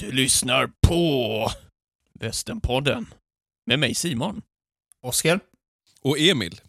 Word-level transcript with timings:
Du 0.00 0.12
lyssnar 0.12 0.70
på 0.86 1.50
Västernpodden 2.20 3.06
med 3.66 3.78
mig 3.78 3.94
Simon. 3.94 4.42
Oskar? 5.02 5.40
Och 6.02 6.18
Emil. 6.18 6.60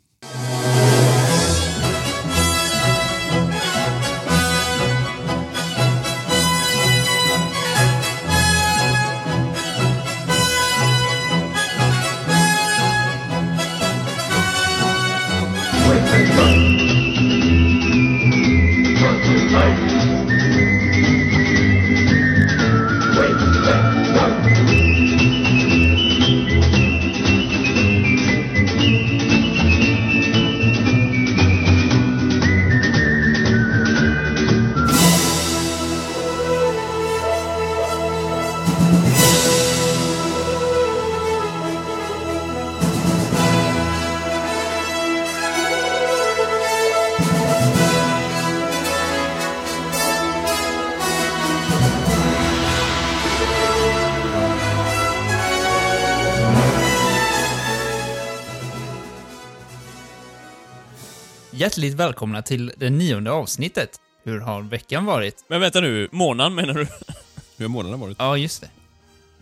Hjärtligt 61.91 62.05
välkomna 62.07 62.41
till 62.41 62.73
det 62.77 62.89
nionde 62.89 63.31
avsnittet. 63.31 63.99
Hur 64.23 64.39
har 64.39 64.61
veckan 64.61 65.05
varit? 65.05 65.45
Men 65.47 65.61
vänta 65.61 65.79
nu, 65.81 66.09
månaden 66.11 66.55
menar 66.55 66.73
du? 66.73 66.87
Hur 67.57 67.65
har 67.65 67.67
månaden 67.69 67.99
varit? 67.99 68.15
Ja, 68.19 68.37
just 68.37 68.61
det. 68.61 68.69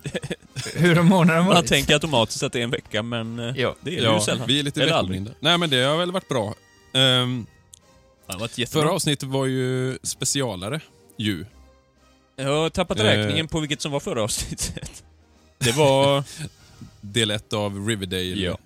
Hur 0.76 0.96
har 0.96 1.04
månaden 1.04 1.46
Man 1.46 1.56
varit? 1.56 1.68
tänker 1.68 1.94
automatiskt 1.94 2.44
att 2.44 2.54
det 2.54 2.60
är 2.60 2.64
en 2.64 2.70
vecka, 2.70 3.04
men 3.04 3.40
eh, 3.40 3.54
Ja. 3.58 3.76
det 3.82 3.98
är 3.98 4.02
det 4.02 4.14
ju 4.14 4.20
sällan. 4.20 4.48
vi 4.48 4.60
är 4.60 4.64
lite 4.64 4.80
veckoblinda. 4.86 5.32
Nej 5.40 5.58
men 5.58 5.70
det 5.70 5.84
har 5.84 5.98
väl 5.98 6.12
varit 6.12 6.28
bra. 6.28 6.54
Det 6.92 7.00
har 8.28 8.40
varit 8.40 8.70
förra 8.70 8.92
avsnittet 8.92 9.30
var 9.30 9.46
ju 9.46 9.98
specialare, 10.04 10.82
ju. 11.18 11.46
Jag 12.36 12.46
har 12.62 12.70
tappat 12.70 13.00
Eh. 13.00 13.04
räkningen 13.04 13.48
på 13.48 13.60
vilket 13.60 13.82
som 13.82 13.92
var 13.92 14.00
förra 14.00 14.24
avsnittet. 14.24 15.04
Det 15.58 15.72
var... 15.76 16.24
Del 17.02 17.32
ett 17.32 17.54
av 17.54 17.88
Riverdale 17.88 18.24
Ja. 18.24 18.58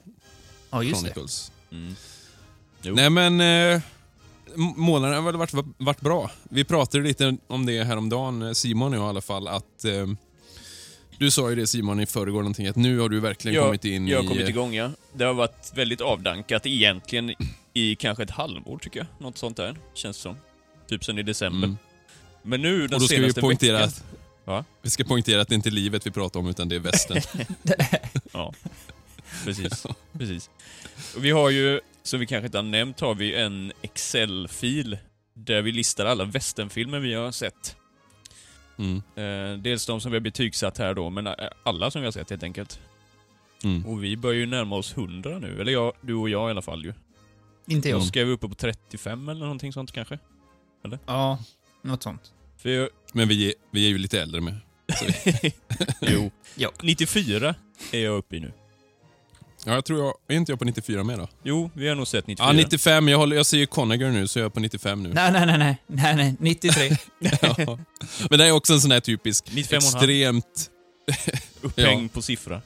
Ja, 0.71 0.83
just 0.83 1.03
det. 1.15 1.75
Mm. 1.75 1.95
Jo. 2.83 2.95
Nej 2.95 3.09
men, 3.09 3.41
eh, 3.41 3.81
månaden 4.55 5.15
har 5.15 5.21
väl 5.23 5.35
varit, 5.35 5.53
varit 5.77 6.01
bra. 6.01 6.31
Vi 6.43 6.63
pratade 6.63 7.03
lite 7.03 7.37
om 7.47 7.65
det 7.65 7.83
häromdagen, 7.83 8.41
eh, 8.41 8.51
Simon 8.51 8.93
och 8.93 8.99
jag 8.99 9.05
i 9.05 9.09
alla 9.09 9.21
fall, 9.21 9.47
att 9.47 9.85
eh, 9.85 10.07
du 11.17 11.31
sa 11.31 11.49
ju 11.49 11.55
det 11.55 11.67
Simon 11.67 11.99
i 11.99 12.05
förrgår 12.05 12.39
någonting, 12.39 12.67
att 12.67 12.75
nu 12.75 12.99
har 12.99 13.09
du 13.09 13.19
verkligen 13.19 13.55
jag, 13.55 13.65
kommit 13.65 13.85
in 13.85 14.07
jag 14.07 14.17
har 14.17 14.23
i... 14.23 14.27
kommit 14.27 14.49
igång, 14.49 14.73
ja. 14.73 14.91
Det 15.13 15.23
har 15.23 15.33
varit 15.33 15.71
väldigt 15.75 16.01
avdankat 16.01 16.65
egentligen 16.65 17.33
i 17.73 17.95
kanske 17.95 18.23
ett 18.23 18.31
halvår, 18.31 18.77
tycker 18.77 18.99
jag. 18.99 19.07
Något 19.17 19.37
sånt 19.37 19.57
där, 19.57 19.77
känns 19.93 20.17
det 20.17 20.21
som. 20.21 20.35
Typ 20.87 21.05
sen 21.05 21.19
i 21.19 21.23
december. 21.23 21.67
Mm. 21.67 21.77
Men 22.41 22.61
nu 22.61 22.87
den 22.87 22.93
Och 22.93 22.99
då 22.99 23.07
ska 23.07 23.15
vi 23.15 23.21
senaste 23.21 23.41
poängtera 23.41 23.73
veckan... 23.73 23.89
att, 23.89 24.03
Va? 24.45 24.65
vi 24.81 24.89
ska 24.89 25.03
poängtera 25.03 25.41
att 25.41 25.47
det 25.47 25.55
inte 25.55 25.69
är 25.69 25.71
livet 25.71 26.07
vi 26.07 26.11
pratar 26.11 26.39
om, 26.39 26.47
utan 26.47 26.69
det 26.69 26.75
är 26.75 26.79
västen. 26.79 27.21
Ja, 28.31 28.53
precis. 29.45 29.85
precis. 30.13 30.49
Och 31.15 31.25
vi 31.25 31.31
har 31.31 31.49
ju, 31.49 31.81
som 32.03 32.19
vi 32.19 32.25
kanske 32.25 32.45
inte 32.45 32.57
har 32.57 32.63
nämnt, 32.63 32.99
har 32.99 33.15
vi 33.15 33.35
en 33.35 33.71
Excel-fil 33.81 34.97
där 35.33 35.61
vi 35.61 35.71
listar 35.71 36.05
alla 36.05 36.25
västernfilmer 36.25 36.99
vi 36.99 37.13
har 37.13 37.31
sett. 37.31 37.75
Mm. 38.77 39.01
Eh, 39.15 39.57
dels 39.61 39.85
de 39.85 40.01
som 40.01 40.11
vi 40.11 40.15
har 40.15 40.21
betygsatt 40.21 40.77
här 40.77 40.93
då, 40.93 41.09
men 41.09 41.27
eh, 41.27 41.33
alla 41.63 41.91
som 41.91 42.01
vi 42.01 42.07
har 42.07 42.11
sett 42.11 42.29
helt 42.29 42.43
enkelt. 42.43 42.79
Mm. 43.63 43.85
Och 43.85 44.03
vi 44.03 44.17
börjar 44.17 44.39
ju 44.39 44.45
närma 44.45 44.75
oss 44.75 44.97
100 44.97 45.39
nu, 45.39 45.61
eller 45.61 45.71
jag, 45.71 45.93
du 46.01 46.13
och 46.13 46.29
jag 46.29 46.49
i 46.49 46.51
alla 46.51 46.61
fall 46.61 46.85
ju. 46.85 46.93
Inte 47.67 47.89
jag. 47.89 47.99
Då 47.99 48.05
ska 48.05 48.25
vi 48.25 48.31
uppe 48.31 48.47
på 48.47 48.55
35 48.55 49.29
eller 49.29 49.41
någonting 49.41 49.73
sånt 49.73 49.91
kanske? 49.91 50.19
Ja, 51.05 51.39
något 51.81 52.03
sånt. 52.03 52.33
För 52.57 52.69
jag, 52.69 52.89
Men 53.13 53.27
vi 53.27 53.47
är, 53.47 53.53
vi 53.71 53.85
är 53.85 53.89
ju 53.89 53.97
lite 53.97 54.21
äldre 54.21 54.41
med. 54.41 54.57
jo. 56.01 56.31
Ja. 56.55 56.71
94 56.81 57.55
är 57.91 57.99
jag 57.99 58.17
uppe 58.17 58.35
i 58.35 58.39
nu. 58.39 58.51
Ja, 59.65 59.73
jag 59.73 59.85
tror 59.85 59.99
jag... 60.05 60.13
Är 60.27 60.35
inte 60.35 60.51
jag 60.51 60.59
på 60.59 60.65
94 60.65 61.03
med 61.03 61.19
då? 61.19 61.27
Jo, 61.43 61.69
vi 61.73 61.87
har 61.87 61.95
nog 61.95 62.07
sett 62.07 62.27
94. 62.27 62.47
Ja, 62.47 62.53
95. 62.53 63.07
Jag, 63.07 63.17
håller, 63.17 63.35
jag 63.35 63.45
ser 63.45 63.57
ju 63.57 63.65
Conager 63.65 64.09
nu, 64.11 64.27
så 64.27 64.39
jag 64.39 64.45
är 64.45 64.49
på 64.49 64.59
95 64.59 65.03
nu. 65.03 65.13
Nej, 65.13 65.31
nej, 65.31 65.45
nej, 65.45 65.57
nej, 65.57 65.77
nej, 65.87 66.15
nej, 66.15 66.35
93. 66.39 66.97
Ja. 67.41 67.77
Men 68.29 68.39
det 68.39 68.45
är 68.45 68.51
också 68.51 68.73
en 68.73 68.81
sån 68.81 68.91
här 68.91 68.99
typisk 68.99 69.45
95,5. 69.49 69.75
extremt... 69.77 70.69
Upphängd 71.61 72.13
på 72.13 72.21
siffra. 72.21 72.61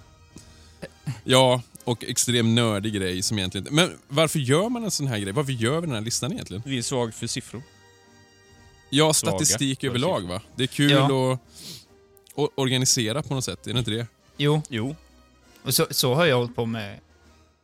Ja, 1.24 1.62
och 1.84 2.04
extremt 2.04 2.50
nördig 2.50 2.94
grej 2.94 3.22
som 3.22 3.38
egentligen... 3.38 3.68
Men 3.72 3.92
varför 4.08 4.40
gör 4.40 4.70
man 4.70 4.84
en 4.84 4.92
sån 4.92 5.08
här 5.08 5.20
grej? 5.20 5.34
Varför 5.34 5.52
gör 5.52 5.76
vi 5.82 5.88
den 5.88 5.96
här 5.96 6.02
listan 6.02 6.32
egentligen? 6.32 6.64
Vi 6.66 6.78
är 6.78 6.82
svag 6.82 7.14
för 7.14 7.28
siffror. 7.28 7.62
Ja, 8.90 9.14
statistik 9.14 9.80
Svaga 9.80 9.90
överlag 9.90 10.22
va? 10.28 10.42
Det 10.56 10.64
är 10.64 10.68
kul 10.68 10.92
Ja. 10.92 11.06
att 11.34 11.40
o- 12.36 12.50
organisera 12.56 13.22
på 13.24 13.34
något 13.36 13.44
sätt, 13.46 13.68
är 13.68 13.74
det 13.74 13.80
inte 13.80 13.92
det? 13.92 14.08
Jo, 14.38 14.62
Jo. 14.70 14.96
Och 15.64 15.74
så, 15.74 15.88
så 15.92 16.14
har 16.14 16.26
jag 16.26 16.38
hållit 16.38 16.56
på 16.56 16.66
med 16.66 17.00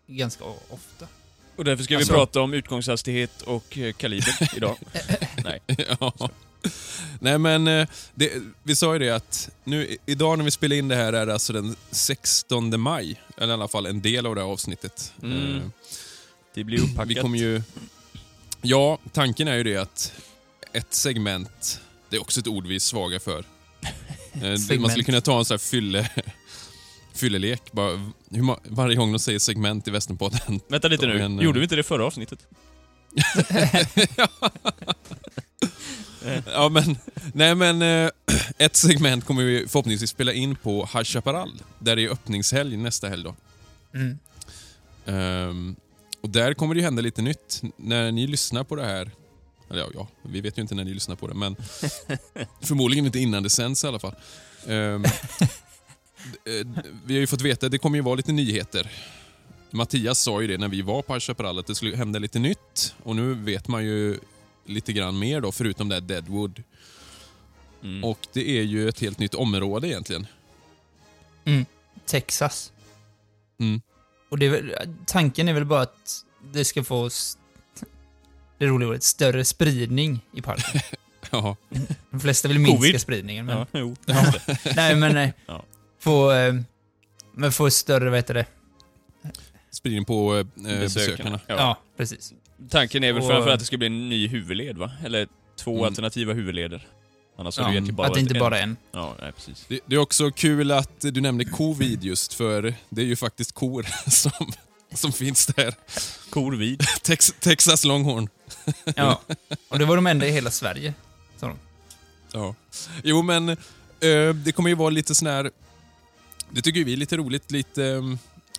ganska 0.08 0.44
ofta. 0.70 1.08
Och 1.56 1.66
därför 1.66 1.84
ska 1.84 1.96
Alltså- 1.98 2.12
vi 2.14 2.18
prata 2.18 2.42
om 2.42 2.54
utgångshastighet 2.54 3.42
och 3.42 3.78
eh, 3.78 3.94
kaliber 3.94 4.50
idag. 4.58 4.78
Nej. 5.44 5.62
ja. 6.00 6.14
Nej 7.20 7.38
men, 7.38 7.68
eh, 7.68 7.88
det, 8.16 8.32
vi 8.64 8.76
sa 8.76 8.94
ju 8.94 9.00
det 9.00 9.10
att 9.10 9.50
nu, 9.64 9.98
idag 10.06 10.38
när 10.38 10.46
vi 10.46 10.52
spelar 10.52 10.76
in 10.76 10.88
det 10.88 10.96
här 10.96 11.14
är 11.14 11.26
det 11.26 11.34
alltså 11.34 11.54
den 11.54 11.76
16 11.92 12.80
maj. 12.80 13.22
Eller 13.38 13.50
i 13.50 13.54
alla 13.54 13.68
fall 13.68 13.86
en 13.86 14.02
del 14.02 14.26
av 14.26 14.36
det 14.36 14.42
här 14.42 14.48
avsnittet. 14.48 15.14
Mm. 15.24 15.56
Eh, 15.58 15.62
Det 16.54 16.64
blir 16.64 16.80
upppackat. 16.84 17.08
Vi 17.10 17.16
kommer 17.16 17.38
ju... 17.38 17.62
Ja, 18.62 18.98
tanken 19.14 19.48
är 19.48 19.56
ju 19.56 19.64
det 19.64 19.78
att 19.78 20.14
ett 20.74 20.94
segment, 20.94 21.82
det 22.10 22.16
är 22.16 22.22
också 22.22 22.40
ett 22.40 22.48
ord 22.48 22.68
vi 22.68 22.76
är 22.76 22.80
svaga 22.80 23.20
för. 23.20 23.46
Eh, 24.34 24.42
det- 24.42 24.80
Man 24.80 24.90
skulle 24.90 25.04
kunna 25.04 25.22
ta 25.22 25.40
en 25.40 25.46
sån 25.46 25.54
här 25.56 25.60
fylle, 25.60 26.10
fyllelek. 27.14 27.72
Bara, 27.72 28.12
hur, 28.30 28.74
varje 28.76 28.96
gång 28.96 29.12
de 29.12 29.20
säger 29.20 29.40
segment 29.40 29.88
i 29.88 29.92
Västernpodden. 29.92 30.60
Vänta 30.68 30.88
lite 30.88 31.08
nu. 31.08 31.18
Men, 31.18 31.40
eh, 31.40 31.46
Gjorde 31.46 31.60
vi 31.60 31.64
inte 31.64 31.76
det 31.76 31.84
förra 31.84 32.06
avsnittet? 32.06 32.40
Ja, 36.46 36.70
men, 36.70 36.98
nej 37.34 37.56
men 37.56 37.82
eh, 37.82 38.10
ett 38.58 38.76
segment 38.76 39.26
kommer 39.26 39.44
vi 39.44 39.68
förhoppningsvis 39.68 40.10
spela 40.10 40.34
in 40.34 40.56
på 40.56 40.90
High 40.94 41.04
Chaparral, 41.04 41.62
där 41.80 41.96
det 41.96 42.04
är 42.06 42.10
öppningshelg 42.10 42.78
nästa 42.78 43.10
helg 43.10 43.24
då. 43.24 43.36
Mm. 43.94 44.20
Ehm, 45.06 45.76
och 46.22 46.30
där 46.30 46.54
kommer 46.54 46.76
det 46.76 46.80
ju 46.80 46.84
hända 46.86 47.02
lite 47.02 47.22
nytt. 47.22 47.62
När 47.78 48.12
ni 48.12 48.28
lyssnar 48.28 48.64
på 48.64 48.76
det 48.76 48.86
här, 48.86 49.12
eller 49.70 49.82
ja, 49.82 49.88
ja 49.94 50.08
vi 50.22 50.42
vet 50.42 50.58
ju 50.58 50.62
inte 50.62 50.76
när 50.76 50.84
ni 50.84 50.94
lyssnar 50.94 51.16
på 51.16 51.28
det, 51.28 51.34
men 51.34 51.56
förmodligen 52.62 53.06
inte 53.06 53.20
innan 53.20 53.44
det 53.44 53.50
sänds 53.50 53.84
i 53.84 53.88
alla 53.88 54.00
fall. 54.00 54.16
Eh, 54.68 55.02
vi 57.06 57.14
har 57.14 57.20
ju 57.20 57.28
fått 57.28 57.42
veta, 57.42 57.70
det 57.70 57.78
kommer 57.78 57.98
ju 57.98 58.02
vara 58.02 58.16
lite 58.16 58.32
nyheter. 58.32 58.92
Mattias 59.72 60.20
sa 60.20 60.42
ju 60.42 60.48
det 60.48 60.58
när 60.58 60.68
vi 60.68 60.82
var 60.82 61.02
på 61.02 61.14
High 61.14 61.20
Chaparral, 61.22 61.60
att 61.60 61.68
det 61.68 61.76
skulle 61.76 61.96
hända 61.98 62.20
lite 62.20 62.40
nytt. 62.40 62.96
Och 63.04 63.16
nu 63.16 63.34
vet 63.34 63.68
man 63.68 63.86
ju 63.86 64.20
lite 64.66 64.94
grann 64.94 65.20
mer 65.20 65.42
då, 65.42 65.52
förutom 65.52 65.90
det 65.90 65.96
här 65.96 66.02
Deadwood. 66.02 66.64
Mm. 67.84 68.04
Och 68.04 68.20
det 68.34 68.50
är 68.60 68.64
ju 68.64 68.90
ett 68.90 69.00
helt 69.00 69.20
nytt 69.20 69.36
område 69.36 69.88
egentligen. 69.88 70.28
Texas. 72.06 72.72
Mm. 73.60 73.82
Och 74.30 74.40
det 74.40 74.46
är 74.46 74.50
väl, 74.50 74.74
tanken 75.06 75.48
är 75.48 75.54
väl 75.54 75.66
bara 75.66 75.82
att 75.82 76.26
det 76.54 76.66
ska 76.66 76.84
få 76.84 77.10
det 78.58 78.66
roliga 78.66 78.90
ordet, 78.90 79.04
större 79.04 79.46
spridning 79.46 80.20
i 80.34 80.42
parken. 80.42 80.82
Ja, 81.32 81.56
De 82.10 82.20
flesta 82.20 82.48
vill 82.48 82.60
minska 82.60 82.78
Covid. 82.78 83.02
spridningen, 83.02 83.46
men... 83.46 83.58
Ja, 83.58 83.66
jo. 83.72 83.96
Ja. 84.06 84.34
Nej, 84.76 84.96
men... 84.96 85.18
eh, 85.18 85.30
Ja. 85.46 85.64
Få... 86.04 86.32
eh, 86.32 86.54
Men 87.34 87.52
få 87.52 87.70
större, 87.70 88.10
vad 88.10 88.18
heter 88.20 88.34
det? 88.34 88.46
spridning 89.72 90.06
på 90.06 90.38
eh, 90.38 90.46
besökarna. 90.80 91.40
Ja. 91.48 91.56
Ja, 91.56 91.78
precis. 91.98 92.34
Tanken 92.70 93.04
är 93.04 93.14
väl 93.14 93.22
Och- 93.22 93.28
framförallt 93.30 93.54
att 93.54 93.60
det 93.60 93.66
ska 93.66 93.78
bli 93.78 93.88
en 93.88 94.10
ny 94.10 94.28
huvudled, 94.28 94.78
va? 94.78 94.92
Eller 95.06 95.28
två 95.56 95.72
Mm. 95.74 95.86
alternativa 95.86 96.34
huvudleder. 96.34 96.88
Annars 97.38 97.58
har 97.58 97.64
Ja, 97.64 97.68
du 97.68 97.74
egentligen 97.74 97.96
bara 97.96 98.08
att 98.08 98.14
det 98.14 98.20
inte 98.20 98.34
en. 98.34 98.40
bara 98.40 98.60
är 98.60 98.64
en. 98.64 98.78
Ja, 98.92 99.16
nej 99.22 99.32
precis. 99.32 99.66
Det, 99.68 99.80
det 99.86 99.96
är 99.96 100.00
också 100.00 100.32
kul 100.32 100.72
att 100.72 101.00
du 101.02 101.22
nämnde 101.22 101.46
covid 101.46 102.04
just, 102.04 102.34
för 102.34 102.74
det 102.90 103.02
är 103.02 103.06
ju 103.06 103.16
faktiskt 103.16 103.52
kor 103.52 103.86
som, 104.10 104.52
som 104.94 105.12
finns 105.12 105.46
där. 105.46 105.74
Kor 106.30 106.52
vid. 106.56 106.80
Tex, 107.04 107.34
Texas 107.40 107.84
Longhorn. 107.86 108.30
Ja. 108.96 109.22
Och 109.70 109.80
det 109.80 109.86
var 109.86 109.96
de 109.96 110.08
enda 110.08 110.28
i 110.28 110.32
hela 110.32 110.52
Sverige. 110.52 110.94
sa 111.40 111.48
de. 111.48 111.58
Ja. 112.32 112.56
Jo, 113.04 113.22
men 113.22 113.50
eh, 113.50 113.56
det 114.46 114.52
kommer 114.56 114.70
ju 114.70 114.76
vara 114.76 114.90
lite 114.90 115.16
sån 115.16 115.28
här... 115.28 115.52
Det 116.54 116.62
tycker 116.62 116.84
vi 116.84 116.94
är 116.94 116.98
lite 116.98 117.18
roligt, 117.18 117.52
lite 117.52 117.84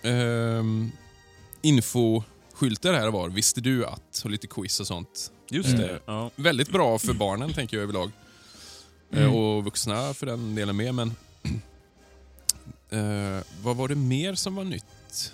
um, 0.03 0.91
infoskyltar 1.61 2.93
här 2.93 3.07
och 3.07 3.13
var. 3.13 3.29
Visste 3.29 3.61
du 3.61 3.85
att? 3.85 4.21
Och 4.23 4.31
lite 4.31 4.47
quiz 4.47 4.79
och 4.79 4.87
sånt. 4.87 5.31
Just 5.49 5.77
det. 5.77 5.99
Ja. 6.05 6.31
Väldigt 6.35 6.69
bra 6.69 6.99
för 6.99 7.13
barnen, 7.13 7.53
tänker 7.53 7.77
jag 7.77 7.83
överlag. 7.83 8.11
Eh, 9.11 9.19
Mm. 9.21 9.33
Och 9.35 9.63
vuxna 9.63 10.13
för 10.13 10.25
den 10.25 10.55
delen 10.55 10.75
med, 10.75 10.95
men... 10.95 11.15
eh, 12.89 13.43
vad 13.61 13.75
var 13.75 13.87
det 13.87 13.95
mer 13.95 14.35
som 14.35 14.55
var 14.55 14.63
nytt? 14.63 15.33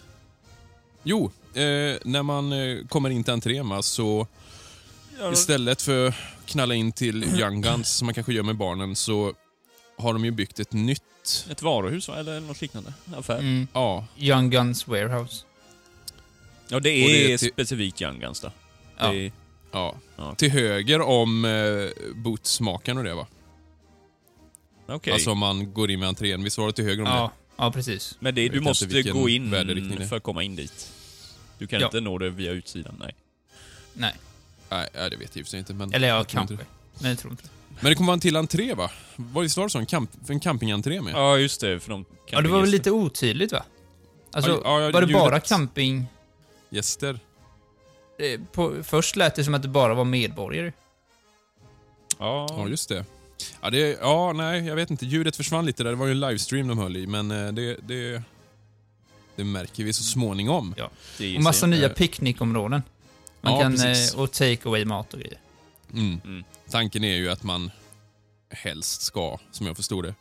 Jo, 1.04 1.32
eh, 1.54 1.62
när 2.06 2.24
man 2.24 2.54
eh, 2.54 2.86
kommer 2.88 3.10
in 3.10 3.24
till 3.24 3.34
entrén 3.34 3.84
så 3.84 4.28
istället 5.34 5.82
för 5.82 6.08
att 6.08 6.16
knalla 6.46 6.76
in 6.76 6.92
till 6.92 7.24
Young 7.40 7.62
Guns, 7.62 7.90
som 7.90 8.06
man 8.06 8.14
kanske 8.14 8.34
gör 8.34 8.44
med 8.44 8.58
barnen, 8.58 8.96
så 8.96 9.34
har 9.98 10.14
de 10.14 10.26
ju 10.26 10.32
byggt 10.32 10.60
ett 10.60 10.74
nytt... 10.74 11.04
Ett 11.50 11.62
varuhus 11.62 12.08
va? 12.08 12.18
eller 12.20 12.40
något 12.40 12.62
liknande? 12.62 12.94
Affär? 13.16 13.38
Mm. 13.40 13.68
Ja, 13.74 14.08
Young 14.18 14.50
Guns 14.50 14.88
Warehouse. 14.88 15.46
Ja, 16.68 16.80
det 16.80 16.90
är, 16.90 17.08
det 17.08 17.34
är 17.34 17.38
till- 17.38 17.52
specifikt 17.52 18.02
Young 18.02 18.20
Guns 18.20 18.42
då. 18.42 18.52
Ja. 18.98 19.12
Det 19.12 19.18
är, 19.26 19.32
ja. 19.72 19.96
Ja. 20.18 20.36
Till 20.36 20.52
höger 20.52 21.02
om 21.02 21.46
eh, 21.46 21.90
bootsmakaren 22.16 22.98
och 22.98 23.04
det 23.04 23.14
va? 23.14 23.28
Okej. 24.88 25.14
Alltså 25.14 25.32
om 25.32 25.38
man 25.38 25.74
går 25.74 25.92
in 25.92 26.00
med 26.00 26.08
entrén. 26.10 26.44
Visst 26.44 26.58
var 26.58 26.68
det 26.68 26.74
till 26.74 26.86
höger 26.86 27.04
om 27.04 27.10
det? 27.10 27.16
Ja, 27.16 27.32
ja, 27.58 27.72
precis. 27.72 28.16
Men 28.20 28.36
det, 28.36 28.50
du 28.50 28.60
måste 28.60 29.02
gå 29.04 29.30
in 29.30 29.52
för 30.10 30.18
att 30.18 30.24
komma 30.24 30.44
in 30.44 30.56
dit. 30.56 30.92
Du 31.58 31.68
kan 31.68 31.80
Ja. 31.80 31.86
inte 31.86 32.00
nå 32.00 32.18
det 32.18 32.30
via 32.30 32.52
utsidan, 32.52 32.96
nej. 33.00 33.16
Nej. 33.94 34.14
Nej, 34.70 34.90
det 34.94 35.16
vet 35.16 35.36
jag 35.36 35.60
inte. 35.60 35.74
Men 35.74 35.94
Eller 35.94 36.08
ja, 36.08 36.16
jag 36.16 36.28
tror 36.28 36.42
inte 36.42 36.56
kanske. 36.56 36.68
Men 37.02 37.10
jag 37.10 37.20
tror 37.20 37.32
inte. 37.32 37.44
Men 37.80 37.90
det 37.90 37.96
kommer 37.96 38.08
vara 38.08 38.14
en 38.14 38.20
till 38.20 38.36
entré 38.36 38.74
va? 38.74 38.92
Var 39.16 39.44
det 39.44 39.50
så? 39.50 39.78
En, 39.80 39.86
camp, 39.86 40.10
en 40.30 40.40
campingentré 40.40 41.02
med? 41.02 41.14
Ja, 41.14 41.38
just 41.38 41.62
det. 41.62 41.80
För 41.80 41.90
de 41.90 42.06
Ja, 42.30 42.42
det 42.42 42.50
var 42.50 42.62
väl 42.62 42.70
lite 42.70 42.92
otydligt 42.92 43.52
va? 43.52 43.64
Alltså, 44.32 44.62
Ja, 44.64 44.82
ja, 44.82 44.92
var 44.92 45.02
det 45.02 45.08
ljudet- 45.08 45.14
bara 45.14 45.40
camping... 45.40 46.06
Gäster? 46.70 47.20
eh, 48.20 48.40
På, 48.52 48.76
först 48.84 49.16
lät 49.16 49.36
det 49.36 49.44
som 49.44 49.54
att 49.54 49.62
det 49.62 49.68
bara 49.68 49.94
var 49.94 50.06
medborgare. 50.06 50.74
Ja, 52.20 52.48
Ja, 52.50 52.68
just 52.68 52.90
det. 52.90 53.06
Ja, 53.62 53.70
det, 53.70 53.98
ja, 54.02 54.34
nej, 54.34 54.66
jag 54.68 54.76
vet 54.76 54.92
inte. 54.92 55.06
Ljudet 55.06 55.36
försvann 55.36 55.66
lite 55.66 55.84
där. 55.84 55.90
Det 55.90 55.96
var 55.96 56.06
ju 56.06 56.12
en 56.12 56.20
livestream 56.20 56.68
de 56.68 56.78
höll 56.78 56.98
i, 56.98 57.08
men 57.08 57.32
eh, 57.32 57.52
det, 57.54 57.78
det, 57.88 58.24
det 59.36 59.44
märker 59.44 59.84
vi 59.84 59.94
så 59.94 60.04
småningom. 60.04 60.74
Ja. 60.78 60.90
det 61.18 61.36
Och 61.38 61.44
massa 61.44 61.68
nya 61.68 61.86
Eh. 61.88 61.94
picknickområden. 61.94 62.82
Man 63.42 63.54
Ja, 63.54 63.62
kan... 63.62 63.72
precis. 63.72 64.14
Och 64.14 64.32
take 64.32 64.70
away 64.70 64.86
mat 64.86 65.14
och 65.14 65.20
grejer. 65.20 65.40
Mm. 65.94 66.22
Mm. 66.26 66.44
Tanken 66.72 67.04
är 67.04 67.16
ju 67.16 67.30
att 67.30 67.44
man 67.44 67.72
helst 68.50 69.02
ska, 69.02 69.38
som 69.52 69.66
jag 69.68 69.76
förstod 69.78 70.04
det, 70.06 70.16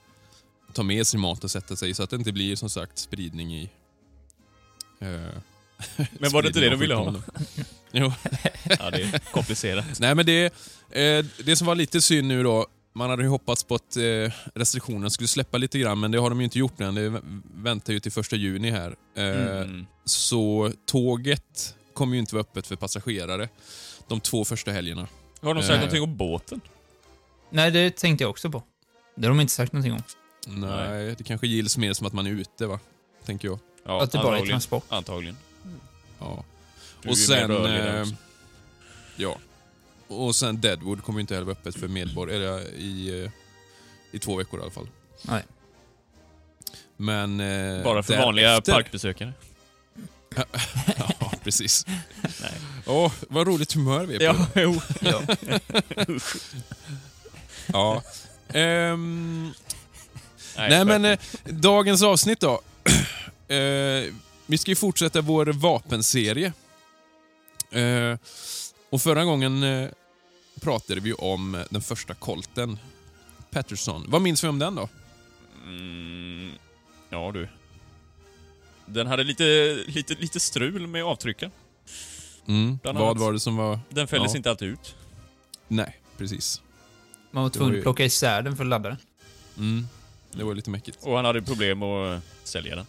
ta 0.72 0.82
med 0.82 1.06
sig 1.06 1.20
mat 1.20 1.44
och 1.44 1.50
sätta 1.50 1.76
sig 1.76 1.94
så 1.94 2.02
att 2.02 2.10
det 2.10 2.16
inte 2.16 2.32
blir 2.32 2.56
som 2.56 2.70
sagt 2.70 2.98
spridning 2.98 3.54
i... 3.54 3.70
eh, 4.98 5.08
Men 6.18 6.30
var 6.32 6.42
det 6.42 6.48
inte 6.48 6.60
det 6.60 6.70
de 6.70 6.76
ville 6.76 6.94
ha? 6.94 7.14
Jo. 7.92 8.12
Ja, 8.78 8.90
det 8.90 9.02
är 9.02 9.32
komplicerat. 9.32 10.00
Nej 10.00 10.14
men 10.14 10.26
det, 10.26 10.44
eh, 10.90 11.24
det 11.44 11.56
som 11.56 11.66
var 11.66 11.74
lite 11.74 12.00
synd 12.00 12.28
nu 12.28 12.42
då, 12.42 12.66
man 12.92 13.10
hade 13.10 13.22
ju 13.22 13.28
hoppats 13.28 13.64
på 13.64 13.74
att 13.74 13.96
eh, 13.96 14.02
restriktionerna 14.54 15.10
skulle 15.10 15.28
släppa 15.28 15.58
lite 15.58 15.78
grann, 15.78 16.00
men 16.00 16.10
det 16.10 16.18
har 16.18 16.30
de 16.30 16.38
ju 16.40 16.44
inte 16.44 16.58
gjort 16.58 16.80
än. 16.80 16.94
Det 16.94 17.08
vä- 17.10 17.42
väntar 17.54 17.92
ju 17.92 18.00
till 18.00 18.12
första 18.12 18.36
juni 18.36 18.70
här. 18.70 18.96
Eh, 19.16 19.60
Mm. 19.60 19.86
Så 20.04 20.72
tåget 20.86 21.74
kommer 21.94 22.14
ju 22.14 22.20
inte 22.20 22.34
vara 22.34 22.40
öppet 22.40 22.66
för 22.66 22.76
passagerare 22.76 23.48
de 24.08 24.20
två 24.20 24.44
första 24.44 24.72
helgerna. 24.72 25.08
Har 25.40 25.54
de 25.54 25.62
sagt 25.62 25.70
Eh. 25.70 25.76
någonting 25.76 26.02
om 26.02 26.16
båten? 26.16 26.60
Nej, 27.50 27.70
det 27.70 27.96
tänkte 27.96 28.24
jag 28.24 28.30
också 28.30 28.50
på. 28.50 28.62
Det 29.14 29.26
har 29.26 29.28
de 29.34 29.40
inte 29.40 29.52
sagt 29.52 29.72
någonting 29.72 29.92
om. 29.92 30.02
Nej, 30.46 31.14
det 31.18 31.24
kanske 31.24 31.46
gills 31.46 31.76
mer 31.76 31.92
som 31.92 32.06
att 32.06 32.12
man 32.12 32.26
är 32.26 32.30
ute 32.30 32.66
va? 32.66 32.80
Tänker 33.24 33.48
jag. 33.48 33.58
Ja, 33.84 34.02
att 34.02 34.12
det 34.12 34.18
bara 34.18 34.24
är 34.26 34.30
antagligen. 34.30 34.52
transport. 34.52 34.84
Antagligen. 34.88 35.36
Ja. 36.18 36.44
Och 37.06 37.18
sen... 37.18 37.50
Eh, 37.66 38.04
ja. 39.16 39.38
Och 40.08 40.34
sen 40.34 40.60
Deadwood 40.60 41.02
kommer 41.04 41.18
ju 41.18 41.20
inte 41.20 41.34
heller 41.34 41.46
vara 41.46 41.56
öppet 41.56 41.74
för 41.76 41.88
medborgare, 41.88 42.36
eller 42.46 42.70
i, 42.74 43.24
eh, 43.24 43.30
i 44.12 44.18
två 44.18 44.36
veckor 44.36 44.60
i 44.60 44.62
alla 44.62 44.70
fall. 44.72 44.88
Nej. 45.22 45.42
Men... 46.96 47.40
Eh, 47.40 47.84
Bara 47.84 48.02
för 48.02 48.16
vanliga 48.18 48.48
därefter- 48.48 48.72
parkbesökare. 48.72 49.32
Ja, 50.96 51.32
precis. 51.44 51.86
Åh, 52.86 53.12
vad 53.28 53.46
roligt 53.46 53.72
humör 53.72 54.06
vi 54.06 54.14
är 54.24 54.32
på. 54.34 54.46
Ja, 54.54 54.62
jo. 54.62 54.80
Ja. 55.00 55.22
Ja. 57.72 58.02
Ehm, 58.58 59.52
Nej, 60.56 60.70
nej 60.70 60.84
men 60.84 61.04
eh, 61.04 61.18
dagens 61.44 62.02
avsnitt 62.02 62.40
då. 62.40 62.60
Eh, 63.50 64.14
vi 64.46 64.58
ska 64.58 64.70
ju 64.70 64.74
fortsätta 64.76 65.20
vår 65.20 65.46
vapenserie. 65.46 66.52
Eh, 67.70 68.18
och 68.90 69.02
förra 69.02 69.24
gången 69.24 69.62
eh, 69.62 69.88
pratade 70.60 71.00
vi 71.00 71.12
om 71.12 71.54
eh, 71.54 71.60
den 71.70 71.82
första 71.82 72.14
kolten. 72.14 72.78
Patterson. 73.50 74.04
Vad 74.08 74.22
minns 74.22 74.44
vi 74.44 74.48
om 74.48 74.58
den 74.58 74.74
då? 74.74 74.88
Mm, 75.64 76.52
ja 77.10 77.30
du. 77.34 77.48
Den 78.92 79.06
hade 79.06 79.24
lite, 79.24 79.44
lite, 79.86 80.14
lite 80.14 80.40
strul 80.40 80.86
med 80.86 81.04
avtrycken. 81.04 81.50
Mm. 82.46 82.78
Vad 82.84 82.96
annat. 82.96 83.18
var 83.18 83.32
det 83.32 83.40
som 83.40 83.56
var... 83.56 83.78
Den 83.88 84.08
fälldes 84.08 84.32
Ja. 84.32 84.36
inte 84.36 84.50
alltid 84.50 84.68
ut. 84.68 84.94
Nej, 85.68 86.00
precis. 86.18 86.62
Man 87.30 87.42
var 87.42 87.50
tvungen 87.50 87.72
ju- 87.72 87.78
att 87.78 87.82
plocka 87.84 88.04
isär 88.04 88.42
den 88.42 88.56
för 88.56 88.64
att 88.64 88.68
ladda 88.70 88.88
den. 88.88 88.98
Mm. 89.58 89.86
Det 90.32 90.44
var 90.44 90.54
lite 90.54 90.70
mäckigt. 90.70 90.98
Och 91.02 91.16
han 91.16 91.24
hade 91.24 91.42
problem 91.42 91.82
att 91.82 92.22
sälja 92.44 92.76
den. 92.76 92.86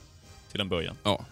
Till 0.51 0.61
en 0.61 0.69
början. 0.69 0.95
Ja. 1.03 1.25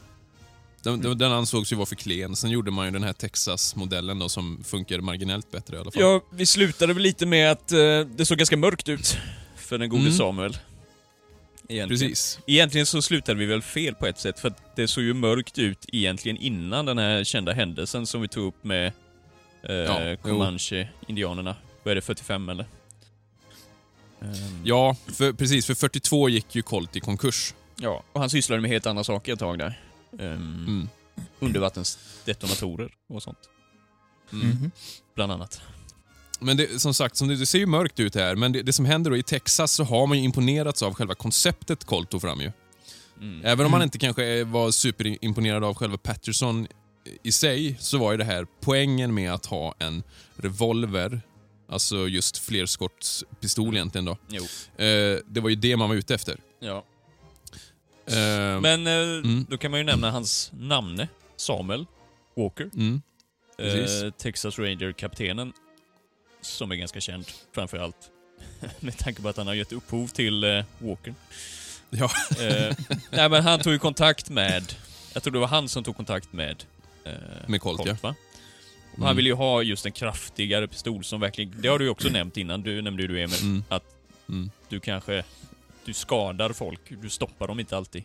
Den, 0.83 1.01
den- 1.01 1.17
den 1.17 1.31
ansågs 1.31 1.71
ju 1.71 1.75
vara 1.75 1.85
för 1.85 1.95
klen. 1.95 2.35
Sen 2.35 2.49
gjorde 2.49 2.71
man 2.71 2.85
ju 2.85 2.91
den 2.91 3.03
här 3.03 3.13
Texas-modellen 3.13 4.19
då 4.19 4.29
som 4.29 4.63
funkar 4.63 4.99
marginellt 5.01 5.51
bättre 5.51 5.75
i 5.75 5.79
alla 5.79 5.91
fall. 5.91 6.01
Ja, 6.01 6.21
vi 6.31 6.45
slutade 6.45 6.93
väl 6.93 7.03
lite 7.03 7.25
med 7.25 7.51
att 7.51 7.71
eh, 7.71 7.77
det 8.15 8.25
såg 8.25 8.37
ganska 8.37 8.57
mörkt 8.57 8.89
ut 8.89 9.17
för 9.57 9.77
den 9.77 9.89
gode 9.89 10.01
Mm. 10.01 10.13
Samuel. 10.13 10.57
Egentligen. 11.71 12.09
Precis. 12.09 12.39
Egentligen 12.47 12.85
så 12.85 13.01
slutade 13.01 13.39
vi 13.39 13.45
väl 13.45 13.61
fel 13.61 13.95
på 13.95 14.05
ett 14.07 14.19
sätt, 14.19 14.39
för 14.39 14.47
att 14.47 14.75
det 14.75 14.87
såg 14.87 15.03
ju 15.03 15.13
mörkt 15.13 15.57
ut 15.57 15.85
egentligen 15.87 16.37
innan 16.37 16.85
den 16.85 16.97
här 16.97 17.23
kända 17.23 17.53
händelsen 17.53 18.07
som 18.07 18.21
vi 18.21 18.27
tog 18.27 18.47
upp 18.47 18.63
med 18.63 18.91
eh, 19.63 19.73
Ja. 19.75 20.15
Comanche-indianerna. 20.21 21.55
Vad 21.83 21.91
är 21.91 21.95
det, 21.95 22.01
45 22.01 22.49
eller? 22.49 22.65
Ehm, 24.21 24.61
Ja, 24.63 24.95
för, 25.07 25.33
precis. 25.33 25.65
För 25.65 25.75
42 25.75 26.29
gick 26.29 26.55
ju 26.55 26.61
Colt 26.61 26.95
i 26.95 26.99
konkurs. 26.99 27.53
ja, 27.75 28.03
och 28.11 28.19
han 28.19 28.29
sysslade 28.29 28.61
med 28.61 28.71
helt 28.71 28.85
andra 28.85 29.03
saker 29.03 29.33
ett 29.33 29.39
tag 29.39 29.59
där. 29.59 29.79
Ehm, 30.19 30.65
Mm. 30.67 30.89
Undervattensdetonatorer 31.39 32.91
och 33.09 33.23
sånt, 33.23 33.37
Mm. 34.33 34.47
Mhm. 34.49 34.71
bland 35.15 35.31
annat. 35.31 35.61
Men 36.39 36.57
det, 36.57 36.81
som 36.81 36.93
sagt, 36.93 37.15
som 37.15 37.27
det, 37.27 37.35
det 37.35 37.45
ser 37.45 37.59
ju 37.59 37.65
mörkt 37.65 37.99
ut 37.99 38.15
här, 38.15 38.35
men 38.35 38.51
det, 38.51 38.61
det 38.61 38.73
som 38.73 38.85
händer 38.85 39.11
då 39.11 39.17
i 39.17 39.23
Texas 39.23 39.71
så 39.71 39.83
har 39.83 40.07
man 40.07 40.17
ju 40.17 40.23
imponerats 40.23 40.83
av 40.83 40.93
själva 40.93 41.15
konceptet 41.15 41.85
Colt 41.85 42.09
tog 42.09 42.21
fram 42.21 42.41
ju. 42.41 42.51
Mm. 43.21 43.45
Även 43.45 43.65
om 43.65 43.71
man 43.71 43.79
Mm. 43.81 43.85
inte 43.87 43.97
kanske 43.97 44.43
var 44.43 44.71
superimponerad 44.71 45.63
av 45.63 45.73
själva 45.75 45.97
Patterson 45.97 46.67
i 47.23 47.31
sig, 47.31 47.75
så 47.79 47.97
var 47.97 48.11
ju 48.11 48.17
det 48.17 48.23
här 48.23 48.47
poängen 48.61 49.13
med 49.13 49.33
att 49.33 49.45
ha 49.45 49.75
en 49.79 50.03
revolver, 50.35 51.21
alltså 51.69 52.07
just 52.07 52.37
flerskottspistol 52.37 53.75
egentligen 53.75 54.05
då. 54.05 54.17
Jo. 54.29 54.43
Eh, 54.85 55.17
det 55.27 55.39
var 55.39 55.49
ju 55.49 55.55
det 55.55 55.77
man 55.77 55.89
var 55.89 55.95
ute 55.95 56.15
efter. 56.15 56.37
Ja. 56.59 56.83
Eh, 58.05 58.61
Men 58.61 58.87
eh, 58.87 58.93
Mm. 58.93 59.45
då 59.49 59.57
kan 59.57 59.71
man 59.71 59.79
ju 59.79 59.83
nämna 59.85 60.11
hans 60.11 60.51
namne, 60.53 61.07
Samuel 61.37 61.85
Walker. 62.37 62.69
mm. 62.73 63.01
Eh, 63.57 64.11
Texas 64.17 64.59
Ranger-kaptenen. 64.59 65.53
Som 66.41 66.71
är 66.71 66.75
ganska 66.75 66.99
känd, 67.01 67.25
framför 67.51 67.77
allt. 67.77 68.09
Med 68.79 68.97
tanke 68.97 69.21
på 69.21 69.29
att 69.29 69.37
han 69.37 69.47
har 69.47 69.53
gett 69.53 69.71
upphov 69.71 70.07
till 70.07 70.43
eh, 70.43 70.63
Walker. 70.77 71.15
Ja. 71.89 72.09
Eh, 72.39 72.75
nej 73.11 73.29
men 73.29 73.43
han 73.43 73.59
tog 73.59 73.73
ju 73.73 73.79
kontakt 73.79 74.29
med, 74.29 74.73
jag 75.13 75.23
tror 75.23 75.33
det 75.33 75.39
var 75.39 75.47
han 75.47 75.69
som 75.69 75.83
tog 75.83 75.95
kontakt 75.95 76.33
med 76.33 76.63
eh, 77.03 77.11
Med 77.47 77.61
Colt, 77.61 77.81
ja. 77.85 77.95
va? 78.01 78.15
Och 78.91 78.97
Mm. 78.97 79.07
Han 79.07 79.15
ville 79.15 79.29
ju 79.29 79.35
ha 79.35 79.61
just 79.63 79.85
en 79.85 79.91
kraftigare 79.91 80.67
pistol 80.67 81.03
som 81.03 81.19
verkligen, 81.19 81.61
det 81.61 81.67
har 81.67 81.79
du 81.79 81.85
ju 81.85 81.91
också 81.91 82.09
nämnt 82.09 82.37
innan, 82.37 82.61
du 82.61 82.81
nämnde 82.81 83.01
ju 83.01 83.07
du 83.07 83.21
Emil, 83.23 83.41
Mm. 83.41 83.63
att 83.69 83.83
Mm. 84.29 84.51
du 84.69 84.79
kanske, 84.79 85.23
du 85.85 85.93
skadar 85.93 86.53
folk, 86.53 86.79
du 87.01 87.09
stoppar 87.09 87.47
dem 87.47 87.59
inte 87.59 87.77
alltid. 87.77 88.03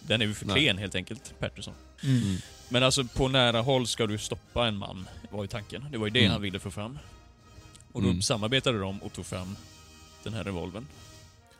Den 0.00 0.22
är 0.22 0.26
ju 0.26 0.34
för 0.34 0.46
Nej. 0.46 0.56
klen 0.56 0.78
helt 0.78 0.94
enkelt, 0.94 1.34
Patterson. 1.38 1.74
Mm. 2.02 2.22
Mm. 2.22 2.36
Men 2.68 2.82
alltså 2.82 3.04
på 3.04 3.28
nära 3.28 3.60
håll 3.60 3.86
ska 3.86 4.06
du 4.06 4.18
stoppa 4.18 4.66
en 4.66 4.76
man, 4.76 5.08
var 5.30 5.42
ju 5.44 5.48
tanken. 5.48 5.86
Det 5.90 5.98
var 5.98 6.06
ju 6.06 6.10
det 6.10 6.20
Mm. 6.20 6.32
han 6.32 6.42
ville 6.42 6.58
få 6.58 6.70
fram. 6.70 6.98
Och 7.92 8.02
då 8.02 8.08
Mm. 8.08 8.22
samarbetade 8.22 8.78
de 8.78 9.02
och 9.02 9.12
tog 9.12 9.26
fram 9.26 9.56
den 10.22 10.34
här 10.34 10.44
revolvern. 10.44 10.86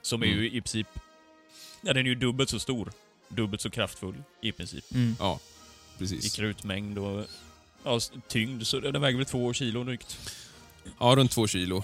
Som 0.03 0.23
är 0.23 0.27
Mm. 0.27 0.39
ju 0.39 0.47
i 0.47 0.61
princip... 0.61 0.87
Ja, 1.81 1.93
den 1.93 2.07
är 2.07 2.11
ju 2.11 2.15
dubbelt 2.15 2.51
så 2.51 2.59
stor. 2.59 2.93
Dubbelt 3.29 3.61
så 3.63 3.71
kraftfull, 3.71 4.23
i 4.41 4.53
princip. 4.53 4.85
Mm. 4.95 5.17
I 5.21 5.99
Precis. 5.99 6.37
krutmängd 6.37 6.99
och 6.99 7.25
ja, 7.85 8.01
tyngd, 8.29 8.67
så 8.67 8.81
den 8.81 9.03
väger 9.03 9.17
väl 9.19 9.27
två 9.27 9.53
kilo 9.53 9.85
drygt. 9.85 10.19
Ja, 10.99 11.15
runt 11.17 11.31
två 11.31 11.47
kilo. 11.47 11.77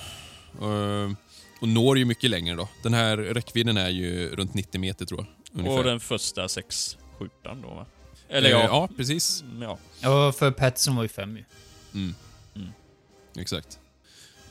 Eh, 0.62 1.12
och 1.60 1.68
når 1.68 1.98
ju 1.98 2.04
mycket 2.04 2.30
längre 2.30 2.54
då. 2.56 2.68
Den 2.82 2.94
här 2.94 3.16
räckvidden 3.16 3.76
är 3.76 3.88
ju 3.88 4.28
runt 4.36 4.54
90 4.54 4.80
meter 4.80 5.06
tror 5.06 5.20
jag. 5.20 5.58
Ungefär. 5.60 5.78
Och 5.78 5.84
den 5.84 6.00
första 6.00 6.48
sex 6.48 6.96
skjutan 7.18 7.62
då 7.62 7.68
va? 7.68 7.86
Eller 8.28 8.48
Eh, 8.48 8.52
ja. 8.52 8.62
ja, 8.64 8.88
precis. 8.96 9.42
Mm, 9.42 9.62
ja. 9.62 9.78
Ja, 10.00 10.32
för 10.32 10.50
Patterson 10.50 10.96
var 10.96 11.02
ju 11.02 11.08
fem 11.08 11.36
ju. 11.36 11.44
Mm. 11.94 12.14
Mm. 12.54 12.68
Exakt. 13.38 13.78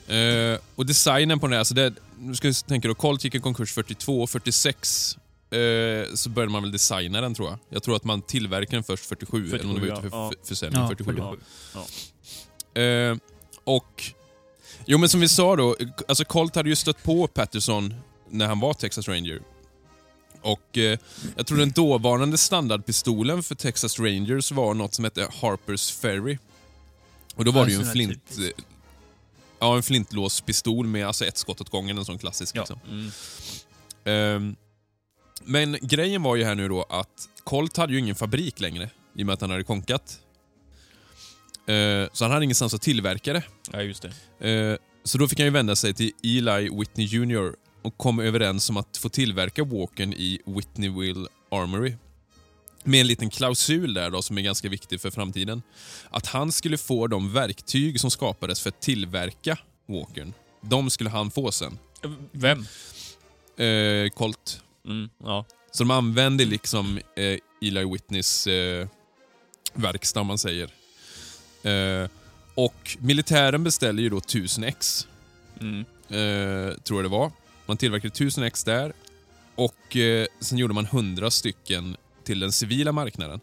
Eh, 0.07 0.59
och 0.75 0.85
designen 0.85 1.39
på 1.39 1.45
den 1.45 1.51
här, 1.53 1.59
alltså 1.59 1.73
det, 1.73 1.93
nu 2.19 2.35
ska 2.35 2.47
vi 2.47 2.53
tänka 2.53 2.87
då, 2.87 2.95
Colt 2.95 3.23
gick 3.23 3.35
i 3.35 3.39
konkurs 3.39 3.73
42 3.73 4.21
och 4.21 4.29
46 4.29 5.17
eh, 5.49 5.59
så 6.15 6.29
började 6.29 6.51
man 6.51 6.63
väl 6.63 6.71
designa 6.71 7.21
den 7.21 7.33
tror 7.33 7.49
jag. 7.49 7.59
Jag 7.69 7.83
tror 7.83 7.95
att 7.95 8.03
man 8.03 8.21
tillverkade 8.21 8.75
den 8.77 8.83
först 8.83 9.05
47, 9.05 9.47
eller 9.47 9.65
om 9.65 9.79
det 9.79 9.89
var 9.89 9.95
47, 9.95 9.97
ute 9.97 10.09
för 10.09 10.17
ja. 10.17 10.31
för 10.41 10.47
försäljning 10.47 10.81
Ja, 10.81 10.87
47. 10.87 11.13
47. 11.13 12.81
Eh, 12.81 13.17
och... 13.63 14.03
Jo 14.85 14.97
men 14.97 15.09
som 15.09 15.19
vi 15.19 15.27
sa 15.29 15.55
då, 15.55 15.75
alltså 16.07 16.25
Colt 16.25 16.55
hade 16.55 16.69
ju 16.69 16.75
stött 16.75 17.03
på 17.03 17.27
Patterson 17.27 17.93
när 18.29 18.47
han 18.47 18.59
var 18.59 18.73
Texas 18.73 19.07
Ranger. 19.07 19.41
Och 20.41 20.77
eh, 20.77 20.99
jag 21.35 21.47
tror 21.47 21.57
den 21.57 21.71
dåvarande 21.71 22.37
standardpistolen 22.37 23.43
för 23.43 23.55
Texas 23.55 23.99
Rangers 23.99 24.51
var 24.51 24.73
något 24.73 24.93
som 24.93 25.03
hette 25.03 25.27
Harpers 25.41 25.91
Ferry. 25.91 26.37
Och 27.35 27.45
då 27.45 27.51
var 27.51 27.61
Ja, 27.61 27.65
det 27.65 27.71
ju 27.71 27.79
en 27.79 27.91
flint... 27.91 28.29
typisk. 28.29 28.55
Ja, 29.59 29.75
en 29.75 29.83
flintlåspistol 29.83 30.87
med 30.87 31.07
alltså 31.07 31.25
ett 31.25 31.37
skott 31.37 31.61
åt 31.61 31.69
gången, 31.69 31.97
en 31.97 32.05
sån 32.05 32.17
klassisk 32.17 32.55
Ja. 32.55 32.61
liksom. 32.61 32.79
Mm. 32.89 33.11
Ehm, 34.05 34.55
men 35.43 35.77
grejen 35.81 36.23
var 36.23 36.35
ju 36.35 36.43
här 36.43 36.55
nu 36.55 36.67
då 36.67 36.83
att 36.89 37.29
Colt 37.43 37.77
hade 37.77 37.93
ju 37.93 37.99
ingen 37.99 38.15
fabrik 38.15 38.59
längre 38.59 38.89
i 39.15 39.21
och 39.21 39.25
med 39.25 39.33
att 39.33 39.41
han 39.41 39.49
hade 39.49 39.63
konkat. 39.63 40.19
Eh, 41.67 42.07
så 42.13 42.23
han 42.25 42.31
hade 42.31 42.43
ingenstans 42.43 42.73
att 42.73 42.81
tillverka 42.81 43.33
det. 43.33 43.43
ja, 43.71 43.81
just 43.81 44.05
det. 44.39 44.49
Eh, 44.49 44.77
Så 45.03 45.17
då 45.17 45.27
fick 45.27 45.39
han 45.39 45.45
ju 45.47 45.51
vända 45.51 45.75
sig 45.75 45.93
till 45.93 46.11
Eli 46.23 46.69
Whitney 46.79 47.05
Jr. 47.07 47.53
och 47.81 47.97
kom 47.97 48.19
överens 48.19 48.69
om 48.69 48.77
att 48.77 48.97
få 48.97 49.09
tillverka 49.09 49.63
Walkern 49.63 50.13
i 50.13 50.39
Whitneyville 50.45 51.27
Armory. 51.51 51.93
Med 52.87 53.01
en 53.01 53.07
liten 53.07 53.29
klausul 53.29 53.93
där 53.93 54.09
då 54.09 54.21
som 54.21 54.37
är 54.37 54.41
ganska 54.41 54.69
viktig 54.69 55.01
för 55.01 55.11
framtiden. 55.11 55.61
Att 56.09 56.25
han 56.25 56.51
skulle 56.51 56.77
få 56.77 57.07
de 57.07 57.33
verktyg 57.33 57.99
som 57.99 58.11
skapades 58.11 58.61
för 58.61 58.69
att 58.69 58.81
tillverka 58.81 59.57
Walkern. 59.85 60.33
De 60.61 60.89
skulle 60.89 61.09
han 61.09 61.31
få 61.31 61.51
sen. 61.51 61.79
Vem? 62.31 62.65
Eh, 63.57 64.09
Colt. 64.09 64.61
Mm, 64.85 65.09
ja. 65.23 65.45
Så 65.71 65.83
de 65.83 65.91
använde 65.91 66.45
liksom 66.45 66.99
eh, 67.15 67.39
Eli 67.61 67.85
Whitneys 67.85 68.47
eh, 68.47 68.87
verkstad 69.73 70.21
om 70.21 70.27
man 70.27 70.37
säger. 70.37 70.69
Eh, 71.63 72.09
och 72.55 72.97
militären 72.99 73.63
beställde 73.63 74.01
ju 74.01 74.09
då 74.09 74.17
1000 74.17 74.63
ex. 74.63 75.07
Mm. 75.61 75.79
eh, 76.07 76.77
tror 76.77 76.99
jag 76.99 77.05
det 77.05 77.17
var. 77.17 77.31
Man 77.65 77.77
tillverkade 77.77 78.07
1000 78.07 78.43
ex 78.43 78.63
där 78.63 78.93
och 79.55 79.95
eh, 79.95 80.27
sen 80.39 80.57
gjorde 80.57 80.73
man 80.73 80.85
100 80.85 81.31
stycken 81.31 81.97
till 82.27 82.39
den 82.39 82.51
civila 82.51 82.91
marknaden. 82.91 83.39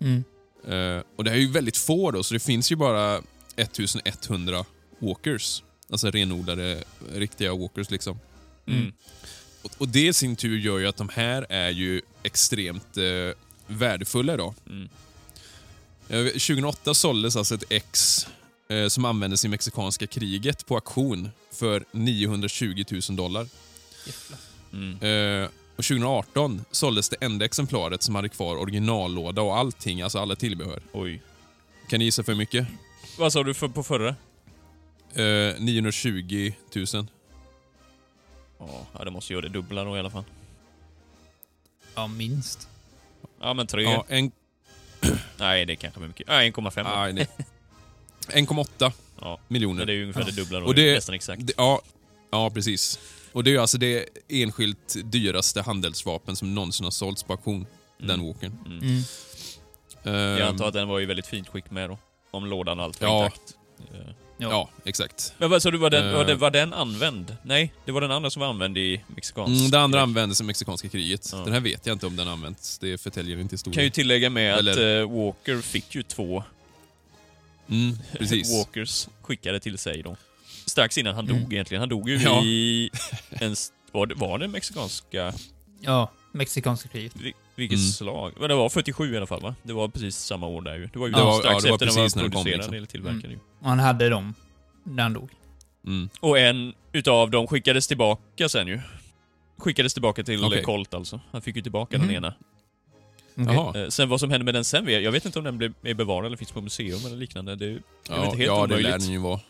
Mm. 0.00 0.24
Eh, 0.64 1.02
och 1.16 1.24
det 1.24 1.30
här 1.30 1.36
är 1.36 1.40
ju 1.40 1.50
väldigt 1.50 1.76
få 1.76 2.10
då, 2.10 2.22
så 2.22 2.34
det 2.34 2.40
finns 2.40 2.72
ju 2.72 2.76
bara 2.76 3.22
1100 3.56 4.64
walkers. 4.98 5.62
Alltså 5.90 6.10
renodlade, 6.10 6.84
riktiga 7.12 7.54
walkers 7.54 7.90
liksom. 7.90 8.20
Mm. 8.66 8.92
Och, 9.62 9.70
och 9.78 9.88
det 9.88 10.06
i 10.06 10.12
sin 10.12 10.36
tur 10.36 10.58
gör 10.58 10.78
ju 10.78 10.86
att 10.86 10.96
de 10.96 11.08
här 11.08 11.46
är 11.48 11.70
ju 11.70 12.00
extremt 12.22 12.96
eh, 12.96 13.36
värdefulla 13.66 14.34
idag. 14.34 14.54
Mm. 14.66 14.88
Eh, 16.08 16.24
2008 16.24 16.94
såldes 16.94 17.36
alltså 17.36 17.54
ett 17.54 17.64
ex 17.68 18.26
eh, 18.68 18.88
som 18.88 19.04
användes 19.04 19.44
i 19.44 19.48
mexikanska 19.48 20.06
kriget 20.06 20.66
på 20.66 20.74
auktion 20.74 21.30
för 21.52 21.84
920 21.92 22.84
000 22.90 23.16
dollar. 23.16 23.46
Mm. 24.72 25.02
Eh, 25.42 25.48
och 25.76 25.84
2018 25.84 26.64
såldes 26.70 27.08
det 27.08 27.16
enda 27.20 27.44
exemplaret 27.44 28.02
som 28.02 28.14
hade 28.14 28.28
kvar 28.28 28.56
originallåda 28.56 29.42
och 29.42 29.56
allting, 29.58 30.02
alltså 30.02 30.18
alla 30.18 30.36
tillbehör. 30.36 30.82
Oj. 30.92 31.20
Kan 31.88 31.98
ni 31.98 32.04
gissa 32.04 32.22
för 32.22 32.34
mycket? 32.34 32.66
Vad 33.18 33.32
sa 33.32 33.42
du 33.42 33.54
för, 33.54 33.68
på 33.68 33.82
förra? 33.82 34.08
Eh, 35.14 35.54
920 35.60 36.52
000. 36.74 36.86
Ja, 38.98 39.04
det 39.04 39.10
måste 39.10 39.32
göra 39.32 39.42
det 39.42 39.48
dubbla 39.48 39.84
då 39.84 39.96
i 39.96 40.00
alla 40.00 40.10
fall. 40.10 40.24
Ja, 41.94 42.06
minst. 42.06 42.68
Ja, 43.40 43.54
men 43.54 43.66
tre. 43.66 43.82
Ja, 43.82 44.04
en, 44.08 44.30
Nej, 45.36 45.64
det 45.66 45.72
är 45.72 45.74
kanske 45.74 46.00
för 46.00 46.06
mycket. 46.08 46.28
Nej, 46.28 46.50
1,5 46.52 46.84
då. 46.84 46.90
nej, 46.90 47.12
nej. 47.12 47.28
1,8 48.46 48.92
Ja. 49.20 49.38
miljoner. 49.48 49.78
Men 49.78 49.86
det 49.86 49.92
är 49.92 49.94
ju 49.94 50.02
ungefär 50.02 50.24
det 50.24 50.32
dubbla 50.32 50.60
då. 50.60 50.66
Och 50.66 50.74
det- 50.74 50.94
nästan 50.94 51.14
exakt. 51.14 51.46
Det- 51.46 51.52
Ja, 51.56 51.82
ja, 52.30 52.50
precis. 52.50 52.98
Och 53.32 53.44
det 53.44 53.50
är 53.50 53.52
ju 53.52 53.58
alltså 53.58 53.78
det 53.78 54.06
enskilt 54.28 54.96
dyraste 55.04 55.62
handelsvapen 55.62 56.36
som 56.36 56.54
någonsin 56.54 56.84
har 56.84 56.90
sålts 56.90 57.22
på 57.22 57.32
auktion. 57.32 57.66
Den 57.98 58.26
walkern. 58.26 58.58
Mm. 58.66 58.78
Mm. 58.78 59.02
Ehm, 60.04 60.38
Jag 60.38 60.48
antar 60.48 60.66
att 60.68 60.74
den 60.74 60.88
var 60.88 61.00
i 61.00 61.04
väldigt 61.04 61.26
fint 61.26 61.48
skick 61.48 61.70
med 61.70 61.90
då. 61.90 61.98
Om 62.30 62.46
lådan 62.46 62.78
och 62.78 62.84
allt 62.84 63.00
var 63.00 63.08
Ja. 63.08 63.24
intakt. 63.24 63.56
Eh, 63.94 64.12
Ja, 64.38 64.70
exakt. 64.84 65.34
Men 65.38 65.50
vad 65.50 65.62
sa 65.62 65.70
du, 65.70 65.78
var 65.78 65.90
den, 65.90 66.14
var, 66.14 66.24
den, 66.24 66.38
var 66.38 66.50
den 66.50 66.72
använd? 66.72 67.36
Nej, 67.42 67.72
det 67.84 67.92
var 67.92 68.00
den 68.00 68.10
andra 68.10 68.30
som 68.30 68.40
var 68.40 68.46
använd 68.48 68.78
i 68.78 69.00
mexikansk. 69.06 69.58
Mm, 69.60 69.70
det 69.70 69.80
andra 69.80 70.00
användes 70.02 70.40
i 70.40 70.44
mexikanska 70.44 70.88
kriget. 70.88 71.28
Ja. 71.32 71.38
Den 71.38 71.52
här 71.52 71.60
vet 71.60 71.86
jag 71.86 71.94
inte 71.94 72.06
om 72.06 72.16
den 72.16 72.28
använts. 72.28 72.78
Det 72.78 72.98
förtäljer 72.98 73.38
inte 73.38 73.54
historien. 73.54 73.74
Kan 73.74 73.84
ju 73.84 73.90
tillägga 73.90 74.30
med 74.30 74.54
Eller- 74.58 74.72
att 75.02 75.08
eh, 75.08 75.16
Walker 75.16 75.60
fick 75.60 75.94
ju 75.94 76.02
två 76.02 76.44
Mm, 77.68 77.98
precis. 78.18 78.52
Walkers 78.58 79.08
skickade 79.22 79.60
till 79.60 79.78
sig 79.78 80.02
då. 80.02 80.16
Strax 80.72 80.98
innan 80.98 81.14
han 81.14 81.28
Mm. 81.28 81.42
dog 81.42 81.52
egentligen. 81.52 81.80
Han 81.80 81.88
dog 81.88 82.08
ju 82.08 82.16
Ja. 82.18 82.42
i 82.44 82.90
en... 83.30 83.54
Var 83.92 84.06
det, 84.06 84.14
var 84.14 84.38
det 84.38 84.48
mexikanska... 84.48 85.32
Ja, 85.80 86.10
mexikanska 86.32 86.88
kriget. 86.88 87.12
vi- 87.16 87.32
Vilket 87.54 87.78
Mm. 87.78 87.88
slag? 87.90 88.32
Men 88.40 88.48
det 88.48 88.54
var 88.54 88.68
47 88.68 89.14
i 89.14 89.16
alla 89.16 89.26
fall 89.26 89.40
va? 89.40 89.54
Det 89.62 89.72
var 89.72 89.88
precis 89.88 90.16
samma 90.16 90.46
år 90.46 90.62
där 90.62 90.74
ju. 90.74 90.88
Det 90.92 90.98
var 90.98 91.06
ju 91.06 91.12
Det 91.12 91.20
var- 91.22 91.38
strax 91.38 91.54
ja, 91.54 91.60
det 91.60 91.68
var 91.68 91.74
efter 91.74 91.86
den 91.86 91.94
var 91.94 92.02
när 92.02 92.22
den 92.22 92.30
kom, 92.30 92.30
producerad 92.30 92.58
liksom. 92.58 92.74
eller 92.74 92.86
tillverkad 92.86 93.30
ju. 93.30 93.38
Och 93.60 93.68
han 93.68 93.78
hade 93.78 94.08
dem 94.08 94.34
när 94.84 95.02
han 95.02 95.12
dog. 95.12 95.30
Mm. 95.86 96.08
Och 96.20 96.38
en 96.38 96.74
utav 96.92 97.30
dem 97.30 97.46
skickades 97.46 97.88
tillbaka 97.88 98.48
sen 98.48 98.66
ju. 98.68 98.80
Skickades 99.58 99.92
tillbaka 99.92 100.22
till 100.24 100.44
Okej. 100.44 100.62
Colt 100.62 100.94
alltså. 100.94 101.20
Han 101.32 101.42
fick 101.42 101.56
ju 101.56 101.62
tillbaka 101.62 101.98
Mhm. 101.98 102.06
den 102.06 102.16
ena. 102.16 102.34
Okej. 103.36 103.54
Jaha. 103.54 103.82
Eh, 103.82 103.88
sen 103.88 104.08
vad 104.08 104.20
som 104.20 104.30
hände 104.30 104.44
med 104.44 104.54
den 104.54 104.64
sen 104.64 104.88
jag. 104.88 105.12
Vet 105.12 105.24
inte 105.26 105.38
om 105.38 105.44
den 105.44 105.58
blev, 105.58 105.72
är 105.82 105.94
bevarad 105.94 106.26
eller 106.26 106.36
finns 106.36 106.52
på 106.52 106.60
museum 106.60 107.06
eller 107.06 107.16
liknande. 107.16 107.56
Det 107.56 107.66
är 107.66 107.82
Ja, 108.08 108.24
inte 108.24 108.36
helt 108.36 108.46
ja 108.46 108.66
det 108.66 108.74
lär 108.74 108.80
omöjligt. 108.80 109.00
den 109.06 109.12
ju 109.12 109.18
vara. 109.18 109.40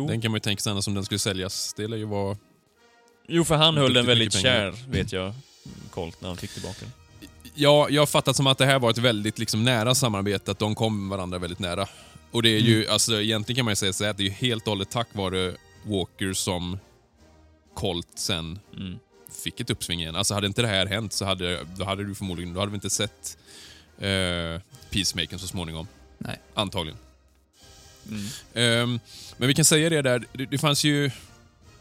Jo. 0.00 0.06
Den 0.08 0.20
kan 0.20 0.30
man 0.30 0.36
ju 0.36 0.40
tänka 0.40 0.60
sig 0.60 0.70
annars 0.70 0.88
om 0.88 0.94
den 0.94 1.04
skulle 1.04 1.18
säljas. 1.18 1.74
Det 1.76 1.86
lär 1.86 1.96
ju 1.96 2.04
vara... 2.04 2.36
Jo, 3.28 3.44
för 3.44 3.54
han 3.54 3.76
höll 3.76 3.92
den 3.94 4.06
väldigt 4.06 4.32
kär, 4.32 4.74
vet 4.88 5.12
jag. 5.12 5.34
Colt, 5.90 6.20
när 6.20 6.28
han 6.28 6.36
fick 6.36 6.50
tillbaka 6.50 6.76
den. 6.80 6.90
Ja, 7.54 7.86
jag 7.90 8.02
har 8.02 8.06
fattat 8.06 8.36
som 8.36 8.46
att 8.46 8.58
det 8.58 8.66
här 8.66 8.78
var 8.78 8.90
ett 8.90 8.98
väldigt 8.98 9.38
liksom, 9.38 9.64
nära 9.64 9.94
samarbete, 9.94 10.50
att 10.50 10.58
de 10.58 10.74
kom 10.74 11.08
varandra 11.08 11.38
väldigt 11.38 11.58
nära. 11.58 11.86
Och 12.30 12.42
det 12.42 12.48
är 12.48 12.60
ju, 12.60 12.88
alltså 12.88 13.20
egentligen 13.22 13.56
kan 13.56 13.64
man 13.64 13.72
ju 13.72 13.76
säga 13.76 13.92
så 13.92 14.04
här 14.04 14.10
att 14.10 14.16
det 14.16 14.22
är 14.22 14.24
ju 14.24 14.30
helt 14.30 14.62
och 14.66 14.70
hållet 14.70 14.90
tack 14.90 15.08
vare 15.12 15.54
Walker 15.86 16.32
som 16.32 16.78
Colt 17.74 18.08
sen 18.14 18.58
Mm. 18.76 18.98
fick 19.44 19.60
ett 19.60 19.70
uppsving 19.70 20.00
igen. 20.00 20.16
Alltså 20.16 20.34
hade 20.34 20.46
inte 20.46 20.62
det 20.62 20.68
här 20.68 20.86
hänt 20.86 21.12
så 21.12 21.24
hade, 21.24 21.64
då 21.76 21.84
hade 21.84 22.04
du 22.04 22.14
förmodligen, 22.14 22.54
då 22.54 22.60
hade 22.60 22.70
vi 22.72 22.74
inte 22.74 22.90
sett 22.90 23.38
eh, 23.98 24.60
Peacemaker 24.90 25.38
så 25.38 25.46
småningom. 25.46 25.86
Nej. 26.18 26.40
Antagligen. 26.54 26.98
Mm. 28.10 28.24
Ehm, 28.54 29.00
men 29.36 29.48
vi 29.48 29.54
kan 29.54 29.64
säga 29.64 29.90
det 29.90 30.02
där, 30.02 30.24
det, 30.32 30.46
det 30.46 30.58
fanns 30.58 30.84
ju... 30.84 31.10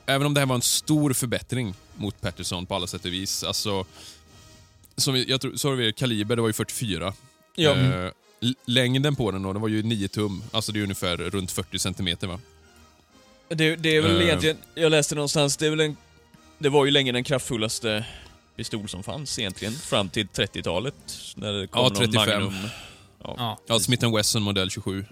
Även 0.06 0.28
om 0.28 0.34
det 0.34 0.40
här 0.42 0.48
var 0.48 0.56
en 0.56 0.62
stor 0.62 1.14
förbättring 1.14 1.74
mot 1.96 2.22
Patterson 2.22 2.66
på 2.66 2.76
alla 2.76 2.88
sätt 2.88 3.06
och 3.06 3.14
vis. 3.14 3.44
Alltså, 3.44 3.86
som 4.98 5.16
jag 5.28 5.42
tror, 5.42 5.56
så 5.56 5.70
har 5.70 5.76
vi 5.76 5.94
kaliber, 5.94 6.36
det 6.36 6.42
var 6.42 6.50
ju 6.50 6.54
44. 6.54 7.14
Ja. 7.56 7.76
L- 8.42 8.56
längden 8.66 9.16
på 9.16 9.32
den 9.32 9.44
då, 9.44 9.54
det 9.54 9.60
var 9.60 9.68
ju 9.68 9.84
9 9.84 10.08
tum. 10.08 10.44
Alltså 10.52 10.72
det 10.72 10.80
är 10.80 10.84
ungefär 10.84 11.18
runt 11.18 11.52
40 11.52 11.80
centimeter 11.80 12.28
va? 12.28 12.40
Det, 13.50 13.76
det 13.76 13.96
är 13.98 14.02
väl 14.02 14.18
Eh. 14.22 14.24
egentligen, 14.28 14.58
jag 14.76 14.90
läste 14.90 15.16
någonstans, 15.16 15.58
det 15.58 15.66
är 15.66 15.70
väl 15.70 15.80
en, 15.80 15.98
det 16.58 16.70
var 16.70 16.86
ju 16.86 16.92
länge 16.92 17.12
den 17.12 17.24
kraftfullaste 17.24 18.06
pistol 18.56 18.90
som 18.90 19.04
fanns 19.04 19.40
egentligen, 19.40 19.74
fram 19.74 20.10
till 20.10 20.28
30-talet. 20.28 20.96
När 21.36 21.54
det 21.54 21.68
kom 21.68 21.82
Ja, 21.84 21.90
någon 21.90 21.98
35. 21.98 22.44
Magnum. 22.44 22.70
Ja. 23.24 23.36
Ja. 23.38 23.60
Ja, 23.68 23.80
Smith 23.80 24.16
Wesson 24.16 24.42
modell 24.42 24.70
27. 24.70 25.06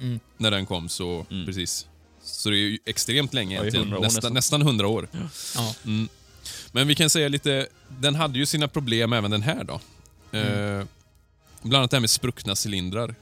Mm. 0.00 0.20
När 0.36 0.50
den 0.50 0.66
kom 0.66 0.88
så, 0.88 1.26
Mm. 1.30 1.46
precis. 1.46 1.86
Så 2.22 2.50
det 2.50 2.56
är 2.56 2.58
ju 2.58 2.78
extremt 2.84 3.34
länge 3.34 3.54
egentligen. 3.56 3.82
100 3.86 3.98
år 3.98 4.02
nästan, 4.02 4.32
nästan. 4.32 4.60
nästan 4.60 4.62
100 4.62 4.88
år. 4.88 5.08
Ja. 5.54 5.74
Mm. 5.84 6.08
Men 6.72 6.88
vi 6.88 6.94
kan 6.94 7.10
säga 7.10 7.28
lite, 7.28 7.66
den 7.88 8.14
hade 8.14 8.38
ju 8.38 8.46
sina 8.46 8.68
problem 8.68 9.12
även 9.12 9.30
den 9.30 9.42
här 9.42 9.64
då. 9.64 9.80
Mm. 10.32 10.78
Eh, 10.80 10.86
bland 11.62 11.76
annat 11.80 11.90
det 11.90 11.96
här 11.96 12.00
med 12.00 12.10
spruckna 12.10 12.54
cylindrar. 12.66 13.14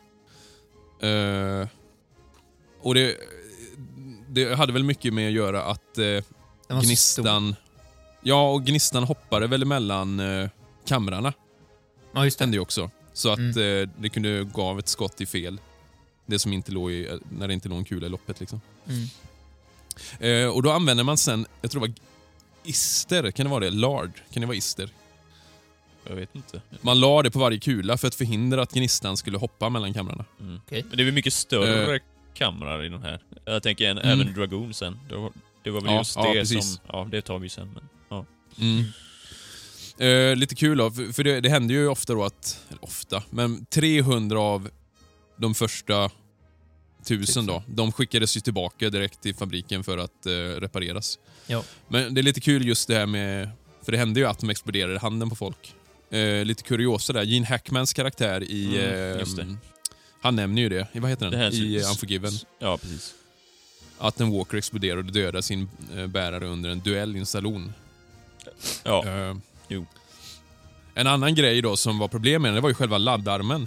Eh, 1.03 1.69
och 2.83 2.95
det, 2.95 3.17
det 4.29 4.55
hade 4.55 4.73
väl 4.73 4.85
mycket 4.85 5.15
med 5.15 5.27
att 5.29 5.35
göra 5.35 5.65
att 5.65 5.99
eh, 5.99 6.05
så 6.05 6.25
stor. 6.69 6.83
gnistan... 6.83 7.55
Ja, 8.27 8.51
och 8.51 8.65
gnistan 8.65 9.05
hoppade 9.05 9.47
väl 9.47 9.65
mellan 9.65 10.21
eh, 10.21 10.49
kamrarna. 10.87 11.33
Ja, 12.15 12.25
just 12.25 12.39
det. 12.39 12.43
hände 12.45 12.57
ju 12.57 12.61
också. 12.61 12.91
Så 13.13 13.31
att 13.33 13.39
Mm. 13.39 13.81
eh, 13.83 13.89
det 13.99 14.09
kunde 14.09 14.45
gå 14.45 14.63
av 14.63 14.79
ett 14.79 14.89
skott 14.89 15.21
i 15.21 15.27
fel. 15.27 15.59
Det 16.27 16.39
som 16.39 16.53
inte 16.53 16.73
låg 16.73 16.91
i, 16.93 17.19
när 17.31 17.49
det 17.49 17.55
inte 17.55 17.69
låg 17.69 17.79
en 17.79 17.85
kula 17.85 18.07
i 18.07 18.11
loppet 18.11 18.41
liksom. 18.41 18.61
Mm. 18.89 19.09
Eh, 20.19 20.49
och 20.55 20.63
då 20.63 20.71
använder 20.71 21.05
man 21.05 21.17
sen, 21.19 21.47
jag 21.63 21.71
tror 21.71 21.81
det 21.81 21.89
var 21.89 21.95
ister, 22.65 23.31
kan 23.31 23.47
det 23.47 23.51
vara 23.51 23.65
det? 23.65 23.71
Lard? 23.71 24.11
Kan 24.33 24.41
det 24.41 24.47
vara 24.47 24.57
ister? 24.57 24.89
Jag 26.09 26.17
vet 26.17 26.35
inte. 26.35 26.63
Man 26.81 27.01
la 27.01 27.23
det 27.23 27.31
på 27.31 27.39
varje 27.39 27.59
kula 27.59 27.97
för 27.99 28.09
att 28.09 28.15
förhindra 28.15 28.63
att 28.63 28.73
gnistan 28.73 29.17
skulle 29.17 29.39
hoppa 29.39 29.69
mellan 29.69 29.95
kamrarna. 29.95 30.25
Mm. 30.41 30.61
Okej. 30.67 30.85
Men 30.89 30.97
det 30.97 31.03
är 31.03 31.05
väl 31.05 31.15
mycket 31.15 31.33
större 31.35 32.01
kamrar 32.35 32.85
i 32.85 32.89
den 32.89 33.03
här. 33.03 33.21
Jag 33.45 33.63
tänker 33.63 33.91
en, 33.91 33.99
Mm. 33.99 34.21
även 34.21 34.35
Dragoon 34.35 34.75
sen. 34.75 34.99
Det 35.09 35.17
var, 35.17 35.33
det 35.63 35.71
var 35.71 35.81
väl 35.81 35.91
Ja, 35.93 35.99
just 35.99 36.17
ja, 36.17 36.33
det 36.33 36.41
precis. 36.41 36.65
som... 36.73 36.79
Ja, 36.89 37.09
det 37.11 37.23
tar 37.23 37.39
vi 37.39 37.49
sen. 37.49 37.71
Men, 37.75 37.89
ja. 38.09 38.25
Mm. 38.61 38.85
Eh, 39.99 40.37
lite 40.37 40.55
kul 40.55 40.79
då, 40.79 40.91
för, 40.91 41.13
för 41.13 41.25
det, 41.25 41.41
det 41.41 41.49
händer 41.49 41.75
ju 41.75 41.89
ofta 41.89 42.13
då 42.15 42.25
att, 42.25 42.61
eller 42.69 42.85
ofta, 42.85 43.23
men 43.31 43.67
300 43.67 44.39
av 44.41 44.71
de 45.37 45.55
första 45.55 46.11
tusen 47.05 47.47
då, 47.47 47.63
de 47.67 47.93
skickades 47.93 48.37
ju 48.37 48.41
tillbaka 48.41 48.91
direkt 48.91 49.21
till 49.23 49.35
fabriken 49.35 49.85
för 49.85 49.99
att 49.99 50.27
eh, 50.27 50.31
repareras. 50.33 51.19
Ja. 51.47 51.65
Men 51.89 52.15
det 52.15 52.21
är 52.21 52.23
lite 52.23 52.41
kul 52.41 52.67
just 52.67 52.89
det 52.89 52.95
här 52.95 53.07
med, 53.07 53.51
för 53.83 53.93
det 53.93 53.99
hände 53.99 54.21
ju 54.21 54.27
att 54.27 54.39
de 54.39 54.51
exploderade 54.51 54.99
handen 54.99 55.31
på 55.31 55.37
folk. 55.37 55.75
Eh, 56.11 56.45
lite 56.45 56.63
kuriosa 56.63 57.13
där, 57.13 57.23
Gene 57.23 57.47
Hackmans 57.47 57.93
karaktär 57.93 58.43
i... 58.43 58.81
Mm, 58.85 59.51
eh. 59.51 59.57
Han 60.21 60.37
nämner 60.37 60.63
ju 60.63 60.69
det, 60.69 60.87
vad 60.95 61.11
heter 61.11 61.31
den? 61.31 61.41
Det 61.41 61.57
I 61.57 61.79
syns- 61.79 61.91
Unforgiven. 61.91 62.33
Ja, 62.59 62.79
precis. 62.79 63.15
Att 63.99 64.21
en 64.21 64.31
Walker 64.39 64.57
exploderar 64.59 64.97
och 64.97 65.05
dödar 65.05 65.41
sin 65.41 65.69
eh, 65.97 66.07
bärare 66.07 66.47
under 66.47 66.71
en 66.71 66.81
duell 66.81 67.17
i 67.17 67.19
en 67.19 67.27
saloon. 67.27 67.73
Ja. 68.83 69.07
Eh, 69.07 69.37
Jo. 69.69 69.87
En 70.95 71.07
annan 71.07 71.35
grej 71.35 71.63
då 71.63 71.77
som 71.77 71.99
var 71.99 72.09
problem 72.09 72.43
med 72.43 72.49
den, 72.49 72.55
det 72.55 72.61
var 72.61 72.69
ju 72.69 72.75
själva 72.75 72.99
laddarmen. 72.99 73.67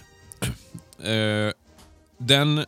Eh, 1.03 1.53
den, 2.17 2.65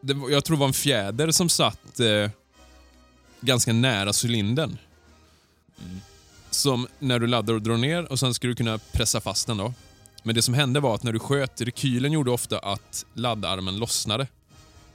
det, 0.00 0.16
jag 0.30 0.44
tror 0.44 0.56
det 0.56 0.60
var 0.60 0.66
en 0.66 0.72
fjäder 0.72 1.30
som 1.30 1.48
satt 1.48 2.00
eh, 2.00 2.30
ganska 3.40 3.72
nära 3.72 4.12
cylindern. 4.24 4.78
Mm. 5.84 6.00
Som 6.50 6.88
när 6.98 7.18
du 7.18 7.26
laddar 7.26 7.54
och 7.54 7.62
drar 7.62 7.76
ner 7.76 8.12
och 8.12 8.18
sen 8.18 8.34
skulle 8.34 8.50
du 8.50 8.56
kunna 8.56 8.78
pressa 8.78 9.20
fast 9.20 9.46
den 9.46 9.56
då. 9.56 9.74
Men 10.22 10.34
det 10.34 10.42
som 10.42 10.54
hände 10.54 10.80
var 10.80 10.94
att 10.94 11.02
när 11.02 11.12
du 11.12 11.18
sköt, 11.18 11.60
rekylen 11.60 12.12
gjorde 12.12 12.30
ofta 12.30 12.58
att 12.58 13.06
laddarmen 13.14 13.78
lossnade. 13.78 14.26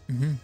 Mhm. 0.05 0.37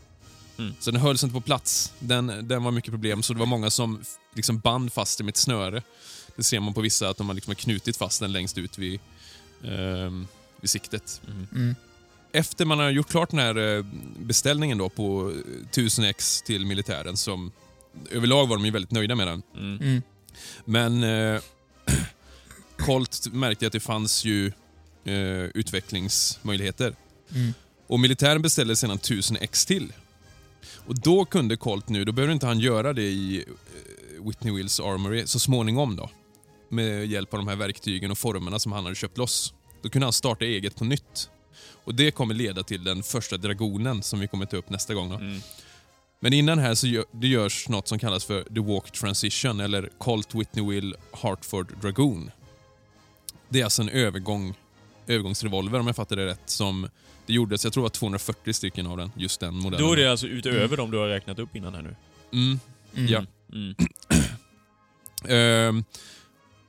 Så 0.80 0.92
den 0.92 1.02
hölls 1.02 1.24
inte 1.24 1.34
på 1.34 1.42
plats. 1.42 1.94
Den, 2.00 2.48
den 2.48 2.64
var 2.64 2.72
mycket 2.72 2.92
problem, 2.92 3.24
så 3.24 3.34
det 3.34 3.40
var 3.40 3.46
många 3.46 3.70
som 3.70 4.02
liksom 4.34 4.60
band 4.60 4.94
fast 4.94 5.18
den 5.18 5.26
med 5.26 5.32
ett 5.32 5.38
snöre. 5.38 5.82
Det 6.36 6.44
ser 6.44 6.60
man 6.60 6.74
på 6.74 6.82
vissa, 6.82 7.10
att 7.10 7.18
de 7.18 7.28
har 7.28 7.34
liksom 7.34 7.56
knutit 7.56 7.98
fast 7.98 8.20
den 8.20 8.32
längst 8.32 8.58
ut 8.58 8.78
vid, 8.78 9.00
ehm, 9.64 10.28
vid 10.62 10.70
siktet. 10.70 11.22
Mm. 11.52 11.76
Efter 12.36 12.66
man 12.66 12.80
har 12.80 12.90
gjort 12.90 13.10
klart 13.10 13.30
den 13.30 13.40
här 13.40 13.78
eh, 13.78 13.86
beställningen 14.20 14.78
då 14.78 14.90
på 14.90 15.32
eh, 15.32 15.82
1000X 15.82 16.46
till 16.46 16.66
militären, 16.66 17.18
som 17.18 17.52
överlag 18.12 18.48
var 18.48 18.56
de 18.56 18.66
ju 18.66 18.72
väldigt 18.72 18.92
nöjda 18.92 19.16
med 19.16 19.28
den. 19.28 19.44
Mm. 19.56 19.82
Mm. 19.82 20.02
Men 20.66 21.04
eh, 21.04 21.42
Colt 22.78 23.28
märkte 23.32 23.68
att 23.68 23.74
det 23.74 23.80
fanns 23.80 24.26
ju 24.26 24.52
eh, 25.06 25.44
utvecklingsmöjligheter. 25.54 26.96
Mm. 27.36 27.54
Och 27.88 28.00
militären 28.00 28.42
beställde 28.42 28.76
sedan 28.76 28.96
1000 28.96 29.38
X 29.42 29.66
till. 29.66 29.94
Och 30.88 31.00
då 31.00 31.26
kunde 31.26 31.58
Colt 31.58 31.90
nu, 31.90 32.06
då 32.06 32.12
behöver 32.12 32.34
inte 32.34 32.48
han 32.48 32.60
göra 32.60 32.94
det 32.94 33.04
i 33.04 33.38
eh, 33.38 34.28
Whitney 34.28 34.54
Wills 34.56 34.80
Armory 34.80 35.28
så 35.28 35.40
småningom 35.40 35.96
då. 35.96 36.10
Med 36.70 37.06
hjälp 37.06 37.34
av 37.34 37.38
de 37.40 37.48
här 37.48 37.56
verktygen 37.56 38.12
och 38.12 38.18
formerna 38.18 38.60
som 38.60 38.72
han 38.72 38.84
hade 38.84 38.96
köpt 38.96 39.18
loss. 39.18 39.54
Då 39.82 39.90
kunde 39.90 40.06
han 40.06 40.14
starta 40.14 40.46
eget 40.46 40.76
på 40.76 40.86
nytt. 40.86 41.30
Och 41.86 41.96
det 41.96 42.12
kommer 42.12 42.34
leda 42.34 42.64
till 42.64 42.84
den 42.84 43.04
första 43.04 43.38
dragonen 43.38 44.04
som 44.04 44.20
vi 44.20 44.28
kommer 44.28 44.46
ta 44.46 44.58
upp 44.58 44.70
nästa 44.70 44.94
gång. 44.94 45.10
Då. 45.10 45.16
Mm. 45.16 45.40
Men 46.20 46.34
innan 46.34 46.60
här 46.60 46.76
så 46.76 46.88
gör, 46.88 47.06
det 47.12 47.28
görs 47.28 47.70
något 47.70 47.88
som 47.88 48.00
kallas 48.00 48.26
för 48.26 48.44
The 48.44 48.60
Walk 48.60 48.92
Transition 48.92 49.60
eller 49.60 49.90
Colt 49.98 50.36
Whitney 50.36 50.70
Will 50.70 50.96
Hartford 51.12 51.68
Dragoon. 51.82 52.32
Det 53.50 53.60
är 53.60 53.64
alltså 53.64 53.82
en 53.82 53.90
övergång, 53.90 54.54
övergångsrevolver 55.08 55.80
om 55.80 55.88
jag 55.88 55.96
fattar 55.96 56.16
det 56.16 56.26
rätt 56.26 56.50
som 56.50 56.90
det 57.26 57.34
gjordes, 57.34 57.64
jag 57.64 57.74
tror 57.74 57.82
det 57.82 57.86
var 57.86 57.90
240 57.90 58.54
stycken 58.54 58.88
av 58.88 58.98
den, 58.98 59.12
just 59.16 59.40
den 59.40 59.56
modellen. 59.56 59.88
Då 59.88 59.94
är 59.94 59.98
det 59.98 60.12
alltså 60.12 60.28
utöver 60.28 60.78
de 60.78 60.92
du 60.92 60.98
har 60.98 61.08
räknat 61.08 61.40
upp 61.40 61.56
innan 61.56 61.74
här 61.76 61.82
nu? 61.82 61.96
Mm, 62.34 62.60
Mm. 62.96 63.08
Ja. 63.12 63.26
Mm. 63.54 63.76
Ehm, 65.28 65.84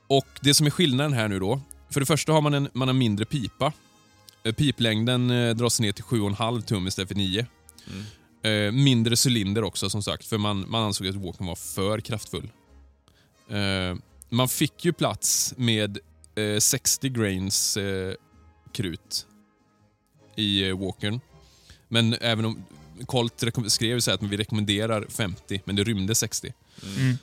och 0.07 0.27
det 0.41 0.53
som 0.53 0.65
är 0.65 0.69
skillnaden 0.71 1.13
här 1.13 1.27
nu 1.27 1.39
då, 1.39 1.61
för 1.89 1.99
det 1.99 2.05
första 2.05 2.31
har 2.31 2.41
man 2.41 2.53
en, 2.53 2.69
man 2.73 2.87
har 2.87 2.93
en 2.93 2.97
mindre 2.97 3.25
pipa. 3.25 3.73
Eh, 4.47 4.53
Piplängden 4.53 5.31
eh, 5.31 5.55
dras 5.55 5.79
ner 5.79 5.91
till 5.91 6.03
7,5 6.03 6.61
tum 6.61 6.87
istället 6.87 7.07
för 7.07 7.15
9. 7.15 7.45
Mm. 7.87 8.67
Eh, 8.67 8.71
mindre 8.71 9.15
cylinder 9.27 9.63
också 9.63 9.89
som 9.89 10.03
sagt, 10.03 10.25
för 10.25 10.37
man, 10.37 10.69
man 10.69 10.83
ansåg 10.83 11.07
att 11.07 11.15
Walken 11.15 11.47
var 11.47 11.55
för 11.55 11.99
kraftfull. 11.99 12.51
Man 14.29 14.49
fick 14.49 14.85
ju 14.85 14.93
plats 14.93 15.53
med 15.57 15.99
eh, 16.35 16.59
60 16.59 17.09
grains 17.09 17.77
krut 18.73 19.27
i 20.35 20.71
Walkern. 20.71 21.19
Men 21.87 22.13
även 22.13 22.45
om 22.45 22.65
Colt 23.05 23.43
skrev 23.67 23.99
så 23.99 24.11
här 24.11 24.15
att 24.15 24.23
vi 24.23 24.37
rekommenderar 24.37 25.05
50, 25.09 25.61
men 25.65 25.75
det 25.75 25.83
rymde 25.83 26.15
60. 26.15 26.53
Mm. 26.97 27.17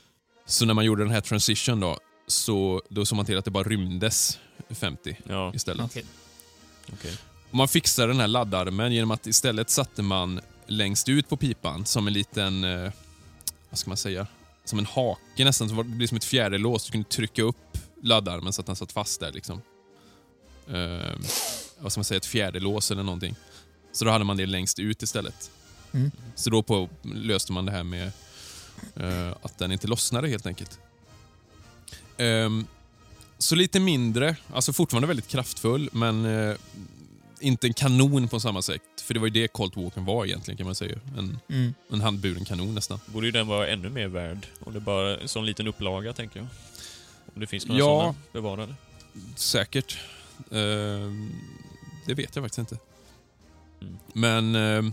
Så 0.46 0.66
när 0.66 0.74
man 0.74 0.84
gjorde 0.84 1.02
den 1.02 1.10
här 1.12 1.20
transition 1.20 1.80
då, 1.80 1.98
så 2.26 2.82
då 2.88 3.06
såg 3.06 3.16
man 3.16 3.26
till 3.26 3.38
att 3.38 3.44
det 3.44 3.50
bara 3.50 3.64
rymdes 3.64 4.38
50 4.70 5.16
Ja, 5.28 5.54
istället. 5.54 5.86
Okej. 5.86 6.04
Och 7.50 7.54
man 7.56 7.68
fixade 7.68 8.08
den 8.12 8.20
här 8.20 8.28
laddarmen 8.28 8.92
genom 8.92 9.10
att 9.10 9.26
istället 9.26 9.70
satte 9.70 10.02
man 10.02 10.40
längst 10.66 11.08
ut 11.08 11.28
på 11.28 11.36
pipan 11.36 11.86
som 11.86 12.06
en 12.06 12.12
liten, 12.12 12.64
eh, 12.64 12.92
vad 13.70 13.78
ska 13.78 13.90
man 13.90 13.96
säga, 13.96 14.26
som 14.64 14.78
en 14.78 14.86
hake 14.86 15.44
nästan. 15.44 15.68
Så 15.68 15.74
var- 15.74 15.84
det 15.84 15.90
blir 15.90 16.06
som 16.08 16.16
ett 16.16 16.24
fjäderlås. 16.24 16.84
Du 16.86 16.92
kunde 16.92 17.08
trycka 17.08 17.42
upp 17.42 17.78
laddarmen 18.02 18.52
så 18.52 18.60
att 18.60 18.66
den 18.66 18.76
satt 18.76 18.92
fast 18.92 19.20
där. 19.20 19.32
liksom. 19.32 19.60
Eh, 20.68 21.18
vad 21.78 21.92
ska 21.92 21.98
man 21.98 22.04
säga, 22.04 22.16
ett 22.18 22.26
fjäderlås 22.26 22.90
eller 22.90 23.02
någonting. 23.02 23.36
Så 23.92 24.04
då 24.04 24.10
hade 24.10 24.24
man 24.24 24.36
det 24.36 24.46
längst 24.46 24.78
ut 24.78 25.02
istället. 25.02 25.50
Mm. 25.92 26.10
Så 26.34 26.50
då 26.50 26.62
på, 26.62 26.88
löste 27.02 27.52
man 27.52 27.64
det 27.66 27.72
här 27.72 27.82
med 27.84 28.12
eh, 28.96 29.36
att 29.42 29.58
den 29.58 29.72
inte 29.72 29.86
lossnade 29.86 30.28
helt 30.28 30.46
enkelt. 30.46 30.78
Ehm, 32.16 32.66
så 33.38 33.54
lite 33.54 33.80
mindre, 33.80 34.36
alltså 34.52 34.72
fortfarande 34.72 35.06
väldigt 35.08 35.28
kraftfull, 35.28 35.88
men 35.92 36.24
eh, 36.24 36.56
inte 37.40 37.66
en 37.66 37.74
kanon 37.74 38.28
på 38.28 38.40
samma 38.40 38.62
sätt. 38.62 38.82
För 39.02 39.14
det 39.14 39.20
var 39.20 39.26
ju 39.26 39.32
det 39.32 39.48
Colt 39.48 39.76
Walker 39.76 40.00
var 40.00 40.24
egentligen 40.26 40.56
kan 40.58 40.66
man 40.66 40.74
säga. 40.74 40.98
En, 41.18 41.38
Mm. 41.48 41.74
en 41.92 42.00
handburen 42.00 42.44
kanon 42.44 42.74
nästan. 42.74 43.00
Borde 43.06 43.26
ju 43.26 43.32
den 43.32 43.46
vara 43.46 43.68
ännu 43.68 43.88
mer 43.90 44.08
värd. 44.08 44.46
Om 44.60 44.72
det 44.74 44.80
bara 44.80 45.10
är 45.14 45.18
en 45.18 45.28
sån 45.28 45.46
liten 45.46 45.66
upplaga, 45.66 46.12
tänker 46.12 46.38
jag. 46.40 46.46
Om 47.34 47.40
det 47.40 47.46
finns 47.46 47.66
några 47.66 47.78
Ja. 47.80 47.84
sådana 47.86 48.14
bevarade. 48.32 48.74
Säkert. 49.36 49.98
Ehm, 50.50 51.30
det 52.06 52.14
vet 52.14 52.36
jag 52.36 52.44
faktiskt 52.44 52.58
inte. 52.58 52.78
Mm. 53.82 53.96
Men 54.12 54.54
ehm, 54.54 54.92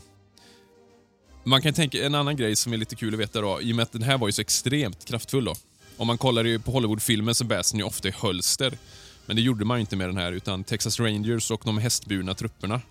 man 1.44 1.62
kan 1.62 1.74
tänka 1.74 2.06
en 2.06 2.16
annan 2.16 2.36
grej 2.36 2.56
som 2.56 2.74
är 2.74 2.78
lite 2.78 2.96
kul 2.96 3.14
att 3.14 3.20
veta 3.20 3.42
då, 3.42 3.62
i 3.62 3.72
och 3.72 3.76
med 3.76 3.84
att 3.84 3.92
den 3.92 4.04
här 4.04 4.18
var 4.18 4.28
ju 4.28 4.32
så 4.32 4.42
extremt 4.42 5.06
kraftfull 5.06 5.46
då. 5.46 5.56
Om 6.02 6.08
man 6.08 6.18
kollar 6.18 6.44
ju 6.46 6.60
på 6.60 6.72
Hollywoodfilmer 6.72 7.34
så 7.34 7.44
bärs 7.44 7.72
den 7.72 7.80
ju 7.80 7.86
ofta 7.86 8.08
i 8.08 8.12
hölster. 8.12 8.78
Men 9.26 9.36
det 9.36 9.42
gjorde 9.42 9.66
man 9.66 9.78
ju 9.78 9.82
inte 9.82 9.96
med 9.96 10.10
den 10.10 10.18
här, 10.18 10.32
utan 10.32 10.64
Texas 10.64 11.00
Rangers 11.00 11.52
och 11.52 11.62
de 11.66 11.78
hästburna 11.78 12.34
trupperna, 12.34 12.82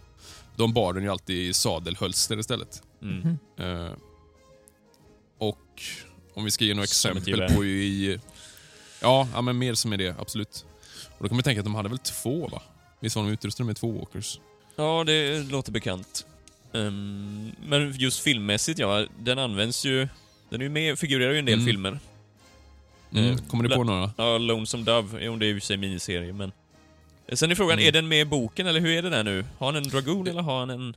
de 0.57 0.73
bar 0.73 0.93
den 0.93 1.03
ju 1.03 1.09
alltid 1.09 1.37
i 1.37 1.53
sadelhölster 1.53 2.39
istället. 2.39 2.83
Mm. 3.03 3.39
Eh, 3.59 3.93
och 5.39 5.83
om 6.35 6.45
vi 6.45 6.51
ska 6.51 6.65
ge 6.65 6.75
några 6.75 6.87
Som 6.87 7.11
exempel 7.19 7.55
på 7.57 7.65
i... 7.65 8.19
Ja, 9.03 9.29
ja, 9.35 9.43
men 9.43 9.59
mer 9.59 9.75
som 9.75 9.93
är 9.93 9.97
det, 9.97 10.15
absolut. 10.19 10.65
Och 11.19 11.23
då 11.23 11.29
kan 11.29 11.37
man 11.37 11.43
tänka 11.43 11.61
att 11.61 11.65
de 11.65 11.75
hade 11.75 11.89
väl 11.89 11.99
två, 11.99 12.49
va? 12.49 12.63
Visst 13.01 13.17
var 13.17 13.23
de 13.23 13.33
utrustade 13.33 13.67
med 13.67 13.77
två 13.77 13.93
walkers? 13.93 14.41
Ja, 14.77 15.05
det 15.07 15.39
låter 15.51 15.73
bekant. 15.73 16.27
Ehm, 16.75 17.53
men 17.67 17.93
just 17.99 18.21
filmmässigt, 18.21 18.79
ja. 18.79 19.07
Den 19.19 19.39
används 19.39 19.85
ju... 19.85 20.09
Den 20.51 20.61
är 20.61 20.65
ju 20.65 20.71
med, 20.71 20.99
figurerar 20.99 21.31
ju 21.31 21.37
i 21.37 21.39
en 21.39 21.45
del 21.45 21.55
Mm. 21.55 21.67
filmer. 21.67 21.99
Mm. 23.13 23.31
Eh, 23.31 23.37
Kommer 23.49 23.65
du 23.69 23.75
på 23.77 23.85
några? 23.85 24.11
Ja, 24.17 24.39
Lonesome 24.39 24.85
Dove, 24.85 25.25
jo 25.25 25.37
det 25.37 25.45
är 25.47 25.49
ju 25.49 25.55
i 25.55 25.59
och 25.59 25.63
för 25.63 25.67
sig 25.67 25.77
miniserie, 25.77 26.33
men... 26.33 26.53
Sen 27.33 27.51
är 27.51 27.55
frågan, 27.55 27.73
Mm. 27.79 27.89
är 27.89 27.93
den 27.93 28.09
med 28.09 28.21
i 28.21 28.25
boken 28.25 28.67
eller 28.67 28.81
hur 28.81 28.91
är 28.91 29.03
det 29.03 29.11
där 29.11 29.25
nu? 29.25 29.45
Har 29.59 29.67
han 29.67 29.77
en 29.77 29.83
Dragoon 29.83 30.27
eller 30.29 30.43
har 30.43 30.59
han 30.59 30.71
en... 30.71 30.97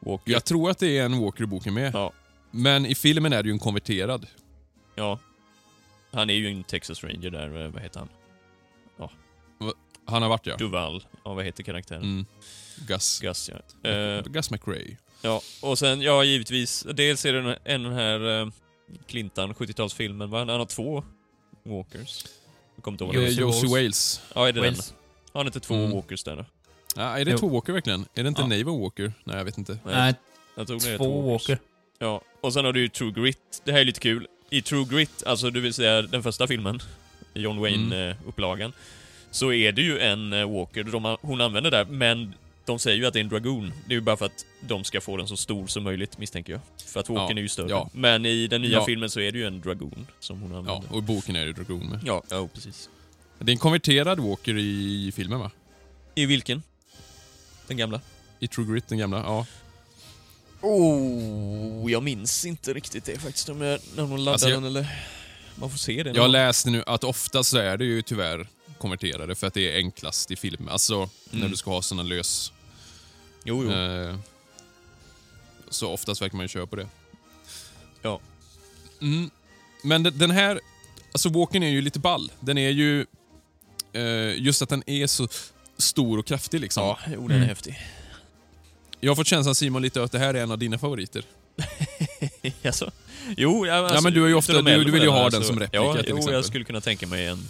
Walker? 0.00 0.32
Jag 0.32 0.44
tror 0.44 0.70
att 0.70 0.78
det 0.78 0.98
är 0.98 1.04
en 1.04 1.20
walker 1.20 1.44
i 1.44 1.46
boken 1.46 1.74
med. 1.74 1.94
Ja. 1.94 2.12
Men 2.50 2.86
i 2.86 2.94
filmen 2.94 3.32
är 3.32 3.42
det 3.42 3.46
ju 3.48 3.52
en 3.52 3.58
konverterad. 3.58 4.26
Ja. 4.94 5.18
Han 6.12 6.30
är 6.30 6.34
ju 6.34 6.48
en 6.48 6.64
Texas 6.64 7.04
Ranger 7.04 7.30
där, 7.30 7.64
eh, 7.64 7.70
vad 7.70 7.82
heter 7.82 7.98
han? 8.00 8.08
Han 10.06 10.22
har 10.22 10.28
varit 10.28 10.46
ja. 10.46 10.56
Duval. 10.56 11.04
Ja, 11.24 11.34
vad 11.34 11.44
heter 11.44 11.62
karaktären? 11.62 12.02
Mm. 12.02 12.26
Gus. 12.88 13.20
Gus, 13.20 13.50
ja. 13.82 13.90
Eh, 13.90 14.22
Gus 14.24 14.50
McRae. 14.50 14.96
ja. 15.22 15.40
Och 15.62 15.78
sen, 15.78 16.00
ja 16.00 16.24
givetvis, 16.24 16.86
dels 16.94 17.24
är 17.24 17.32
det 17.32 17.42
den- 17.42 17.56
en 17.64 17.82
den 17.82 17.92
här 17.92 18.20
uh, 18.20 18.48
Clintan, 19.06 19.52
70-talsfilmen, 19.54 20.26
va? 20.26 20.38
Han 20.38 20.48
har 20.48 20.64
två 20.64 21.04
Walkers. 21.62 22.24
Jag 22.76 22.84
kommer 22.84 22.94
inte 22.94 23.04
ihåg 23.04 23.12
Det 23.14 23.18
vad 23.18 23.28
är 23.28 23.34
det 23.34 23.40
Josie 23.40 23.70
Wales. 23.70 24.22
Ja, 24.34 24.48
är 24.48 24.52
det 24.52 24.60
den? 24.60 24.70
Wales. 24.72 24.94
Har 25.32 25.40
han 25.40 25.46
inte 25.46 25.60
två 25.60 25.74
Mm. 25.74 25.90
Walkers 25.90 26.24
där 26.24 26.36
då? 26.36 26.44
Ja, 26.96 27.02
är 27.18 27.24
det 27.24 27.30
Jo. 27.30 27.38
två 27.38 27.48
walker 27.48 27.72
verkligen? 27.72 28.06
Är 28.14 28.22
det 28.22 28.28
inte 28.28 28.42
Ja. 28.42 28.46
Naval 28.46 28.80
Walker? 28.80 29.12
Nej, 29.24 29.36
jag 29.36 29.44
vet 29.44 29.58
inte. 29.58 29.78
Nej, 29.84 30.14
jag 30.54 30.66
det 30.66 30.72
är 30.72 30.96
två 30.98 31.30
Walker. 31.32 31.58
Ja, 31.98 32.22
och 32.40 32.52
sen 32.52 32.64
har 32.64 32.72
du 32.72 32.80
ju 32.80 32.88
True 32.88 33.10
Grit. 33.12 33.62
Det 33.64 33.72
här 33.72 33.80
är 33.80 33.84
lite 33.84 34.00
kul. 34.00 34.26
I 34.50 34.62
True 34.62 34.84
Grit, 34.90 35.22
alltså 35.26 35.50
det 35.50 35.60
vill 35.60 35.74
säga 35.74 36.02
den 36.02 36.22
första 36.22 36.46
filmen, 36.46 36.80
John 37.34 37.58
Mm. 37.58 37.62
Wayne-upplagan, 37.62 38.72
så 39.30 39.52
är 39.52 39.72
det 39.72 39.82
ju 39.82 39.98
en 39.98 40.32
eh, 40.32 40.50
Walker 40.50 40.84
de, 40.84 41.16
hon 41.22 41.40
använder 41.40 41.70
där, 41.70 41.84
men 41.84 42.34
de 42.64 42.78
säger 42.78 42.96
ju 42.98 43.06
att 43.06 43.12
det 43.12 43.18
är 43.18 43.24
en 43.24 43.28
Dragoon. 43.28 43.72
Det 43.86 43.92
är 43.92 43.96
ju 43.96 44.00
bara 44.00 44.16
för 44.16 44.26
att 44.26 44.46
de 44.60 44.84
ska 44.84 45.00
få 45.00 45.16
den 45.16 45.28
så 45.28 45.36
stor 45.36 45.66
som 45.66 45.82
möjligt, 45.82 46.18
misstänker 46.18 46.52
jag. 46.52 46.60
För 46.86 47.00
att 47.00 47.08
Walkern 47.08 47.36
Ja, 47.36 47.40
är 47.40 47.42
ju 47.42 47.48
större. 47.48 47.70
ja. 47.70 47.90
Men 47.92 48.26
i 48.26 48.46
den 48.46 48.62
nya 48.62 48.72
Ja. 48.72 48.84
filmen 48.86 49.10
så 49.10 49.20
är 49.20 49.32
det 49.32 49.38
ju 49.38 49.46
en 49.46 49.60
Dragoon 49.60 50.06
som 50.20 50.40
hon 50.40 50.50
Ja, 50.50 50.58
använder. 50.58 50.92
och 50.92 50.98
i 50.98 51.02
boken 51.02 51.36
är 51.36 51.46
det 51.46 51.52
Dragoon 51.52 51.86
med. 51.88 52.00
Ja, 52.04 52.22
ja 52.30 52.48
precis. 52.54 52.88
Det 53.38 53.50
är 53.50 53.52
en 53.52 53.58
konverterad 53.58 54.20
Walker 54.20 54.58
i 54.58 55.12
filmen 55.16 55.38
va? 55.40 55.50
I 56.14 56.26
vilken? 56.26 56.62
Den 57.68 57.76
gamla? 57.76 58.00
I 58.40 58.48
True 58.48 58.72
Grit, 58.72 58.88
den 58.88 58.98
gamla. 58.98 59.18
Ja. 59.18 59.46
Oh, 60.60 61.92
jag 61.92 62.02
minns 62.02 62.44
inte 62.44 62.72
riktigt 62.74 63.04
det 63.04 63.18
faktiskt, 63.18 63.48
om 63.48 63.60
jag, 63.60 63.80
när 63.96 64.02
hon 64.02 64.24
laddar 64.24 64.32
Alltså, 64.32 64.48
jag- 64.48 64.56
den 64.62 64.64
eller... 64.64 64.86
Man 65.54 65.70
får 65.70 65.78
se 65.78 66.02
det. 66.02 66.10
Jag 66.10 66.16
någon- 66.16 66.32
läste 66.32 66.70
nu 66.70 66.82
att 66.86 67.04
oftast 67.04 67.50
så 67.50 67.58
är 67.58 67.76
det 67.76 67.84
ju 67.84 68.02
tyvärr 68.02 68.48
konverterade 68.78 69.34
för 69.34 69.46
att 69.46 69.54
det 69.54 69.72
är 69.72 69.76
enklast 69.76 70.30
i 70.30 70.36
film. 70.36 70.68
Alltså 70.68 71.10
när 71.30 71.38
Mm. 71.38 71.50
du 71.50 71.56
ska 71.56 71.70
ha 71.70 71.82
såna 71.82 72.02
lös... 72.02 72.51
Jo, 73.44 73.64
jo. 73.64 73.70
Eh, 73.72 74.16
så 75.68 75.88
oftast 75.92 76.22
verkar 76.22 76.36
man 76.36 76.44
ju 76.44 76.48
köra 76.48 76.66
på 76.66 76.76
det. 76.76 76.86
Ja. 78.02 78.20
Mm. 79.00 79.30
Men 79.84 80.02
de- 80.02 80.10
den 80.10 80.30
här, 80.30 80.60
alltså 81.12 81.28
Walken 81.28 81.62
är 81.62 81.68
ju 81.68 81.80
lite 81.80 81.98
ball. 81.98 82.32
Den 82.40 82.58
är 82.58 82.70
ju, 82.70 83.06
eh, 83.92 84.38
just 84.42 84.62
att 84.62 84.68
den 84.68 84.82
är 84.86 85.06
så 85.06 85.28
stor 85.78 86.18
och 86.18 86.26
kraftig 86.26 86.60
liksom. 86.60 86.82
Ja, 86.82 86.98
jo, 87.06 87.20
den 87.20 87.30
är 87.30 87.36
Mm. 87.36 87.48
häftig. 87.48 87.80
Jag 89.00 89.10
har 89.10 89.16
fått 89.16 89.26
känslan 89.26 89.54
Simon 89.54 89.82
lite 89.82 90.02
att 90.02 90.12
det 90.12 90.18
här 90.18 90.34
är 90.34 90.42
en 90.42 90.50
av 90.50 90.58
dina 90.58 90.78
favoriter. 90.78 91.24
Jaså? 92.62 92.90
Jo, 93.36 93.66
ja, 93.66 93.74
alltså, 93.74 94.02
men 94.02 94.12
du 94.12 94.20
har 94.20 94.28
ju 94.28 94.34
ofta- 94.34 94.62
du- 94.62 94.84
du 94.84 94.90
vill 94.90 95.02
ju 95.02 95.08
ha 95.08 95.30
den 95.30 95.40
så- 95.42 95.46
som 95.48 95.60
replika, 95.60 95.84
ja, 95.84 95.92
till 95.96 96.04
jo, 96.08 96.16
exempel. 96.16 96.34
jag 96.34 96.44
skulle 96.44 96.64
kunna 96.64 96.80
tänka 96.80 97.06
mig 97.06 97.26
en, 97.26 97.48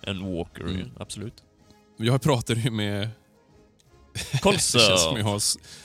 en 0.00 0.34
Walker, 0.36 0.60
Mm. 0.62 0.90
absolut. 0.98 1.34
Jag 1.96 2.22
pratar 2.22 2.54
ju 2.54 2.70
med... 2.70 3.08
Det 4.42 4.60
känns 4.60 5.02
som 5.02 5.16
jag 5.16 5.24
har, 5.24 5.40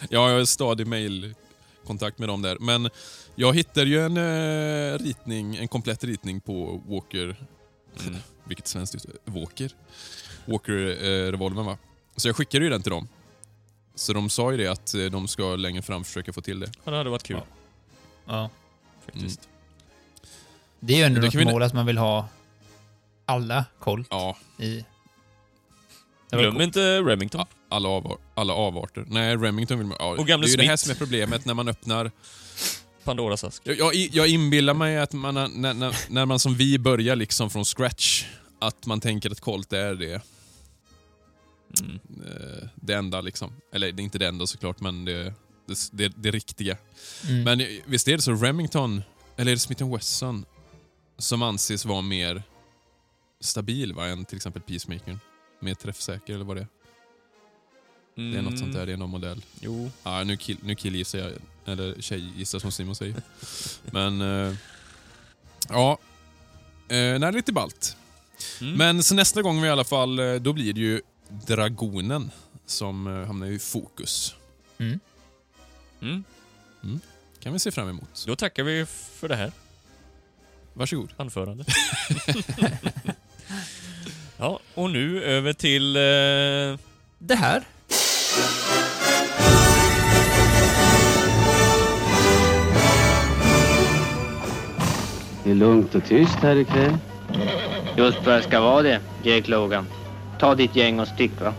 ja, 0.09 0.29
jag 0.29 0.37
har 0.37 0.45
stadig 0.45 0.87
mailkontakt 0.87 2.19
med 2.19 2.29
dem 2.29 2.41
där. 2.41 2.57
Men 2.59 2.89
jag 3.35 3.55
hittade 3.55 3.89
ju 3.89 4.05
en 4.05 4.17
eh, 4.17 4.97
ritning, 4.99 5.55
en 5.55 5.67
komplett 5.67 6.03
ritning 6.03 6.41
på 6.41 6.81
Walker 6.87 7.35
Mm. 8.07 8.15
vilket 8.43 8.67
svenskt 8.67 8.95
ut 8.95 9.05
Walker. 9.25 9.71
Walker-revolvern 10.45 11.65
va. 11.65 11.77
Så 12.15 12.27
jag 12.27 12.35
skickade 12.35 12.63
ju 12.65 12.69
den 12.71 12.81
till 12.81 12.91
dem. 12.91 13.07
Så 13.95 14.13
de 14.13 14.29
sa 14.29 14.51
ju 14.51 14.57
det 14.57 14.67
att 14.67 14.93
eh, 14.93 15.05
de 15.05 15.27
ska 15.27 15.55
längre 15.55 15.81
fram 15.81 16.03
försöka 16.03 16.33
få 16.33 16.41
till 16.41 16.59
det. 16.59 16.71
Ja, 16.83 16.91
det 16.91 16.97
hade 16.97 17.09
varit 17.09 17.23
kul, 17.23 17.37
Ja. 17.37 17.43
Ja. 18.25 18.49
faktiskt. 19.05 19.49
Det 20.79 20.93
är 20.93 20.97
ju 20.97 21.03
ändå 21.03 21.21
något 21.21 21.35
vi- 21.35 21.45
mål 21.45 21.63
att 21.63 21.73
man 21.73 21.85
vill 21.85 21.97
ha 21.97 22.27
alla 23.25 23.65
koll 23.79 24.05
Ja, 24.09 24.37
i... 24.59 24.85
Glöm 26.31 26.61
inte 26.61 27.01
Remington. 27.01 27.45
Alla, 27.69 27.89
avar, 27.89 28.17
alla 28.36 28.53
avarter. 28.53 29.05
Nej, 29.08 29.36
Remington 29.36 29.77
vill 29.77 29.88
man... 29.88 29.97
Ja, 29.99 30.15
Och 30.19 30.27
gamle 30.27 30.47
det 30.47 30.49
är 30.49 30.51
ju 30.51 30.58
det 30.58 30.63
här 30.69 30.75
som 30.77 30.91
är 30.91 30.95
problemet 30.95 31.45
när 31.45 31.53
man 31.53 31.67
öppnar... 31.67 32.12
Pandoras 33.03 33.43
ask. 33.43 33.62
Jag, 33.65 33.77
jag, 33.77 33.95
jag 33.95 34.27
inbillar 34.27 34.73
mig 34.73 34.97
att 34.97 35.13
man, 35.13 35.34
när, 35.34 35.73
när, 35.73 35.95
när 36.10 36.25
man 36.25 36.39
som 36.39 36.55
vi 36.55 36.79
börjar 36.79 37.15
liksom 37.15 37.49
från 37.49 37.65
scratch, 37.65 38.25
att 38.60 38.86
man 38.86 39.01
tänker 39.01 39.32
att 39.32 39.39
Colt 39.41 39.73
är 39.73 39.95
det, 39.95 40.21
Mm. 41.79 41.99
eh, 42.27 42.67
det 42.75 42.93
enda 42.93 43.21
liksom. 43.21 43.53
Eller 43.73 43.91
det 43.91 44.01
är 44.01 44.03
inte 44.03 44.17
det 44.17 44.27
enda 44.27 44.47
såklart, 44.47 44.79
men 44.82 45.05
det, 45.05 45.34
det, 45.65 45.77
det, 45.91 46.13
det 46.17 46.32
riktiga. 46.32 46.77
Mm. 47.29 47.43
Men 47.43 47.67
visst 47.86 48.08
är 48.08 48.15
det 48.15 48.21
så 48.21 48.34
Remington, 48.34 49.03
eller 49.38 49.51
är 49.51 49.55
det 49.55 49.60
Smith 49.60 49.93
Wesson, 49.93 50.45
som 51.17 51.41
anses 51.41 51.86
vara 51.86 52.01
mer 52.01 52.43
stabil 53.41 53.93
va, 53.93 54.05
än 54.08 54.25
till 54.25 54.36
exempel 54.36 54.62
Peacemaker? 54.62 55.19
Mer 55.62 55.73
träffsäker 55.73 56.34
eller 56.34 56.45
vad 56.45 56.58
det 56.58 56.62
är? 56.62 56.67
Det 58.32 58.38
är 58.38 58.41
något 58.41 58.60
sånt 58.60 58.73
där, 58.73 58.86
det 58.86 58.93
är 58.93 58.97
någon 58.97 59.10
modell. 59.10 59.32
Mm. 59.32 59.43
Jo. 59.60 59.91
Ja, 60.03 60.23
nu, 60.23 60.38
kill, 60.38 60.58
nu 60.63 60.75
killgissar 60.75 61.19
jag, 61.19 61.32
eller 61.65 62.01
tjejgissar 62.01 62.60
som 62.60 62.71
Simon 62.71 62.95
säger. 62.95 63.15
Men, 63.91 64.21
eh, 64.21 64.53
ja. 65.69 65.97
Eh, 66.88 66.95
nej, 66.97 67.19
det 67.19 67.27
är 67.27 67.32
lite 67.32 67.51
ballt. 67.53 67.97
Mm. 68.62 68.73
Men 68.73 69.03
så 69.03 69.15
nästa 69.15 69.41
gång 69.41 69.62
vi 69.62 69.67
i 69.67 69.71
alla 69.71 69.84
fall, 69.84 70.19
eh, 70.19 70.34
då 70.36 70.53
blir 70.53 70.73
det 70.73 70.79
ju 70.82 71.01
Dragonen 71.47 72.32
som 72.65 73.08
eh, 73.08 73.27
hamnar 73.27 73.47
i 73.47 73.60
fokus. 73.60 74.36
Mm. 74.77 74.99
Mm. 76.01 76.23
kan 77.39 77.53
vi 77.53 77.60
se 77.60 77.71
fram 77.71 77.89
emot. 77.89 78.23
Då 78.27 78.36
tackar 78.36 78.63
vi 78.63 78.86
för 79.19 79.29
det 79.29 79.36
här 79.36 79.51
Varsågod. 80.73 81.13
anförandet. 81.17 81.67
ja, 84.38 84.60
och 84.73 84.89
nu 84.89 85.23
över 85.23 85.53
till... 85.53 85.95
Eh, 85.95 86.79
Det 87.19 87.36
här. 87.36 87.63
Det 95.43 95.52
är 95.52 95.56
lugnt 95.56 95.95
och 95.95 96.06
tyst 96.06 96.36
här 96.36 96.56
ikväll. 96.56 96.97
Just 97.97 98.17
vad 98.25 98.36
det 98.36 98.43
ska 98.43 98.60
vara 98.60 98.82
det, 98.82 99.02
Jake 99.23 99.52
Logan. 99.52 99.88
Ta 100.39 100.56
ditt 100.56 100.75
gäng 100.75 100.99
och 100.99 101.08
stick 101.08 101.32
va. 101.41 101.54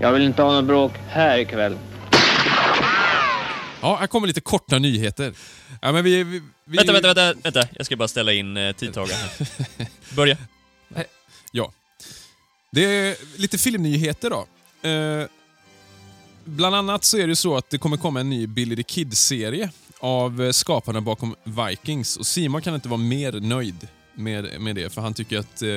Jag 0.00 0.12
vill 0.12 0.22
inte 0.22 0.42
ha 0.42 0.52
något 0.52 0.64
bråk 0.64 0.92
här 1.08 1.38
ikväll. 1.38 1.76
Ja, 3.80 3.96
här 4.00 4.06
kommer 4.06 4.26
lite 4.26 4.40
korta 4.40 4.78
nyheter. 4.78 5.32
Ja, 5.82 5.92
men 5.92 6.04
vi, 6.04 6.24
vi, 6.24 6.42
vi, 6.64 6.76
Vänta, 6.76 6.92
vänta, 6.92 7.14
vänta, 7.14 7.40
vänta. 7.42 7.68
Jag 7.76 7.86
ska 7.86 7.96
bara 7.96 8.08
ställa 8.08 8.32
in 8.32 8.56
eh, 8.56 8.72
tidtagaren 8.72 9.20
här. 9.38 9.86
Börja. 10.16 10.36
Det 12.74 12.84
är 12.84 13.40
lite 13.40 13.58
filmnyheter 13.58 14.30
då. 14.30 14.46
Eh, 14.88 15.26
bland 16.44 16.74
annat 16.76 17.04
så 17.04 17.18
är 17.18 17.26
det 17.26 17.36
så 17.36 17.56
att 17.56 17.70
det 17.70 17.78
kommer 17.78 17.96
komma 17.96 18.20
en 18.20 18.30
ny 18.30 18.46
Billy 18.46 18.76
the 18.76 18.82
Kid-serie 18.82 19.70
av 19.98 20.42
eh, 20.42 20.50
skaparna 20.50 21.00
bakom 21.00 21.34
Vikings. 21.44 22.16
Och 22.16 22.26
Simon 22.26 22.62
kan 22.62 22.74
inte 22.74 22.88
vara 22.88 23.00
mer 23.00 23.32
nöjd 23.32 23.88
med, 24.14 24.60
med 24.60 24.76
det, 24.76 24.90
för 24.92 25.00
han 25.00 25.14
tycker 25.14 25.38
att 25.38 25.62
eh, 25.62 25.68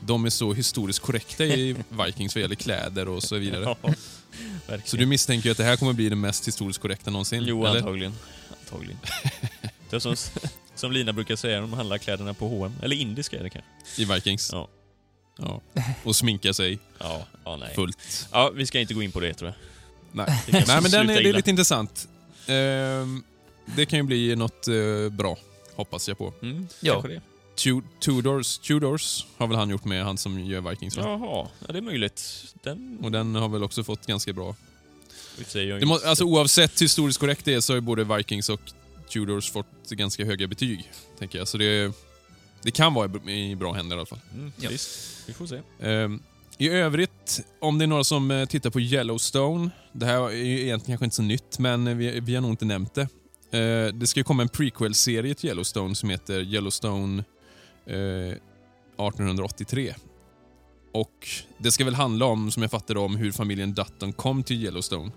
de 0.00 0.24
är 0.24 0.30
så 0.30 0.52
historiskt 0.52 0.98
korrekta 0.98 1.44
i 1.44 1.76
Vikings 2.06 2.34
vad 2.34 2.42
gäller 2.42 2.54
kläder 2.54 3.08
och 3.08 3.22
så 3.22 3.36
vidare. 3.36 3.76
Ja, 3.82 4.78
Så 4.84 4.96
du 4.96 5.06
misstänker 5.06 5.46
ju 5.48 5.50
att 5.50 5.58
det 5.58 5.64
här 5.64 5.76
kommer 5.76 5.92
bli 5.92 6.08
det 6.08 6.16
mest 6.16 6.48
historiskt 6.48 6.80
korrekta 6.80 7.10
någonsin? 7.10 7.44
Jo, 7.46 7.66
eller? 7.66 7.76
antagligen. 7.78 8.14
Antagligen. 8.60 8.98
Det 9.90 9.96
är 9.96 10.00
som, 10.00 10.16
som 10.74 10.92
Lina 10.92 11.12
brukar 11.12 11.36
säga, 11.36 11.60
de 11.60 11.72
handlar 11.72 11.98
kläderna 11.98 12.34
på 12.34 12.48
H&M 12.48 12.72
Eller 12.82 12.96
indiska 12.96 13.38
är 13.38 13.42
det 13.42 13.50
kanske. 13.50 14.02
I 14.02 14.04
Vikings? 14.04 14.50
Ja. 14.52 14.68
ja. 15.38 15.60
Och 16.04 16.16
sminka 16.16 16.52
sig 16.54 16.78
Ja, 16.98 17.26
ja 17.44 17.56
nej. 17.56 17.74
fullt. 17.74 18.28
Ja, 18.32 18.50
vi 18.54 18.66
ska 18.66 18.80
inte 18.80 18.94
gå 18.94 19.02
in 19.02 19.12
på 19.12 19.20
det 19.20 19.34
tror 19.34 19.48
jag. 19.48 19.56
Nej, 20.12 20.42
Nej 20.52 20.64
men 20.82 20.90
den 20.90 21.10
är, 21.10 21.22
det 21.22 21.28
är 21.28 21.32
lite 21.32 21.50
intressant. 21.50 22.08
Ehm, 22.46 23.22
det 23.76 23.86
kan 23.86 23.98
ju 23.98 24.02
bli 24.02 24.36
något 24.36 24.68
eh, 24.68 25.08
bra, 25.10 25.36
hoppas 25.74 26.08
jag 26.08 26.18
på. 26.18 26.32
Mm, 26.42 26.68
Ja. 26.80 27.02
det. 27.08 27.20
Tu- 27.56 27.82
Tudors, 28.00 28.58
Tudors 28.58 29.26
har 29.36 29.46
väl 29.46 29.56
han 29.56 29.70
gjort 29.70 29.84
med 29.84 30.04
han 30.04 30.18
som 30.18 30.40
gör 30.44 30.60
Vikings 30.70 30.96
va? 30.96 31.02
Jaha, 31.02 31.48
ja, 31.66 31.72
det 31.72 31.78
är 31.78 31.82
möjligt. 31.82 32.44
Den... 32.62 32.98
Och 33.02 33.12
den 33.12 33.34
har 33.34 33.48
väl 33.48 33.62
också 33.62 33.84
fått 33.84 34.06
ganska 34.06 34.32
bra. 34.32 34.56
Det 35.54 35.86
må, 35.86 35.98
alltså 36.06 36.24
oavsett 36.24 36.80
hur 36.80 36.84
historiskt 36.84 37.18
korrekt 37.20 37.44
det 37.44 37.54
är 37.54 37.60
så 37.60 37.72
har 37.72 37.76
ju 37.76 37.80
både 37.80 38.04
Vikings 38.16 38.48
och 38.48 38.60
Tudors 39.08 39.50
fått 39.50 39.90
ganska 39.90 40.24
höga 40.24 40.46
betyg. 40.46 40.92
Tänker 41.18 41.38
jag. 41.38 41.48
Så 41.48 41.58
det, 41.58 41.92
det 42.62 42.70
kan 42.70 42.94
vara 42.94 43.10
i- 43.30 43.50
i 43.50 43.56
bra 43.56 43.72
händer 43.72 43.96
i 43.96 43.98
alla 43.98 44.06
fall. 44.06 44.18
Mm, 44.34 44.52
Ja. 44.56 44.68
Visst, 44.70 44.90
vi 45.26 45.32
får 45.32 45.46
se. 45.46 45.60
Ehm, 45.80 46.22
I 46.60 46.68
övrigt, 46.68 47.40
om 47.58 47.78
det 47.78 47.84
är 47.84 47.86
några 47.86 48.04
som 48.04 48.30
eh, 48.30 48.46
tittar 48.46 48.70
på 48.70 48.80
Yellowstone. 48.80 49.70
Det 49.92 50.06
här 50.06 50.22
är 50.22 50.30
ju 50.30 50.60
egentligen 50.60 50.98
kanske 50.98 51.04
inte 51.04 51.16
så 51.16 51.22
nytt, 51.22 51.58
men 51.58 51.86
eh, 51.86 51.94
vi, 51.94 52.20
vi 52.20 52.34
har 52.34 52.42
nog 52.42 52.50
inte 52.50 52.64
nämnt 52.64 52.94
det. 52.94 53.08
Eh, 53.58 53.94
det 53.94 54.06
ska 54.06 54.20
ju 54.20 54.24
komma 54.24 54.42
en 54.42 54.48
prequel-serie 54.48 55.34
till 55.34 55.48
Yellowstone 55.48 55.94
som 55.94 56.10
heter 56.10 56.40
Yellowstone 56.40 57.24
eh, 57.86 57.96
1883. 57.96 59.94
Och 60.92 61.28
Det 61.58 61.70
ska 61.70 61.84
väl 61.84 61.94
handla 61.94 62.26
om, 62.26 62.50
som 62.50 62.62
jag 62.62 62.70
fattar 62.70 62.96
om 62.96 63.16
hur 63.16 63.32
familjen 63.32 63.74
Dutton 63.74 64.12
kom 64.12 64.42
till 64.42 64.64
Yellowstone. 64.64 65.10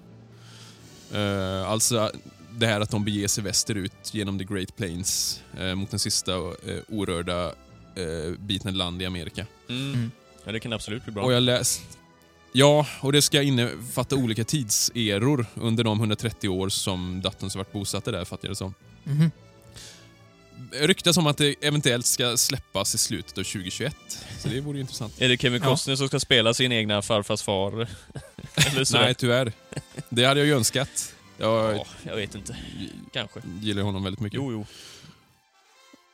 Eh, 1.14 1.70
alltså 1.70 2.12
det 2.52 2.68
här 2.68 2.82
att 2.82 2.92
de 2.92 3.06
beger 3.06 3.28
sig 3.28 3.44
västerut 3.44 4.14
genom 4.14 4.40
the 4.40 4.46
Great 4.46 4.76
Plains 4.76 5.42
mot 5.76 5.90
den 5.90 6.00
sista 6.00 6.34
orörda 6.90 7.52
biten 8.40 8.78
land 8.78 9.02
i 9.02 9.06
Amerika. 9.06 9.46
Mm. 9.70 10.12
Mm. 10.44 10.46
Ja, 10.46 10.52
det 10.52 10.60
kan 10.60 10.74
absolut 10.74 11.04
bli 11.04 11.14
bra. 11.14 11.24
Och 11.24 11.34
jag 11.34 11.44
läst... 11.44 11.82
Ja, 12.56 12.88
och 13.02 13.12
det 13.12 13.22
ska 13.22 13.42
innefatta 13.42 14.16
olika 14.16 14.44
tidseror 14.44 15.46
under 15.56 15.84
de 15.84 16.00
130 16.00 16.50
år 16.50 16.70
som 16.70 17.22
Duttons 17.22 17.54
har 17.56 17.60
varit 17.60 17.72
bosatta 17.74 18.12
där, 18.12 18.26
fattar 18.26 18.48
jag 18.48 18.52
det 18.52 18.56
som. 18.56 18.74
Mhm. 19.04 19.32
Ryktas 20.72 21.18
om 21.18 21.28
att 21.28 21.38
det 21.38 21.56
eventuellt 21.62 22.06
ska 22.06 22.38
släppas 22.38 22.96
i 22.96 22.98
slutet 22.98 23.38
av 23.38 23.44
2021. 23.44 23.96
Så 24.40 24.48
det 24.48 24.62
vore 24.62 24.78
ju 24.78 24.82
intressant. 24.82 25.22
Är 25.22 25.30
det 25.30 25.38
Kevin 25.38 25.62
Ja. 25.64 25.70
Costner 25.70 25.96
som 25.96 26.08
ska 26.08 26.20
spela 26.20 26.54
sin 26.54 26.72
egna 26.72 27.02
farfars 27.02 27.42
far? 27.42 27.74
Eller 28.56 28.84
så? 28.84 28.98
Nej, 28.98 29.16
tyvärr. 29.16 29.52
Det 30.10 30.26
hade 30.26 30.40
jag 30.40 30.48
ju 30.48 30.56
önskat. 30.56 31.14
Jag 31.38 31.76
Ja, 31.78 31.86
jag 32.04 32.16
vet 32.16 32.36
inte. 32.36 32.58
Kanske. 33.12 33.40
gillar 33.62 33.84
honom 33.84 34.04
väldigt 34.04 34.20
mycket. 34.20 34.38
Jo, 34.38 34.52
jo. 34.52 34.66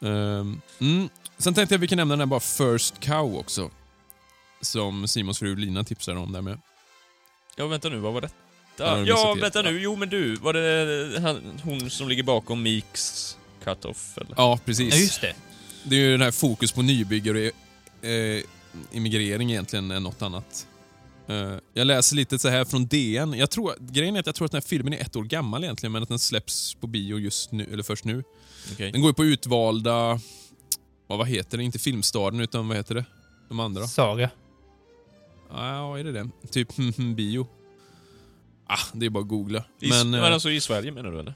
Ehm, 0.08 0.62
mm. 0.80 1.10
Sen 1.38 1.54
tänkte 1.54 1.76
jag 1.76 1.80
vi 1.80 1.88
kan 1.88 1.98
nämna 1.98 2.12
den 2.12 2.20
här 2.20 2.26
bara 2.26 2.40
First 2.40 3.00
Cow 3.00 3.36
också. 3.36 3.72
Som 4.62 5.08
Simons 5.08 5.40
fru 5.40 5.56
Lina 5.56 5.84
tipsade 5.84 6.20
om 6.20 6.32
där 6.32 6.42
med. 6.42 6.60
Ja, 7.56 7.68
vänta 7.68 7.90
nu, 7.90 7.98
vad 7.98 8.14
var 8.14 8.22
detta? 8.22 8.36
Ja, 9.06 9.34
vänta 9.42 9.62
nu. 9.62 9.82
Jo, 9.82 9.96
men 9.96 10.10
du. 10.10 10.36
Var 10.36 10.54
det 10.54 11.20
han, 11.22 11.60
hon 11.64 11.90
som 11.90 12.10
ligger 12.10 12.24
bakom 12.24 12.64
Meeks 12.64 13.38
cut-off, 13.64 14.18
eller? 14.18 14.34
Ja, 14.38 14.60
precis. 14.66 14.94
Ja, 14.94 15.00
just 15.00 15.22
det. 15.22 15.36
Det 15.84 15.96
är 15.96 16.00
ju 16.00 16.12
den 16.12 16.22
här 16.22 16.32
fokus 16.32 16.72
på 16.72 16.82
nybyggare 16.82 17.52
och 18.00 18.06
eh, 18.06 18.44
immigrering 18.92 19.52
egentligen 19.52 19.92
än 19.92 20.04
något 20.04 20.22
annat. 20.22 20.68
Eh, 21.28 21.54
jag 21.74 21.88
läser 21.88 22.16
lite 22.16 22.40
så 22.40 22.50
här 22.50 22.66
från 22.66 22.88
DN. 22.88 23.34
Jag 23.34 23.50
tror, 23.50 23.74
grejen 23.80 24.16
är 24.16 24.20
att 24.20 24.26
jag 24.26 24.36
tror 24.36 24.46
att 24.46 24.52
den 24.52 24.62
här 24.62 24.68
filmen 24.68 24.94
är 24.94 24.98
ett 24.98 25.16
år 25.16 25.24
gammal 25.24 25.64
egentligen, 25.64 25.92
men 25.92 26.04
att 26.04 26.10
den 26.10 26.20
släpps 26.20 26.74
på 26.74 26.88
bio 26.88 27.20
just 27.20 27.52
nu, 27.52 27.70
eller 27.74 27.84
först 27.84 28.06
nu. 28.06 28.24
Okej. 28.74 28.92
Den 28.92 29.02
går 29.02 29.10
ju 29.10 29.14
på 29.14 29.26
utvalda... 29.26 30.20
Vad 31.08 31.28
heter 31.28 31.58
det? 31.58 31.64
Inte 31.64 31.80
Filmstaden, 31.80 32.40
utan 32.40 32.68
vad 32.68 32.78
heter 32.78 32.96
det? 32.96 33.06
De 33.48 33.60
andra? 33.60 33.88
Saga. 33.88 34.30
Ja, 35.50 36.00
är 36.00 36.04
det 36.04 36.12
det? 36.12 36.30
Typ 36.52 36.70
bio. 37.16 37.48
Ah, 38.68 38.80
det 38.94 39.06
är 39.06 39.10
bara 39.10 39.24
att 39.24 39.28
googla. 39.30 39.64
I, 39.80 39.90
Men, 39.90 40.10
men, 40.10 40.24
eh, 40.24 40.34
alltså 40.34 40.52
i 40.52 40.62
Sverige 40.62 40.92
menar 40.92 41.12
du, 41.12 41.20
eller? 41.20 41.34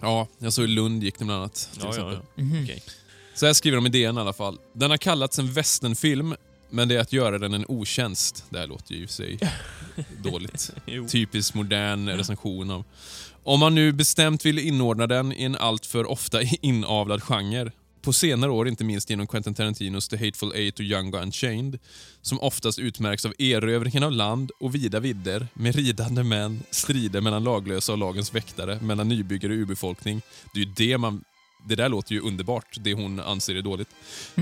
ja, 0.00 0.28
jag 0.38 0.52
såg 0.52 0.64
i 0.64 0.68
Lund 0.68 1.02
gick 1.02 1.18
den 1.18 1.26
bland 1.26 1.40
annat. 1.40 1.68
Till 1.72 1.82
Ja, 1.84 1.94
ja, 1.96 2.12
ja. 2.12 2.42
Mhm. 2.42 2.62
Okej. 2.64 2.82
Så 3.34 3.46
här 3.46 3.52
skriver 3.52 3.76
de 3.76 3.86
i 3.86 3.88
DN 3.88 4.18
i 4.18 4.20
alla 4.20 4.32
fall. 4.32 4.58
Den 4.72 4.90
har 4.90 4.96
kallats 4.96 5.38
en 5.38 5.52
westernfilm, 5.52 6.34
men 6.70 6.88
det 6.88 6.94
är 6.96 7.00
att 7.00 7.12
göra 7.12 7.38
den 7.38 7.54
en 7.54 7.64
otjänst. 7.68 8.44
Det 8.50 8.58
här 8.58 8.66
låter 8.66 8.94
ju 8.94 9.04
i 9.04 9.08
sig 9.08 9.38
dåligt. 10.22 10.70
Typiskt 11.08 11.54
modern 11.54 12.08
recension 12.08 12.70
av... 12.70 12.84
Om 13.42 13.60
man 13.60 13.74
nu 13.74 13.92
bestämt 13.92 14.46
vill 14.46 14.58
inordna 14.58 15.06
den 15.06 15.32
i 15.32 15.42
en 15.44 15.56
alltför 15.56 16.10
ofta 16.10 16.42
inavlad 16.60 17.22
genre. 17.22 17.72
På 18.06 18.12
senare 18.12 18.50
år, 18.50 18.68
inte 18.68 18.84
minst 18.84 19.10
genom 19.10 19.26
Quentin 19.26 19.54
Tarantinos 19.54 20.08
The 20.08 20.16
Hateful 20.16 20.52
Eight 20.54 20.78
och 20.78 20.84
Django 20.84 21.18
Unchained, 21.18 21.78
som 22.22 22.40
oftast 22.40 22.78
utmärks 22.78 23.24
av 23.24 23.34
erövringen 23.38 24.02
av 24.02 24.12
land 24.12 24.50
och 24.60 24.74
vida 24.74 25.00
vidder 25.00 25.48
med 25.54 25.74
ridande 25.74 26.22
män, 26.22 26.62
strider 26.70 27.20
mellan 27.20 27.44
laglösa 27.44 27.92
och 27.92 27.98
lagens 27.98 28.34
väktare, 28.34 28.80
mellan 28.80 29.08
nybyggare 29.08 29.52
och 29.52 29.58
urbefolkning. 29.58 30.22
Det 30.54 30.60
är 30.60 30.64
ju 30.64 30.72
det 30.76 30.98
man... 30.98 31.24
Det 31.68 31.74
där 31.74 31.88
låter 31.88 32.12
ju 32.12 32.20
underbart, 32.20 32.76
det 32.80 32.94
hon 32.94 33.20
anser 33.20 33.54
är 33.54 33.62
dåligt. 33.62 33.88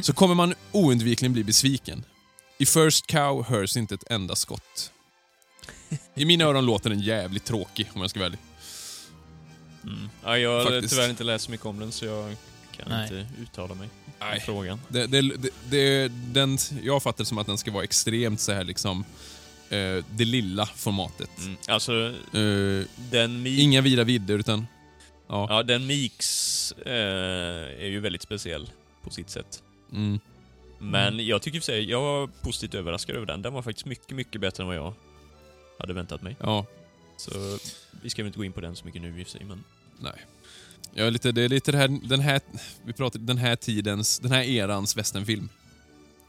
Så 0.03 0.13
kommer 0.13 0.35
man 0.35 0.55
oundvikligen 0.73 1.33
bli 1.33 1.45
besviken. 1.45 2.05
I 2.59 2.67
First 2.67 3.07
Cow 3.07 3.45
hörs 3.45 3.77
inte 3.77 3.95
ett 3.95 4.11
enda 4.11 4.37
skott. 4.37 4.93
I 6.15 6.25
mina 6.25 6.45
öron 6.45 6.67
låter 6.67 6.91
den 6.91 7.01
jävligt 7.01 7.45
tråkig 7.45 7.91
om 7.95 8.01
jag 8.01 8.11
ska 8.11 8.21
vara 8.21 8.27
ärlig. 8.27 8.41
Mm. 9.85 10.09
Ja, 10.25 10.39
jag 10.39 10.65
har 10.65 10.89
tyvärr 10.89 11.11
inte 11.11 11.25
läst 11.25 11.45
så 11.45 11.51
mycket 11.51 11.67
om 11.67 11.79
den, 11.79 11.93
så 11.93 12.05
jag 12.05 12.37
kan 12.77 12.89
Nej. 12.89 13.03
inte 13.03 13.27
uttala 13.43 13.75
mig 13.75 13.89
Nej. 14.21 14.41
frågan. 14.41 14.81
Det, 14.89 15.07
det, 15.07 15.23
det, 15.23 15.51
det, 15.71 16.09
den, 16.09 16.59
jag 16.83 17.03
fattar 17.03 17.19
det 17.25 17.29
som 17.29 17.39
att 17.39 17.47
den 17.47 17.59
ska 17.59 17.71
vara 17.71 17.85
extremt 17.85 18.41
så 18.41 18.53
här 18.53 18.65
liksom 18.65 19.05
eh, 19.71 20.05
det 20.11 20.25
lilla 20.25 20.67
formatet. 20.67 21.31
Mm. 21.39 21.57
Alltså, 21.69 21.93
Eh, 22.33 22.87
den 23.11 23.47
inga 23.47 23.81
vida 23.81 24.05
vidder 24.05 24.39
utan... 24.39 24.67
Ja. 25.29 25.47
Ja, 25.51 25.63
den 25.63 25.87
Meeks 25.87 26.73
eh, 26.73 26.93
är 27.85 27.87
ju 27.87 28.01
väldigt 28.01 28.23
speciell 28.23 28.71
på 29.03 29.11
sitt 29.11 29.31
sätt. 29.31 29.63
Mm, 29.93 30.21
Men 30.79 31.27
jag 31.27 31.43
tycker 31.43 31.59
i 31.59 31.61
för 31.61 31.65
sig, 31.67 31.91
jag 31.91 32.01
var 32.01 32.27
positivt 32.27 32.75
överraskad 32.75 33.17
över 33.17 33.27
den. 33.27 33.43
Den 33.43 33.53
var 33.53 33.63
faktiskt 33.63 33.87
mycket, 33.87 34.17
mycket 34.17 34.41
bättre 34.41 34.63
än 34.63 34.67
vad 34.67 34.77
jag 34.77 34.95
hade 35.79 35.93
väntat 35.93 36.23
mig. 36.23 36.37
ja. 36.41 36.67
Så 37.17 37.59
vi 38.03 38.11
ska 38.11 38.23
väl 38.23 38.27
inte 38.27 38.39
gå 38.39 38.45
in 38.45 38.53
på 38.53 38.61
den 38.61 38.77
så 38.77 38.85
mycket 38.87 39.03
nu 39.03 39.21
i 39.21 39.23
och 39.23 39.27
för 39.27 39.33
sig, 39.39 39.45
men... 39.45 39.65
Nej. 39.99 40.13
Är 40.97 41.11
lite, 41.11 41.33
det 41.33 41.43
är 41.43 41.49
lite 41.49 41.73
det 41.73 41.79
här, 41.79 41.89
den 42.09 42.21
här, 42.21 42.41
vi 42.85 42.93
pratar 42.93 43.19
den 43.19 43.39
här 43.39 43.57
tidens, 43.57 44.19
den 44.19 44.33
här 44.33 44.43
erans 44.43 44.97
westernfilm. 44.97 45.49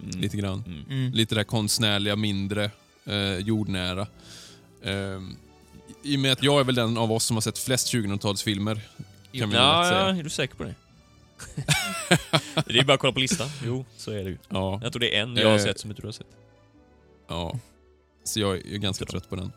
Mm. 0.04 0.20
Lite 0.22 0.38
grann. 0.38 0.64
Mm. 0.68 0.86
Mm. 0.90 1.12
Lite 1.14 1.36
det 1.36 1.40
här 1.40 1.46
konstnärliga, 1.46 2.16
mindre, 2.16 2.72
eh, 3.06 3.38
jordnära. 3.38 4.08
Eh, 4.84 5.22
I 6.04 6.16
och 6.16 6.20
med 6.20 6.32
att 6.32 6.44
jag 6.44 6.60
är 6.60 6.64
väl 6.64 6.76
den 6.76 6.98
av 6.98 7.12
oss 7.12 7.24
som 7.26 7.36
har 7.36 7.42
sett 7.42 7.58
flest 7.58 7.94
2000-talsfilmer. 7.94 8.76
Kan 8.76 9.52
Ja, 9.52 9.84
säga. 9.90 10.00
ja, 10.00 10.16
är 10.20 10.24
du 10.24 10.30
säker 10.30 10.56
på 10.56 10.64
det? 10.64 10.76
det 12.66 12.80
är 12.80 12.84
bara 12.84 12.94
att 12.94 13.00
kolla 13.00 13.14
på 13.14 13.20
listan. 13.20 13.50
Jo, 13.66 13.86
så 13.98 14.12
är 14.12 14.24
det 14.24 14.30
ju. 14.30 14.38
Ja, 14.50 14.80
Jag 14.84 14.94
tror 14.94 15.00
det 15.00 15.18
är 15.18 15.22
en 15.24 15.36
jag 15.36 15.50
har 15.50 15.58
Eh. 15.58 15.64
sett 15.64 15.80
som 15.80 15.90
inte 15.90 16.02
du 16.02 16.08
har 16.08 16.12
sett. 16.14 16.28
ja. 17.28 17.60
Så 18.24 18.40
jag 18.40 18.58
är 18.58 18.78
ganska 18.78 19.06
trött 19.06 19.30
på 19.30 19.36
den. 19.36 19.52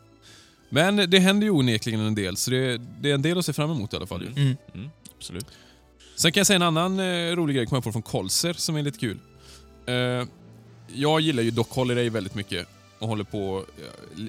Men 0.69 1.09
det 1.09 1.19
händer 1.19 1.45
ju 1.47 1.51
onekligen 1.51 1.99
en 1.99 2.15
del, 2.15 2.37
så 2.37 2.51
det, 2.51 2.77
det 3.01 3.09
är 3.09 3.13
en 3.13 3.21
del 3.21 3.37
att 3.37 3.45
se 3.45 3.53
fram 3.53 3.71
emot 3.71 3.93
i 3.93 3.95
alla 3.95 4.07
fall. 4.07 4.27
Mm. 4.27 4.57
Mm. 4.73 4.89
Absolut. 5.19 5.45
Sen 6.15 6.31
kan 6.31 6.39
jag 6.39 6.47
säga 6.47 6.55
en 6.55 6.61
annan 6.61 6.99
eh, 6.99 7.35
rolig 7.35 7.55
grej 7.55 7.65
kom 7.65 7.75
jag 7.75 7.83
på 7.83 7.91
från 7.91 8.01
Kolser 8.01 8.53
som 8.53 8.75
är 8.75 8.81
lite 8.83 8.99
kul. 8.99 9.19
Eh, 9.85 9.93
jag 10.93 11.21
gillar 11.21 11.43
ju 11.43 11.51
Doc 11.51 11.67
Holliday 11.69 12.09
väldigt 12.09 12.35
mycket 12.35 12.67
och 12.99 13.07
håller 13.07 13.23
på, 13.23 13.65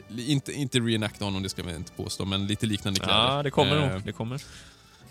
li, 0.09 0.27
inte, 0.33 0.53
inte 0.53 0.79
reenacta 0.81 1.25
honom, 1.25 1.43
det 1.43 1.49
ska 1.49 1.63
vi 1.63 1.75
inte 1.75 1.93
påstå, 1.93 2.25
men 2.25 2.47
lite 2.47 2.67
liknande 2.67 3.01
kläder. 3.01 3.37
Ja, 3.37 3.43
det 3.43 3.51
kommer 3.51 3.77
Eh, 3.77 3.93
nog. 3.93 4.03
Det 4.05 4.13
kommer. 4.13 4.43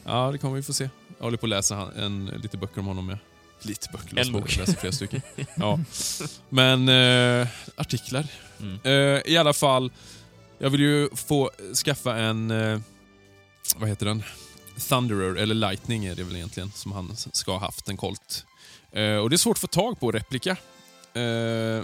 Ja, 0.06 0.30
det 0.32 0.38
kommer 0.38 0.56
vi 0.56 0.62
få 0.63 0.74
se. 0.74 0.89
Jag 1.18 1.24
håller 1.24 1.38
på 1.38 1.46
att 1.46 1.50
läsa 1.50 1.76
han, 1.76 1.94
en, 1.94 2.26
lite 2.26 2.58
böcker 2.58 2.80
om 2.80 2.86
honom 2.88 3.06
med. 3.06 3.18
Lite 3.62 3.88
böcker, 3.92 4.18
En 4.20 4.32
bok. 4.32 4.58
Läser 4.58 4.74
flera 4.74 4.94
stycken. 4.94 5.22
ja. 5.56 5.80
Men 6.50 6.89
eh, 6.89 7.48
artiklar. 7.76 8.28
Mm. 8.60 8.80
Eh, 8.84 9.22
I 9.32 9.38
alla 9.38 9.54
fall, 9.54 9.92
jag 10.58 10.70
vill 10.70 10.82
ju 10.82 11.10
få 11.15 11.52
skaffa 11.86 12.18
en, 12.18 12.52
eh, 12.52 12.80
vad 13.76 13.89
heter 13.89 14.06
den? 14.06 14.24
Thunderer, 14.80 15.36
eller 15.36 15.56
Lightning 15.56 16.06
är 16.06 16.15
det 16.15 16.24
väl 16.24 16.36
egentligen, 16.36 16.72
som 16.72 16.92
han 16.92 17.15
ska 17.15 17.52
ha 17.52 17.60
haft, 17.60 17.89
en 17.89 17.98
Colt. 17.98 18.46
Eh, 18.92 19.15
och 19.15 19.30
det 19.30 19.36
är 19.36 19.38
svårt 19.38 19.58
att 19.58 19.62
få 19.62 19.68
tag 19.68 20.00
på 20.00 20.12
replika. 20.12 20.52
Eh, 21.13 21.84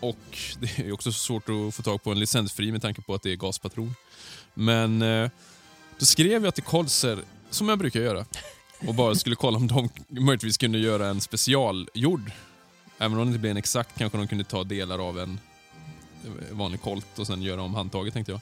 och 0.00 0.38
det 0.60 0.78
är 0.78 0.92
också 0.92 1.12
svårt 1.12 1.48
att 1.48 1.74
få 1.74 1.82
tag 1.82 2.02
på 2.02 2.12
en 2.12 2.20
licensfri 2.20 2.72
med 2.72 2.82
tanke 2.82 3.02
på 3.02 3.14
att 3.14 3.22
det 3.22 3.32
är 3.32 3.36
gaspatron. 3.36 3.94
Men 4.54 5.02
eh, 5.02 5.30
då 5.98 6.06
skrev 6.06 6.44
jag 6.44 6.54
till 6.54 6.64
Kolser, 6.64 7.18
som 7.50 7.68
jag 7.68 7.78
brukar 7.78 8.00
göra, 8.00 8.24
och 8.86 8.94
bara 8.94 9.14
skulle 9.14 9.36
kolla 9.36 9.56
om 9.56 9.66
de 9.66 9.88
möjligtvis 10.08 10.58
kunde 10.58 10.78
göra 10.78 11.08
en 11.08 11.20
specialgjord. 11.20 12.32
Även 12.98 13.18
om 13.18 13.24
det 13.24 13.28
inte 13.28 13.38
blev 13.38 13.50
en 13.50 13.56
exakt 13.56 13.98
kanske 13.98 14.18
de 14.18 14.28
kunde 14.28 14.44
ta 14.44 14.64
delar 14.64 15.08
av 15.08 15.18
en 15.18 15.40
eh, 16.24 16.56
vanlig 16.56 16.80
Colt 16.82 17.18
och 17.18 17.26
sen 17.26 17.42
göra 17.42 17.62
om 17.62 17.74
handtaget 17.74 18.14
tänkte 18.14 18.32
jag. 18.32 18.40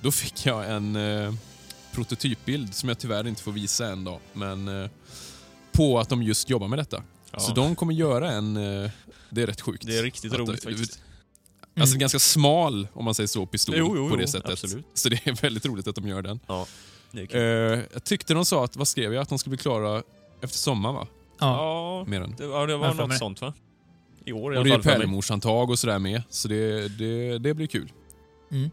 Då 0.00 0.12
fick 0.12 0.46
jag 0.46 0.70
en 0.70 0.96
eh, 0.96 1.34
prototypbild 1.92 2.74
som 2.74 2.88
jag 2.88 2.98
tyvärr 2.98 3.26
inte 3.26 3.42
får 3.42 3.52
visa 3.52 3.86
än 3.86 4.04
då, 4.04 4.20
men 4.32 4.68
eh, 4.82 4.90
på 5.72 5.98
att 5.98 6.08
de 6.08 6.22
just 6.22 6.50
jobbar 6.50 6.68
med 6.68 6.78
detta. 6.78 7.02
Ja. 7.32 7.38
Så 7.40 7.52
de 7.54 7.76
kommer 7.76 7.92
göra 7.94 8.30
en... 8.32 8.56
Eh, 8.56 8.90
det 9.30 9.42
är 9.42 9.46
rätt 9.46 9.60
sjukt. 9.60 9.86
Det 9.86 9.98
är 9.98 10.02
riktigt 10.02 10.32
Att- 10.32 10.38
roligt 10.38 10.64
faktiskt. 10.64 11.02
Alltså 11.76 11.92
Mm. 11.94 12.00
ganska 12.00 12.18
smal, 12.18 12.88
om 12.92 13.04
man 13.04 13.14
säger 13.14 13.28
så, 13.28 13.46
pistol 13.46 13.74
Jo, 13.78 13.92
jo, 13.96 14.08
på 14.10 14.16
det 14.16 14.22
jo, 14.22 14.28
sättet. 14.28 14.50
absolut. 14.50 14.86
Så 14.94 15.08
det 15.08 15.26
är 15.26 15.32
väldigt 15.42 15.66
roligt 15.66 15.88
att 15.88 15.94
de 15.94 16.08
gör 16.08 16.22
den. 16.22 16.40
Det 17.12 17.20
är 17.22 17.26
kul. 17.26 17.40
Eh, 17.80 17.84
jag 17.92 18.04
tyckte 18.04 18.34
de 18.34 18.44
sa 18.44 18.64
att, 18.64 18.76
vad 18.76 18.88
skrev 18.88 19.14
jag? 19.14 19.22
Att 19.22 19.28
de 19.28 19.38
skulle 19.38 19.50
bli 19.56 19.62
klara 19.62 20.02
efter 20.40 20.58
sommaren 20.58 20.94
va? 20.94 21.06
Ja. 21.38 21.46
ja, 21.56 22.04
Mer 22.10 22.20
än. 22.20 22.34
det, 22.38 22.44
ja, 22.44 22.66
det 22.66 22.76
var 22.76 22.94
något 22.94 23.16
sånt 23.18 23.40
va? 23.40 23.54
I 24.24 24.32
år 24.32 24.54
i 24.54 24.56
Och 24.56 24.60
alla 24.60 24.64
det 24.64 24.70
är 24.70 24.72
fall. 24.74 24.82
för 24.82 24.90
mig. 24.90 24.98
pärlemorshandtag 24.98 25.70
och 25.70 25.78
sådär 25.78 25.98
med. 25.98 26.22
Så 26.30 26.48
det, 26.48 26.88
det, 26.88 27.38
det 27.38 27.54
blir 27.54 27.66
kul. 27.66 27.92
Mm. 28.50 28.70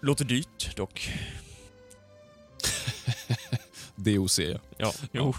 Låter 0.00 0.24
dyrt 0.24 0.76
dock. 0.76 1.10
DOC 3.96 4.38
ja. 4.38 4.58
Ja, 4.78 4.92
jo. 5.12 5.34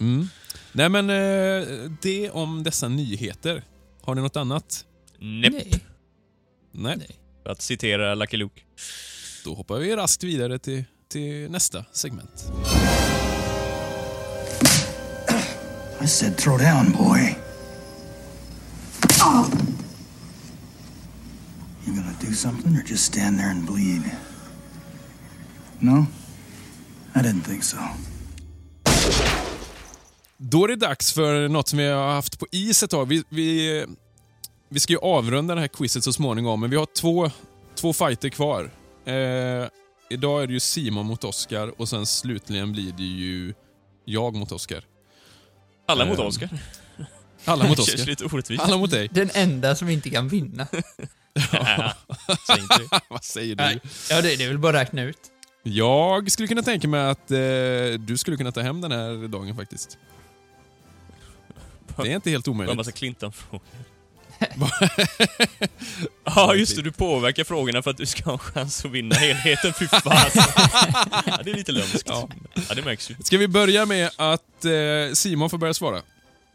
Mm. 0.00 0.28
Nej 0.72 0.88
men, 0.88 1.10
eh, 1.10 1.90
det 2.02 2.30
om 2.30 2.62
dessa 2.62 2.88
nyheter. 2.88 3.64
Har 4.02 4.14
ni 4.14 4.22
något 4.22 4.36
annat? 4.36 4.84
Näpp. 5.18 5.52
Nej. 5.52 5.84
Nej. 6.72 6.96
Nej. 6.96 7.18
För 7.42 7.50
att 7.50 7.62
citera 7.62 8.14
Lucky 8.14 8.36
Luke. 8.36 8.60
Då 9.44 9.54
hoppar 9.54 9.78
vi 9.78 9.96
raskt 9.96 10.24
vidare 10.24 10.58
till, 10.58 10.84
till 11.08 11.50
nästa 11.50 11.84
segment. 11.92 12.44
I 16.02 16.06
said 16.06 16.36
throw 16.36 16.58
down, 16.58 16.92
boy. 16.92 17.36
You 21.86 21.94
gonna 21.96 22.14
do 22.20 22.32
something 22.34 22.76
or 22.76 22.82
just 22.86 23.04
stand 23.04 23.38
there 23.38 23.50
and 23.50 23.66
bleed? 23.66 24.02
No? 25.84 26.06
I 27.14 27.18
didn't 27.18 27.42
think 27.44 27.64
so. 27.64 27.76
Då 30.36 30.64
är 30.64 30.68
det 30.68 30.76
dags 30.76 31.12
för 31.12 31.48
något 31.48 31.68
som 31.68 31.78
vi 31.78 31.86
har 31.88 32.12
haft 32.12 32.38
på 32.38 32.46
is 32.52 32.82
ett 32.82 32.90
tag. 32.90 33.06
Vi, 33.08 33.24
vi, 33.28 33.84
vi 34.68 34.80
ska 34.80 34.92
ju 34.92 34.98
avrunda 34.98 35.54
det 35.54 35.60
här 35.60 35.68
quizet 35.68 36.04
så 36.04 36.12
småningom, 36.12 36.60
men 36.60 36.70
vi 36.70 36.76
har 36.76 36.86
två, 36.86 37.30
två 37.74 37.92
fighter 37.92 38.28
kvar. 38.28 38.70
Eh, 39.06 39.68
idag 40.10 40.42
är 40.42 40.46
det 40.46 40.52
ju 40.52 40.60
Simon 40.60 41.06
mot 41.06 41.24
Oscar 41.24 41.80
och 41.80 41.88
sen 41.88 42.06
slutligen 42.06 42.72
blir 42.72 42.92
det 42.92 43.02
ju 43.02 43.54
jag 44.04 44.34
mot 44.34 44.52
Oscar. 44.52 44.84
Alla 45.88 46.04
mot 46.06 46.18
Ehm, 46.18 46.26
Oscar. 46.26 46.48
Alla 47.44 47.68
mot 47.68 47.76
Det 47.76 47.82
känns 47.82 47.94
Oscar. 47.94 48.06
lite 48.10 48.24
orättvist. 48.24 48.62
Alla 48.62 48.76
mot 48.78 48.90
dig. 48.90 49.08
Den 49.12 49.30
enda 49.34 49.74
som 49.76 49.88
inte 49.88 50.10
kan 50.10 50.28
vinna. 50.28 50.66
Ja, 51.52 51.92
säg 52.46 52.60
inte 52.62 52.78
det. 52.90 53.00
Vad 53.08 53.24
säger 53.24 53.54
du? 53.56 53.64
Nej. 53.64 53.80
Ja, 54.10 54.22
det, 54.22 54.36
det 54.36 54.44
är 54.44 54.48
väl 54.48 54.58
bara 54.58 54.80
att 54.80 54.86
räkna 54.86 55.02
ut. 55.02 55.18
Jag 55.66 56.32
skulle 56.32 56.48
kunna 56.48 56.62
tänka 56.62 56.88
mig 56.88 57.00
att 57.00 57.30
eh, 57.30 57.38
du 57.98 58.14
skulle 58.18 58.36
kunna 58.36 58.52
ta 58.52 58.60
hem 58.60 58.80
den 58.80 58.92
här 58.92 59.28
dagen 59.28 59.56
faktiskt. 59.56 59.98
Det 61.96 62.02
är 62.10 62.14
inte 62.16 62.30
helt 62.30 62.44
Bara 62.44 62.50
en 62.50 62.54
omöjligt. 62.56 62.76
massa 62.76 62.92
Clinton-frågor. 62.92 63.60
Ja, 66.24 66.54
just 66.54 66.76
det. 66.76 66.82
Du 66.82 66.92
påverkar 66.92 67.44
frågorna 67.44 67.82
för 67.82 67.90
att 67.90 67.96
du 67.96 68.06
ska 68.06 68.24
ha 68.24 68.32
en 68.32 68.38
chans 68.38 68.84
att 68.84 68.90
vinna 68.90 69.14
helheten. 69.14 69.72
Fy 69.72 69.86
fan. 69.88 70.30
ja, 71.26 71.40
det 71.44 71.50
är 71.50 71.54
lite 71.54 71.72
lömskt. 71.72 72.02
Ja. 72.06 72.28
Ja. 72.68 72.74
det 72.74 72.82
märks 72.84 73.10
ju. 73.10 73.14
Ska 73.22 73.38
vi 73.38 73.48
börja 73.48 73.86
med 73.86 74.10
att 74.16 74.64
eh, 74.64 75.12
Simon 75.12 75.50
får 75.50 75.58
börja 75.58 75.74
svara? 75.74 76.02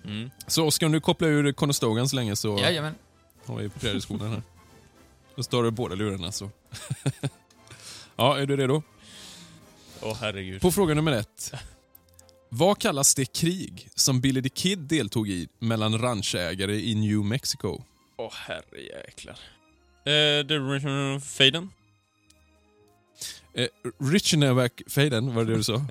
Mm. 0.06 0.32
Så 0.48 0.66
Oskar, 0.66 0.86
om 0.86 0.92
du 0.92 1.00
kopplar 1.02 1.28
ur 1.30 1.52
Conestogan 1.52 2.10
så 2.10 2.16
länge 2.16 2.36
så 2.36 2.60
Jajamän. 2.60 2.96
har 3.46 3.56
vi 3.56 3.70
prärieskolan 3.70 4.30
här. 4.30 4.42
Då 5.36 5.44
står 5.44 5.64
det 5.64 5.72
båda 5.72 5.96
lurarna 5.96 6.32
så. 6.32 6.50
ja, 8.16 8.38
är 8.40 8.46
du 8.46 8.58
redo? 8.58 8.84
Åh 10.02 10.18
herregud. 10.22 10.62
På 10.62 10.72
fråga 10.72 10.94
nummer 10.94 11.12
ett. 11.12 11.54
Vad 12.50 12.80
kallas 12.80 13.16
det 13.16 13.26
krig 13.26 13.90
som 13.96 14.22
Billy 14.22 14.42
the 14.42 14.50
Kid 14.50 14.80
deltog 14.80 15.30
i 15.30 15.48
mellan 15.60 16.02
ranchägare 16.02 16.76
i 16.76 16.96
New 16.96 17.26
Mexico? 17.26 17.84
Åh 18.18 18.34
herrejäklar. 18.34 19.40
Eh, 20.06 20.48
The 20.48 20.58
Original 20.58 21.20
Faden? 21.22 21.70
Eh, 23.54 23.68
Richnevac-fejden, 24.00 25.34
var 25.34 25.44
det 25.44 25.52
det 25.52 25.58
du 25.58 25.64
sa? 25.64 25.86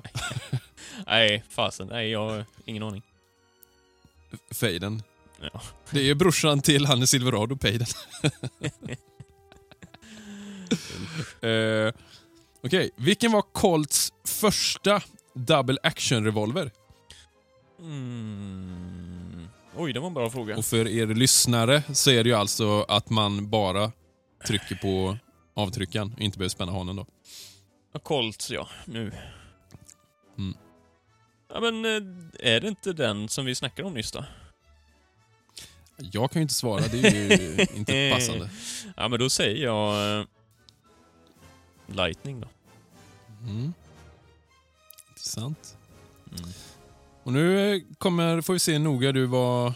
Nej, 1.07 1.43
fasen. 1.49 1.87
Nej, 1.87 2.09
jag 2.09 2.29
har 2.29 2.45
ingen 2.65 2.83
aning. 2.83 3.01
Fejden. 4.51 5.03
Ja. 5.41 5.61
Det 5.91 6.09
är 6.09 6.15
brorsan 6.15 6.61
till 6.61 6.85
han 6.85 7.07
Silverado, 7.07 7.57
Payden. 7.57 7.87
eh, 11.41 11.93
Okej, 12.63 12.89
vilken 12.95 13.31
var 13.31 13.41
Colts 13.41 14.13
första 14.25 15.01
double 15.33 15.77
action-revolver? 15.83 16.71
Mm. 17.79 19.47
Oj, 19.75 19.93
det 19.93 19.99
var 19.99 20.07
en 20.07 20.13
bra 20.13 20.29
fråga. 20.29 20.57
Och 20.57 20.65
för 20.65 20.87
er 20.87 21.07
lyssnare 21.07 21.83
så 21.93 22.11
är 22.11 22.23
det 22.23 22.29
ju 22.29 22.35
alltså 22.35 22.85
att 22.87 23.09
man 23.09 23.49
bara 23.49 23.91
trycker 24.47 24.75
på 24.75 25.17
avtryckaren 25.53 26.13
och 26.13 26.21
inte 26.21 26.37
behöver 26.37 26.49
spänna 26.49 26.71
hanen 26.71 26.95
då. 26.95 27.05
Colts, 28.03 28.51
ja. 28.51 28.67
Nu. 28.85 29.11
Mm. 30.37 30.57
Ja, 31.53 31.59
men 31.59 31.85
eh, 31.85 32.53
är 32.53 32.61
det 32.61 32.67
inte 32.67 32.93
den 32.93 33.29
som 33.29 33.45
vi 33.45 33.55
snackade 33.55 33.87
om 33.87 33.93
nyss 33.93 34.11
då? 34.11 34.25
Jag 35.97 36.31
kan 36.31 36.39
ju 36.39 36.41
inte 36.41 36.53
svara, 36.53 36.81
det 36.91 37.07
är 37.07 37.39
ju 37.41 37.67
inte 37.75 38.11
passande. 38.15 38.49
Ja, 38.97 39.07
men 39.07 39.19
då 39.19 39.29
säger 39.29 39.63
jag... 39.63 40.25
Lightning 41.91 42.39
då. 42.41 42.47
Mm. 43.49 43.73
Intressant. 45.09 45.77
Mm. 46.37 46.49
Och 47.23 47.33
nu 47.33 47.73
eh, 47.75 47.81
kommer, 47.97 48.41
får 48.41 48.53
vi 48.53 48.59
se 48.59 48.79
noga 48.79 49.11
du 49.11 49.25
var 49.25 49.73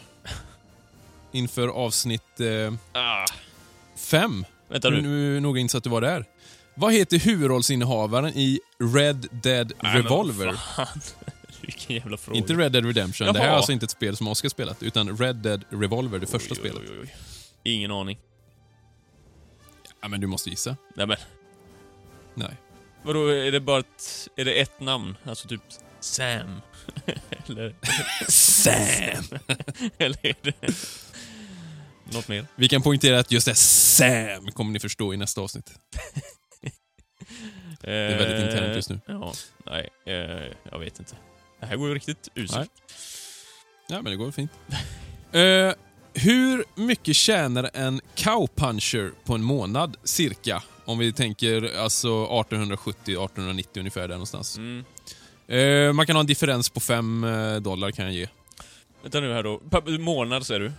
inför 1.32 1.68
avsnitt 1.68 2.40
eh, 2.40 2.74
Ah, 3.02 3.26
fem. 3.96 4.46
vänta 4.68 4.90
nu. 4.90 5.02
Nu 5.02 5.40
noga 5.40 5.62
insatt 5.62 5.84
du 5.84 5.90
var 5.90 6.02
där. 6.02 6.26
Vad 6.76 6.94
heter 6.94 7.20
huvudrollsinnehavaren 7.20 8.34
i 8.38 8.60
Red 8.96 9.28
Dead 9.32 9.74
Nej, 9.84 9.98
Revolver? 10.02 10.54
fan. 10.54 10.88
Vilken 11.62 11.96
jävla 11.96 12.18
fråga. 12.18 12.38
Inte 12.38 12.54
Red 12.54 12.72
Dead 12.72 12.86
Redemption. 12.86 13.28
Det 13.28 13.34
här 13.34 13.46
är 13.46 13.50
Jaha. 13.50 13.56
alltså 13.58 13.72
inte 13.72 13.84
ett 13.84 13.92
spel 13.92 14.18
som 14.18 14.28
Oscar 14.28 14.50
spelat, 14.50 14.84
utan 14.84 15.18
Red 15.18 15.36
Dead 15.36 15.64
Revolver, 15.70 16.20
det 16.20 16.26
första 16.28 16.54
Oj, 16.56 16.60
oj, 16.64 16.70
spelet. 16.70 16.90
oj, 16.92 17.00
oj. 17.02 17.16
Ingen 17.64 17.92
aning. 17.92 18.20
Ja, 20.02 20.08
men 20.08 20.22
du 20.22 20.28
måste 20.28 20.50
gissa. 20.50 20.78
Nej 20.96 21.08
men, 21.08 21.18
Nej. 22.36 22.58
vadå, 23.04 23.28
är 23.28 23.52
det 23.52 23.60
bara 23.60 23.80
ett, 23.80 24.28
är 24.36 24.46
det 24.46 24.54
ett 24.62 24.80
namn? 24.80 25.18
Alltså 25.24 25.48
typ 25.48 25.62
Sam? 26.00 26.62
Eller, 27.48 27.76
Sam! 28.30 29.40
eller 29.98 30.26
är 30.28 30.36
det 30.42 30.54
något 32.14 32.28
mer? 32.28 32.46
Vi 32.56 32.70
kan 32.70 32.82
poängtera 32.82 33.20
att 33.20 33.32
just 33.32 33.46
det 33.48 33.56
Sam 33.56 34.52
kommer 34.52 34.72
ni 34.72 34.80
förstå 34.80 35.14
i 35.14 35.18
nästa 35.18 35.42
avsnitt. 35.42 35.72
Det 37.82 37.92
är 37.92 38.18
väldigt 38.18 38.52
internt 38.52 38.76
just 38.76 38.90
nu. 38.90 39.00
Ja, 39.06 39.34
nej, 39.66 39.90
eh, 40.06 40.54
jag 40.72 40.80
vet 40.80 41.00
inte. 41.00 41.16
Det 41.60 41.66
här 41.66 41.76
går 41.76 41.88
ju 41.88 41.96
riktigt 41.96 42.30
uselt. 42.36 42.72
Ja, 43.88 44.02
men 44.02 44.06
det 44.12 44.16
går 44.16 44.32
fint. 44.32 44.52
Eh, 46.16 46.22
hur 46.24 46.66
mycket 46.76 47.16
tjänar 47.16 47.70
en 47.74 48.02
cowpuncher 48.18 49.12
på 49.26 49.36
en 49.36 49.44
månad, 49.44 49.98
cirka? 50.04 50.64
Om 50.86 50.98
vi 50.98 51.14
tänker 51.14 51.78
alltså 51.80 52.08
1870-1890 52.26 53.80
ungefär 53.80 54.02
där 54.02 54.08
någonstans. 54.16 54.58
Mm. 54.58 54.86
Eh, 55.48 55.94
man 55.94 56.06
kan 56.06 56.16
ha 56.16 56.20
en 56.22 56.26
differens 56.28 56.70
på 56.70 56.80
5 56.80 57.26
dollar 57.62 57.92
kan 57.92 58.06
jag 58.06 58.14
ge. 58.14 58.28
Vänta 59.02 59.20
nu 59.20 59.34
här 59.34 59.44
då. 59.44 59.58
Pa- 59.58 59.82
månad 60.00 60.46
säger 60.46 60.60
du? 60.60 60.72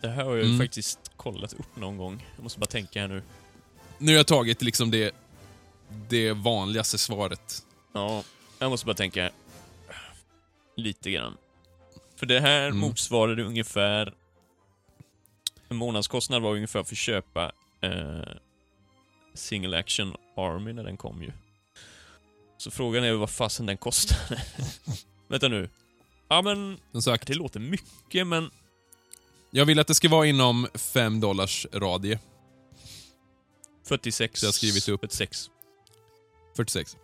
Det 0.00 0.08
här 0.08 0.24
har 0.24 0.36
jag 0.36 0.46
Mm. 0.46 0.58
faktiskt 0.58 0.98
kollat 1.16 1.52
upp 1.52 1.76
någon 1.76 1.96
gång. 1.96 2.26
Jag 2.36 2.42
måste 2.42 2.58
bara 2.58 2.66
tänka 2.66 3.00
här 3.00 3.08
nu. 3.08 3.22
Nu 3.98 4.12
har 4.12 4.16
jag 4.16 4.26
tagit 4.26 4.62
liksom 4.62 4.90
det, 4.90 5.14
det 6.08 6.32
vanligaste 6.32 6.98
svaret. 6.98 7.62
Ja, 7.92 8.22
jag 8.58 8.70
måste 8.70 8.86
bara 8.86 8.94
tänka 8.96 9.30
lite 10.76 11.10
grann. 11.10 11.36
För 12.16 12.26
det 12.26 12.40
här 12.40 12.66
Mm. 12.66 12.78
motsvarade 12.78 13.42
ungefär... 13.44 14.14
En 15.68 15.76
månadskostnad 15.76 16.42
var 16.42 16.54
ungefär 16.54 16.82
för 16.82 16.94
att 16.94 16.98
köpa 16.98 17.52
eh, 17.80 18.20
Single 19.34 19.78
Action 19.78 20.16
Army 20.36 20.72
när 20.72 20.84
den 20.84 20.96
kom 20.96 21.22
ju. 21.22 21.32
Så 22.58 22.70
frågan 22.70 23.04
är 23.04 23.12
vad 23.12 23.30
fasen 23.30 23.66
den 23.66 23.76
kostade. 23.76 24.42
Vänta 25.28 25.48
nu. 25.48 25.68
Ja 26.28 26.42
men, 26.42 26.78
Som 26.92 27.02
sagt, 27.02 27.26
det 27.26 27.34
låter 27.34 27.60
mycket 27.60 28.26
men... 28.26 28.50
jag 29.50 29.64
vill 29.66 29.78
att 29.78 29.86
det 29.86 29.94
ska 29.94 30.08
vara 30.08 30.26
inom 30.26 30.68
5 30.74 31.20
dollars 31.20 31.66
radie. 31.72 32.18
46. 33.88 34.40
Så 34.40 34.46
jag 34.46 34.48
har 34.48 34.52
skrivit 34.52 34.88
upp. 34.88 35.00
46. 35.00 35.50
46. 36.56 36.96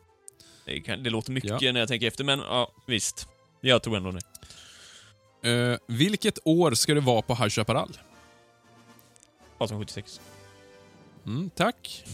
Det, 0.64 0.80
kan, 0.80 1.02
det 1.02 1.10
låter 1.10 1.32
mycket 1.32 1.60
Ja. 1.62 1.72
när 1.72 1.80
jag 1.80 1.88
tänker 1.88 2.06
efter, 2.06 2.24
men 2.24 2.38
ja, 2.38 2.72
visst. 2.86 3.28
Jag 3.60 3.82
tror 3.82 3.96
ändå 3.96 4.12
det. 4.12 5.50
Eh, 5.50 5.78
vilket 5.88 6.38
år 6.44 6.74
ska 6.74 6.94
det 6.94 7.00
vara 7.00 7.22
på 7.22 7.34
High 7.34 7.48
Chaparral? 7.48 7.98
1876. 9.64 10.20
Mm, 11.26 11.50
tack. 11.50 12.04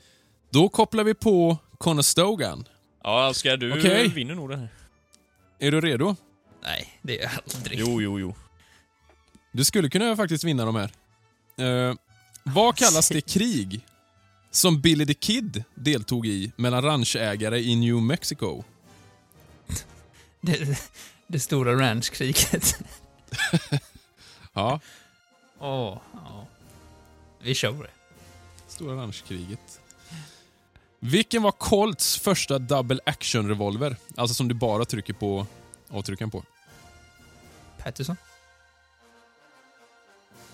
Då 0.50 0.68
kopplar 0.68 1.04
vi 1.04 1.14
på 1.14 1.56
Conestogan. 1.78 2.68
Ja, 3.04 3.28
Oskar, 3.28 3.56
du 3.56 3.78
Okej. 3.78 4.08
vinner 4.08 4.34
nog 4.34 4.48
det 4.50 4.56
här. 4.56 4.68
Är 5.58 5.70
du 5.70 5.80
redo? 5.80 6.16
Nej, 6.62 6.98
det 7.02 7.18
är 7.18 7.22
jag 7.22 7.30
aldrig. 7.56 7.78
Jo, 7.78 8.02
jo, 8.02 8.20
jo. 8.20 8.34
Du 9.52 9.64
skulle 9.64 9.90
kunna 9.90 10.16
faktiskt 10.16 10.44
vinna 10.44 10.64
de 10.64 10.74
här. 10.76 10.90
Eh, 11.88 11.94
vad 12.42 12.76
kallas 12.76 13.08
det 13.08 13.20
krig 13.26 13.80
som 14.50 14.80
Billy 14.80 15.06
the 15.06 15.14
Kid 15.14 15.64
deltog 15.74 16.26
i 16.26 16.52
mellan 16.56 16.82
ranchägare 16.82 17.58
i 17.60 17.76
New 17.76 18.02
Mexico? 18.02 18.64
Det, 20.40 20.78
det 21.26 21.40
stora 21.40 21.74
ranchkriget. 21.80 22.78
Ja, 24.52 24.80
Åh, 25.58 25.98
ja. 26.14 26.46
Vi 27.40 27.54
kör 27.54 27.72
på 27.72 27.82
det. 27.82 27.90
stora 28.68 28.96
ranchkriget. 28.96 29.80
Vilken 31.00 31.42
var 31.42 31.52
Colts 31.52 32.18
första 32.18 32.58
double 32.58 32.98
action 33.06 33.48
revolver? 33.48 33.96
Alltså 34.16 34.34
som 34.34 34.48
du 34.48 34.54
bara 34.54 34.84
trycker 34.84 35.12
på 35.12 35.46
avtryckaren 35.88 36.30
på. 36.30 36.44
Patterson? 37.78 38.16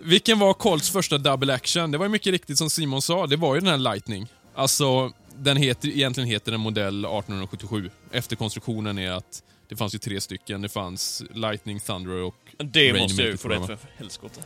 vilken 0.00 0.38
var 0.38 0.54
Colts 0.54 0.90
första 0.90 1.18
double 1.18 1.54
action? 1.54 1.90
Det 1.90 1.98
var 1.98 2.04
ju 2.04 2.08
mycket 2.08 2.30
riktigt 2.32 2.58
som 2.58 2.70
Simon 2.70 3.02
sa, 3.02 3.26
det 3.26 3.36
var 3.36 3.54
ju 3.54 3.60
den 3.60 3.70
här 3.70 3.78
Lightning. 3.78 4.26
Alltså, 4.54 5.12
den 5.36 5.56
heter, 5.56 5.88
egentligen 5.88 6.28
heter 6.30 6.52
den 6.52 6.60
modell 6.60 6.98
1877. 7.04 7.90
Efterkonstruktionen 8.12 8.98
är 8.98 9.10
att 9.10 9.42
det 9.68 9.76
fanns 9.76 9.94
ju 9.94 9.98
tre 9.98 10.20
stycken. 10.20 10.62
Det 10.62 10.68
fanns 10.68 11.22
Lightning, 11.34 11.80
Thunder 11.80 12.12
och... 12.22 12.34
Det 12.58 12.92
Rain 12.92 13.02
måste 13.02 13.22
jag 13.22 13.30
ju 13.30 13.36
få 13.36 13.48
rätt 13.48 13.66
för 13.66 13.78
helskotta. 13.96 14.40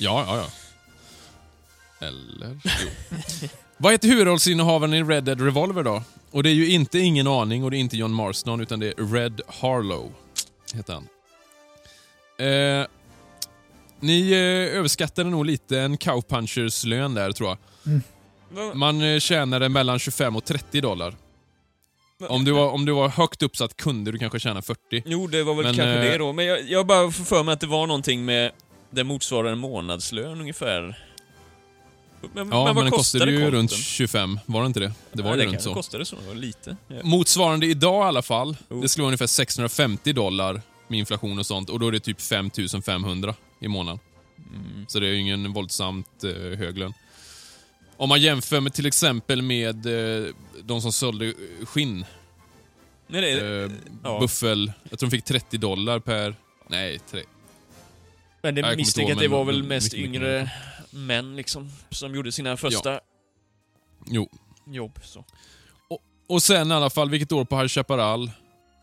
Ja, 0.00 0.24
ja, 0.26 0.36
ja. 0.36 0.46
Eller? 2.00 2.56
Vad 3.76 3.92
heter 3.92 4.08
huvudrollsinnehavaren 4.08 4.94
i 4.94 5.02
Red 5.02 5.24
Dead 5.24 5.40
Revolver 5.40 5.82
då? 5.82 6.02
Och 6.30 6.42
det 6.42 6.50
är 6.50 6.54
ju 6.54 6.70
inte 6.70 6.98
Ingen 6.98 7.26
aning 7.26 7.64
och 7.64 7.70
det 7.70 7.76
är 7.76 7.78
inte 7.78 7.96
John 7.96 8.12
Marston 8.12 8.60
utan 8.60 8.80
det 8.80 8.86
är 8.86 9.12
Red 9.14 9.40
Harlow. 9.48 10.12
Heter 10.74 10.92
han. 10.94 11.08
Eh, 12.38 12.86
ni 14.00 14.32
eh, 14.32 14.78
överskattade 14.78 15.30
nog 15.30 15.46
lite 15.46 15.80
en 15.80 15.96
cowpunchers 15.96 16.84
lön 16.84 17.14
där 17.14 17.32
tror 17.32 17.48
jag. 17.48 17.58
Vad- 18.50 18.76
Man 18.76 19.00
eh, 19.14 19.18
tjänade 19.18 19.68
mellan 19.68 19.98
25 19.98 20.36
och 20.36 20.44
30 20.44 20.80
dollar. 20.80 21.14
Om 22.28 22.44
du 22.44 22.52
var, 22.52 22.70
om 22.70 22.84
du 22.84 22.92
var 22.92 23.08
högt 23.08 23.42
uppsatt 23.42 23.76
kunde 23.76 24.12
du 24.12 24.18
kanske 24.18 24.40
tjäna 24.40 24.62
40. 24.62 25.02
Jo, 25.06 25.26
det 25.26 25.42
var 25.42 25.54
väl 25.54 25.64
Men, 25.64 25.74
kanske 25.74 25.94
eh, 25.94 26.00
det 26.12 26.18
då. 26.18 26.32
Men 26.32 26.44
jag, 26.44 26.62
jag 26.70 26.86
bara 26.86 27.10
får 27.10 27.24
för 27.24 27.42
mig 27.42 27.52
att 27.52 27.60
det 27.60 27.66
var 27.66 27.86
någonting 27.86 28.24
med... 28.24 28.52
Det 28.90 29.04
motsvarar 29.04 29.52
en 29.52 29.58
månadslön 29.58 30.40
ungefär. 30.40 30.98
Men, 32.20 32.48
Ja, 32.50 32.64
men, 32.64 32.74
vad 32.74 32.84
den 32.84 32.92
kostade 32.92 33.30
ju 33.30 33.36
konten? 33.36 33.52
runt 33.54 33.72
25, 33.72 34.40
var 34.46 34.60
det 34.60 34.66
inte 34.66 34.80
det? 34.80 34.92
Det 35.12 35.22
var 35.22 35.30
ja, 35.30 35.36
ju 35.36 35.42
det 35.42 35.48
runt 35.52 35.62
så. 35.62 35.74
kostade 35.74 36.04
så, 36.04 36.16
lite. 36.34 36.76
Ja. 36.88 36.96
Motsvarande 37.02 37.66
idag 37.66 38.04
i 38.04 38.08
alla 38.08 38.22
fall. 38.22 38.56
Oh. 38.68 38.80
Det 38.82 38.88
skulle 38.88 39.02
vara 39.02 39.08
ungefär 39.08 39.26
650 39.26 40.12
dollar 40.12 40.62
med 40.88 40.98
inflation 40.98 41.38
och 41.38 41.46
sånt 41.46 41.70
och 41.70 41.80
då 41.80 41.88
är 41.88 41.92
det 41.92 42.00
typ 42.00 42.20
5500 42.20 43.34
i 43.60 43.68
månaden. 43.68 43.98
Mm. 44.54 44.86
Så 44.88 45.00
det 45.00 45.06
är 45.06 45.10
ju 45.10 45.20
ingen 45.20 45.52
våldsamt 45.52 46.24
eh, 46.24 46.58
hög 46.58 46.78
lön. 46.78 46.92
Om 47.96 48.08
man 48.08 48.20
jämför 48.20 48.60
med 48.60 48.74
till 48.74 48.86
exempel 48.86 49.42
med 49.42 49.86
eh, 49.86 50.26
de 50.62 50.80
som 50.82 50.92
sålde 50.92 51.26
eh, 51.26 51.32
skinn. 51.66 52.04
Nej, 53.06 53.20
det, 53.20 53.30
är- 53.30 53.64
Eh, 53.64 53.70
ja. 54.02 54.20
Buffel. 54.20 54.72
Jag 54.90 54.98
tror 54.98 55.10
de 55.10 55.16
fick 55.16 55.24
30 55.24 55.58
dollar 55.58 55.98
per... 55.98 56.34
Nej, 56.68 56.98
tre. 57.10 57.22
men 58.42 58.54
det 58.54 58.76
misstänker 58.76 59.12
att 59.12 59.18
det 59.18 59.28
men 59.28 59.38
var 59.38 59.44
väl 59.44 59.54
mycket, 59.56 59.68
mest 59.68 59.92
mycket 59.92 60.08
yngre 60.08 60.50
män 60.96 61.36
liksom, 61.36 61.70
som 61.90 62.14
gjorde 62.14 62.32
sina 62.32 62.56
första 62.56 63.00
Jo. 64.06 64.28
jobb. 64.66 64.98
Så. 65.02 65.24
Och 66.28 66.42
sen 66.42 66.70
i 66.70 66.74
alla 66.74 66.90
fall, 66.90 67.10
vilket 67.10 67.32
år 67.32 67.44
på 67.44 67.56
High 67.56 67.68
Chaparral? 67.68 68.30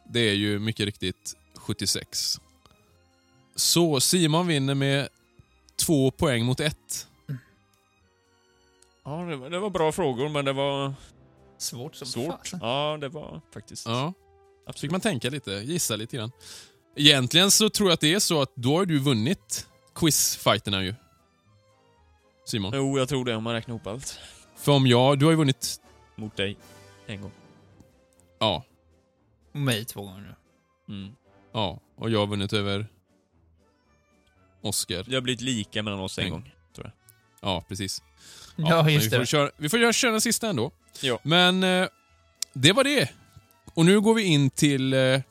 Det 0.09 0.19
är 0.19 0.33
ju 0.33 0.59
mycket 0.59 0.85
riktigt 0.85 1.35
76. 1.55 2.39
Så 3.55 3.99
Simon 3.99 4.47
vinner 4.47 4.75
med 4.75 5.07
två 5.75 6.11
poäng 6.11 6.45
mot 6.45 6.59
ett. 6.59 7.07
Ja, 9.05 9.11
det 9.11 9.35
var, 9.35 9.49
det 9.49 9.59
var 9.59 9.69
bra 9.69 9.91
frågor, 9.91 10.29
men 10.29 10.45
det 10.45 10.53
var 10.53 10.93
Svårt 11.57 11.95
som 11.95 12.07
svårt. 12.07 12.39
fasen. 12.47 12.59
Ja, 12.61 12.97
det 13.01 13.09
var 13.09 13.41
faktiskt... 13.53 13.85
Ja. 13.85 14.13
Fick 14.65 14.69
Absolut. 14.69 14.91
man 14.91 15.01
tänka 15.01 15.29
lite, 15.29 15.51
gissa 15.51 15.95
lite 15.95 16.17
grann. 16.17 16.31
Egentligen 16.95 17.51
så 17.51 17.69
tror 17.69 17.89
jag 17.89 17.93
att 17.93 17.99
det 18.01 18.13
är 18.13 18.19
så 18.19 18.41
att 18.41 18.51
då 18.55 18.77
har 18.77 18.85
du 18.85 18.99
vunnit 18.99 19.67
quizfighterna 19.95 20.83
ju. 20.83 20.95
Simon. 22.45 22.71
Jo, 22.75 22.97
jag 22.97 23.09
tror 23.09 23.25
det 23.25 23.35
om 23.35 23.43
man 23.43 23.53
räknar 23.53 23.75
ihop 23.75 23.87
allt. 23.87 24.19
För 24.55 24.71
om 24.71 24.87
jag, 24.87 25.19
du 25.19 25.25
har 25.25 25.31
ju 25.31 25.37
vunnit, 25.37 25.81
Mot 26.15 26.35
dig. 26.37 26.57
En 27.07 27.21
gång. 27.21 27.31
ja, 28.39 28.63
Och 29.51 29.59
mig 29.59 29.85
två 29.85 30.01
gånger 30.01 30.35
nu. 30.87 30.95
Mm. 30.95 31.13
ja, 31.53 31.79
och 31.95 32.09
jag 32.09 32.19
har 32.19 32.27
vunnit 32.27 32.53
över 32.53 32.87
Oscar. 34.61 35.03
Det 35.07 35.15
har 35.15 35.21
blivit 35.21 35.41
lika 35.41 35.83
mellan 35.83 35.99
oss 35.99 36.17
en 36.19 36.25
En. 36.25 36.31
gång. 36.31 36.49
Ja, 37.41 37.63
precis. 37.67 38.03
Ja, 38.55 38.83
men 38.83 38.93
just 38.93 39.05
vi 39.05 39.09
får 39.09 39.17
det. 39.19 39.25
Köra, 39.25 39.51
vi 39.57 39.69
får 39.69 39.93
köra 39.93 40.11
den 40.11 40.21
sista 40.21 40.49
ändå. 40.49 40.71
Ja. 41.01 41.19
Men 41.23 41.63
eh, 41.63 41.87
det 42.53 42.71
var 42.71 42.83
det. 42.83 43.09
Och 43.73 43.85
nu 43.85 44.01
går 44.01 44.13
vi 44.13 44.23
in 44.23 44.49
till 44.49 44.93
eh, 44.93 45.21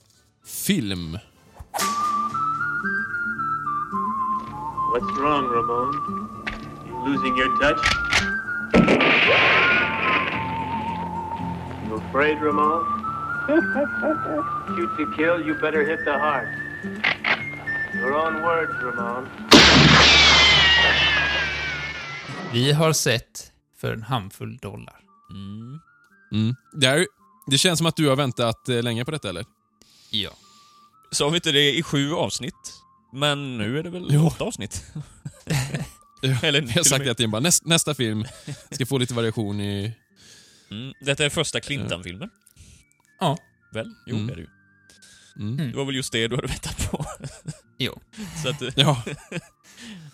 film. 0.46 1.18
What's 4.94 5.20
wrong, 5.20 5.44
Ramon? 5.44 6.41
Losing 7.04 7.36
your 7.36 7.48
touch? 7.58 7.80
You 11.88 11.96
afraid, 11.96 12.38
Ramon? 12.42 12.84
Shoot 13.46 14.96
to 14.96 15.16
kill, 15.16 15.40
you 15.46 15.54
better 15.60 15.84
hit 15.84 15.98
the 16.04 16.12
heart. 16.12 16.48
Your 17.94 18.14
own 18.14 18.42
words, 18.42 18.72
Ramon. 18.82 19.28
Vi 22.52 22.72
har 22.72 22.92
sett 22.92 23.52
för 23.80 23.92
en 23.92 24.02
handfull 24.02 24.56
dollar. 24.56 24.96
Mm. 25.30 25.80
Mm. 26.32 26.54
Det, 26.72 26.86
är, 26.86 27.06
det 27.46 27.58
känns 27.58 27.78
som 27.78 27.86
att 27.86 27.96
du 27.96 28.08
har 28.08 28.16
väntat 28.16 28.68
eh, 28.68 28.82
länge 28.82 29.04
på 29.04 29.10
detta, 29.10 29.28
eller? 29.28 29.44
Ja. 30.10 30.30
Sa 31.10 31.28
vi 31.28 31.34
inte 31.36 31.52
det 31.52 31.74
i 31.78 31.82
sju 31.82 32.12
avsnitt? 32.14 32.72
Men 33.12 33.58
nu 33.58 33.78
är 33.78 33.82
det 33.82 33.90
väl 33.90 34.06
Jo. 34.10 34.26
åtta 34.26 34.44
avsnitt? 34.44 34.84
Ja, 36.22 36.38
Eller 36.42 36.60
Jag 36.60 36.68
har 36.68 36.72
till 36.72 36.84
sagt 36.84 37.04
det 37.04 37.20
är 37.20 37.26
bara 37.26 37.40
näst, 37.40 37.64
nästa 37.66 37.94
film 37.94 38.24
ska 38.70 38.86
få 38.86 38.98
lite 38.98 39.14
variation 39.14 39.60
i... 39.60 39.92
Mm. 40.70 40.92
Detta 41.00 41.24
är 41.24 41.30
första 41.30 41.60
Clintan-filmen. 41.60 42.30
Ja. 43.20 43.38
Väl? 43.72 43.94
Jo, 44.06 44.14
Mm. 44.16 44.26
det 44.26 44.32
är 44.32 44.36
det 44.36 44.42
ju. 44.42 44.48
Mm. 45.36 45.56
Det 45.70 45.76
var 45.76 45.84
väl 45.84 45.94
just 45.94 46.12
det 46.12 46.28
du 46.28 46.36
hade 46.36 46.48
väntat 46.48 46.90
på. 46.90 47.04
Jo. 47.78 48.00
Så 48.42 48.48
att, 48.48 48.62
eh, 48.62 48.68
Ja. 48.76 49.02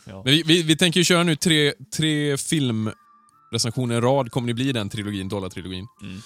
Ja. 0.04 0.22
Men 0.24 0.32
vi, 0.34 0.42
vi, 0.42 0.62
vi 0.62 0.76
tänker 0.76 1.00
ju 1.00 1.04
köra 1.04 1.22
nu 1.22 1.36
tre, 1.36 1.74
tre 1.96 2.36
filmrecensioner 2.36 3.98
i 3.98 4.00
rad, 4.00 4.30
kommer 4.30 4.48
det 4.48 4.54
bli 4.54 4.72
den 4.72 4.88
trilogin, 4.88 5.28
Dollar-trilogin. 5.28 5.86
Mm. 6.02 6.22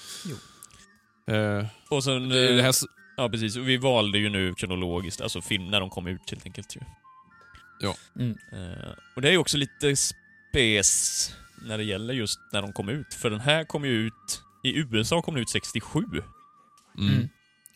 Eh, 1.60 1.66
och 1.88 2.04
sen... 2.04 2.28
det, 2.28 2.48
eh, 2.50 2.56
det 2.56 2.62
här, 2.62 2.70
s- 2.70 2.84
Ja, 3.16 3.28
precis. 3.28 3.56
Och 3.56 3.68
vi 3.68 3.76
valde 3.76 4.18
ju 4.18 4.28
nu 4.28 4.54
kronologiskt, 4.54 5.20
alltså 5.20 5.40
film 5.42 5.68
när 5.70 5.80
de 5.80 5.90
kom 5.90 6.06
ut 6.06 6.30
helt 6.30 6.46
enkelt 6.46 6.76
ju. 6.76 6.80
Ja. 7.82 7.96
Mm. 8.18 8.36
Eh, 8.52 8.92
och 9.16 9.22
det 9.22 9.28
är 9.28 9.32
ju 9.32 9.38
också 9.38 9.56
lite 9.56 9.96
spes 9.96 11.30
när 11.66 11.78
det 11.78 11.84
gäller 11.84 12.14
just 12.14 12.40
när 12.52 12.62
de 12.62 12.72
kom 12.72 12.88
ut. 12.88 13.14
För 13.14 13.30
den 13.30 13.40
här 13.40 13.64
kom 13.64 13.84
ju 13.84 13.90
ut... 13.90 14.42
I 14.64 14.78
USA 14.78 15.22
kom 15.22 15.34
den 15.34 15.42
ut 15.42 15.50
67. 15.50 15.98
mm. 15.98 17.14
Mm. 17.14 17.28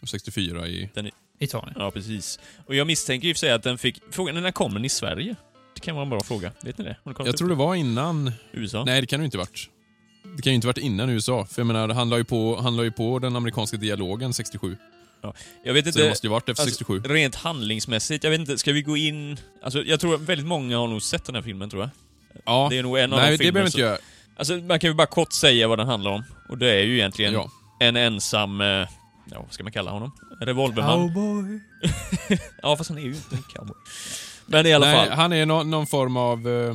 Och 0.02 0.08
64 0.08 0.68
i... 0.68 0.90
Italien. 1.38 1.74
Ja, 1.78 1.90
precis. 1.90 2.38
Och 2.66 2.74
jag 2.74 2.86
misstänker 2.86 3.30
och 3.30 3.36
för 3.36 3.38
sig 3.38 3.52
att 3.52 3.62
den 3.62 3.78
fick... 3.78 4.02
Frågan 4.10 4.36
är 4.36 4.40
när 4.40 4.50
kom 4.50 4.74
den 4.74 4.84
i 4.84 4.88
Sverige? 4.88 5.36
Det 5.74 5.80
kan 5.80 5.94
vara 5.94 6.02
en 6.02 6.10
bra 6.10 6.20
fråga. 6.20 6.52
Vet 6.62 6.78
ni 6.78 6.84
det? 6.84 6.96
Kollat 7.04 7.26
Jag 7.26 7.36
tror 7.36 7.48
det 7.48 7.54
var 7.54 7.74
innan... 7.74 8.32
USA? 8.52 8.84
Nej, 8.84 9.00
det 9.00 9.06
kan 9.06 9.20
det 9.20 9.22
ju 9.22 9.24
inte 9.24 9.38
varit. 9.38 9.70
Det 10.36 10.42
kan 10.42 10.52
ju 10.52 10.54
inte 10.54 10.66
varit 10.66 10.78
innan 10.78 11.10
USA, 11.10 11.46
för 11.46 11.60
jag 11.60 11.66
menar, 11.66 11.88
han 11.88 12.08
la 12.08 12.18
ju 12.18 12.24
på, 12.24 12.56
han 12.60 12.76
la 12.76 12.84
ju 12.84 12.90
på 12.90 13.18
den 13.18 13.36
amerikanska 13.36 13.76
dialogen 13.76 14.32
67. 14.32 14.76
Jag 15.64 15.72
vet 15.74 15.84
Så 15.84 15.88
inte... 15.88 16.02
det 16.02 16.08
måste 16.08 16.26
ju 16.26 16.30
varit 16.30 16.48
efter 16.48 16.62
alltså, 16.62 16.78
67. 16.84 17.00
Rent 17.14 17.34
handlingsmässigt, 17.34 18.24
jag 18.24 18.30
vet 18.30 18.40
inte, 18.40 18.58
ska 18.58 18.72
vi 18.72 18.82
gå 18.82 18.96
in... 18.96 19.36
Alltså 19.62 19.82
jag 19.82 20.00
tror 20.00 20.14
att 20.14 20.20
väldigt 20.20 20.46
många 20.46 20.78
har 20.78 20.88
nog 20.88 21.02
sett 21.02 21.24
den 21.24 21.34
här 21.34 21.42
filmen 21.42 21.70
tror 21.70 21.82
jag. 21.82 21.90
Ja. 22.44 22.66
Det 22.70 22.78
är 22.78 22.82
nog 22.82 22.98
en 22.98 23.12
av 23.12 23.18
Nej, 23.18 23.26
de 23.30 23.32
det 23.32 23.38
filmer 23.38 23.52
behöver 23.52 23.64
vi 23.64 23.66
inte 23.68 23.72
som- 23.72 23.80
göra. 23.80 23.98
Alltså, 24.38 24.54
man 24.54 24.78
kan 24.80 24.90
ju 24.90 24.94
bara 24.94 25.06
kort 25.06 25.32
säga 25.32 25.68
vad 25.68 25.78
den 25.78 25.86
handlar 25.88 26.10
om. 26.10 26.24
Och 26.48 26.58
det 26.58 26.70
är 26.70 26.82
ju 26.84 26.94
egentligen 26.94 27.32
Ja. 27.32 27.50
en 27.80 27.96
ensam, 27.96 28.60
eh, 28.60 28.66
ja 28.66 28.86
vad 29.42 29.52
ska 29.52 29.62
man 29.62 29.72
kalla 29.72 29.90
honom? 29.90 30.12
Revolverman. 30.40 31.14
Cowboy. 31.14 31.60
Ja, 32.62 32.76
fast 32.76 32.90
han 32.90 32.98
är 32.98 33.02
ju 33.02 33.08
inte 33.14 33.36
en 33.36 33.42
cowboy. 33.42 33.76
Men 34.46 34.66
i 34.66 34.72
alla 34.72 34.86
Nej, 34.86 34.96
fall. 35.08 35.16
han 35.18 35.32
är 35.32 35.46
någon, 35.46 35.70
någon 35.70 35.86
form 35.86 36.16
av... 36.16 36.48
eh, 36.48 36.74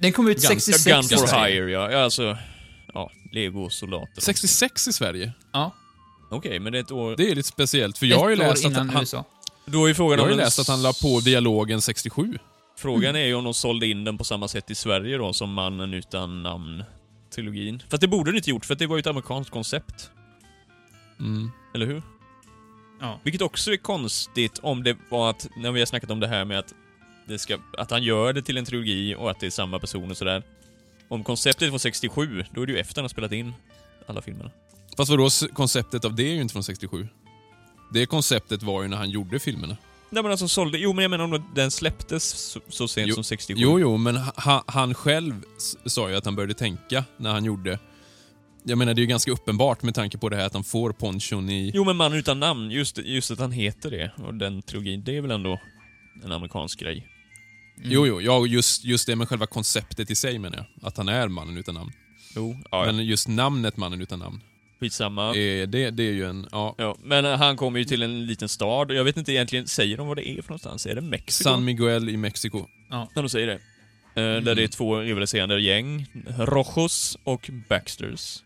Den 0.00 0.12
kom 0.12 0.28
ut 0.28 0.36
Gun- 0.36 0.40
66 0.48 0.84
Gun 0.84 1.02
for 1.18 1.46
hire, 1.46 1.70
ja. 1.70 1.90
ja. 1.92 1.98
Alltså, 2.04 2.36
ja, 2.94 3.10
legosoldater. 3.32 4.20
66 4.20 4.88
i 4.88 4.92
Sverige. 4.92 5.32
Ja, 5.52 5.72
Okej, 6.30 6.60
men 6.60 6.72
det 6.72 6.78
är 6.78 6.82
ett 6.82 6.90
år... 6.90 7.16
Det 7.16 7.30
är 7.30 7.34
lite 7.34 7.48
speciellt, 7.48 7.98
för 7.98 8.06
jag 8.06 8.18
har 8.18 8.30
ju 8.30 8.36
läst 8.36 8.66
att 8.66 8.76
han, 8.76 8.96
USA. 9.00 9.24
Då 9.66 9.88
är 9.88 9.94
frågan 9.94 10.18
jag 10.18 10.24
har 10.24 10.30
ju 10.30 10.36
läst 10.36 10.58
att 10.58 10.68
han 10.68 10.82
la 10.82 10.92
på 11.02 11.20
dialogen 11.20 11.80
67. 11.80 12.38
Frågan 12.76 13.16
är 13.16 13.26
ju 13.26 13.34
om 13.34 13.44
de 13.44 13.54
sålde 13.54 13.86
in 13.86 14.04
den 14.04 14.18
på 14.18 14.24
samma 14.24 14.48
sätt 14.48 14.70
i 14.70 14.74
Sverige 14.74 15.18
då, 15.18 15.32
som 15.32 15.52
Mannen 15.52 15.94
utan 15.94 16.42
namn-trilogin. 16.42 17.82
Fast 17.88 18.00
det 18.00 18.08
borde 18.08 18.30
de 18.30 18.36
inte 18.36 18.50
gjort, 18.50 18.64
för 18.64 18.74
att 18.74 18.78
det 18.78 18.86
var 18.86 18.96
ju 18.96 19.00
ett 19.00 19.06
amerikanskt 19.06 19.52
koncept. 19.52 20.10
Mm. 21.20 21.50
Eller 21.74 21.86
hur? 21.86 22.02
Ja. 23.00 23.20
Vilket 23.22 23.42
också 23.42 23.72
är 23.72 23.76
konstigt 23.76 24.58
om 24.62 24.82
det 24.82 24.96
var 25.08 25.30
att, 25.30 25.48
när 25.56 25.72
vi 25.72 25.78
har 25.80 25.86
snackat 25.86 26.10
om 26.10 26.20
det 26.20 26.28
här 26.28 26.44
med 26.44 26.58
att 26.58 26.74
det 27.26 27.38
ska, 27.38 27.58
att 27.78 27.90
han 27.90 28.02
gör 28.02 28.32
det 28.32 28.42
till 28.42 28.56
en 28.56 28.64
trilogi 28.64 29.14
och 29.14 29.30
att 29.30 29.40
det 29.40 29.46
är 29.46 29.50
samma 29.50 29.78
person 29.78 30.10
och 30.10 30.16
sådär. 30.16 30.42
Om 31.08 31.24
konceptet 31.24 31.70
var 31.70 31.78
67, 31.78 32.44
då 32.54 32.62
är 32.62 32.66
det 32.66 32.72
ju 32.72 32.78
efter 32.78 32.96
han 32.96 33.04
har 33.04 33.08
spelat 33.08 33.32
in 33.32 33.52
alla 34.06 34.22
filmerna. 34.22 34.50
Fast 35.00 35.10
vadå, 35.10 35.28
konceptet 35.54 36.04
av 36.04 36.14
det 36.14 36.22
är 36.22 36.34
ju 36.34 36.40
inte 36.40 36.52
från 36.52 36.64
67. 36.64 37.08
Det 37.92 38.06
konceptet 38.06 38.62
var 38.62 38.82
ju 38.82 38.88
när 38.88 38.96
han 38.96 39.10
gjorde 39.10 39.38
filmerna. 39.38 39.76
Nej 40.10 40.22
men 40.22 40.32
alltså 40.32 40.48
sålde, 40.48 40.78
jo 40.78 40.92
men 40.92 41.02
jag 41.02 41.10
menar 41.10 41.24
om 41.24 41.44
den 41.54 41.70
släpptes 41.70 42.24
så, 42.24 42.60
så 42.68 42.88
sent 42.88 43.08
Jo, 43.08 43.14
som 43.14 43.24
67. 43.24 43.62
Jo, 43.62 43.80
jo, 43.80 43.96
men 43.96 44.16
ha, 44.16 44.64
han 44.66 44.94
själv 44.94 45.34
sa 45.86 46.10
ju 46.10 46.16
att 46.16 46.24
han 46.24 46.36
började 46.36 46.54
tänka 46.54 47.04
när 47.16 47.30
han 47.30 47.44
gjorde... 47.44 47.78
Jag 48.62 48.78
menar, 48.78 48.94
det 48.94 48.98
är 48.98 49.02
ju 49.02 49.06
ganska 49.06 49.32
uppenbart 49.32 49.82
med 49.82 49.94
tanke 49.94 50.18
på 50.18 50.28
det 50.28 50.36
här 50.36 50.46
att 50.46 50.54
han 50.54 50.64
får 50.64 50.92
ponchon 50.92 51.50
i... 51.50 51.70
Jo 51.74 51.84
men 51.84 51.96
Mannen 51.96 52.18
utan 52.18 52.40
namn, 52.40 52.70
just, 52.70 52.98
just 52.98 53.30
att 53.30 53.38
han 53.38 53.52
heter 53.52 53.90
det, 53.90 54.12
och 54.16 54.34
den 54.34 54.62
trilogin, 54.62 55.04
det 55.04 55.16
är 55.16 55.20
väl 55.20 55.30
ändå 55.30 55.60
en 56.24 56.32
amerikansk 56.32 56.80
grej. 56.80 57.06
Jo, 57.84 58.06
jo, 58.06 58.20
ja, 58.20 58.46
just, 58.46 58.84
just 58.84 59.06
det 59.06 59.16
med 59.16 59.28
själva 59.28 59.46
konceptet 59.46 60.10
i 60.10 60.14
sig 60.14 60.38
menar 60.38 60.56
jag. 60.56 60.88
Att 60.88 60.96
han 60.96 61.08
är 61.08 61.28
mannen 61.28 61.56
utan 61.56 61.74
namn. 61.74 61.92
Jo, 62.36 62.56
ja, 62.70 62.86
ja. 62.86 62.92
Men 62.92 63.06
just 63.06 63.28
namnet 63.28 63.76
mannen 63.76 64.00
utan 64.00 64.18
namn, 64.18 64.40
skitsamma. 64.80 65.34
är, 65.36 65.66
det, 65.66 65.90
det 65.90 66.02
är 66.02 66.12
ju 66.12 66.24
en... 66.26 66.46
Ja, 66.52 66.74
Ja, 66.78 66.96
men 67.02 67.24
han 67.24 67.56
kommer 67.56 67.78
ju 67.78 67.84
till 67.84 68.02
en 68.02 68.26
liten 68.26 68.48
stad, 68.48 68.92
jag 68.92 69.04
vet 69.04 69.16
inte 69.16 69.32
egentligen, 69.32 69.66
säger 69.66 69.96
de 69.96 70.06
vad 70.08 70.16
det 70.16 70.28
är 70.28 70.42
för 70.42 70.48
någonstans? 70.50 70.86
Är 70.86 70.94
det 70.94 71.00
Mexiko? 71.00 71.44
San 71.50 71.64
Miguel 71.64 72.08
i 72.08 72.16
Mexiko. 72.16 72.66
Ja, 72.90 73.08
de 73.14 73.28
säger 73.28 73.46
det. 73.46 73.54
Eh, 74.22 74.42
Där 74.42 74.54
det 74.54 74.62
är 74.62 74.68
två 74.68 75.00
rivaliserande 75.00 75.60
gäng, 75.60 76.06
Rojos 76.38 77.18
och 77.24 77.50
Baxters. 77.68 78.42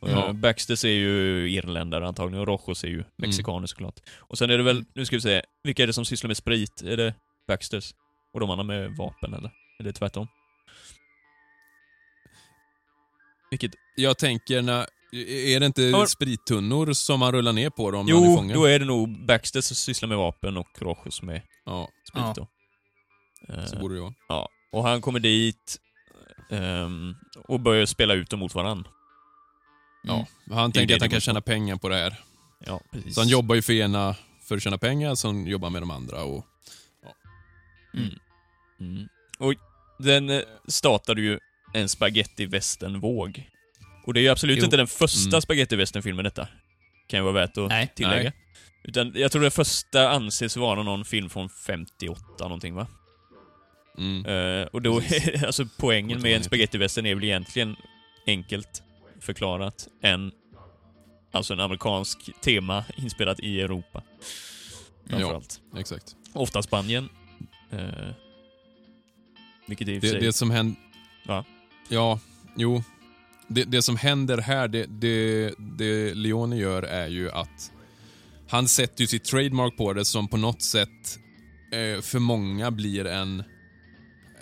Och, 0.00 0.10
Ja. 0.10 0.26
eh, 0.26 0.32
Baxters 0.32 0.84
är 0.84 0.88
ju 0.88 1.50
irländare 1.50 2.06
antagligen, 2.08 2.40
och 2.40 2.46
Rojos 2.46 2.84
är 2.84 2.88
ju 2.88 3.04
mexikaner 3.16 3.66
såklart. 3.66 4.00
Och 4.18 4.38
sen 4.38 4.50
är 4.50 4.56
det 4.58 4.64
väl, 4.64 4.84
nu 4.94 5.04
ska 5.06 5.16
vi 5.16 5.22
se, 5.22 5.42
vilka 5.64 5.82
är 5.82 5.86
det 5.86 5.92
som 5.92 6.04
sysslar 6.04 6.28
med 6.28 6.36
sprit? 6.36 6.82
Är 6.82 6.96
det 6.96 7.14
Baxters? 7.48 7.94
Och 8.34 8.40
de 8.40 8.50
andra 8.50 8.64
med 8.64 8.90
vapen 8.96 9.34
eller? 9.34 9.50
Är 9.78 9.84
det 9.84 9.92
tvärtom? 9.92 10.26
Vilket 13.50 13.72
Jag 13.96 14.18
tänker, 14.18 14.62
när, 14.62 14.86
är 15.54 15.60
det 15.60 15.66
inte 15.66 15.82
Ja. 15.82 16.06
sprittunnor 16.06 16.92
som 16.92 17.22
han 17.22 17.32
rullar 17.32 17.52
ner 17.52 17.70
på 17.70 17.90
dem 17.90 18.06
när 18.06 18.14
han 18.14 18.24
är 18.50 18.54
Jo, 18.54 18.60
då 18.60 18.64
är 18.64 18.78
det 18.78 18.84
nog 18.84 19.26
Baxter 19.26 19.60
som 19.60 19.74
sysslar 19.76 20.08
med 20.08 20.18
vapen 20.18 20.56
och 20.56 20.68
Rojos 20.78 21.22
med 21.22 21.42
Ja, 21.66 21.88
sprit 22.08 22.24
Ja. 22.24 22.34
då. 22.36 22.48
Eh, 23.54 23.64
så 23.66 23.76
borde 23.78 23.94
det 23.94 24.00
vara. 24.00 24.14
Ja, 24.28 24.48
och 24.72 24.82
han 24.88 25.00
kommer 25.00 25.20
dit 25.20 25.78
ehm, 26.50 27.14
och 27.48 27.60
börjar 27.60 27.86
spela 27.86 28.14
ut 28.14 28.30
dem 28.30 28.40
mot 28.40 28.54
varann. 28.54 28.88
Ja. 30.02 30.26
Han 30.50 30.70
är 30.70 30.72
tänker 30.72 30.86
det 30.88 30.94
att 30.94 31.00
han 31.00 31.10
kan 31.10 31.20
tjäna 31.20 31.40
pengar 31.40 31.76
på 31.76 31.88
det 31.88 31.96
här. 31.96 32.20
Ja, 32.66 32.80
precis. 32.92 33.14
Så 33.14 33.20
han 33.20 33.28
jobbar 33.28 33.54
ju 33.54 33.62
för 33.62 33.72
ena 33.72 34.16
för 34.48 34.56
att 34.56 34.62
tjäna 34.62 34.78
pengar, 34.78 35.14
sen 35.14 35.46
jobbar 35.46 35.66
han 35.66 35.72
med 35.72 35.82
de 35.82 35.90
andra. 35.90 36.22
Och, 36.24 36.46
Mm. 38.80 39.08
Och 39.38 39.54
den 39.98 40.30
eh, 40.30 40.40
startade 40.68 41.20
ju 41.20 41.38
en 41.74 41.88
spaghetti 41.88 42.48
våg 43.00 43.50
Och 44.06 44.14
det 44.14 44.20
är 44.20 44.22
ju 44.22 44.28
absolut 44.28 44.58
Jo. 44.58 44.64
inte 44.64 44.76
den 44.76 44.86
första 44.86 45.28
Mm. 45.28 45.40
spaghetti 45.42 45.76
filmen 46.02 46.24
detta. 46.24 46.48
Kan 47.06 47.18
ju 47.18 47.22
vara 47.24 47.32
värt 47.32 47.56
att 47.58 47.68
Nej. 47.68 47.92
tillägga. 47.94 48.22
Nej. 48.22 48.32
Utan 48.84 49.12
jag 49.16 49.32
tror 49.32 49.42
den 49.42 49.50
första 49.50 50.10
anses 50.10 50.56
vara 50.56 50.82
någon 50.82 51.04
film 51.04 51.30
från 51.30 51.48
58 51.48 52.22
någonting 52.38 52.74
va? 52.74 52.86
mm. 53.98 54.26
Eh, 54.26 54.66
och 54.66 54.82
då, 54.82 55.00
alltså 55.46 55.66
poängen 55.78 56.20
med 56.22 56.36
en 56.36 56.44
spaghetti 56.44 56.78
är 57.06 57.14
väl 57.14 57.24
egentligen 57.24 57.76
enkelt 58.26 58.82
förklarat 59.20 59.88
en, 60.02 60.32
alltså 61.32 61.52
en 61.52 61.60
amerikansk 61.60 62.30
tema 62.40 62.84
inspelat 62.96 63.40
i 63.40 63.60
Europa. 63.60 64.02
Framförallt. 65.10 65.60
Exakt. 65.76 66.16
Ofta 66.32 66.62
Spanien. 66.62 67.08
Eh, 67.70 67.78
vilket 69.66 69.88
i 69.88 69.98
och 69.98 70.00
för 70.00 70.06
Det, 70.08 70.12
sig... 70.12 70.20
det 70.20 70.32
som 70.32 70.50
händer... 70.50 70.76
Va? 71.26 71.44
Ja, 71.88 72.20
jo. 72.56 72.82
Det, 73.48 73.64
det 73.64 73.82
som 73.82 73.96
händer 73.96 74.38
här, 74.38 74.68
det, 74.68 74.86
det, 75.00 75.54
det 75.58 76.14
Leone 76.14 76.56
gör 76.56 76.82
är 76.82 77.08
ju 77.08 77.30
att 77.30 77.72
han 78.48 78.68
sätter 78.68 79.00
ju 79.00 79.06
sitt 79.06 79.24
trademark 79.24 79.76
på 79.76 79.92
det 79.92 80.04
som 80.04 80.28
på 80.28 80.36
något 80.36 80.62
sätt 80.62 81.18
eh, 81.72 82.00
för 82.02 82.18
många 82.18 82.70
blir 82.70 83.06
en, 83.06 83.44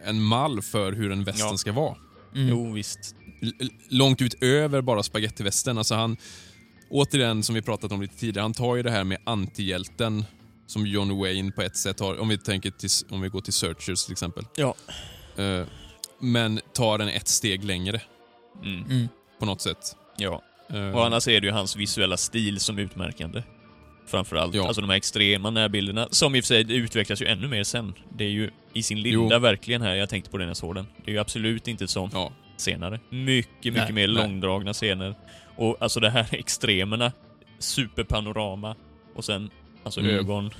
en 0.05 0.23
mall 0.23 0.63
för 0.63 0.93
hur 0.93 1.13
en 1.13 1.25
västern 1.25 1.49
Ja. 1.51 1.57
ska 1.57 1.73
vara. 1.73 1.97
Mm. 2.35 2.49
Jo, 2.49 2.73
visst. 2.73 3.15
L- 3.43 3.71
långt 3.89 4.23
utöver 4.23 4.81
bara 4.83 5.03
spagettivästern. 5.03 5.79
Alltså 5.79 5.95
han, 5.95 6.17
återigen, 6.91 7.43
som 7.43 7.55
vi 7.55 7.63
pratat 7.63 7.93
om 7.93 8.03
lite 8.03 8.17
tidigare, 8.17 8.43
han 8.45 8.55
tar 8.55 8.77
ju 8.77 8.83
det 8.83 8.91
här 8.91 9.05
med 9.05 9.19
antihjälten 9.25 10.25
som 10.67 10.87
John 10.87 11.19
Wayne 11.19 11.53
på 11.53 11.63
ett 11.63 11.77
sätt 11.77 12.01
har, 12.01 12.19
om 12.21 12.29
vi, 12.29 12.39
tänker 12.39 12.71
till, 12.71 12.89
om 13.11 13.21
vi 13.21 13.29
går 13.29 13.41
till 13.41 13.53
Searchers 13.53 14.05
till 14.05 14.13
exempel. 14.13 14.45
Ja. 14.57 14.75
Eh, 15.37 15.67
men 16.21 16.61
tar 16.73 16.99
den 16.99 17.09
ett 17.09 17.29
steg 17.29 17.65
längre 17.65 18.01
Mm. 18.63 18.85
Mm. 18.91 19.09
på 19.39 19.47
något 19.47 19.61
sätt. 19.61 19.97
Ja. 20.17 20.43
Eh, 20.71 20.91
Och 20.97 21.07
annars 21.07 21.29
är 21.29 21.41
det 21.41 21.47
ju 21.47 21.53
hans 21.53 21.77
visuella 21.77 22.17
stil 22.17 22.61
som 22.61 22.79
är 22.79 22.83
utmärkande. 22.83 23.43
Framförallt. 24.07 24.55
Ja. 24.55 24.67
Alltså 24.67 24.81
de 24.81 24.91
här 24.91 24.97
extrema 24.97 25.51
närbilderna, 25.51 26.09
som 26.11 26.35
i 26.35 26.41
och 26.41 26.45
för 26.45 26.47
sig 26.47 26.73
utvecklas 26.77 27.23
ju 27.23 27.27
ännu 27.27 27.49
mer 27.49 27.65
sen. 27.65 27.95
Det 28.17 28.25
är 28.25 28.29
ju 28.29 28.51
i 28.73 28.83
sin 28.83 29.03
linda 29.03 29.35
Jo. 29.37 29.41
verkligen 29.41 29.83
här, 29.83 29.95
jag 29.95 30.09
tänkte 30.09 30.31
på 30.31 30.39
det 30.39 30.45
när 30.45 30.51
jag 30.51 30.57
såg 30.57 30.75
den. 30.75 30.87
Det 31.05 31.11
är 31.11 31.13
ju 31.13 31.19
absolut 31.21 31.69
inte 31.69 31.89
som 31.89 32.11
Ja, 32.13 32.33
senare. 32.57 33.01
Mycket, 33.11 33.65
mycket 33.65 33.75
Nej, 33.85 33.93
mer 33.93 34.07
nej. 34.09 34.17
långdragna 34.17 34.73
scener. 34.73 35.15
Och 35.57 35.77
alltså 35.81 36.01
det 36.01 36.11
här 36.11 36.27
extremerna, 36.35 37.13
superpanorama 37.59 38.77
och 39.15 39.25
sen, 39.25 39.51
alltså 39.85 40.01
Mm. 40.01 40.17
ögon. 40.17 40.51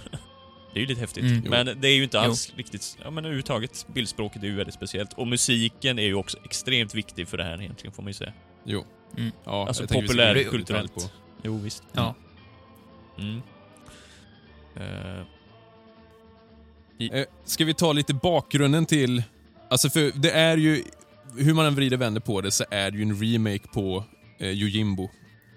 Det 0.73 0.79
är 0.79 0.81
ju 0.81 0.87
lite 0.87 1.01
häftigt. 1.01 1.25
Mm. 1.25 1.43
Jo. 1.45 1.51
Men 1.51 1.81
det 1.81 1.89
är 1.89 1.95
ju 1.95 2.03
inte 2.03 2.21
alls 2.21 2.53
riktigt, 2.57 2.99
ja 3.03 3.11
men 3.11 3.25
överhuvudtaget, 3.25 3.87
bildspråket 3.95 4.43
är 4.43 4.47
ju 4.47 4.55
väldigt 4.55 4.75
speciellt. 4.75 5.13
Och 5.13 5.27
musiken 5.27 5.99
är 5.99 6.03
ju 6.03 6.15
också 6.15 6.39
extremt 6.45 6.95
viktig 6.95 7.29
för 7.29 7.37
det 7.37 7.45
här 7.45 7.63
egentligen, 7.63 7.93
får 7.93 8.03
man 8.03 8.11
ju 8.11 8.15
säga. 8.15 8.33
jo. 8.65 8.85
Mm. 9.19 9.33
Ja, 9.45 9.67
Alltså 9.69 9.87
populärkulturellt. 9.87 10.95
på. 10.95 11.01
Jo, 11.43 11.59
visst. 11.59 11.83
Ja. 11.93 12.15
Mm. 13.19 13.43
Eh, 14.77 15.27
Eh, 17.11 17.25
ska 17.45 17.65
vi 17.65 17.75
ta 17.75 17.93
lite 17.93 18.15
bakgrunden 18.15 18.87
till... 18.87 19.23
Alltså 19.71 19.91
för 19.91 20.13
det 20.15 20.31
är 20.31 20.57
ju... 20.57 20.85
Hur 21.37 21.55
man 21.55 21.67
än 21.67 21.75
vrider 21.75 21.97
och 21.97 22.01
vänder 22.01 22.21
på 22.21 22.41
det 22.41 22.51
så 22.51 22.65
är 22.71 22.91
det 22.91 22.97
ju 22.97 23.03
en 23.03 23.23
remake 23.23 23.69
på 23.69 24.05
eh, 24.39 24.49
Yojimbo 24.49 25.11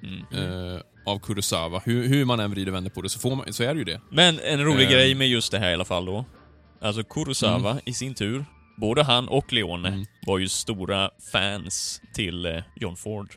mm. 0.03 0.19
eh, 0.31 0.81
av 1.05 1.19
Kurosawa. 1.19 1.81
Hur, 1.85 2.07
hur 2.07 2.25
man 2.25 2.39
än 2.39 2.51
vrider 2.51 2.71
och 2.71 2.75
vänder 2.75 2.91
på 2.91 3.01
det 3.01 3.09
så, 3.09 3.19
får 3.19 3.35
man, 3.35 3.53
så 3.53 3.63
är 3.63 3.73
det 3.73 3.77
ju 3.77 3.83
det. 3.83 4.01
Men 4.09 4.39
en 4.39 4.63
rolig 4.65 4.85
Eh. 4.85 4.91
grej 4.91 5.15
med 5.15 5.27
just 5.27 5.51
det 5.51 5.59
här 5.59 5.69
i 5.71 5.73
alla 5.73 5.85
fall 5.85 6.05
då. 6.05 6.25
Alltså 6.81 7.03
Kurosawa 7.03 7.79
i 7.85 7.93
sin 7.93 8.13
tur, 8.13 8.45
både 8.77 9.03
han 9.03 9.27
och 9.27 9.53
Leone 9.53 9.87
Mm. 9.87 10.05
var 10.25 10.37
ju 10.39 10.47
stora 10.49 11.11
fans 11.31 12.01
till 12.13 12.45
eh, 12.45 12.63
John 12.75 12.95
Ford. 12.95 13.33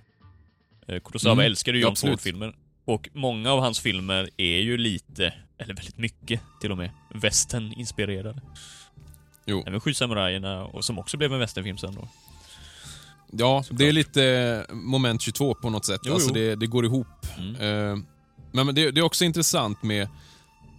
Eh, 0.89 1.01
Kurosawa 1.01 1.33
Mm, 1.33 1.45
älskade 1.45 1.79
ju 1.79 1.83
John. 1.85 1.97
Ford-filmer. 1.97 2.55
Och 2.85 3.09
många 3.12 3.53
av 3.53 3.61
hans 3.61 3.81
filmer 3.81 4.31
är 4.37 4.59
ju 4.59 4.79
lite, 4.79 5.35
eller 5.59 5.75
väldigt 5.75 5.99
mycket 5.99 6.41
till 6.61 6.73
och 6.73 6.79
med, 6.79 6.91
western-inspirerade. 7.14 8.41
Jo. 9.47 9.64
Även 9.66 9.81
Sju 9.81 9.95
samurajerna, 9.95 10.64
och 10.64 10.85
som 10.85 10.99
också 10.99 11.16
blev 11.16 11.33
en 11.33 11.39
westernfilm 11.39 11.79
sen 11.79 11.95
då. 11.95 12.09
Ja, 13.33 13.62
Såklart. 13.62 13.79
det 13.79 13.89
är 13.89 13.93
lite 13.93 14.24
eh, 14.68 14.74
moment 14.74 15.20
22 15.22 15.55
på 15.55 15.70
något 15.70 15.85
sätt. 15.85 16.01
Jo, 16.05 16.12
alltså 16.14 16.29
jo. 16.29 16.35
Det, 16.35 16.55
det 16.57 16.66
går 16.66 16.85
ihop. 16.85 17.07
Mm. 17.39 17.55
Eh, 17.57 17.99
men 18.53 18.74
det, 18.74 18.91
det 18.91 19.01
är 19.01 19.05
också 19.05 19.24
intressant 19.24 19.83
med, 19.83 20.09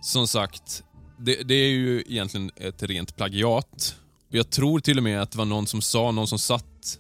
som 0.02 0.28
sagt, 0.28 0.84
det, 1.20 1.36
det 1.44 1.54
är 1.54 1.70
ju 1.70 2.04
egentligen 2.08 2.52
ett 2.56 2.84
rent 2.84 3.16
plagiat. 3.16 3.96
Och 4.30 4.36
Jag 4.36 4.50
tror 4.50 4.80
till 4.80 4.98
och 4.98 5.04
med 5.04 5.22
att 5.22 5.32
det 5.32 5.38
var 5.38 5.46
någon 5.46 5.68
som 5.68 5.82
sa, 5.82 6.12
någon 6.12 6.28
som 6.28 6.40
satt, 6.40 7.00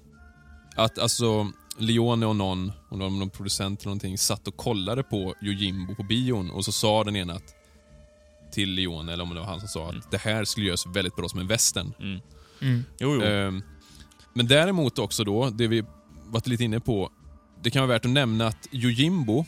att 0.75 0.99
alltså 0.99 1.51
Leone 1.77 2.25
och 2.25 2.35
någon, 2.35 2.71
om 2.89 2.99
var 2.99 3.09
någon 3.09 3.29
producent 3.29 3.79
eller 3.81 3.87
någonting, 3.87 4.17
satt 4.17 4.47
och 4.47 4.57
kollade 4.57 5.03
på 5.03 5.35
Yojimbo 5.41 5.95
på 5.95 6.03
bion 6.03 6.51
och 6.51 6.65
så 6.65 6.71
sa 6.71 7.03
den 7.03 7.15
ena 7.15 7.33
att, 7.33 7.55
till 8.51 8.69
Leone, 8.71 9.13
eller 9.13 9.23
om 9.23 9.29
det 9.33 9.39
var 9.39 9.47
han 9.47 9.59
som 9.59 9.69
sa, 9.69 9.89
att 9.89 10.11
det 10.11 10.17
här 10.17 10.45
skulle 10.45 10.65
göras 10.65 10.85
väldigt 10.87 11.15
bra 11.15 11.29
som 11.29 11.39
en 11.39 11.47
western. 11.47 11.93
Mm. 11.99 12.19
Mm. 12.61 12.85
Jo, 12.99 13.15
jo. 13.15 13.21
Ehm, 13.21 13.63
men 14.33 14.47
däremot 14.47 14.99
också 14.99 15.23
då, 15.23 15.49
det 15.49 15.67
vi 15.67 15.83
varit 16.27 16.47
lite 16.47 16.63
inne 16.63 16.79
på. 16.79 17.11
Det 17.61 17.71
kan 17.71 17.81
vara 17.81 17.93
värt 17.93 18.05
att 18.05 18.11
nämna 18.11 18.47
att 18.47 18.67
Yojimbo, 18.71 19.45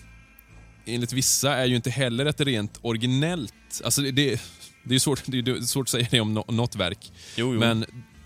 enligt 0.86 1.14
vissa, 1.14 1.56
är 1.56 1.66
ju 1.66 1.76
inte 1.76 1.90
heller 1.90 2.26
ett 2.26 2.42
rent 2.42 2.80
originellt... 2.82 3.54
Alltså 3.84 4.02
det, 4.02 4.42
det, 4.84 4.96
är 4.96 5.00
svårt, 5.00 5.24
det 5.26 5.38
är 5.38 5.62
svårt 5.62 5.86
att 5.86 5.90
säga 5.90 6.08
det 6.12 6.22
om 6.22 6.34
nå- 6.34 6.46
något 6.48 6.76
verk. 6.76 7.12
Jo, 7.36 7.54
jo. 7.54 7.60
Men 7.60 7.86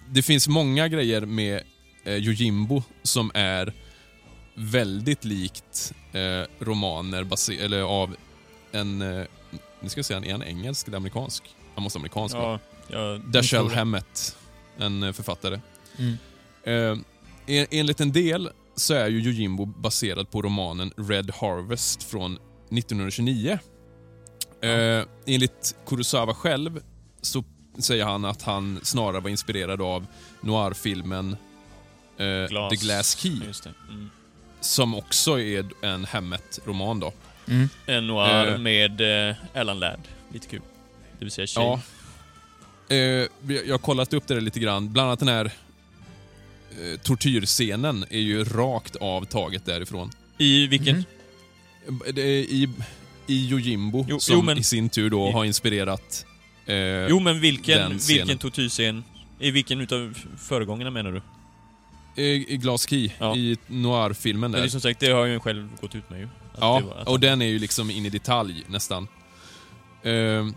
det 0.09 0.21
finns 0.21 0.47
många 0.47 0.87
grejer 0.87 1.21
med 1.25 1.61
eh, 2.03 2.13
Yojimbo 2.15 2.83
som 3.03 3.31
är 3.33 3.73
väldigt 4.55 5.25
likt 5.25 5.93
eh, 6.13 6.65
romaner 6.65 7.23
base- 7.23 7.65
eller 7.65 7.81
av 7.81 8.15
en... 8.71 9.01
Eh, 9.01 9.25
nu 9.81 9.89
ska 9.89 9.99
jag 9.99 10.05
säga, 10.05 10.19
är 10.19 10.31
han 10.31 10.43
engelsk 10.43 10.87
eller 10.87 10.97
amerikansk? 10.97 11.43
Han 11.75 11.83
måste 11.83 11.99
vara 11.99 12.01
amerikansk 12.01 12.35
va? 12.35 12.59
ja, 12.87 12.97
jag 12.97 13.21
Dashiell. 13.21 13.67
Hammett, 13.69 14.37
en 14.77 15.03
eh, 15.03 15.11
författare. 15.11 15.59
Mm. 15.97 16.17
Eh, 16.65 16.97
en- 17.45 17.67
enligt 17.71 17.99
en 18.01 18.11
del 18.11 18.49
så 18.75 18.93
är 18.93 19.07
ju 19.07 19.19
Yojimbo 19.21 19.65
baserad 19.65 20.31
på 20.31 20.41
romanen 20.41 20.91
Red 20.97 21.31
Harvest 21.41 22.03
från 22.03 22.37
1929. 22.69 23.59
Eh, 24.61 25.03
enligt 25.25 25.75
Kurosawa 25.87 26.33
själv 26.33 26.81
så 27.21 27.43
säger 27.79 28.05
han 28.05 28.25
att 28.25 28.41
han 28.41 28.79
snarare 28.83 29.19
var 29.21 29.29
inspirerad 29.29 29.81
av 29.81 30.05
noirfilmen 30.41 31.37
eh, 32.17 32.47
Glass. 32.49 32.69
The 32.69 32.75
Glass 32.85 33.15
Key, 33.15 33.39
Just 33.47 33.63
det. 33.63 33.73
Mm. 33.89 34.09
som 34.61 34.95
också 34.95 35.39
är 35.39 35.65
en 35.85 36.05
Hammett-roman. 36.05 36.99
då. 36.99 37.13
Mm. 37.47 37.69
En 37.85 38.07
noir 38.07 38.51
Eh. 38.53 38.57
med 38.57 39.29
eh, 39.29 39.35
Alan 39.53 39.79
Ladd. 39.79 40.01
Lite 40.33 40.47
kul. 40.47 40.61
Det 41.19 41.25
vill 41.25 41.31
säga 41.31 41.47
tjej. 41.47 41.63
Ja. 41.63 41.79
Eh, 42.95 43.27
jag 43.47 43.73
har 43.73 43.77
kollat 43.77 44.13
upp 44.13 44.27
det 44.27 44.33
där 44.33 44.41
lite 44.41 44.59
grann. 44.59 44.93
Bland 44.93 45.07
annat 45.07 45.19
den 45.19 45.27
här 45.27 45.51
eh, 46.81 46.99
tortyrscenen 46.99 48.05
är 48.09 48.19
ju 48.19 48.43
rakt 48.43 48.95
av 48.95 49.25
taget 49.25 49.65
därifrån. 49.65 50.11
I 50.37 50.67
vilken? 50.67 50.95
Eh, 50.97 52.13
det 52.13 52.21
är 52.21 52.39
I, 52.43 52.69
i 53.27 53.49
Yojimbo, 53.49 54.05
Jo, 54.09 54.19
som 54.19 54.35
jo, 54.35 54.41
men- 54.41 54.57
i 54.57 54.63
sin 54.63 54.89
tur 54.89 55.09
då 55.09 55.27
i- 55.29 55.31
har 55.31 55.45
inspirerat... 55.45 56.25
Eh, 56.65 56.75
Jo, 57.09 57.19
men 57.19 57.39
vilken, 57.41 57.97
vilken 57.97 58.37
tortyrscen? 58.37 59.03
I 59.39 59.51
vilken 59.51 59.81
utav 59.81 60.17
föregångarna 60.39 60.91
menar 60.91 61.11
du? 61.11 61.21
i, 62.23 62.53
I 62.53 62.57
Glass 62.57 62.89
Key, 62.89 63.09
Ja. 63.19 63.35
i 63.35 63.57
noir-filmen 63.67 64.41
Men 64.41 64.51
det 64.51 64.57
är 64.57 64.61
där. 64.61 64.69
som 64.69 64.81
sagt, 64.81 64.99
det 64.99 65.11
har 65.11 65.19
jag 65.19 65.29
ju 65.29 65.39
själv 65.39 65.69
gått 65.81 65.95
ut 65.95 66.09
med 66.09 66.19
ju. 66.19 66.27
Ja, 66.59 66.79
var- 66.79 67.09
och 67.09 67.19
den 67.19 67.41
är 67.41 67.45
ju 67.45 67.59
liksom 67.59 67.91
in 67.91 68.05
i 68.05 68.09
detalj 68.09 68.63
nästan. 68.67 69.07
Eh, 70.03 70.47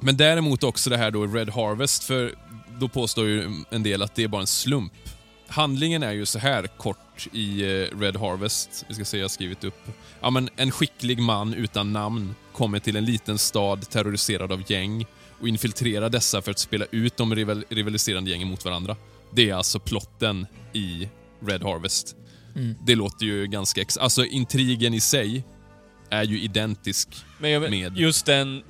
men 0.00 0.16
däremot 0.16 0.62
också 0.64 0.90
det 0.90 0.96
här 0.96 1.10
då 1.10 1.26
Red 1.26 1.50
Harvest, 1.50 2.04
för 2.04 2.34
då 2.80 2.88
påstår 2.88 3.26
ju 3.28 3.50
en 3.70 3.82
del 3.82 4.02
att 4.02 4.14
det 4.14 4.22
är 4.24 4.28
bara 4.28 4.40
en 4.40 4.46
slump. 4.46 4.92
Handlingen 5.52 6.02
är 6.02 6.12
ju 6.12 6.26
så 6.26 6.38
här 6.38 6.66
kort 6.66 7.26
i 7.32 7.62
eh, 7.62 7.98
Red 7.98 8.16
Harvest. 8.16 8.84
Vi 8.88 8.94
ska 8.94 9.04
se, 9.04 9.16
jag 9.16 9.24
har 9.24 9.28
skrivit 9.28 9.64
upp. 9.64 9.88
Ja, 10.20 10.30
men 10.30 10.48
en 10.56 10.70
skicklig 10.70 11.18
man 11.18 11.54
utan 11.54 11.92
namn 11.92 12.34
kommer 12.52 12.78
till 12.78 12.96
en 12.96 13.04
liten 13.04 13.38
stad 13.38 13.90
terroriserad 13.90 14.52
av 14.52 14.70
gäng 14.72 15.06
och 15.40 15.48
infiltrerar 15.48 16.10
dessa 16.10 16.42
för 16.42 16.50
att 16.50 16.58
spela 16.58 16.84
ut 16.90 17.16
de 17.16 17.34
rival 17.34 17.64
rivaliserande 17.68 18.30
gängen 18.30 18.48
mot 18.48 18.64
varandra. 18.64 18.96
Det 19.32 19.50
är 19.50 19.54
alltså 19.54 19.78
plotten 19.78 20.46
i 20.72 21.08
Red 21.46 21.62
Harvest. 21.62 22.16
Mm. 22.56 22.74
Det 22.86 22.94
låter 22.94 23.26
ju 23.26 23.46
ganska... 23.46 23.80
Ex 23.80 23.96
alltså 23.96 24.24
intrigen 24.24 24.94
i 24.94 25.00
sig 25.00 25.44
är 26.10 26.24
ju 26.24 26.40
identisk. 26.40 27.08
Men 27.38 27.50
jag, 27.50 27.70
med- 27.70 27.96
just 27.96 28.26
den 28.26 28.62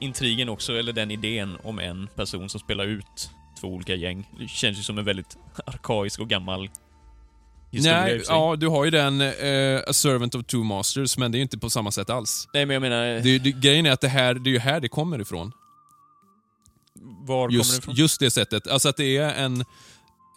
intrigen 0.00 0.48
också, 0.48 0.72
eller 0.72 0.92
den 0.92 1.10
idén 1.10 1.56
om 1.62 1.78
en 1.78 2.08
person 2.16 2.48
som 2.48 2.60
spelar 2.60 2.86
ut 2.86 3.30
två 3.62 3.68
olika 3.68 3.94
gäng. 3.94 4.28
Det 4.38 4.48
känns 4.48 4.78
ju 4.78 4.82
som 4.82 4.98
en 4.98 5.04
väldigt 5.04 5.36
arkaisk 5.66 6.20
och 6.20 6.28
gammal 6.28 6.70
historia 7.70 8.02
Nej, 8.02 8.22
ja, 8.28 8.56
du 8.56 8.68
har 8.68 8.84
ju 8.84 8.90
den 8.90 9.20
eh, 9.20 9.80
A 9.86 9.92
Servant 9.92 10.34
of 10.34 10.46
Two 10.46 10.56
Masters, 10.56 11.18
men 11.18 11.32
det 11.32 11.36
är 11.36 11.38
ju 11.38 11.42
inte 11.42 11.58
på 11.58 11.70
samma 11.70 11.90
sätt 11.90 12.10
alls. 12.10 12.48
Nej, 12.54 12.66
men 12.66 12.74
jag 12.74 12.80
menar, 12.80 13.20
Det, 13.20 13.38
det, 13.38 13.52
grejen 13.52 13.86
är 13.86 13.90
att 13.90 14.00
det, 14.00 14.08
här, 14.08 14.34
det 14.34 14.50
är 14.50 14.52
ju 14.52 14.58
här 14.58 14.80
det 14.80 14.88
kommer 14.88 15.20
ifrån. 15.20 15.52
var 16.94 17.36
kommer 17.36 17.48
det 17.48 17.54
Just, 17.54 17.78
ifrån? 17.78 17.94
just 17.94 18.20
det 18.20 18.30
sättet. 18.30 18.66
Alltså 18.66 18.88
att 18.88 18.96
det 18.96 19.16
är 19.16 19.34
en, 19.34 19.64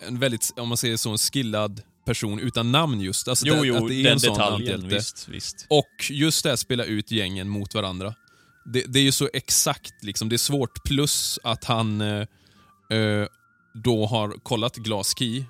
en 0.07 0.19
väldigt, 0.19 0.53
om 0.55 0.67
man 0.67 0.77
säger 0.77 0.97
så, 0.97 1.11
en 1.11 1.17
skillad 1.17 1.81
person 2.05 2.39
utan 2.39 2.71
namn 2.71 3.01
just. 3.01 3.27
Alltså 3.27 3.47
jo, 3.47 3.53
det, 3.55 3.67
jo, 3.67 3.75
att 3.75 3.87
det 3.87 3.95
är 3.95 4.03
den 4.03 4.13
en 4.13 4.19
sån 4.19 4.33
detaljen, 4.33 4.87
visst, 4.87 5.27
visst. 5.27 5.65
Och 5.69 6.09
just 6.09 6.43
det 6.43 6.49
här 6.49 6.55
spela 6.55 6.83
ut 6.83 7.11
gängen 7.11 7.49
mot 7.49 7.73
varandra. 7.75 8.13
Det, 8.73 8.83
det 8.87 8.99
är 8.99 9.03
ju 9.03 9.11
så 9.11 9.29
exakt 9.33 10.03
liksom. 10.03 10.29
Det 10.29 10.35
är 10.35 10.37
svårt. 10.37 10.83
Plus 10.83 11.39
att 11.43 11.63
han 11.63 12.01
eh, 12.01 12.27
eh, 12.89 13.27
då 13.73 14.05
har 14.05 14.29
kollat 14.43 14.75
Glass 14.75 15.17
Key. 15.17 15.43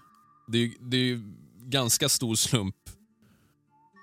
Det, 0.48 0.58
är- 0.58 0.72
det 0.92 0.98
är 1.12 1.22
ganska 1.70 2.10
stor 2.10 2.36
slump. 2.36 2.76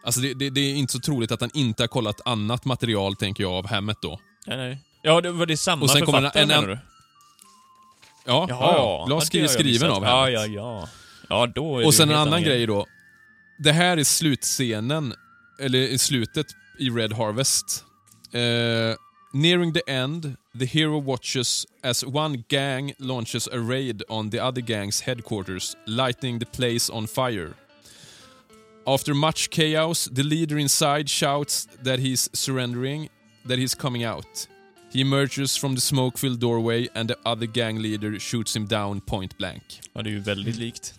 Alltså 0.05 0.21
det, 0.21 0.35
det, 0.35 0.51
det 0.51 0.61
är 0.61 0.75
inte 0.75 0.93
så 0.93 1.01
troligt 1.01 1.33
att 1.33 1.41
han 1.41 1.51
inte 1.55 1.83
har 1.83 1.89
kollat 1.89 2.21
annat 2.25 2.65
material, 2.65 3.17
tänker 3.17 3.43
jag, 3.45 3.53
av 3.53 3.67
Hammett 3.69 3.99
då. 4.03 4.21
Nej, 4.47 4.57
nej. 4.57 4.79
Ja, 5.03 5.21
det 5.21 5.33
var 5.33 5.47
det 5.47 5.57
samma 5.57 5.83
Och 5.83 5.91
sen 5.91 6.07
kommer 6.07 6.19
författare 6.21 6.43
en- 6.43 6.51
en- 6.51 6.61
menar 6.61 6.75
du? 6.75 6.79
Ja, 8.25 8.47
ja, 8.49 9.07
ja. 9.09 9.21
Key 9.21 9.41
är 9.41 9.47
skriven 9.49 9.91
av 9.91 10.03
Ja, 10.03 10.09
Hammett. 10.19 10.33
ja, 10.35 10.47
ja. 10.47 10.89
Ja, 11.29 11.47
då 11.47 11.79
är 11.79 11.87
Och 11.87 11.95
sen 11.95 12.11
en 12.11 12.17
annan 12.17 12.43
grej. 12.43 12.57
grej 12.57 12.67
då. 12.67 12.87
Det 13.59 13.73
här 13.73 13.97
är 13.97 14.05
slutscenen, 14.05 15.15
eller 15.61 15.79
i 15.79 15.99
slutet 15.99 16.47
i 16.79 16.91
Red 16.91 17.13
Harvest. 17.13 17.85
Eh, 18.33 18.41
nearing 19.33 19.73
the 19.73 19.83
end, 19.89 20.37
the 20.59 20.67
hero 20.67 20.99
watches 20.99 21.67
as 21.83 22.05
one 22.05 22.45
gang 22.49 22.95
launches 22.99 23.49
a 23.53 23.59
raid 23.61 24.03
on 24.09 24.31
the 24.31 24.39
other 24.41 24.61
gang's 24.63 25.01
headquarters, 25.01 25.77
lighting 25.87 26.39
the 26.39 26.47
place 26.47 26.91
on 26.91 27.07
fire. 27.07 27.55
After 28.87 29.15
much 29.15 29.51
chaos, 29.51 30.09
the 30.13 30.23
leader 30.23 30.59
inside 30.59 31.09
shouts 31.09 31.69
that 31.85 31.99
he's 32.01 32.29
surrendering, 32.33 33.09
that 33.49 33.59
he's 33.59 33.75
coming 33.75 34.05
out. 34.05 34.49
He 34.93 35.01
emerges 35.01 35.57
from 35.57 35.75
the 35.75 35.81
smoke-filled 35.81 36.41
doorway 36.41 36.89
and 36.95 37.09
the 37.09 37.17
other 37.25 37.47
gang 37.47 37.81
leader 37.83 38.19
shoots 38.19 38.55
him 38.57 38.67
down 38.67 39.01
point 39.01 39.39
blank. 39.39 39.63
Ja, 39.95 40.03
det 40.03 40.11
är 40.11 40.13
ju 40.13 40.21
väldigt 40.21 40.57
likt. 40.57 40.95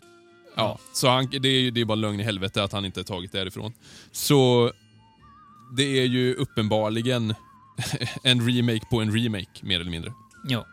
Ja, 0.56 0.80
så 0.94 1.08
han, 1.08 1.28
det, 1.42 1.48
är, 1.50 1.60
ju- 1.62 1.72
det 1.72 1.82
är 1.82 1.86
bara 1.86 1.96
lögn 1.96 2.20
i 2.20 2.24
helvete 2.24 2.64
att 2.64 2.72
han 2.72 2.86
inte 2.86 3.04
tagit 3.04 3.32
därifrån. 3.32 3.74
Så 4.12 4.72
det 5.78 6.00
är 6.00 6.06
ju 6.06 6.34
uppenbarligen 6.34 7.34
en 8.24 8.48
remake 8.48 8.86
på 8.90 9.02
en 9.02 9.12
remake, 9.24 9.50
mer 9.62 9.80
eller 9.80 9.92
mindre, 9.92 10.14
Ja. 10.50 10.66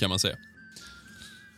kan 0.00 0.10
man 0.10 0.18
säga. 0.18 0.36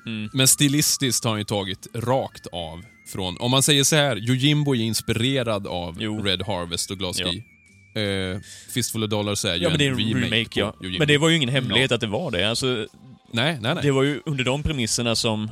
Mm. 0.06 0.30
Men 0.32 0.48
stilistiskt 0.48 1.24
har 1.24 1.30
han 1.30 1.40
ju 1.40 1.44
tagit 1.44 1.86
rakt 1.94 2.46
av 2.52 2.82
från, 3.12 3.36
om 3.40 3.50
man 3.50 3.62
säger 3.62 3.84
så 3.84 3.96
här, 3.96 4.16
Yojimbo 4.16 4.74
är 4.74 4.80
inspirerad 4.80 5.66
av 5.66 5.96
Jo. 6.00 6.22
Red 6.22 6.42
Harvest 6.42 6.90
och 6.90 6.98
Glass 6.98 7.18
Ja. 7.20 7.26
Key. 7.32 7.42
Eh, 8.02 8.40
Fistful 8.74 9.04
of 9.04 9.10
Dollars 9.10 9.44
är 9.44 9.54
ju 9.54 9.62
Ja, 9.62 9.68
men 9.68 9.78
det 9.78 9.86
är 9.86 9.90
en 9.90 9.98
remake, 9.98 10.24
remake, 10.26 10.60
ja. 10.60 10.74
Yojimbo. 10.82 10.98
Men 10.98 11.08
det 11.08 11.18
var 11.18 11.28
ju 11.28 11.36
ingen 11.36 11.48
hemlighet 11.48 11.92
att 11.92 12.00
det 12.00 12.06
var 12.06 12.30
det. 12.30 12.48
Alltså, 12.50 12.66
Nej, 13.32 13.58
nej, 13.60 13.74
nej. 13.74 13.82
det 13.82 13.90
var 13.90 14.02
ju 14.02 14.20
under 14.26 14.44
de 14.44 14.62
premisserna 14.62 15.16
som, 15.16 15.42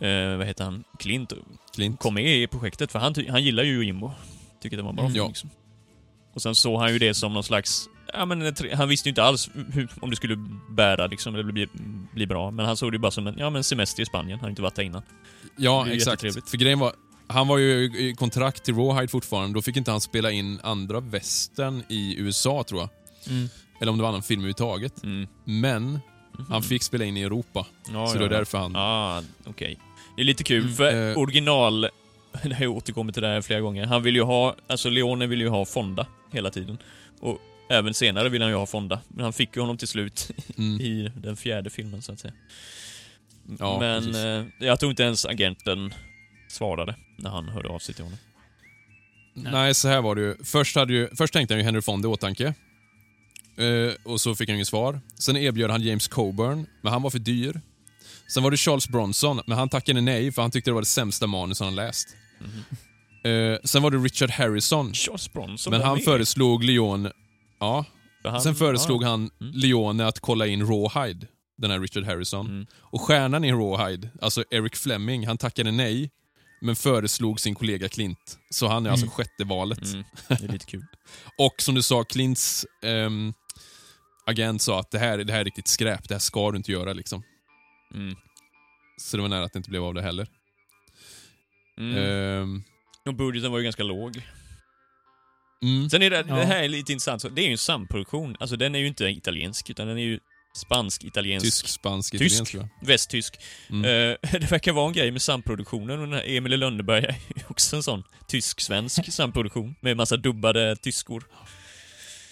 eh, 0.00 0.36
vad 0.38 0.46
heter 0.46 0.64
han, 0.64 0.84
Clint 0.98 1.32
Clint. 1.74 2.00
kom 2.00 2.14
med 2.14 2.36
i 2.36 2.46
projektet. 2.46 2.92
För 2.92 2.98
han, 2.98 3.14
han 3.30 3.44
gillar 3.44 3.62
ju 3.62 3.84
Jimbo. 3.84 4.12
Tycker 4.62 4.76
det 4.76 4.82
var 4.82 4.92
bra 4.92 5.02
Mm. 5.04 5.12
film 5.12 5.22
Ja. 5.24 5.28
liksom. 5.28 5.50
Och 6.34 6.42
sen 6.42 6.54
såg 6.54 6.80
han 6.80 6.92
ju 6.92 6.98
det 6.98 7.14
som 7.14 7.34
någon 7.34 7.44
slags... 7.44 7.88
Ja, 8.12 8.24
men 8.24 8.54
han 8.74 8.88
visste 8.88 9.08
ju 9.08 9.10
inte 9.10 9.22
alls 9.22 9.50
hur, 9.72 9.88
om 10.00 10.10
det 10.10 10.16
skulle 10.16 10.36
bära 10.70 11.06
liksom, 11.06 11.34
eller 11.34 11.44
bli, 11.44 11.66
bli 12.14 12.26
bra. 12.26 12.50
Men 12.50 12.66
han 12.66 12.76
såg 12.76 12.92
det 12.92 12.94
ju 12.94 13.00
bara 13.00 13.10
som 13.10 13.26
en 13.26 13.34
ja, 13.38 13.50
men 13.50 13.64
semester 13.64 14.02
i 14.02 14.06
Spanien. 14.06 14.38
Han 14.38 14.44
har 14.44 14.50
inte 14.50 14.62
varit 14.62 14.74
där 14.74 14.82
innan. 14.82 15.02
Ja, 15.56 15.88
exakt. 15.88 16.20
För 16.20 16.56
grejen 16.56 16.78
var, 16.78 16.92
han 17.26 17.48
var 17.48 17.58
ju 17.58 17.84
i 17.84 18.14
kontrakt 18.18 18.64
till 18.64 18.74
Rawhide 18.74 19.08
fortfarande. 19.08 19.54
Då 19.54 19.62
fick 19.62 19.76
inte 19.76 19.90
han 19.90 20.00
spela 20.00 20.30
in 20.30 20.60
andra 20.62 21.00
västern 21.00 21.82
i 21.88 22.16
USA, 22.18 22.64
tror 22.68 22.80
jag. 22.80 22.90
Mm. 23.34 23.48
Eller 23.80 23.92
om 23.92 23.98
det 23.98 24.02
var 24.02 24.08
annan 24.08 24.22
film 24.22 24.40
överhuvudtaget. 24.40 25.02
Mm. 25.02 25.28
Men 25.44 26.00
han 26.48 26.62
fick 26.62 26.82
spela 26.82 27.04
in 27.04 27.16
i 27.16 27.22
Europa. 27.22 27.66
Ja, 27.92 28.06
så 28.06 28.14
ja, 28.16 28.18
det 28.18 28.26
är 28.26 28.30
ja. 28.30 28.38
därför 28.38 28.58
han... 28.58 28.76
Ah, 28.76 29.22
okej. 29.46 29.78
Det 30.16 30.22
är 30.22 30.26
lite 30.26 30.44
kul, 30.44 30.62
Mm, 30.62 30.74
för 30.74 31.10
eh. 31.10 31.18
original... 31.18 31.88
Jag 32.60 32.70
återkommit 32.70 33.14
till 33.14 33.22
det 33.22 33.28
här 33.28 33.40
flera 33.40 33.60
gånger. 33.60 33.86
Han 33.86 34.02
vill 34.02 34.16
ju 34.16 34.22
ha... 34.22 34.54
Alltså 34.66 34.90
Leone 34.90 35.26
vill 35.26 35.40
ju 35.40 35.48
ha 35.48 35.64
Fonda 35.64 36.06
hela 36.30 36.50
tiden. 36.50 36.78
Och 37.20 37.38
även 37.70 37.94
senare 37.94 38.28
vill 38.28 38.42
han 38.42 38.50
ju 38.50 38.56
ha 38.56 38.66
Fonda. 38.66 39.00
Men 39.08 39.24
han 39.24 39.32
fick 39.32 39.56
ju 39.56 39.60
honom 39.62 39.76
till 39.78 39.88
slut 39.88 40.30
Mm. 40.58 40.80
i 40.80 41.12
den 41.16 41.36
fjärde 41.36 41.70
filmen, 41.70 42.02
så 42.02 42.12
att 42.12 42.20
säga. 42.20 42.34
Ja, 43.58 43.78
Men 43.80 44.14
eh, 44.14 44.46
jag 44.58 44.80
tror 44.80 44.90
inte 44.90 45.02
ens 45.02 45.24
agenten 45.26 45.94
svarade 46.48 46.94
när 47.16 47.30
han 47.30 47.48
hörde 47.48 47.68
av 47.68 47.78
sig 47.78 47.94
till 47.94 48.04
honom. 48.04 48.18
Nej, 49.34 49.74
så 49.74 49.88
här 49.88 50.00
var 50.02 50.14
det 50.14 50.20
ju. 50.22 50.36
Först, 50.44 50.76
hade 50.76 50.92
ju, 50.92 51.08
först 51.16 51.32
tänkte 51.32 51.54
han 51.54 51.58
ju 51.58 51.64
Henry 51.64 51.82
Fonda 51.82 52.08
i 52.08 52.12
åtanke. 52.12 52.54
Eh, 53.56 53.92
och 54.04 54.20
så 54.20 54.34
fick 54.34 54.48
han 54.48 54.54
inget 54.56 54.68
svar. 54.68 55.00
Sen 55.18 55.36
erbjöd 55.36 55.70
han 55.70 55.82
James 55.82 56.08
Coburn, 56.08 56.66
men 56.82 56.92
han 56.92 57.02
var 57.02 57.10
för 57.10 57.18
dyr. 57.18 57.60
Sen 58.34 58.42
var 58.42 58.50
det 58.50 58.56
Charles 58.56 58.88
Bronson, 58.88 59.40
men 59.46 59.58
han 59.58 59.68
tackade 59.68 60.00
nej 60.00 60.32
för 60.32 60.42
han 60.42 60.50
tyckte 60.50 60.70
det 60.70 60.74
var 60.74 60.82
det 60.82 60.86
sämsta 60.86 61.26
manus 61.26 61.60
han 61.60 61.74
läst. 61.74 62.08
Eh, 63.24 63.58
sen 63.64 63.82
var 63.82 63.90
det 63.90 63.96
Richard 63.98 64.30
Harrison, 64.30 64.94
Charles 64.94 65.32
Bronson 65.32 65.70
men 65.70 65.82
han 65.82 65.94
med. 65.94 66.04
föreslog 66.04 66.64
Leone... 66.64 67.12
Ja, 67.60 67.84
han- 68.24 68.40
sen 68.40 68.54
föreslog 68.54 69.02
ja. 69.02 69.08
han 69.08 69.30
Mm. 69.40 69.52
Leone 69.54 70.06
att 70.06 70.20
kolla 70.20 70.46
in 70.46 70.66
Rawhide, 70.66 71.26
den 71.56 71.70
här 71.70 71.80
Richard 71.80 72.04
Harrison. 72.04 72.46
Mm. 72.46 72.66
Och 72.74 73.00
stjärnan 73.00 73.44
i 73.44 73.52
Rawhide, 73.52 74.10
alltså 74.22 74.44
Eric 74.50 74.76
Fleming, 74.76 75.26
han 75.26 75.38
tackade 75.38 75.70
nej. 75.70 76.10
men 76.60 76.76
föreslog 76.76 77.40
sin 77.40 77.54
kollega 77.54 77.88
Clint. 77.88 78.38
Så 78.50 78.68
han 78.68 78.86
är 78.86 78.90
alltså 78.90 79.06
Mm. 79.06 79.12
sjätte 79.12 79.44
valet. 79.44 79.82
Mm, 79.92 80.04
det 80.28 80.44
är 80.44 80.48
lite 80.48 80.66
kul. 80.66 80.84
Och 81.38 81.54
som 81.62 81.74
du 81.74 81.82
sa, 81.82 82.04
Clints 82.04 82.66
ehm, 82.82 83.32
agent 84.26 84.62
sa 84.62 84.80
att 84.80 84.90
det 84.90 84.98
här, 84.98 85.18
det 85.18 85.32
här 85.32 85.40
är 85.40 85.44
riktigt 85.44 85.68
skräp, 85.68 86.08
det 86.08 86.14
här 86.14 86.18
ska 86.20 86.50
du 86.50 86.56
inte 86.56 86.72
göra. 86.72 86.92
liksom. 86.92 87.22
Mm. 87.94 88.16
Så 89.00 89.16
det 89.16 89.20
var 89.22 89.28
nära 89.28 89.44
att 89.44 89.52
det 89.52 89.56
inte 89.56 89.70
blev 89.70 89.84
av 89.84 89.94
det 89.94 90.02
heller. 90.02 90.28
Mm. 91.78 91.96
Ehm, 91.96 92.62
Och 93.06 93.14
budgeten 93.14 93.50
var 93.52 93.58
ju 93.58 93.64
ganska 93.64 93.82
låg. 93.82 94.22
Mm. 95.62 95.90
Sen 95.90 96.02
är 96.02 96.10
det, 96.10 96.24
Ja. 96.28 96.34
det 96.36 96.44
här 96.44 96.62
är 96.62 96.68
lite 96.68 96.92
intressant, 96.92 97.22
så 97.22 97.28
det 97.28 97.42
är 97.42 97.46
ju 97.46 97.52
en 97.52 97.58
samproduktion. 97.58 98.36
Alltså 98.40 98.56
den 98.56 98.74
är 98.74 98.78
ju 98.78 98.86
inte 98.86 99.04
italiensk, 99.04 99.70
utan 99.70 99.86
den 99.88 99.98
är 99.98 100.02
ju 100.02 100.18
spansk-italiensk. 100.56 101.44
Tysk, 101.46 101.68
spansk, 101.68 102.12
Tysk. 102.12 102.22
italiensk 102.24 102.54
jag. 102.54 102.68
Västtysk. 102.86 103.38
Mm. 103.70 103.84
Eh, 103.84 104.16
det 104.40 104.50
verkar 104.50 104.72
vara 104.72 104.86
en 104.86 104.92
grej 104.92 105.10
med 105.10 105.22
samproduktionen 105.22 106.00
och 106.00 106.06
den 106.06 106.14
här 106.14 106.24
Emil 106.26 106.60
Lönneberg 106.60 107.04
är 107.04 107.16
ju 107.36 107.42
också 107.48 107.76
en 107.76 107.82
sån 107.82 108.02
tysk-svensk 108.28 109.12
samproduktion 109.12 109.74
med 109.80 109.96
massa 109.96 110.16
dubbade 110.16 110.76
tyskor. 110.76 111.24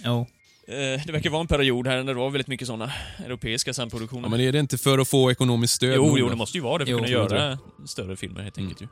Jo. 0.04 0.26
Eh, 0.68 0.74
det 1.06 1.12
verkar 1.12 1.30
vara 1.30 1.40
en 1.40 1.46
period 1.46 1.86
här 1.86 1.96
när 2.02 2.14
det 2.14 2.20
var 2.20 2.30
väldigt 2.30 2.48
mycket 2.48 2.66
såna 2.66 2.92
europeiska 3.24 3.68
Ja, 3.68 3.74
samproduktioner. 3.74 4.28
men 4.28 4.40
är 4.40 4.52
det 4.52 4.58
inte 4.58 4.78
för 4.78 4.98
att 4.98 5.08
få 5.08 5.30
ekonomiskt 5.30 5.74
stöd? 5.74 5.96
jo, 5.96 6.18
jo, 6.18 6.28
det 6.28 6.36
måste 6.36 6.58
ju 6.58 6.62
vara 6.64 6.78
det 6.78 6.84
för 6.84 6.90
Jo, 6.92 6.98
att 6.98 7.04
kunna 7.04 7.12
göra 7.38 7.58
större 7.86 8.16
filmer 8.16 8.42
helt 8.42 8.56
Mm. 8.58 8.68
enkelt 8.70 8.82
ju. 8.82 8.88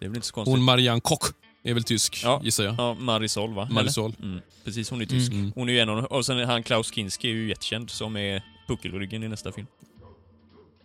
Det 0.00 0.04
är 0.04 0.08
väl 0.08 0.16
inte 0.16 0.26
så 0.28 0.34
konstigt. 0.34 0.52
Hon 0.56 0.62
Marianne 0.64 1.00
Koch 1.00 1.32
är 1.70 1.74
väl 1.74 1.84
tysk, 1.84 2.20
Ja. 2.24 2.40
gissar 2.44 2.64
jag. 2.64 2.74
Ja, 2.78 2.94
Marisol 2.94 3.54
va? 3.54 3.68
Marisol. 3.70 4.14
Mm, 4.22 4.40
precis, 4.64 4.90
hon 4.90 5.00
är 5.00 5.06
tysk. 5.06 5.32
Mm. 5.32 5.52
Hon 5.54 5.68
är 5.68 5.72
ju 5.72 5.78
en 5.80 5.88
av 5.88 5.96
de- 5.96 6.04
Och 6.06 6.26
sen 6.26 6.38
han 6.48 6.62
Klaus 6.62 6.92
Kinski 6.94 7.30
är 7.30 7.34
ju 7.34 7.48
jättekänd 7.48 7.90
som 7.90 8.16
är 8.16 8.42
puckelryggen 8.68 9.22
i 9.22 9.28
nästa 9.28 9.52
film. 9.52 9.66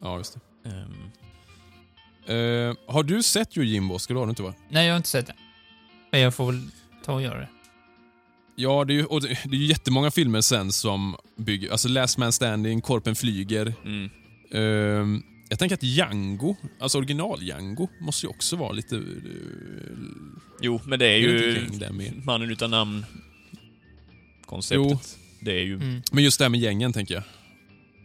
Ja, 0.02 0.18
just 0.18 0.38
det. 0.64 0.70
Ehm, 0.70 1.12
Eh, 2.26 2.74
har 2.88 3.04
du 3.04 3.24
sett 3.24 3.58
Jimbo? 3.58 4.00
Ska 4.00 4.14
du 4.14 4.20
ha 4.20 4.26
det 4.26 4.30
inte 4.30 4.44
va? 4.44 4.54
Nej, 4.70 4.86
jag 4.86 4.94
har 4.94 4.98
inte 4.98 5.10
sett 5.10 5.28
det. 5.28 5.34
Men 6.12 6.22
jag 6.22 6.36
får 6.36 6.46
väl 6.52 6.62
ta 7.06 7.14
och 7.14 7.22
göra 7.22 7.40
det. 7.40 7.48
Ja, 8.56 8.86
det 8.86 8.94
är 8.94 8.96
ju 8.96 9.06
och 9.06 9.22
det, 9.22 9.30
är 9.32 9.48
ju 9.56 9.66
jättemånga 9.66 10.12
filmer 10.12 10.42
sen 10.42 10.72
som 10.72 11.16
bygger... 11.38 11.72
Alltså 11.72 11.88
Last 11.90 12.18
Man 12.18 12.32
Standing, 12.32 12.82
Korpen 12.82 13.16
flyger. 13.16 13.74
mm. 13.86 14.10
Ehm, 14.54 15.24
jag 15.52 15.60
tänker 15.60 15.76
att 15.76 15.84
Django, 15.84 16.56
alltså 16.80 16.98
original 16.98 17.44
Django, 17.44 17.88
måste 18.00 18.26
ju 18.26 18.30
också 18.30 18.56
vara 18.56 18.72
lite... 18.72 18.96
Uh, 18.96 19.04
Jo, 20.62 20.82
men 20.86 21.00
det 21.00 21.08
är 21.08 21.18
ju 21.18 21.66
det 21.72 21.92
mannen 22.26 22.52
utan 22.52 22.72
namn 22.72 23.06
konceptet. 24.46 25.18
Det 25.42 25.52
är 25.52 25.64
ju... 25.64 25.76
Mm. 25.76 26.02
Men 26.12 26.24
just 26.24 26.38
det 26.40 26.46
här 26.46 26.50
med 26.50 26.60
gängen, 26.60 26.94
tänker 26.94 27.14
jag. 27.14 27.24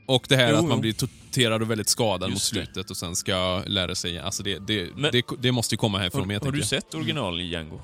Och 0.06 0.26
det 0.28 0.36
här 0.36 0.50
Jo, 0.52 0.56
att 0.56 0.64
man 0.64 0.80
blir 0.80 0.92
torterad 0.92 1.62
och 1.62 1.70
väldigt 1.70 1.88
skadad 1.88 2.30
mot 2.30 2.38
det. 2.38 2.44
slutet 2.44 2.90
och 2.90 2.96
sen 2.96 3.16
ska 3.16 3.62
lära 3.66 3.94
sig... 3.94 4.18
Alltså 4.18 4.42
det, 4.42 4.58
det, 4.66 4.96
Men- 4.96 5.12
det, 5.12 5.24
det 5.38 5.52
måste 5.52 5.74
ju 5.74 5.76
komma 5.76 5.98
härifrån 5.98 6.20
Har, 6.20 6.26
med, 6.26 6.42
har 6.44 6.52
du 6.52 6.58
jag. 6.58 6.66
sett 6.68 6.94
original 6.94 7.40
i 7.40 7.44
Django? 7.44 7.80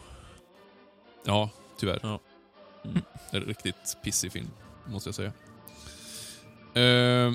Ja, 1.26 1.50
tyvärr. 1.80 1.98
Ja. 2.02 2.20
Mm. 2.84 3.02
En 3.30 3.40
riktigt 3.40 3.96
pissig 4.04 4.32
film, 4.32 4.50
måste 4.86 5.08
jag 5.08 5.14
säga. 5.14 5.32
Uh, 7.28 7.34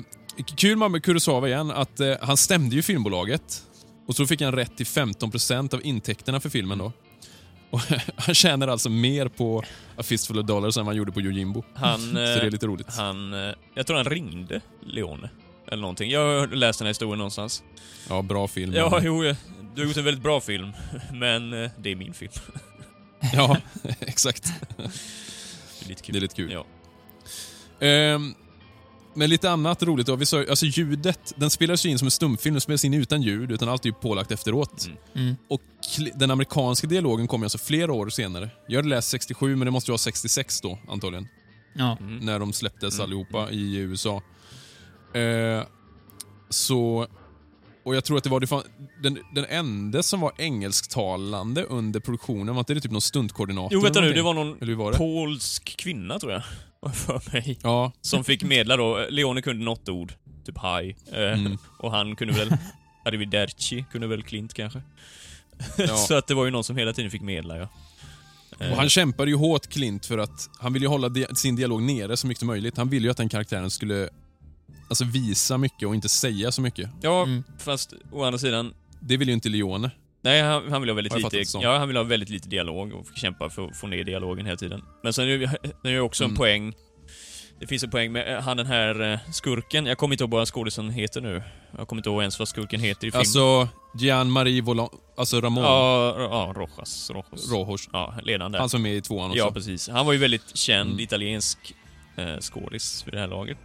kul 0.56 0.76
med 0.76 1.02
Kurosawa 1.04 1.48
igen, 1.48 1.70
att 1.70 2.00
eh, 2.00 2.14
han 2.20 2.36
stämde 2.36 2.76
ju 2.76 2.82
filmbolaget. 2.82 3.64
Och 4.06 4.16
så 4.16 4.26
fick 4.26 4.40
han 4.42 4.52
rätt 4.52 4.76
till 4.76 4.86
15% 4.86 5.74
av 5.74 5.80
intäkterna 5.86 6.40
för 6.40 6.48
filmen 6.48 6.78
då. 6.78 6.92
Och 7.70 7.80
han 8.16 8.34
tjänar 8.34 8.68
alltså 8.68 8.90
mer 8.90 9.28
på 9.28 9.62
A 9.96 10.02
Fistful 10.02 10.38
of 10.38 10.46
Dollars 10.46 10.76
än 10.76 10.84
vad 10.84 10.94
han 10.94 10.96
gjorde 10.96 11.12
på 11.12 11.20
Yojimbo. 11.20 11.62
Han... 11.74 12.00
Så 12.08 12.14
det 12.14 12.20
är 12.22 12.44
eh, 12.44 12.50
lite 12.50 12.66
roligt. 12.66 12.94
han... 12.96 13.34
eh, 13.48 13.54
Jag 13.74 13.86
tror 13.86 13.96
han 13.96 14.04
ringde 14.06 14.60
Leone. 14.86 15.30
Eller 15.66 15.80
någonting. 15.80 16.10
Jag 16.10 16.40
har 16.40 16.46
läst 16.46 16.78
den 16.78 16.86
här 16.86 16.90
historien 16.90 17.18
någonstans. 17.18 17.62
Ja, 18.08 18.22
bra 18.22 18.48
film. 18.48 18.72
Ja, 18.74 19.00
jo, 19.02 19.24
eh, 19.24 19.36
du 19.74 19.80
har 19.82 19.88
gjort 19.88 19.96
en 19.96 20.04
väldigt 20.04 20.22
bra 20.22 20.40
film. 20.40 20.72
Men 21.12 21.50
det 21.50 21.90
är 21.90 21.96
min 21.96 22.14
film. 22.14 22.32
ja 23.32 23.56
exakt. 24.00 24.52
Det 24.76 25.84
är 25.84 25.88
lite 25.88 26.02
kul. 26.02 26.12
Det 26.12 26.18
är 26.18 26.20
lite 26.20 26.34
kul. 26.34 26.52
Ja. 26.52 26.66
Ehm, 27.86 28.34
men 29.18 29.30
lite 29.30 29.50
annat 29.50 29.82
roligt 29.82 30.06
då. 30.06 30.16
Vi 30.16 30.26
sa, 30.26 30.44
alltså 30.50 30.66
ljudet, 30.66 31.34
den 31.36 31.50
spelas 31.50 31.86
ju 31.86 31.90
in 31.90 31.98
som 31.98 32.06
en 32.06 32.10
stumfilm, 32.10 32.54
den 32.54 32.60
spelas 32.60 32.84
in 32.84 32.94
utan 32.94 33.22
ljud, 33.22 33.52
utan 33.52 33.68
allt 33.68 33.84
är 33.84 33.88
ju 33.88 33.92
pålagt 33.94 34.32
efteråt. 34.32 34.86
Mm. 34.86 34.98
Mm. 35.14 35.36
Och 35.48 35.62
den 36.14 36.30
amerikanska 36.30 36.86
dialogen 36.86 37.26
kom 37.28 37.40
ju 37.40 37.44
alltså 37.44 37.58
flera 37.58 37.92
år 37.92 38.08
senare. 38.08 38.50
Jag 38.68 38.78
hade 38.78 38.88
läst 38.88 39.08
67, 39.08 39.56
men 39.56 39.66
det 39.66 39.70
måste 39.70 39.90
ju 39.90 39.92
vara 39.92 39.98
66 39.98 40.60
då, 40.60 40.78
antagligen. 40.88 41.28
Ja. 41.74 41.96
Mm. 42.00 42.18
När 42.18 42.38
de 42.38 42.52
släpptes 42.52 42.94
Mm. 42.94 43.04
allihopa 43.04 43.50
i 43.50 43.76
USA. 43.76 44.22
Eh, 45.14 45.62
så... 46.50 47.06
Och 47.84 47.96
jag 47.96 48.04
tror 48.04 48.18
att 48.18 48.24
det 48.24 48.30
var 48.30 48.40
det 48.40 48.46
fan, 48.46 48.62
den, 49.02 49.18
den 49.34 49.44
enda 49.44 50.02
som 50.02 50.20
var 50.20 50.32
engelsktalande 50.38 51.64
under 51.64 52.00
produktionen, 52.00 52.54
var 52.54 52.60
inte 52.60 52.74
det 52.74 52.80
typ 52.80 52.92
någon 52.92 53.00
stuntkoordinator? 53.00 53.70
Jo, 53.72 53.80
vänta 53.80 53.98
eller 53.98 54.08
nu. 54.08 54.14
Det 54.14 54.22
var 54.22 54.34
någon 54.34 54.76
var 54.76 54.92
det? 54.92 54.98
polsk 54.98 55.76
kvinna, 55.76 56.18
tror 56.18 56.32
jag. 56.32 56.42
För 56.94 57.32
mig. 57.32 57.58
Ja, 57.62 57.92
Som 58.00 58.24
fick 58.24 58.42
medla 58.42 58.76
då. 58.76 59.06
Leone 59.10 59.42
kunde 59.42 59.64
något 59.64 59.88
ord. 59.88 60.12
Typ 60.46 60.58
hi. 60.58 60.96
Eh, 61.12 61.38
Mm. 61.40 61.58
Och 61.78 61.90
han 61.90 62.16
kunde 62.16 62.34
väl... 62.34 62.56
Arrivederci 63.04 63.84
kunde 63.92 64.06
väl 64.06 64.22
Klint 64.22 64.54
kanske. 64.54 64.82
Ja. 65.78 65.96
Så 65.96 66.14
att 66.14 66.26
det 66.26 66.34
var 66.34 66.44
ju 66.44 66.50
någon 66.50 66.64
som 66.64 66.76
hela 66.76 66.92
tiden 66.92 67.10
fick 67.10 67.22
medla, 67.22 67.56
ja. 67.58 67.68
Och 68.70 68.76
han 68.76 68.88
kämpade 68.88 69.30
ju 69.30 69.36
hårt, 69.36 69.66
Clint, 69.66 70.06
för 70.06 70.18
att 70.18 70.50
han 70.58 70.72
ville 70.72 70.84
ju 70.84 70.88
hålla 70.90 71.08
di- 71.08 71.26
sin 71.34 71.56
dialog 71.56 71.82
nere 71.82 72.16
så 72.16 72.26
mycket 72.26 72.38
som 72.38 72.46
möjligt. 72.46 72.76
Han 72.76 72.88
ville 72.88 73.06
ju 73.06 73.10
att 73.10 73.16
den 73.16 73.28
karaktären 73.28 73.70
skulle 73.70 74.08
alltså, 74.88 75.04
visa 75.04 75.58
mycket 75.58 75.88
och 75.88 75.94
inte 75.94 76.08
säga 76.08 76.52
så 76.52 76.62
mycket. 76.62 76.90
Ja, 77.02 77.22
Mm. 77.22 77.44
fast 77.58 77.92
å 78.12 78.24
andra 78.24 78.38
sidan... 78.38 78.74
Det 79.00 79.16
vill 79.16 79.28
ju 79.28 79.34
inte 79.34 79.48
Leone. 79.48 79.90
Nej, 80.22 80.42
han, 80.42 80.72
han 80.72 80.80
vill 80.82 80.90
ha 80.90 80.94
väldigt 80.94 81.32
lite... 81.32 81.58
Ja, 81.62 81.78
han 81.78 81.88
vill 81.88 81.96
ha 81.96 82.04
väldigt 82.04 82.28
lite 82.28 82.48
dialog 82.48 82.92
och 82.92 83.06
kämpa 83.14 83.50
för 83.50 83.66
att 83.66 83.76
få 83.76 83.86
ner 83.86 84.04
dialogen 84.04 84.46
hela 84.46 84.56
tiden. 84.58 84.82
Men 85.02 85.12
sen 85.12 85.28
är 85.28 85.58
det 85.82 85.90
ju 85.90 86.00
också 86.00 86.24
en 86.24 86.30
Mm. 86.30 86.36
poäng. 86.38 86.72
Det 87.60 87.66
finns 87.66 87.84
en 87.84 87.90
poäng 87.90 88.12
med 88.12 88.34
eh, 88.36 88.40
han 88.42 88.56
den 88.56 88.66
här 88.66 89.12
eh, 89.12 89.18
skurken. 89.32 89.86
Jag 89.86 89.98
kommer 89.98 90.14
inte 90.14 90.24
ihåg 90.24 90.30
vad 90.30 90.48
skådisen 90.48 90.90
heter 90.90 91.20
nu. 91.20 91.42
Jag 91.78 91.88
kommer 91.88 92.00
inte 92.00 92.08
ihåg 92.10 92.20
ens 92.22 92.38
vad 92.38 92.48
skurken 92.48 92.80
heter 92.80 93.06
i 93.06 93.10
filmen. 93.10 93.18
Alltså, 93.20 93.68
Gian-Marie 93.98 94.62
Volant, 94.62 94.90
alltså 95.16 95.40
Ramon 95.40 95.64
Ja, 95.64 96.14
ja, 96.18 96.52
Rojas. 96.56 97.10
Rojas. 97.10 97.50
Rohors. 97.52 97.88
Ja, 97.92 98.14
ledaren 98.22 98.52
där. 98.52 98.58
Han 98.58 98.68
som 98.68 98.80
är 98.80 98.82
med 98.88 98.96
i 98.96 99.00
tvåan 99.00 99.30
också. 99.30 99.38
Ja, 99.38 99.50
precis. 99.52 99.88
Han 99.88 100.06
var 100.06 100.12
ju 100.12 100.18
väldigt 100.18 100.56
känd 100.56 100.90
Mm. 100.90 101.00
italiensk 101.00 101.58
eh, 102.16 102.38
skådis 102.40 103.02
vid 103.06 103.14
det 103.14 103.20
här 103.20 103.26
laget. 103.26 103.58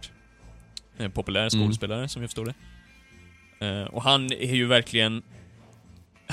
En 0.96 1.10
populär 1.10 1.40
Mm. 1.40 1.50
skådespelare, 1.66 2.08
som 2.08 2.22
jag 2.22 2.30
förstår 2.30 2.54
det. 3.60 3.66
Eh, 3.66 3.84
och 3.86 4.02
han 4.02 4.32
är 4.32 4.54
ju 4.54 4.66
verkligen... 4.66 5.22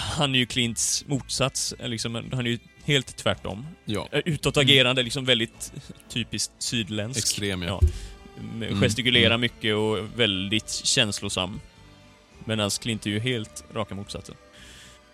Han 0.02 0.36
är 0.36 0.40
ju 0.40 0.46
Clints 0.46 1.06
motsats. 1.08 1.74
eh, 1.80 1.88
Liksom, 1.90 2.16
han 2.16 2.46
är 2.48 2.50
ju 2.52 2.60
helt 2.84 3.18
tvärtom. 3.18 3.68
ja. 3.86 4.08
Eh, 4.12 4.22
Utåtagerande, 4.26 5.04
liksom 5.04 5.26
väldigt 5.26 5.74
typiskt 6.10 6.52
sydländsk. 6.60 7.20
Extrem, 7.20 7.62
ja. 7.62 7.80
Ja. 7.82 7.88
Mm, 8.40 8.80
Gestikulerar 8.82 9.26
mm. 9.26 9.42
mycket 9.42 9.76
och 9.76 10.20
väldigt 10.20 10.70
känslosam. 10.72 11.60
Medan 12.46 12.70
Clint 12.70 13.06
är 13.06 13.10
ju 13.10 13.20
helt 13.20 13.64
raka 13.74 13.96
motsatsen. 13.96 14.36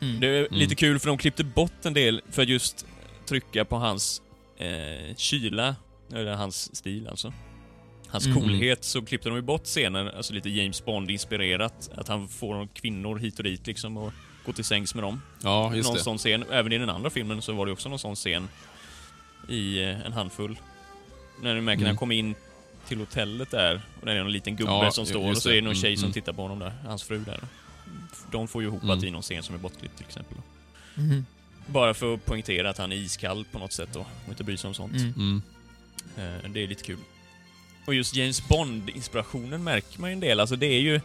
Mm. 0.02 0.20
Det 0.20 0.28
är 0.28 0.46
Mm. 0.46 0.60
lite 0.60 0.76
kul 0.76 1.00
för 1.00 1.08
de 1.08 1.18
klippte 1.18 1.44
bort 1.44 1.86
en 1.86 1.94
del 1.94 2.22
för 2.32 2.42
att 2.42 2.48
just 2.50 2.86
trycka 3.26 3.66
på 3.66 3.76
hans 3.76 4.22
eh, 4.58 5.16
kyla, 5.16 5.76
eller 6.14 6.34
hans 6.36 6.76
stil 6.76 7.08
alltså. 7.08 7.34
Hans 8.08 8.26
Mm. 8.26 8.38
coolhet, 8.42 8.84
så 8.84 9.02
klippte 9.02 9.30
de 9.30 9.36
ju 9.36 9.42
bort 9.42 9.64
scener, 9.66 10.18
alltså 10.18 10.34
lite 10.34 10.50
James 10.50 10.86
Bond-inspirerat. 10.86 11.90
Att 11.96 12.08
han 12.08 12.28
får 12.28 12.68
kvinnor 12.74 13.18
hit 13.18 13.38
och 13.38 13.44
dit 13.44 13.68
liksom 13.68 13.98
och 13.98 14.14
går 14.48 14.54
till 14.54 14.64
sängs 14.66 14.96
med 14.96 15.04
dem. 15.04 15.22
Ja, 15.44 15.76
just 15.76 15.88
någon 15.90 15.98
det. 15.98 16.04
sån 16.04 16.18
scen. 16.18 16.46
Även 16.52 16.72
i 16.72 16.78
den 16.78 16.90
andra 16.90 17.10
filmen 17.10 17.42
så 17.42 17.54
var 17.54 17.66
det 17.66 17.72
också 17.72 17.90
någon 17.90 18.00
sån 18.00 18.16
scen 18.16 18.50
i 19.50 19.84
eh, 19.84 20.06
en 20.06 20.14
handfull. 20.14 20.58
När 21.42 21.56
du 21.56 21.62
märker 21.62 21.80
när 21.80 21.86
han 21.86 21.92
Mm. 21.92 21.98
kommer 21.98 22.16
in 22.16 22.36
till 22.88 22.98
hotellet 23.00 23.52
där, 23.52 23.82
och 24.00 24.06
det 24.06 24.12
är 24.12 24.24
någon 24.24 24.32
liten 24.32 24.56
gubbe 24.56 24.72
Ja, 24.72 24.92
som 24.92 25.06
står, 25.06 25.30
och 25.32 25.38
så 25.38 25.50
är 25.50 25.54
det 25.56 25.62
någon 25.62 25.76
tjej 25.76 25.90
Mm, 25.90 25.98
som 25.98 26.06
mm. 26.06 26.14
tittar 26.14 26.34
på 26.34 26.42
honom 26.42 26.60
där, 26.60 26.74
hans 26.86 27.04
fru 27.04 27.20
där. 27.20 27.40
De 28.32 28.48
får 28.48 28.62
ju 28.62 28.68
ihop 28.68 28.84
Mm. 28.84 28.98
att 28.98 29.04
i 29.04 29.12
någon 29.12 29.22
scen 29.22 29.44
som 29.44 29.56
är 29.56 29.60
bortklippt 29.60 29.98
till 29.98 30.06
exempel. 30.06 30.38
Mhm. 30.96 31.26
Bara 31.68 31.94
för 31.94 32.14
att 32.14 32.26
poängtera 32.26 32.70
att 32.70 32.78
han 32.78 32.92
är 32.92 32.96
iskall 32.96 33.46
på 33.52 33.60
något 33.60 33.74
sätt 33.74 33.90
då, 33.94 34.00
och 34.00 34.30
inte 34.30 34.44
bryr 34.44 34.58
sig 34.58 34.68
om 34.68 34.74
sånt. 34.74 34.94
Mm. 34.96 35.14
Mm. 35.18 35.42
Eh, 36.44 36.50
Det 36.52 36.64
är 36.64 36.68
lite 36.68 36.84
kul. 36.84 36.98
Och 37.86 37.94
just 37.94 38.16
James 38.16 38.48
Bond-inspirationen 38.48 39.64
märker 39.64 40.00
man 40.02 40.10
ju 40.10 40.14
en 40.14 40.20
del. 40.20 40.40
Alltså 40.40 40.56
det 40.56 40.66
är 40.68 40.80
ju... 40.80 41.02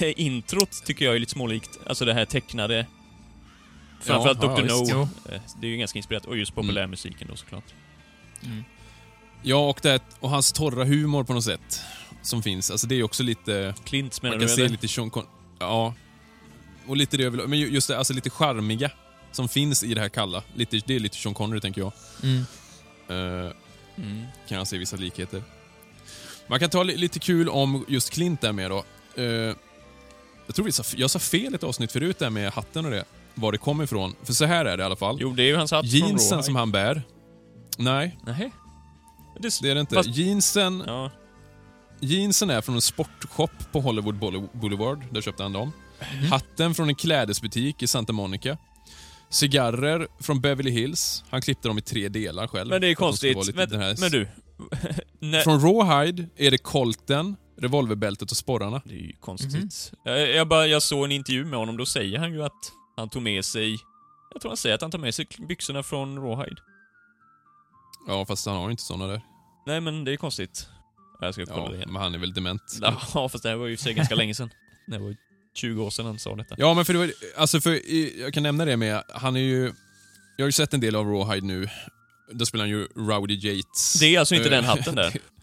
Introt 0.16 0.84
tycker 0.84 1.04
jag 1.04 1.14
är 1.14 1.18
lite 1.18 1.32
smålikt. 1.32 1.78
Alltså 1.86 2.04
det 2.04 2.14
här 2.14 2.24
tecknade... 2.24 2.86
Framförallt 4.00 4.42
Ja, 4.42 4.48
ja, 4.50 4.56
Dr. 4.56 4.80
visst. 4.80 4.92
No. 4.92 5.08
Eh, 5.32 5.40
Det 5.60 5.66
är 5.66 5.70
ju 5.70 5.76
ganska 5.76 5.98
inspirerat. 5.98 6.26
Och 6.26 6.36
just 6.38 6.54
populärmusiken 6.54 7.28
då 7.30 7.36
såklart. 7.36 7.64
Mm. 8.44 8.64
Ja, 9.42 9.68
och, 9.68 9.78
det, 9.82 10.00
och 10.20 10.30
hans 10.30 10.52
torra 10.52 10.84
humor 10.84 11.24
på 11.24 11.32
något 11.34 11.44
sätt. 11.44 11.80
Som 12.22 12.42
finns. 12.42 12.70
Alltså 12.70 12.86
det 12.86 12.94
är 12.94 12.96
ju 12.96 13.02
också 13.02 13.22
lite... 13.22 13.74
Clint 13.84 14.22
menar 14.22 14.36
Man 14.36 14.40
kan 14.40 14.48
du 14.48 14.54
se 14.54 14.60
eller? 14.60 14.70
lite 14.70 14.88
Sean 14.88 15.10
Con 15.10 15.26
Ja. 15.58 15.94
Och 16.86 16.96
lite 16.96 17.16
det 17.16 17.24
överlag. 17.24 17.48
Men 17.48 17.58
ju- 17.58 17.68
just 17.70 17.88
det, 17.88 17.98
alltså 17.98 18.12
lite 18.12 18.30
charmiga 18.30 18.90
som 19.32 19.48
finns 19.48 19.84
i 19.84 19.94
det 19.94 20.00
här 20.00 20.08
kalla. 20.08 20.42
Lite, 20.54 20.80
det 20.86 20.96
är 20.96 21.00
lite 21.00 21.16
Sean 21.16 21.34
Connery, 21.34 21.60
tänker 21.60 21.80
jag. 21.80 21.92
Mm. 22.22 22.44
Mm. 23.96 24.24
kan 24.48 24.58
jag 24.58 24.66
se 24.66 24.78
vissa 24.78 24.96
likheter. 24.96 25.42
Man 26.46 26.58
kan 26.60 26.70
ta 26.70 26.82
li- 26.82 26.96
lite 26.96 27.18
kul 27.18 27.48
om 27.48 27.84
just 27.88 28.10
Clint 28.10 28.40
där 28.40 28.52
med 28.52 28.70
då. 28.70 28.84
Eh, 29.22 29.54
jag 30.52 30.56
tror 30.56 30.64
vi 30.66 30.72
sa, 30.72 30.82
jag 30.96 31.10
sa 31.10 31.18
fel 31.18 31.54
ett 31.54 31.62
avsnitt 31.64 31.92
förut 31.92 32.18
där 32.18 32.30
med 32.30 32.52
hatten 32.52 32.84
och 32.84 32.90
det. 32.90 33.04
var 33.34 33.52
det 33.52 33.58
kom 33.58 33.82
ifrån. 33.82 34.14
För 34.22 34.32
så 34.32 34.44
här 34.44 34.64
är 34.64 34.76
det 34.76 34.82
i 34.82 34.86
alla 34.86 34.96
fall. 34.96 35.16
Jo, 35.20 35.32
det 35.32 35.42
är 35.42 35.46
ju 35.46 35.56
hans 35.56 35.70
hatt 35.70 35.80
från 35.90 35.98
Jeansen 35.98 36.28
Rawhide. 36.30 36.42
som 36.44 36.56
han 36.56 36.72
bär. 36.72 37.02
Nej, 37.78 38.18
Nej. 38.26 38.52
Det, 39.40 39.58
det 39.62 39.70
är 39.70 39.74
det 39.74 39.80
inte. 39.80 39.94
Fast- 39.94 40.08
Jeansen, 40.16 40.82
Ja. 40.86 41.10
jeansen 42.00 42.50
är 42.50 42.60
från 42.60 42.74
en 42.74 42.80
sportshop 42.82 43.50
på 43.72 43.80
Hollywood 43.80 44.14
Boule- 44.14 44.48
Boulevard. 44.52 45.04
Där 45.10 45.20
köpte 45.20 45.42
han 45.42 45.52
dem. 45.52 45.72
Mhm. 46.16 46.24
Hatten 46.26 46.74
från 46.74 46.88
en 46.88 46.94
klädesbutik 46.94 47.82
i 47.82 47.86
Santa 47.86 48.12
Monica. 48.12 48.58
Cigarrer 49.30 50.06
från 50.20 50.40
Beverly 50.40 50.70
Hills. 50.70 51.24
Han 51.30 51.42
klippte 51.42 51.68
dem 51.68 51.78
i 51.78 51.82
tre 51.82 52.08
delar 52.08 52.46
själv. 52.46 52.70
Men 52.70 52.80
det 52.80 52.88
är 52.88 52.94
konstigt. 52.94 53.54
Men, 53.54 53.68
men 54.00 54.10
du. 54.10 54.28
Från 55.44 55.60
Rawhide 55.60 56.26
är 56.36 56.50
det 56.50 56.58
kolten, 56.58 57.36
revolverbältet 57.62 58.30
och 58.30 58.36
sporrarna. 58.36 58.82
Det 58.84 58.94
är 58.94 58.98
ju 58.98 59.12
konstigt. 59.20 59.92
jag, 60.04 60.30
jag, 60.30 60.48
bara, 60.48 60.66
jag 60.66 60.82
såg 60.82 61.04
en 61.04 61.12
intervju 61.12 61.44
med 61.44 61.58
honom, 61.58 61.76
då 61.76 61.86
säger 61.86 62.18
han 62.18 62.32
ju 62.32 62.44
att 62.44 62.72
han 62.96 63.08
tog 63.08 63.22
med 63.22 63.44
sig... 63.44 63.78
Jag 64.32 64.40
tror 64.42 64.50
han 64.50 64.56
säger 64.56 64.74
att 64.74 64.82
han 64.82 64.90
tar 64.90 64.98
med 64.98 65.14
sig 65.14 65.26
byxorna 65.48 65.82
från 65.82 66.18
Rawhide. 66.18 66.56
Ja, 68.08 68.26
fast 68.26 68.46
han 68.46 68.56
har 68.56 68.64
ju 68.64 68.70
inte 68.70 68.82
såna 68.82 69.06
där. 69.06 69.20
Nej, 69.66 69.80
men 69.80 70.04
det 70.04 70.12
är 70.12 70.16
konstigt. 70.16 70.68
Jag 71.20 71.34
ska 71.34 71.46
kolla 71.46 71.62
Ja, 71.62 71.68
det 71.70 71.76
igen. 71.76 71.92
men 71.92 72.02
han 72.02 72.14
är 72.14 72.18
väl 72.18 72.32
dement. 72.32 72.62
Ja, 72.80 73.28
fast 73.28 73.42
det 73.42 73.48
här 73.48 73.56
var 73.56 73.66
ju 73.66 73.76
för 73.76 73.90
ganska 73.90 74.14
länge 74.14 74.34
sedan. 74.34 74.50
Det 74.86 74.98
var 74.98 75.08
ju 75.08 75.16
20 75.54 75.84
år 75.84 75.90
sedan 75.90 76.06
han 76.06 76.18
sa 76.18 76.36
detta. 76.36 76.54
Ja, 76.58 76.74
men 76.74 76.84
för 76.84 76.92
det 76.92 76.98
var, 76.98 77.12
alltså 77.36 77.60
för, 77.60 77.92
jag 78.20 78.34
kan 78.34 78.42
nämna 78.42 78.64
det 78.64 78.76
med, 78.76 79.02
han 79.08 79.36
är 79.36 79.40
ju, 79.40 79.72
jag 80.36 80.44
har 80.44 80.48
ju 80.48 80.52
sett 80.52 80.74
en 80.74 80.80
del 80.80 80.96
av 80.96 81.06
Rawhide 81.06 81.46
nu. 81.46 81.68
Då 82.32 82.46
spelar 82.46 82.64
han 82.64 82.70
ju 82.70 82.86
Rowdy 82.96 83.34
Yates. 83.34 84.00
Det 84.00 84.14
är 84.14 84.18
alltså 84.18 84.34
inte 84.34 84.48
Eh, 84.48 84.50
den 84.50 84.64
hatten 84.64 84.94
där. 84.94 85.16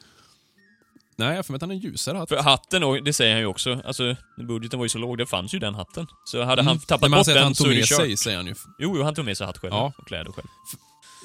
Nej, 1.19 1.35
jag 1.35 1.45
får 1.45 1.53
mig 1.53 1.55
att 1.57 1.61
han 1.61 1.69
har 1.69 1.75
en 1.75 1.81
ljusare 1.81 2.17
hatt. 2.17 2.29
För 2.29 2.37
hatten, 2.37 2.83
och 2.83 3.03
det 3.03 3.13
säger 3.13 3.31
han 3.31 3.39
ju 3.39 3.45
också, 3.45 3.81
alltså 3.85 4.15
budgeten 4.47 4.79
var 4.79 4.85
ju 4.85 4.89
så 4.89 4.97
låg, 4.97 5.17
det 5.17 5.25
fanns 5.25 5.53
ju 5.53 5.59
den 5.59 5.75
hatten. 5.75 6.07
Så 6.25 6.43
hade 6.43 6.61
han 6.61 6.71
Mm. 6.71 6.79
tappat 6.79 7.01
Men 7.01 7.11
han 7.13 7.19
bort 7.19 7.25
säger 7.25 7.37
att 7.37 7.41
den 7.41 7.43
han 7.45 7.55
så 7.55 7.63
tog 7.63 7.71
är 7.71 7.75
det 7.75 7.81
med 7.81 7.87
kört. 7.87 7.97
sig, 7.97 8.17
säger 8.17 8.37
han 8.37 8.45
ju. 8.47 8.53
Jo, 8.79 8.93
jo, 8.97 9.03
han 9.03 9.15
tog 9.15 9.25
med 9.25 9.37
sig 9.37 9.47
hatt 9.47 9.57
själv 9.57 9.73
Ja. 9.73 9.93
och 9.97 10.07
kläder 10.07 10.31
själv. 10.31 10.47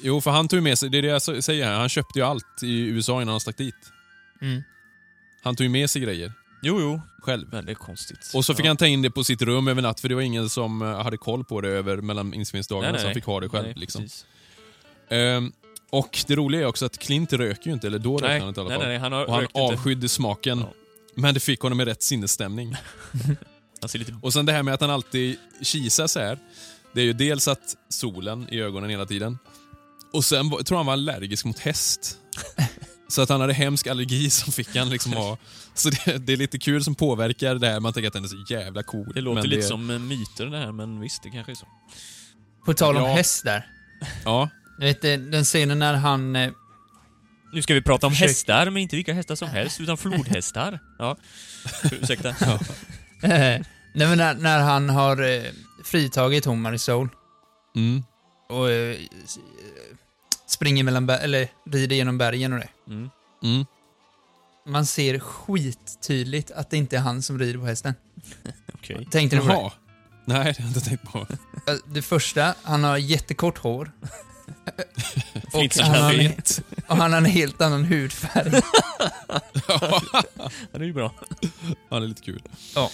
Jo, 0.03 0.21
för 0.21 0.31
han 0.31 0.47
tog 0.47 0.63
med 0.63 0.79
sig, 0.79 0.89
det 0.89 0.97
är 0.97 1.01
det 1.01 1.07
jag 1.07 1.21
så- 1.21 1.41
säger 1.41 1.65
här, 1.65 1.73
han 1.79 1.89
köpte 1.89 2.19
ju 2.19 2.25
allt 2.25 2.63
i 2.63 2.79
USA 2.81 3.21
innan 3.21 3.31
han 3.31 3.39
stack 3.39 3.57
dit. 3.57 3.75
Mm. 4.41 4.63
Han 5.43 5.55
tog 5.55 5.63
ju 5.65 5.69
med 5.69 5.89
sig 5.89 6.01
grejer, 6.01 6.33
Jo, 6.61 6.79
jo. 6.81 7.01
själv. 7.21 7.47
Men 7.51 7.67
är 7.69 7.73
konstigt. 7.73 8.31
Och 8.33 8.45
så 8.45 8.53
fick 8.53 8.65
Ja. 8.65 8.69
han 8.69 8.77
ta 8.77 8.87
in 8.87 9.01
det 9.01 9.09
på 9.11 9.23
sitt 9.23 9.41
rum 9.41 9.67
över 9.67 9.81
natt, 9.81 9.99
för 9.99 10.09
det 10.09 10.15
var 10.15 10.21
ingen 10.21 10.49
som 10.49 10.81
eh, 10.81 11.03
hade 11.03 11.17
koll 11.17 11.43
på 11.43 11.61
det 11.61 11.69
över 11.69 11.97
mellan 11.97 12.33
inspelningsdagarna, 12.33 12.85
Nej, 12.87 12.91
nej, 12.91 12.99
så 13.01 13.05
han 13.07 13.09
nej. 13.09 13.15
fick 13.15 13.25
ha 13.25 13.39
det 13.39 13.49
själv. 13.49 13.65
Nej, 13.65 13.73
liksom. 13.77 14.01
precis. 14.01 14.25
Ehm, 15.09 15.51
och 15.89 16.23
det 16.27 16.35
roliga 16.35 16.61
är 16.61 16.65
också 16.65 16.85
att 16.85 16.97
Clint 16.97 17.33
röker 17.33 17.67
ju 17.67 17.73
inte, 17.73 17.87
eller 17.87 17.99
då 17.99 18.13
röker 18.17 18.27
Nej, 18.27 18.39
han 18.39 18.49
inte 18.49 18.61
i 18.61 18.63
alla 18.63 18.69
nej, 18.69 18.79
fall. 18.79 18.87
nej, 18.87 18.97
han 18.97 19.11
har 19.11 19.25
och 19.25 19.31
han 19.33 19.41
rökt 19.41 19.55
inte. 19.57 19.73
avskydde 19.73 20.09
smaken. 20.09 20.59
Ja. 20.59 20.73
Men 21.15 21.33
det 21.33 21.39
fick 21.39 21.59
honom 21.59 21.81
i 21.81 21.85
rätt 21.85 22.03
sinnesstämning. 22.03 22.75
Lite... 23.93 24.15
Och 24.21 24.33
sen 24.33 24.45
det 24.45 24.51
här 24.53 24.63
med 24.63 24.73
att 24.73 24.81
han 24.81 24.89
alltid 24.89 25.37
kisar 25.61 26.07
så 26.07 26.19
här. 26.19 26.39
Det 26.93 27.01
är 27.01 27.05
ju 27.05 27.13
dels 27.13 27.47
att 27.47 27.75
solen 27.89 28.47
i 28.51 28.59
ögonen 28.61 28.89
hela 28.89 29.05
tiden. 29.05 29.37
Och 30.13 30.25
sen 30.25 30.49
var- 30.49 30.61
tror 30.61 30.77
han 30.77 30.85
var 30.85 30.93
allergisk 30.93 31.45
mot 31.45 31.59
häst. 31.59 32.17
Så 33.07 33.21
att 33.21 33.29
han 33.29 33.41
hade 33.41 33.53
hemsk 33.53 33.87
allergi 33.87 34.29
som 34.29 34.53
fick 34.53 34.75
han 34.75 34.89
liksom 34.89 35.13
ha. 35.13 35.37
Så 35.73 35.89
det, 35.89 36.17
det 36.17 36.33
är 36.33 36.37
lite 36.37 36.59
kul 36.59 36.83
som 36.83 36.95
påverkar 36.95 37.55
det 37.55 37.67
här. 37.67 37.79
Man 37.79 37.93
tänker 37.93 38.07
att 38.07 38.13
den 38.13 38.23
är 38.23 38.27
så 38.27 38.45
jävla 38.53 38.83
cool. 38.83 39.11
Det 39.15 39.21
låter 39.21 39.41
men 39.41 39.49
lite 39.49 39.61
det, 39.61 39.67
som 39.67 39.89
eh, 39.89 39.99
myter 39.99 40.45
det 40.45 40.57
här, 40.57 40.71
men 40.71 40.99
visst, 40.99 41.23
det 41.23 41.29
kanske 41.29 41.51
är 41.51 41.55
så. 41.55 41.67
På 42.65 42.73
tal 42.73 42.97
om 42.97 43.03
Ja. 43.03 43.13
häst 43.15 43.43
där. 43.43 43.67
Ja, 44.25 44.49
Du 44.79 44.85
vet, 44.85 45.03
eh, 45.03 45.17
den 45.17 45.43
scenen 45.43 45.79
när 45.79 45.93
han... 45.93 46.35
eh, 46.35 46.51
Nu 47.53 47.61
ska 47.61 47.73
vi 47.73 47.81
prata 47.81 48.07
om 48.07 48.13
Försök. 48.13 48.27
hästar, 48.27 48.69
men 48.69 48.81
inte 48.81 48.95
vilka 48.95 49.13
hästar 49.13 49.35
som 49.35 49.47
helst, 49.47 49.81
utan 49.81 49.97
flodhästar. 49.97 50.79
Ja. 50.99 51.17
Ursäkta. 51.91 52.35
Nej 53.95 54.07
men 54.07 54.17
när, 54.17 54.33
när 54.33 54.59
han 54.59 54.89
har 54.89 55.21
eh, 55.21 55.43
fritagit 55.83 56.47
i 56.75 56.77
Soul 56.77 57.09
mm, 57.75 58.03
och 58.49 58.71
eh, 58.71 58.91
eh, 58.91 58.97
springer 60.47 60.83
mellan 60.83 61.09
eller 61.09 61.47
rider 61.65 61.95
genom 61.95 62.17
bergen 62.17 62.53
och 62.53 62.59
det. 62.59 62.69
Mm. 62.87 63.09
mm. 63.43 63.65
Man 64.67 64.85
ser 64.85 65.19
skittydligt 65.19 66.51
att 66.51 66.69
det 66.69 66.77
inte 66.77 66.97
är 66.97 67.01
han 67.01 67.21
som 67.21 67.39
rider 67.39 67.59
på 67.59 67.65
hästen. 67.65 67.93
Okej. 68.73 69.07
Tänkte 69.11 69.35
ni 69.35 69.41
på 69.41 69.47
det? 69.47 69.53
Nej, 69.53 69.73
det 70.25 70.33
har 70.33 70.45
jag 70.59 70.67
inte 70.67 70.81
tänkt 70.81 71.11
på. 71.11 71.27
Det 71.85 72.01
första, 72.01 72.55
han 72.63 72.83
har 72.83 72.97
jättekort 72.97 73.57
hår. 73.57 73.91
Och, 75.53 75.75
han 75.81 75.95
har 76.03 76.13
en, 76.13 76.31
och 76.87 76.97
han 76.97 77.11
har 77.13 77.17
en 77.17 77.25
helt 77.25 77.61
annan 77.61 77.83
hudfärg. 77.85 78.51
Ja, 79.67 80.01
det 80.71 80.77
är 80.77 80.83
ju 80.83 80.93
bra. 80.93 81.13
Ja, 81.89 81.99
det 81.99 82.05
är 82.05 82.07
lite 82.07 82.21
kul. 82.21 82.41
Ja. 82.75 82.91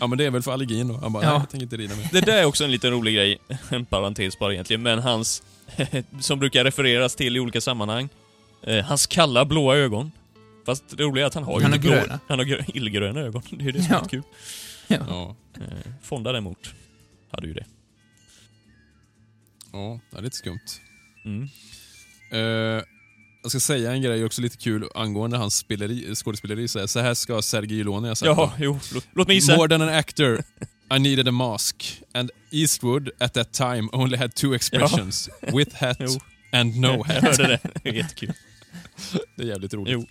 ja, 0.00 0.06
men 0.06 0.18
det 0.18 0.24
är 0.24 0.30
väl 0.30 0.42
för 0.42 0.52
allergin 0.52 0.88
då. 0.88 0.96
Han 0.96 1.12
bara, 1.12 1.24
Ja. 1.24 1.30
nej, 1.30 1.38
jag 1.40 1.50
tänker 1.50 1.64
inte 1.64 1.76
rida 1.76 1.96
mer. 1.96 2.08
Det 2.12 2.20
där 2.20 2.36
är 2.38 2.44
också 2.44 2.64
en 2.64 2.70
liten 2.70 2.90
rolig 2.90 3.14
grej, 3.14 3.38
en 3.70 3.84
parentes 3.86 4.38
bara 4.38 4.52
egentligen, 4.52 4.82
men 4.82 4.98
hans, 4.98 5.42
som 6.20 6.38
brukar 6.38 6.64
refereras 6.64 7.14
till 7.14 7.36
i 7.36 7.40
olika 7.40 7.60
sammanhang, 7.60 8.08
eh, 8.62 8.84
hans 8.84 9.06
kalla 9.06 9.44
blåa 9.44 9.76
ögon. 9.76 10.12
Fast 10.66 10.84
det 10.96 11.02
roliga 11.02 11.24
är 11.24 11.26
att 11.28 11.34
han 11.34 11.44
har 11.44 11.58
ju 11.58 11.62
Han 11.62 11.72
har 11.72 11.78
blå, 11.78 11.90
gröna. 11.90 12.20
han 12.28 12.38
har 12.38 12.46
grö- 12.46 12.64
illgröna 12.74 13.20
ögon. 13.20 13.42
Det 13.50 13.62
är 13.62 13.66
ju 13.66 13.72
det 13.72 13.82
som 13.82 13.92
är 13.92 13.96
Ja. 13.96 14.02
lite 14.02 14.10
kul. 14.16 14.22
Ja, 15.08 15.36
Eh, 15.56 15.62
Fonda 16.02 16.32
däremot 16.32 16.74
hade 17.32 17.46
ju 17.46 17.54
det. 17.54 17.64
Ja 19.72 20.00
det 20.10 20.18
är 20.18 20.22
lite 20.22 20.36
skumt. 20.36 20.80
Mm. 21.24 21.48
Eh, 22.32 22.82
jag 23.42 23.50
ska 23.50 23.60
säga 23.60 23.92
en 23.92 24.02
grej 24.02 24.24
också 24.24 24.42
lite 24.42 24.56
kul 24.56 24.88
angående 24.94 25.36
hans 25.36 25.56
speleri, 25.56 26.14
skådespeleri. 26.14 26.68
Så 26.68 26.78
här, 26.78 26.86
så 26.86 27.00
här 27.00 27.14
ska 27.14 27.42
Sergej 27.42 27.80
Iloni 27.80 28.08
ha 28.08 28.14
sagt. 28.14 28.26
Jaha, 28.26 28.52
jo, 28.58 28.78
låt, 28.94 29.06
låt 29.12 29.28
mig 29.28 29.36
gissa. 29.36 29.56
More 29.56 29.68
than 29.68 29.82
an 29.82 29.88
actor, 29.88 30.42
I 30.96 30.98
needed 30.98 31.28
a 31.28 31.32
mask. 31.32 32.02
And 32.14 32.30
Eastwood 32.50 33.10
at 33.18 33.34
that 33.34 33.52
time 33.52 33.88
only 33.92 34.16
had 34.16 34.34
two 34.34 34.54
expressions. 34.54 35.28
With 35.52 35.76
hat 35.76 35.96
Jo. 36.00 36.08
and 36.52 36.76
no 36.76 36.88
Jag 36.88 37.04
hat. 37.04 37.22
hörde 37.22 37.46
det. 37.46 37.60
Det 37.82 37.88
är 37.88 37.92
jättekul. 37.94 38.32
Det 39.36 39.42
är 39.42 39.46
jävligt 39.46 39.74
roligt. 39.74 39.92
Jo. 39.92 40.06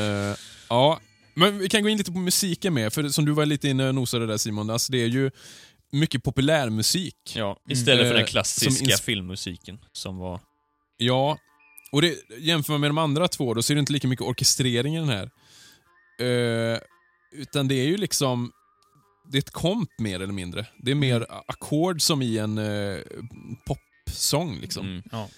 Eh, 0.00 0.36
ja, 0.68 1.00
men 1.34 1.58
vi 1.58 1.68
kan 1.68 1.82
gå 1.82 1.88
in 1.88 1.98
lite 1.98 2.12
på 2.12 2.18
musiken 2.18 2.74
med. 2.74 2.92
För 2.92 3.08
som 3.08 3.24
du 3.24 3.32
var 3.32 3.46
lite 3.46 3.68
inne 3.68 3.88
och 3.88 3.94
nosade 3.94 4.26
där 4.26 4.36
Simon, 4.36 4.70
alltså 4.70 4.92
det 4.92 4.98
är 5.02 5.06
ju 5.06 5.30
mycket 5.92 6.22
populärmusik. 6.22 7.16
Ja, 7.36 7.56
istället 7.68 8.08
för 8.08 8.14
Eh, 8.14 8.18
den 8.18 8.26
som 8.26 8.30
klassiska 8.30 8.96
filmmusiken 8.96 9.78
som 9.92 10.16
var... 10.16 10.40
Ja, 10.96 11.38
och 11.92 12.02
det, 12.02 12.14
jämför 12.38 12.72
man 12.72 12.80
med 12.80 12.90
de 12.90 12.98
andra 12.98 13.28
två 13.28 13.54
då 13.54 13.62
så 13.62 13.72
är 13.72 13.74
det 13.74 13.80
inte 13.80 13.92
lika 13.92 14.08
mycket 14.08 14.26
orkestrering 14.26 14.96
i 14.96 14.98
den 14.98 15.08
här. 15.08 15.30
Eh, 16.20 16.78
utan 17.32 17.68
det 17.68 17.74
är 17.74 17.86
ju 17.86 17.96
liksom, 17.96 18.52
det 19.32 19.38
är 19.38 19.42
ett 19.42 19.50
komp 19.50 19.90
mer 19.98 20.20
eller 20.20 20.32
mindre. 20.32 20.66
Det 20.78 20.90
är 20.90 20.94
mer 20.94 21.16
Mm. 21.16 21.28
ackord 21.46 22.02
som 22.02 22.22
i 22.22 22.38
en 22.38 22.58
uh, 22.58 23.00
popsång 23.66 24.58
liksom. 24.60 24.86
Mm. 24.86 25.02
Ja. 25.12 25.28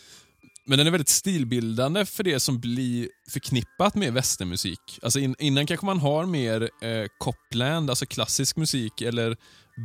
Men 0.67 0.79
den 0.79 0.87
är 0.87 0.91
väldigt 0.91 1.09
stilbildande 1.09 2.05
för 2.07 2.25
det 2.25 2.41
som 2.41 2.61
blir 2.61 3.09
förknippat 3.31 3.95
med 3.95 4.13
västernmusik. 4.13 4.81
Alltså 5.03 5.19
in, 5.19 5.35
innan 5.39 5.67
kanske 5.67 5.87
man 5.87 5.99
har 5.99 6.27
mer 6.27 6.71
eh, 6.83 7.07
Copland, 7.19 7.91
alltså 7.91 8.07
klassisk 8.07 8.57
musik, 8.57 9.01
eller 9.01 9.37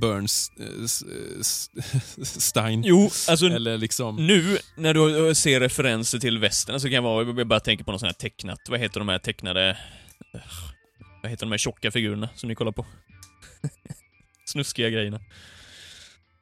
Bernstein. 0.01 2.83
Jo, 2.85 3.09
alltså 3.27 3.45
Eller 3.45 3.77
liksom... 3.77 4.27
nu 4.27 4.57
när 4.77 4.93
du 4.93 5.27
eh, 5.27 5.33
ser 5.33 5.59
referenser 5.59 6.19
till 6.19 6.39
västern 6.39 6.79
så 6.79 6.87
kan 6.87 6.93
jag 6.95 7.01
vara, 7.01 7.27
jag 7.37 7.47
bara 7.47 7.59
tänka 7.59 7.83
på 7.83 7.91
något 7.91 7.99
sånt 8.01 8.11
här 8.11 8.19
tecknat. 8.29 8.59
Vad 8.69 8.79
heter 8.79 8.99
de 8.99 9.09
här 9.09 9.19
tecknade... 9.19 9.69
eh, 10.33 10.39
Vad 11.21 11.31
heter 11.31 11.45
de 11.45 11.51
här 11.51 11.57
tjocka 11.57 11.91
figurerna 11.91 12.29
som 12.35 12.49
ni 12.49 12.55
kollar 12.55 12.71
på? 12.71 12.85
Snuskiga 14.45 14.89
grejerna. 14.89 15.19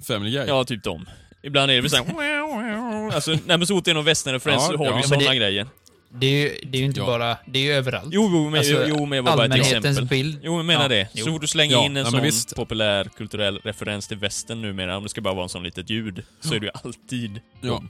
Family 0.08 0.32
Guy. 0.32 0.45
Ja, 0.47 0.64
typ 0.64 0.84
dem. 0.84 1.10
Ibland 1.43 1.72
är 1.72 1.76
det 1.76 1.82
väl 1.82 1.89
såhär... 1.89 3.12
Alltså, 3.16 3.32
nej 3.32 3.41
men 3.58 3.68
så 3.68 3.76
fort 3.76 3.86
det 3.86 3.91
är 3.91 3.95
någon 3.95 4.06
västernreferens 4.06 4.62
Ja, 4.64 4.68
så 4.68 4.78
har 4.78 4.86
ja. 4.86 4.97
vi 4.97 5.04
såna 5.04 5.30
det- 5.30 5.36
grejer. 5.36 5.68
Det 6.14 6.26
är 6.28 6.32
ju, 6.49 6.70
det 6.70 6.78
är 6.78 6.80
ju 6.80 6.86
inte 6.86 6.99
Ja. 6.99 7.05
bara, 7.05 7.38
det 7.45 7.59
är 7.59 7.64
ju 7.64 7.72
överallt. 7.72 8.09
Jo, 8.12 8.30
jo, 8.34 8.49
men, 8.49 8.59
Alltså, 8.59 8.86
jo, 8.88 9.05
men 9.05 9.16
jag 9.16 9.24
var 9.24 9.38
bara 9.38 9.45
ett 9.45 9.55
exempel. 9.55 10.05
bild. 10.05 10.39
Jo, 10.43 10.57
jag 10.57 10.66
menar 10.66 10.82
Ja, 10.82 10.88
det. 10.88 11.07
jo. 11.14 11.26
Så 11.26 11.32
fort 11.32 11.41
du 11.41 11.47
slänger 11.47 11.74
Ja, 11.76 11.86
in 11.86 11.91
en 11.91 11.95
ja, 11.97 12.03
men 12.03 12.12
sån 12.12 12.22
visst. 12.22 12.55
populär 12.55 13.09
kulturell 13.18 13.57
referens 13.64 14.07
till 14.07 14.18
västern 14.18 14.62
numera, 14.62 14.97
om 14.97 15.03
det 15.03 15.09
ska 15.09 15.22
bara 15.22 15.34
vara 15.34 15.43
en 15.43 15.49
sån 15.49 15.64
litet 15.64 15.89
ljud, 15.89 16.24
så 16.39 16.53
är 16.53 16.59
det 16.59 16.66
ju 16.66 16.72
alltid 16.84 17.41
Ja. 17.62 17.84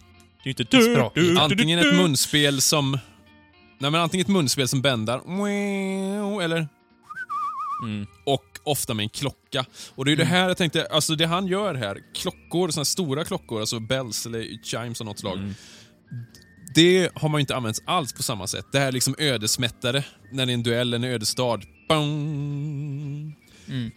Det 0.44 0.50
är 0.50 0.62
inte... 0.62 0.82
Språk. 0.82 1.18
Antingen 1.40 1.80
ett 1.80 1.96
munspel 1.96 2.62
som... 2.62 2.92
Nej 3.80 3.92
men 3.92 4.02
antingen 4.02 4.26
ett 4.26 4.32
munspel 4.32 4.68
som 4.68 4.82
bändar, 4.82 5.22
eller... 6.44 6.68
Mm. 7.84 8.08
Och 8.26 8.44
ofta 8.64 8.94
med 8.94 9.04
en 9.04 9.10
klocka. 9.10 9.66
Och 9.96 10.06
det 10.06 10.10
är 10.10 10.12
ju 10.12 10.16
det 10.18 10.26
här 10.26 10.48
jag 10.48 10.58
tänkte, 10.58 10.86
alltså 10.92 11.16
det 11.16 11.26
han 11.26 11.48
gör 11.48 11.76
här, 11.76 11.98
klockor, 12.16 12.70
såna 12.70 12.80
här 12.80 12.84
stora 12.86 13.24
klockor, 13.24 13.60
alltså 13.60 13.80
bells 13.80 14.26
eller 14.26 14.64
chimes 14.64 15.02
av 15.02 15.08
något 15.08 15.20
slag. 15.20 15.38
Mm. 15.38 15.54
Det 16.76 17.12
har 17.16 17.30
man 17.30 17.40
ju 17.40 17.42
inte 17.42 17.56
använt 17.56 17.80
alls 17.86 18.14
på 18.14 18.24
samma 18.24 18.48
sätt. 18.48 18.66
Det 18.72 18.80
här 18.80 18.92
liksom 18.92 19.16
ödesmättade, 19.18 20.06
när 20.32 20.46
det 20.46 20.52
är 20.52 20.54
en 20.54 20.64
duell, 20.64 20.94
en 20.94 21.04
ödesstad. 21.04 21.60
Mm. 21.90 23.34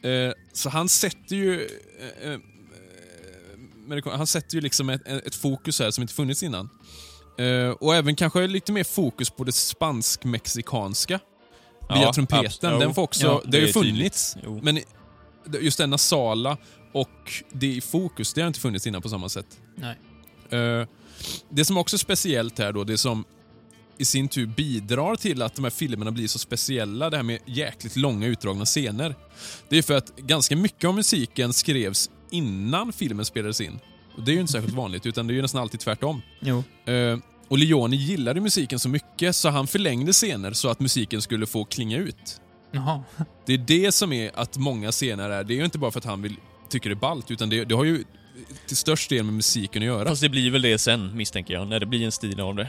Eh, 0.03 0.33
så 0.53 0.69
han 0.69 0.89
sätter 0.89 1.37
ju... 1.37 1.69
Eh, 2.23 2.31
eh, 2.31 2.39
han 4.17 4.27
sätter 4.27 4.55
ju 4.55 4.61
liksom 4.61 4.91
ett, 4.91 5.09
ett 5.09 5.35
fokus 5.35 5.81
här 5.81 5.91
som 5.91 6.03
inte 6.03 6.15
funnits 6.15 6.43
innan. 6.43 6.69
Eh, 7.39 7.69
och 7.69 7.95
även 7.95 8.17
kanske 8.17 8.47
lite 8.47 8.73
mer 8.73 8.85
fokus 8.85 9.31
på 9.31 9.45
det 9.45 9.53
spansk-mexikanska. 9.53 11.21
Via 11.89 12.03
Ja, 12.03 12.13
trumpeten. 12.13 12.81
Den 12.81 12.95
får 12.95 13.03
också... 13.03 13.27
Ja, 13.27 13.43
det 13.45 13.57
har 13.57 13.63
ju 13.63 13.69
är 13.69 13.73
funnits. 13.73 14.37
Men 14.63 14.81
just 15.61 15.79
det 15.79 15.87
nasala 15.87 16.57
och 16.93 17.33
det 17.53 17.67
i 17.67 17.81
fokus, 17.81 18.35
det 18.35 18.41
har 18.41 18.49
inte 18.49 18.61
funnits 18.61 18.87
innan 18.87 19.03
på 19.03 19.09
samma 19.09 19.29
sätt. 19.29 19.61
Nej. 19.75 19.97
Det 21.49 21.65
som 21.65 21.77
också 21.77 21.97
är 21.97 21.99
speciellt 21.99 22.59
här 22.59 22.73
då, 22.73 22.85
det 22.85 22.99
som 22.99 23.25
i 23.99 24.05
sin 24.05 24.29
tur 24.29 24.47
bidrar 24.47 25.17
till 25.17 25.43
att 25.43 25.55
de 25.55 25.65
här 25.65 25.71
filmerna 25.71 26.11
blir 26.11 26.29
så 26.29 26.39
speciella, 26.39 27.11
det 27.11 27.17
här 27.17 27.25
med 27.25 27.39
jäkligt 27.47 27.97
långa 27.97 28.27
utdragna 28.27 28.65
scener. 28.65 29.15
Det 29.69 29.79
är 29.79 29.83
för 29.83 29.95
att 29.95 30.17
ganska 30.17 30.57
mycket 30.57 30.89
av 30.89 30.95
musiken 30.95 31.53
skrevs 31.53 32.11
innan 32.31 32.93
filmen 32.93 33.25
spelades 33.25 33.61
in. 33.61 33.79
Och 34.17 34.23
Det 34.23 34.31
är 34.31 34.35
ju 34.35 34.41
inte 34.41 34.53
särskilt 34.53 34.75
vanligt, 34.75 35.07
utan 35.07 35.27
det 35.27 35.33
är 35.33 35.35
ju 35.35 35.43
nästan 35.43 35.61
alltid 35.63 35.81
tvärtom. 35.81 36.23
Jo. 36.41 36.65
Eh, 36.93 37.19
och 37.49 37.59
Leone 37.59 37.97
gillade 37.97 38.41
musiken 38.41 38.79
så 38.79 38.89
mycket 38.89 39.37
så 39.37 39.49
han 39.49 39.67
förlängde 39.67 40.13
scener 40.13 40.53
så 40.53 40.69
att 40.69 40.81
musiken 40.81 41.23
skulle 41.23 41.47
få 41.47 41.65
klinga 41.65 41.99
ut. 41.99 42.41
Jaha. 42.71 43.03
Det 43.47 43.55
är 43.55 43.59
det 43.59 43.93
som 43.93 44.13
är 44.13 44.31
att 44.35 44.57
många 44.57 44.93
scener 44.93 45.31
är, 45.31 45.45
det 45.45 45.55
är 45.55 45.57
ju 45.57 45.65
inte 45.65 45.79
bara 45.79 45.91
för 45.91 45.99
att 45.99 46.05
han 46.05 46.23
vill, 46.23 46.37
tycker 46.69 46.91
det 46.91 46.95
är 46.95 47.01
ballt, 47.01 47.31
utan 47.31 47.49
det, 47.49 47.65
det 47.65 47.75
har 47.75 47.85
ju 47.85 48.05
till 48.67 48.77
störst 48.77 49.09
del 49.11 49.25
med 49.25 49.35
musiken 49.35 49.83
att 49.83 49.87
göra. 49.87 50.09
Fast 50.09 50.23
det 50.23 50.29
blir 50.29 50.51
väl 50.51 50.63
det 50.63 50.79
sen, 50.79 51.17
misstänker 51.17 51.55
jag, 51.55 51.69
när 51.69 51.81
det 51.81 51.87
blir 51.87 52.05
en 52.05 52.13
stil 52.13 52.41
av 52.41 52.55
det. 52.55 52.69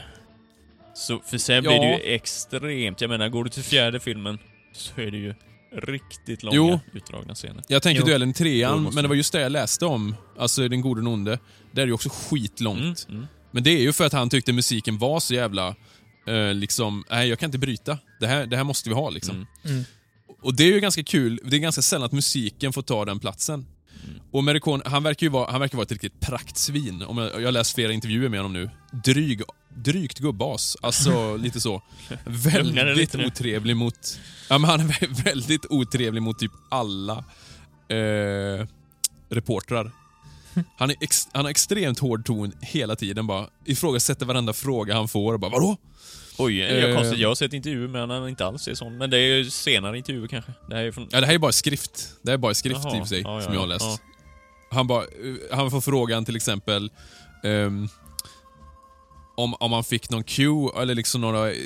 Så, 0.94 1.20
för 1.26 1.38
sen 1.38 1.54
Ja. 1.54 1.60
blir 1.70 1.80
det 1.80 1.86
ju 2.04 2.14
extremt. 2.14 3.00
Jag 3.00 3.08
menar, 3.10 3.28
går 3.28 3.44
du 3.44 3.50
till 3.50 3.62
fjärde 3.62 4.00
filmen 4.00 4.38
så 4.72 5.00
är 5.00 5.10
det 5.10 5.16
ju 5.18 5.34
riktigt 5.82 6.42
långa, 6.42 6.56
Jo. 6.56 6.80
utdragna 6.92 7.34
scener. 7.34 7.62
Jag 7.68 7.82
tänker 7.82 8.00
Jo. 8.00 8.06
duellen 8.06 8.32
trean, 8.32 8.82
men 8.94 9.04
det 9.04 9.08
var 9.08 9.14
just 9.14 9.32
det 9.32 9.40
jag 9.40 9.52
läste 9.52 9.86
om. 9.86 10.14
Alltså 10.38 10.68
Den 10.68 10.80
gode 10.80 10.98
och 11.00 11.04
den 11.04 11.12
onde. 11.14 11.38
Där 11.72 11.82
är 11.82 11.86
det 11.86 11.90
ju 11.90 11.92
också 11.92 12.08
skitlångt. 12.12 13.06
Mm, 13.08 13.16
mm. 13.18 13.26
Men 13.50 13.62
det 13.62 13.70
är 13.70 13.80
ju 13.80 13.92
för 13.92 14.04
att 14.04 14.12
han 14.12 14.28
tyckte 14.30 14.52
musiken 14.52 14.98
var 14.98 15.20
så 15.20 15.34
jävla... 15.34 15.74
Eh, 16.28 16.54
liksom, 16.54 17.04
nej 17.10 17.28
jag 17.28 17.38
kan 17.38 17.48
inte 17.48 17.58
bryta. 17.58 17.98
Det 18.20 18.26
här, 18.26 18.46
det 18.46 18.56
här 18.56 18.64
måste 18.64 18.88
vi 18.88 18.94
ha 18.94 19.10
liksom. 19.10 19.34
Mm. 19.34 19.46
Mm. 19.64 19.84
Och 20.42 20.54
det 20.56 20.62
är 20.64 20.72
ju 20.72 20.80
ganska 20.80 21.02
kul. 21.04 21.40
Det 21.44 21.56
är 21.56 21.60
ganska 21.60 21.82
sällan 21.82 22.06
att 22.06 22.12
musiken 22.12 22.72
får 22.72 22.82
ta 22.82 23.04
den 23.04 23.18
platsen. 23.20 23.66
Och 24.30 24.44
Mericon, 24.44 24.82
han 24.84 25.02
verkar 25.02 25.26
ju 25.26 25.30
vara, 25.30 25.50
han 25.50 25.60
verkar 25.60 25.76
vara 25.76 25.84
ett 25.84 25.92
riktigt 25.92 26.20
praktsvin. 26.20 27.02
Om 27.02 27.18
jag, 27.18 27.40
jag 27.40 27.46
har 27.46 27.52
läst 27.52 27.74
flera 27.74 27.92
intervjuer 27.92 28.28
med 28.28 28.38
honom 28.38 28.52
nu. 28.52 28.70
Dryg, 29.04 29.42
drygt 29.74 30.18
gubbas. 30.18 30.76
Alltså 30.82 31.36
lite 31.40 31.60
så. 31.60 31.82
Väldigt 32.24 33.14
otrevlig 33.14 33.76
mot... 33.76 34.18
Ja, 34.50 34.58
men 34.58 34.70
han 34.70 34.80
är 34.80 34.84
vä- 34.84 35.24
väldigt 35.24 35.66
otrevlig 35.70 36.22
mot 36.22 36.38
typ 36.38 36.52
alla 36.68 37.24
eh, 37.88 38.66
reportrar. 39.28 39.90
Han, 40.78 40.90
är 40.90 40.96
ex, 41.00 41.28
han 41.32 41.44
har 41.44 41.50
extremt 41.50 41.98
hård 41.98 42.24
ton 42.24 42.52
hela 42.60 42.96
tiden. 42.96 43.26
Bara 43.26 43.46
ifrågasätter 43.64 44.26
varenda 44.26 44.52
fråga 44.52 44.94
han 44.94 45.08
får. 45.08 45.38
Bara, 45.38 45.50
Vadå? 45.50 45.76
Oj, 46.38 46.58
jag, 46.58 46.90
Eh. 46.90 46.96
konstigt. 46.96 47.18
jag 47.18 47.28
har 47.28 47.34
sett 47.34 47.52
intervjuer 47.52 47.88
med 47.88 48.00
honom, 48.00 48.20
han 48.20 48.28
inte 48.28 48.46
alls 48.46 48.68
är 48.68 48.74
sån. 48.74 48.98
Men 48.98 49.10
det 49.10 49.18
är 49.18 49.36
ju 49.36 49.50
senare 49.50 49.96
intervjuer 49.98 50.26
kanske. 50.28 50.52
Det 50.68 50.74
här 50.76 50.84
är 50.84 50.92
från... 50.92 51.08
Ja, 51.10 51.20
det 51.20 51.26
här 51.26 51.34
är 51.34 51.38
bara 51.38 51.52
skrift. 51.52 52.08
Det 52.22 52.30
här 52.30 52.34
är 52.34 52.38
bara 52.38 52.54
skrift 52.54 52.80
Jaha, 52.84 52.96
i 52.96 53.00
och 53.00 53.02
för 53.02 53.08
sig, 53.08 53.20
ja, 53.20 53.40
som 53.42 53.52
jag 53.52 53.60
har 53.60 53.66
läst. 53.66 53.84
ja. 53.84 53.98
Han, 54.70 54.86
bara, 54.86 55.02
eh, 55.02 55.56
han 55.56 55.70
får 55.70 55.80
frågan 55.80 56.24
till 56.24 56.36
exempel 56.36 56.90
ehm, 57.44 57.88
om, 59.36 59.54
om 59.54 59.72
han 59.72 59.84
fick 59.84 60.10
någon 60.10 60.24
cue 60.24 60.70
eller 60.82 60.94
liksom 60.94 61.20
några 61.20 61.50
eh, 61.50 61.56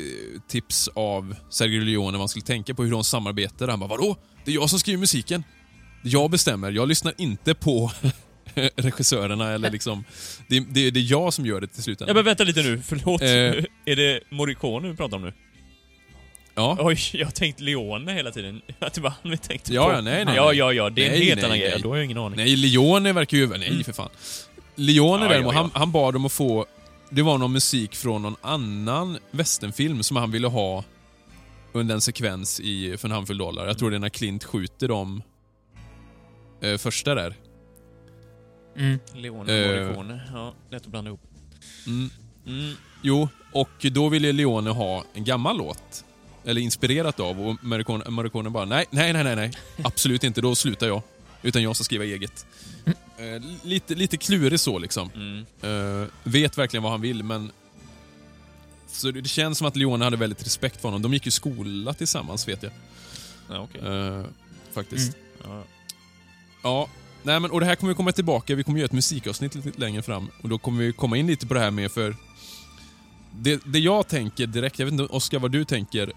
tips 0.48 0.88
av 0.94 1.34
Sergio 1.50 1.80
Leone 1.80 2.10
vad 2.12 2.20
han 2.20 2.28
skulle 2.28 2.44
tänka 2.44 2.74
på 2.74 2.82
hur 2.84 2.90
de 2.90 3.04
samarbetar. 3.04 3.68
Han 3.68 3.80
bara 3.80 3.88
“Vadå? 3.88 4.16
Det 4.44 4.50
är 4.50 4.54
jag 4.54 4.70
som 4.70 4.78
skriver 4.78 4.98
musiken. 5.00 5.44
Jag 6.02 6.30
bestämmer. 6.30 6.70
Jag 6.70 6.88
lyssnar 6.88 7.14
inte 7.18 7.54
på 7.54 7.92
regissörerna 8.76 9.52
eller 9.52 9.70
liksom... 9.70 10.04
Det, 10.48 10.60
det, 10.60 10.90
det 10.90 11.00
är 11.00 11.10
jag 11.10 11.32
som 11.34 11.46
gör 11.46 11.60
det 11.60 11.66
till 11.66 11.82
slut. 11.82 12.02
Ja 12.06 12.14
men 12.14 12.24
vänta 12.24 12.44
lite 12.44 12.62
nu, 12.62 12.82
förlåt. 12.84 13.22
Eh. 13.22 13.28
är 13.92 13.96
det 13.96 14.20
Morricone 14.30 14.88
vi 14.88 14.96
pratar 14.96 15.16
om 15.16 15.22
nu? 15.22 15.32
Ja. 16.54 16.76
Oj, 16.80 16.98
jag 17.12 17.26
har 17.26 17.32
tänkt 17.32 17.60
Leone 17.60 18.12
hela 18.12 18.30
tiden. 18.30 18.62
Att 18.78 18.94
det 18.94 19.00
var 19.00 19.12
han 19.22 19.30
vi 19.30 19.36
tänkte 19.38 19.74
Ja, 19.74 19.86
på. 19.86 19.92
ja, 19.92 20.00
nej, 20.00 20.24
nej, 20.24 20.36
Ja, 20.36 20.52
ja, 20.52 20.72
ja. 20.72 20.90
Det 20.90 21.02
är 21.02 21.06
en 21.06 21.12
Nej, 21.12 21.24
helt 21.24 21.36
nej, 21.36 21.44
annan 21.44 21.58
nej. 21.58 21.70
grej. 21.70 21.80
Då 21.82 21.88
har 21.88 21.96
jag 21.96 22.04
ingen 22.04 22.18
aning. 22.18 22.36
Nej, 22.36 22.56
Leone 22.56 23.12
verkar 23.12 23.36
ju... 23.36 23.46
Nej, 23.46 23.84
för 23.84 23.92
fan. 23.92 24.08
Leone 24.74 25.24
Ja, 25.24 25.28
däremot, 25.30 25.52
ja, 25.54 25.58
ja. 25.58 25.62
Han, 25.62 25.70
han 25.74 25.92
bad 25.92 26.16
om 26.16 26.24
att 26.26 26.32
få... 26.32 26.66
Det 27.10 27.22
var 27.22 27.38
någon 27.38 27.52
musik 27.52 27.96
från 27.96 28.22
någon 28.22 28.36
annan 28.40 29.18
westernfilm 29.30 30.02
som 30.02 30.16
han 30.16 30.30
ville 30.30 30.48
ha 30.48 30.84
under 31.72 31.94
en 31.94 32.00
sekvens 32.00 32.60
i 32.60 32.96
För 32.96 33.08
en 33.08 33.12
handfull 33.12 33.38
dollar. 33.38 33.66
Jag 33.66 33.78
tror 33.78 33.90
det 33.90 33.96
är 33.96 34.00
när 34.00 34.08
Clint 34.08 34.44
skjuter 34.44 34.88
dem 34.88 35.22
eh, 36.62 36.76
första 36.76 37.14
där. 37.14 37.34
Mm. 38.80 38.98
Leone 39.14 39.52
Eh. 39.52 39.70
och 39.70 39.84
Morricone. 39.84 40.20
Ja, 40.32 40.54
lätt 40.70 40.82
att 40.82 40.88
blanda 40.88 41.08
ihop. 41.08 41.20
Mm. 41.86 42.10
Mm. 42.46 42.74
Jo, 43.02 43.28
och 43.52 43.86
då 43.92 44.08
ville 44.08 44.32
Leone 44.32 44.70
ha 44.70 45.04
en 45.14 45.24
gammal 45.24 45.56
låt. 45.58 46.04
Eller 46.44 46.60
inspirerat 46.60 47.20
av 47.20 47.40
och 47.40 47.64
Morricone, 47.64 48.10
Morricone 48.10 48.50
bara 48.50 48.64
nej, 48.64 48.84
nej, 48.90 49.12
nej, 49.12 49.24
nej, 49.24 49.36
nej. 49.36 49.52
Absolut 49.84 50.24
inte, 50.24 50.40
då 50.40 50.54
slutar 50.54 50.86
jag. 50.86 51.02
Utan 51.42 51.62
jag 51.62 51.76
ska 51.76 51.84
skriva 51.84 52.04
eget. 52.04 52.46
Eh, 53.18 53.42
lite, 53.62 53.94
lite 53.94 54.16
klurig 54.16 54.60
så 54.60 54.78
liksom. 54.78 55.10
Mm. 55.14 55.46
Eh, 56.02 56.08
vet 56.22 56.58
verkligen 56.58 56.82
vad 56.82 56.92
han 56.92 57.00
vill, 57.00 57.22
men... 57.24 57.50
Så 58.86 59.10
det, 59.10 59.28
känns 59.28 59.58
som 59.58 59.66
att 59.66 59.76
Leone 59.76 60.04
hade 60.04 60.16
väldigt 60.16 60.46
respekt 60.46 60.80
för 60.80 60.88
honom. 60.88 61.02
De 61.02 61.12
gick 61.14 61.24
ju 61.24 61.30
skola 61.30 61.94
tillsammans, 61.94 62.48
vet 62.48 62.62
jag. 62.62 62.72
Ja, 63.48 63.58
okej. 63.58 63.80
Eh, 63.80 64.24
faktiskt. 64.72 65.16
Ja. 65.44 65.62
Ja. 66.62 66.88
Nej, 67.22 67.40
men, 67.40 67.50
och 67.50 67.60
det 67.60 67.66
här 67.66 67.74
kommer 67.74 67.92
vi 67.92 67.96
komma 67.96 68.12
tillbaka. 68.12 68.54
Vi 68.54 68.62
kommer 68.64 68.78
göra 68.78 68.86
ett 68.86 68.92
musikavsnitt 68.92 69.54
lite 69.54 69.80
längre 69.80 70.02
fram. 70.02 70.30
Och 70.42 70.48
Då 70.48 70.58
kommer 70.58 70.84
vi 70.84 70.92
komma 70.92 71.16
in 71.16 71.26
lite 71.26 71.46
på 71.46 71.54
det 71.54 71.60
här 71.60 71.70
med, 71.70 71.92
för... 71.92 72.16
Det, 73.32 73.60
det 73.64 73.78
jag 73.78 74.08
tänker 74.08 74.46
direkt, 74.46 74.78
jag 74.78 74.86
vet 74.86 74.92
inte 74.92 75.04
Oskar 75.04 75.38
vad 75.38 75.50
du 75.50 75.64
tänker. 75.64 76.12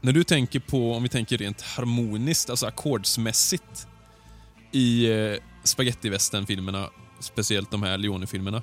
När 0.00 0.12
du 0.12 0.24
tänker 0.24 0.60
på, 0.60 0.94
om 0.94 1.02
vi 1.02 1.08
tänker 1.08 1.38
rent 1.38 1.62
harmoniskt, 1.62 2.50
alltså 2.50 2.66
ackordsmässigt 2.66 3.86
i 4.72 5.10
eh, 5.10 5.36
spagettivästern-filmerna, 5.64 6.88
speciellt 7.20 7.70
de 7.70 7.82
här 7.82 7.98
Leone-filmerna. 7.98 8.62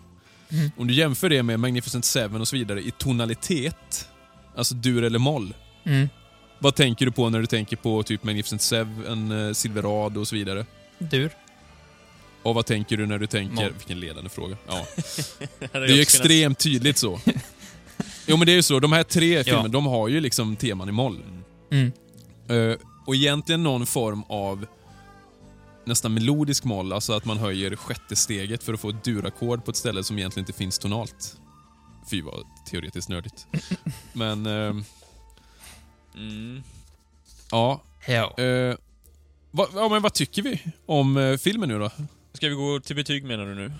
Mm. 0.49 0.71
Om 0.77 0.88
du 0.88 0.93
jämför 0.93 1.30
det 1.30 1.43
med 1.43 1.59
Magnificent 1.59 2.05
Seven 2.05 2.41
och 2.41 2.47
så 2.47 2.55
vidare 2.55 2.82
i 2.82 2.91
tonalitet, 2.91 4.07
alltså 4.55 4.75
dur 4.75 5.03
eller 5.03 5.19
moll. 5.19 5.53
Mm. 5.84 6.09
Vad 6.59 6.75
tänker 6.75 7.05
du 7.05 7.11
på 7.11 7.30
när 7.30 7.39
du 7.39 7.45
tänker 7.45 7.75
på 7.75 8.03
typ 8.03 8.23
Magnificent 8.23 8.61
Seven, 8.61 9.32
eh, 9.32 9.53
Silverado 9.53 10.19
och 10.19 10.27
så 10.27 10.36
vidare? 10.36 10.65
Dur. 10.99 11.32
Och 12.43 12.55
vad 12.55 12.65
tänker 12.65 12.97
du 12.97 13.05
när 13.05 13.19
du 13.19 13.27
tänker... 13.27 13.55
Moll. 13.55 13.73
Vilken 13.77 13.99
ledande 13.99 14.29
fråga. 14.29 14.57
Ja. 14.67 14.85
Det 15.59 15.73
är 15.73 15.87
ju 15.87 16.01
extremt 16.01 16.59
tydligt 16.59 16.97
så. 16.97 17.19
Jo 18.27 18.37
men 18.37 18.45
det 18.45 18.51
är 18.51 18.55
ju 18.55 18.61
så, 18.61 18.79
de 18.79 18.91
här 18.91 19.03
tre 19.03 19.43
filmerna, 19.43 19.67
de 19.67 19.85
har 19.85 20.07
ju 20.07 20.19
liksom 20.21 20.55
teman 20.55 20.89
i 20.89 20.91
moll. 20.91 21.19
Mm. 21.71 21.91
Eh, 22.49 22.77
och 23.05 23.15
egentligen 23.15 23.63
någon 23.63 23.85
form 23.85 24.23
av 24.23 24.65
nästan 25.85 26.13
melodisk 26.13 26.63
moll, 26.63 26.93
alltså 26.93 27.13
att 27.13 27.25
man 27.25 27.37
höjer 27.37 27.75
sjätte 27.75 28.15
steget 28.15 28.63
för 28.63 28.73
att 28.73 28.79
få 28.79 28.89
ett 28.89 29.03
durackord 29.03 29.65
på 29.65 29.71
ett 29.71 29.77
ställe 29.77 30.03
som 30.03 30.17
egentligen 30.17 30.43
inte 30.43 30.57
finns 30.57 30.79
tonalt. 30.79 31.37
Fy 32.11 32.21
vad 32.21 32.43
teoretiskt 32.69 33.09
nördigt. 33.09 33.47
Men, 34.13 34.45
ehm, 34.45 34.83
Mm. 36.15 36.63
ja. 37.51 37.81
Ja. 38.07 38.37
Eh, 38.43 38.75
vad, 39.51 39.67
ja, 39.75 39.89
men 39.89 40.01
vad 40.01 40.13
tycker 40.13 40.41
vi 40.41 40.61
om 40.85 41.17
eh, 41.17 41.37
filmen 41.37 41.69
nu 41.69 41.79
då? 41.79 41.91
Ska 42.34 42.49
vi 42.49 42.55
gå 42.55 42.80
till 42.80 42.95
betyg 42.95 43.23
menar 43.25 43.45
du 43.45 43.55
nu? 43.55 43.73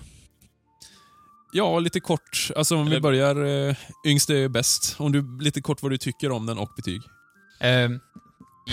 Ja, 1.52 1.78
lite 1.78 2.00
kort. 2.00 2.50
Alltså 2.56 2.76
om 2.76 2.84
vi 2.84 2.90
Eller- 2.90 3.00
börjar 3.00 3.68
eh, 3.68 3.76
yngst 4.06 4.30
är 4.30 4.48
bäst. 4.48 4.96
Om 5.00 5.12
du, 5.12 5.38
lite 5.40 5.60
kort 5.60 5.82
vad 5.82 5.90
du 5.92 5.98
tycker 5.98 6.30
om 6.30 6.46
den 6.46 6.58
och 6.58 6.72
betyg. 6.76 7.02
Ehm, 7.60 8.00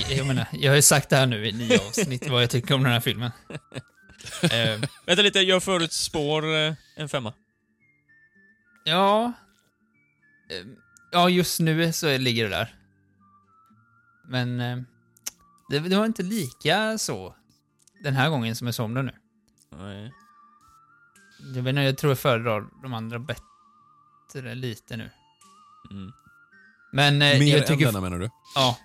jag 0.10 0.28
menar, 0.28 0.48
jag 0.54 0.72
har 0.72 0.76
ju 0.76 0.82
sagt 0.82 1.10
det 1.10 1.16
här 1.16 1.26
nu 1.26 1.48
i 1.48 1.52
nio 1.52 1.80
avsnitt, 1.88 2.30
vad 2.30 2.44
jag 2.44 2.50
tycker 2.50 2.76
om 2.76 2.84
den 2.84 2.92
här 2.92 3.00
filmen. 3.00 3.32
Ehm, 4.52 4.82
Vänta 5.06 5.22
lite, 5.22 5.40
jag 5.40 5.64
förutspår 5.64 6.56
eh, 6.56 6.74
en 6.96 7.10
femma. 7.10 7.34
ja... 8.84 9.34
Ehm, 10.50 10.76
ja, 11.12 11.30
just 11.30 11.60
nu 11.60 11.94
så 11.94 12.18
ligger 12.18 12.44
det 12.44 12.50
där. 12.50 12.76
Men 14.28 14.60
ehm, 14.60 14.86
det, 15.70 15.80
det 15.80 15.96
var 15.98 16.06
inte 16.06 16.24
lika 16.24 16.98
så 16.98 17.36
den 18.04 18.14
här 18.14 18.30
gången 18.30 18.56
som 18.56 18.68
jag 18.68 18.76
det 18.96 19.02
nu. 19.02 19.12
Nej. 19.70 20.14
Jag, 21.56 21.62
vet 21.64 21.70
inte, 21.70 21.82
jag 21.82 21.98
tror 21.98 22.12
jag 22.12 22.20
föredrar 22.20 22.68
de 22.84 22.94
andra 22.94 23.20
bättre 23.20 24.56
lite 24.56 24.98
nu. 24.98 25.10
Mm. 25.92 26.12
Men 26.92 27.22
eh, 27.22 27.40
Mer 27.40 27.48
jag 27.48 27.60
än 27.60 27.66
tycker... 27.68 27.86
denna 27.86 28.02
menar 28.02 28.20
du? 28.20 28.30
Ja. 28.56 28.78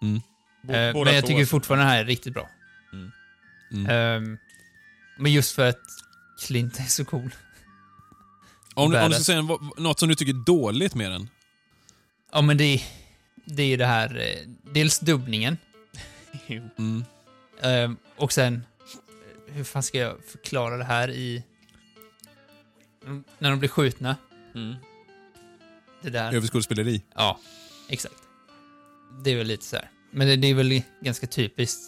Bo- 0.00 0.72
Eh, 0.72 0.94
men 1.04 1.14
jag 1.14 1.22
två, 1.22 1.26
tycker 1.28 1.46
fortfarande 1.46 1.84
den 1.84 1.90
här 1.92 1.98
är 1.98 2.04
riktigt 2.04 2.34
bra. 2.34 2.48
Mm. 3.72 3.86
Ehm, 3.90 4.38
men 5.18 5.32
just 5.32 5.54
för 5.54 5.68
att 5.68 5.80
Clint 6.46 6.78
är 6.80 6.84
så 6.84 7.04
cool. 7.04 7.34
Om, 8.74 8.90
du- 8.90 9.00
om 9.02 9.08
du 9.10 9.14
ska 9.14 9.24
säga 9.24 9.42
något 9.76 9.98
som 9.98 10.08
du 10.08 10.14
tycker 10.14 10.32
är 10.34 10.44
dåligt 10.44 10.94
med 10.94 11.10
den. 11.10 11.28
Ja, 12.32 12.40
men 12.42 12.56
det, 12.56 12.82
det 13.44 13.62
är 13.62 13.66
ju 13.66 13.76
det 13.76 13.86
här... 13.86 14.18
eh, 14.18 14.48
Dels 14.72 14.98
dubbningen. 14.98 15.56
Mm. 16.78 17.04
ehm, 17.62 17.96
och 18.16 18.32
sen... 18.32 18.64
Hur 19.52 19.64
fan 19.64 19.82
ska 19.82 19.98
jag 19.98 20.24
förklara 20.24 20.76
det 20.76 20.84
här 20.84 21.10
i... 21.10 21.42
Mm, 23.06 23.24
När 23.38 23.50
de 23.50 23.58
blir 23.58 23.68
skjutna. 23.68 24.16
Mm. 24.54 24.74
Det 26.02 26.10
där. 26.10 26.32
Överskådespeleri. 26.34 27.02
Ja, 27.14 27.40
exakt. 27.88 28.14
Det 29.24 29.30
är 29.30 29.36
väl 29.36 29.46
lite 29.46 29.64
så 29.64 29.76
här. 29.76 29.90
Men 30.10 30.26
det, 30.26 30.36
det 30.36 30.50
är 30.50 30.54
väl 30.54 30.82
ganska 31.00 31.26
typiskt 31.26 31.80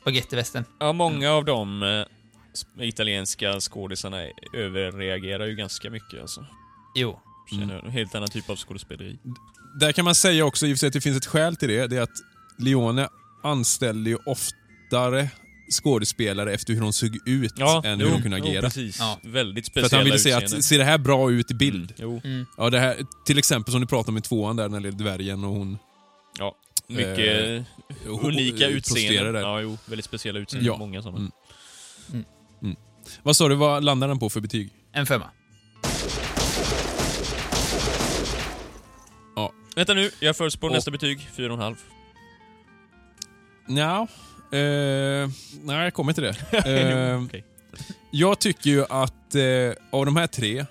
spagettivästen. 0.00 0.64
Ja, 0.78 0.92
många 0.92 1.30
av 1.30 1.44
de 1.44 1.82
eh, 1.82 2.86
italienska 2.88 3.60
skådisarna 3.60 4.16
överreagerar 4.54 5.46
ju 5.46 5.54
ganska 5.54 5.90
mycket 5.90 6.20
alltså. 6.20 6.46
Jo. 6.94 7.20
Känner 7.50 7.74
jag. 7.74 7.84
En 7.84 7.90
helt 7.90 8.14
annan 8.14 8.28
typ 8.28 8.50
av 8.50 8.56
skådespeleri. 8.56 9.18
Där 9.80 9.92
kan 9.92 10.04
man 10.04 10.14
säga 10.14 10.44
också 10.44 10.66
i 10.66 10.72
och 10.72 10.76
för 10.76 10.78
sig 10.78 10.86
att 10.86 10.92
det 10.92 11.00
finns 11.00 11.16
ett 11.16 11.26
skäl 11.26 11.56
till 11.56 11.68
det. 11.68 11.86
Det 11.86 11.96
är 11.96 12.02
att 12.02 12.18
Leone 12.58 13.08
anställde 13.42 14.10
ju 14.10 14.16
oftare 14.26 15.30
skådespelare 15.70 16.52
efter 16.52 16.74
hur 16.74 16.80
de 16.80 16.92
såg 16.92 17.16
ut 17.28 17.58
än 17.84 18.00
hur 18.00 18.10
de 18.10 18.22
kunde 18.22 18.38
jo, 18.38 18.44
agera. 18.44 18.62
precis. 18.62 18.98
Ja. 18.98 19.18
Väldigt 19.22 19.64
För 19.64 19.70
speciella 19.70 19.86
att 19.86 19.92
han 19.92 20.04
ville 20.04 20.18
säga 20.18 20.36
utseenden. 20.36 20.58
att, 20.58 20.64
ser 20.64 20.78
det 20.78 20.84
här 20.84 20.98
bra 20.98 21.30
ut 21.30 21.50
i 21.50 21.54
bild? 21.54 21.94
Jo, 21.96 22.20
Mm. 22.24 22.46
Ja, 22.56 22.70
det 22.70 22.78
här, 22.80 22.96
till 23.26 23.38
exempel 23.38 23.72
som 23.72 23.80
du 23.80 23.86
pratade 23.86 24.10
om 24.10 24.18
i 24.18 24.20
tvåan 24.20 24.56
där, 24.56 24.68
när 24.68 24.80
det 24.80 24.88
är 24.88 24.92
dvärgen 24.92 25.44
och 25.44 25.50
hon... 25.54 25.78
ja. 26.38 26.54
Mycket 26.88 27.18
Eh, 27.18 27.62
hon- 28.06 28.24
unika 28.24 28.64
eh, 28.68 28.76
utseenden. 28.76 29.34
Ja, 29.42 29.60
jo. 29.60 29.78
Väldigt 29.86 30.04
speciella 30.04 30.38
utseenden. 30.40 30.66
Ja. 30.72 30.76
Många 30.78 31.02
sådana. 31.02 31.30
Mm. 32.12 32.76
Vad 33.22 33.36
sa 33.36 33.48
du, 33.48 33.54
vad 33.54 33.84
landar 33.84 34.08
den 34.08 34.18
på 34.18 34.30
för 34.30 34.40
betyg? 34.40 34.70
En 34.92 35.06
femma. 35.06 35.30
Vänta 39.76 39.94
nu, 39.94 40.10
jag 40.20 40.36
förutspår 40.36 40.68
Och- 40.68 40.74
nästa 40.74 40.90
betyg. 40.90 41.28
4,5. 41.36 41.76
Nja, 43.68 44.06
eh, 44.54 45.30
nej 45.62 45.84
jag 45.84 45.94
kommer 45.94 46.12
till 46.12 46.22
det. 46.22 46.36
Eh, 47.12 47.22
Okej. 47.24 47.44
Jag 48.10 48.38
tycker 48.38 48.70
ju 48.70 48.84
att 48.84 49.34
eh, 49.34 49.72
av 49.92 50.06
de 50.06 50.16
här 50.16 50.26
tre 50.26 50.66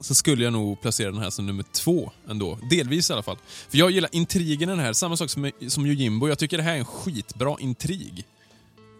så 0.00 0.14
skulle 0.14 0.44
jag 0.44 0.52
nog 0.52 0.80
placera 0.80 1.10
den 1.10 1.20
här 1.22 1.30
som 1.30 1.46
nummer 1.46 1.64
två 1.72 2.10
ändå. 2.28 2.58
Delvis 2.70 3.10
i 3.10 3.12
alla 3.12 3.22
fall. 3.22 3.36
För 3.68 3.78
jag 3.78 3.90
gillar 3.90 4.10
intrigen 4.12 4.68
i 4.68 4.72
den 4.72 4.78
här, 4.78 4.92
samma 4.92 5.16
sak 5.16 5.30
som, 5.30 5.50
som 5.68 5.86
Yojimbo. 5.86 6.28
Jag 6.28 6.38
tycker 6.38 6.56
det 6.56 6.62
här 6.62 6.74
är 6.74 6.78
en 6.78 6.84
skitbra 6.84 7.56
intrig. 7.60 8.26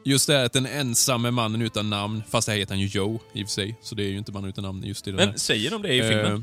Just 0.04 0.26
det 0.26 0.32
här 0.36 0.44
att 0.44 0.52
den 0.52 0.66
ensamme 0.66 1.30
mannen 1.30 1.62
utan 1.62 1.90
namn, 1.90 2.22
fast 2.30 2.46
det 2.46 2.52
här 2.52 2.58
heter 2.58 2.72
han 2.74 2.80
ju 2.80 2.86
Joe 2.86 3.18
i 3.32 3.42
och 3.44 3.48
för 3.48 3.52
sig, 3.52 3.76
så 3.82 3.94
det 3.94 4.02
är 4.02 4.08
ju 4.08 4.18
inte 4.18 4.32
mannen 4.32 4.48
utan 4.50 4.64
namn 4.64 4.82
just 4.84 5.08
i 5.08 5.10
den 5.10 5.20
här. 5.20 5.26
Men 5.26 5.38
säger 5.38 5.70
de 5.70 5.82
det 5.82 5.94
i 5.94 6.00
filmen? 6.02 6.32
Eh, 6.34 6.40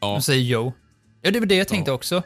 ja, 0.00 0.12
De 0.12 0.22
säger 0.22 0.42
Joe. 0.44 0.72
Ja, 1.22 1.30
det 1.30 1.40
var 1.40 1.46
det 1.46 1.54
jag 1.54 1.68
tänkte 1.68 1.90
Ja. 1.90 1.94
också. 1.94 2.22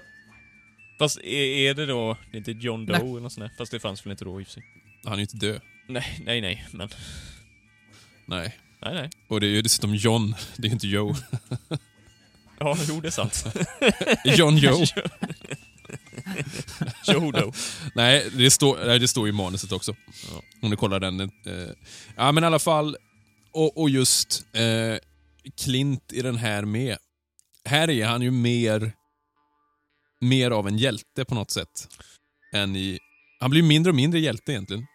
Fast 1.03 1.19
är, 1.19 1.43
är 1.43 1.75
det 1.75 1.87
då, 1.87 2.17
det 2.31 2.37
är 2.37 2.39
inte 2.39 2.51
John 2.51 2.87
Doe 2.87 2.99
Nej. 2.99 3.11
eller 3.11 3.21
något 3.21 3.33
sånt 3.33 3.51
där? 3.51 3.57
Fast 3.59 3.73
det 3.73 3.81
fanns 3.81 4.07
väl 4.07 4.11
inte 4.11 4.25
då 4.25 4.41
i 4.41 4.43
och 4.43 4.47
för 4.47 4.53
sig? 4.53 4.63
han 5.05 5.13
är 5.13 5.17
ju 5.17 5.23
inte 5.23 5.37
död. 5.37 5.61
Nej, 5.89 6.21
nej, 6.25 6.41
nej, 6.41 6.67
men... 6.73 6.89
Nej. 8.27 8.57
Nej, 8.83 8.95
nej. 8.95 9.11
Och 9.29 9.41
det 9.41 9.47
är 9.47 9.51
ju 9.51 9.63
dessutom 9.63 9.95
John, 9.95 10.35
det 10.57 10.63
är 10.63 10.69
ju 10.69 10.73
inte 10.73 10.89
Joe. 10.89 11.15
Ja, 12.59 12.77
jo, 12.89 13.01
det 13.01 13.09
är 13.09 13.11
sant. 13.11 13.45
John 14.25 14.57
Joe. 14.57 14.85
Joe 17.07 17.31
Doe. 17.31 17.53
Nej, 17.95 18.31
det 18.33 18.51
står, 18.51 18.87
nej, 18.87 18.99
det 18.99 19.09
står 19.09 19.29
i 19.29 19.33
manuset 19.33 19.73
också. 19.73 19.95
Ja. 20.31 20.43
Om 20.63 20.71
du 20.71 20.77
kollar 20.77 21.01
den. 21.01 21.21
Eh, 21.21 21.29
ja, 22.17 22.33
men 22.33 22.45
i 22.45 22.47
alla 22.47 22.59
fall. 22.59 22.97
Och, 23.53 23.79
och 23.79 23.91
just 23.91 24.47
eh, 24.53 24.97
Clint 25.65 26.13
i 26.13 26.23
den 26.23 26.37
här 26.37 26.65
med. 26.65 26.97
Här 27.65 27.91
är 27.91 28.07
han 28.07 28.23
ju 28.23 28.31
mer, 28.31 28.93
mer 30.23 30.51
av 30.51 30.69
en 30.69 30.79
hjälte 30.79 31.25
på 31.25 31.35
något 31.35 31.51
sätt. 31.51 31.89
Än 32.55 32.77
i... 32.77 32.99
Han 33.41 33.51
blir 33.51 33.63
mindre 33.63 33.91
och 33.91 33.97
mindre 33.97 34.21
hjälte 34.21 34.53
egentligen. 34.53 34.87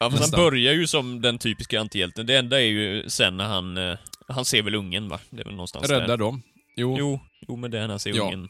Ja, 0.00 0.08
men 0.08 0.18
han 0.18 0.30
börjar 0.30 0.72
ju 0.72 0.86
som 0.86 1.20
den 1.20 1.38
typiska 1.38 1.80
antihjälten. 1.80 2.26
Det 2.26 2.36
enda 2.36 2.60
är 2.60 2.66
ju 2.66 3.08
sen 3.10 3.36
när 3.36 3.44
han... 3.44 3.76
eh, 3.76 3.98
Han 4.28 4.44
ser 4.44 4.62
väl 4.62 4.74
ungen, 4.74 5.08
va? 5.08 5.20
Det 5.30 5.40
är 5.40 5.44
väl 5.44 5.54
någonstans 5.54 5.90
Räddar 5.90 6.06
där. 6.08 6.16
dem. 6.16 6.42
Jo. 6.76 6.96
Jo, 6.98 7.20
jo, 7.48 7.56
men 7.56 7.70
det 7.70 7.78
är 7.78 7.82
när 7.82 7.88
han 7.88 7.98
ser 8.00 8.14
Ja. 8.14 8.22
ungen 8.24 8.48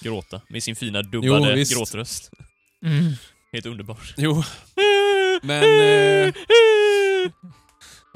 gråta. 0.00 0.40
Med 0.48 0.62
sin 0.62 0.76
fina 0.76 1.02
dubbade 1.02 1.54
visst. 1.54 1.74
gråtröst. 1.74 2.30
Mm. 2.86 3.12
Helt 3.52 3.66
underbart. 3.66 4.14
Jo. 4.16 4.42
Men... 5.42 5.62
Eh, 6.28 6.34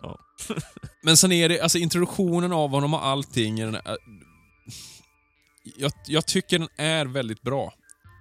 Ja. 0.02 0.18
Men 1.02 1.16
sen 1.16 1.32
är 1.32 1.48
det, 1.48 1.60
alltså 1.60 1.78
introduktionen 1.78 2.52
av 2.52 2.70
honom 2.70 2.94
och 2.94 3.06
allting 3.06 3.60
jag, 5.76 5.92
jag 6.06 6.26
tycker 6.26 6.58
den 6.58 6.68
är 6.76 7.06
väldigt 7.06 7.42
bra. 7.42 7.74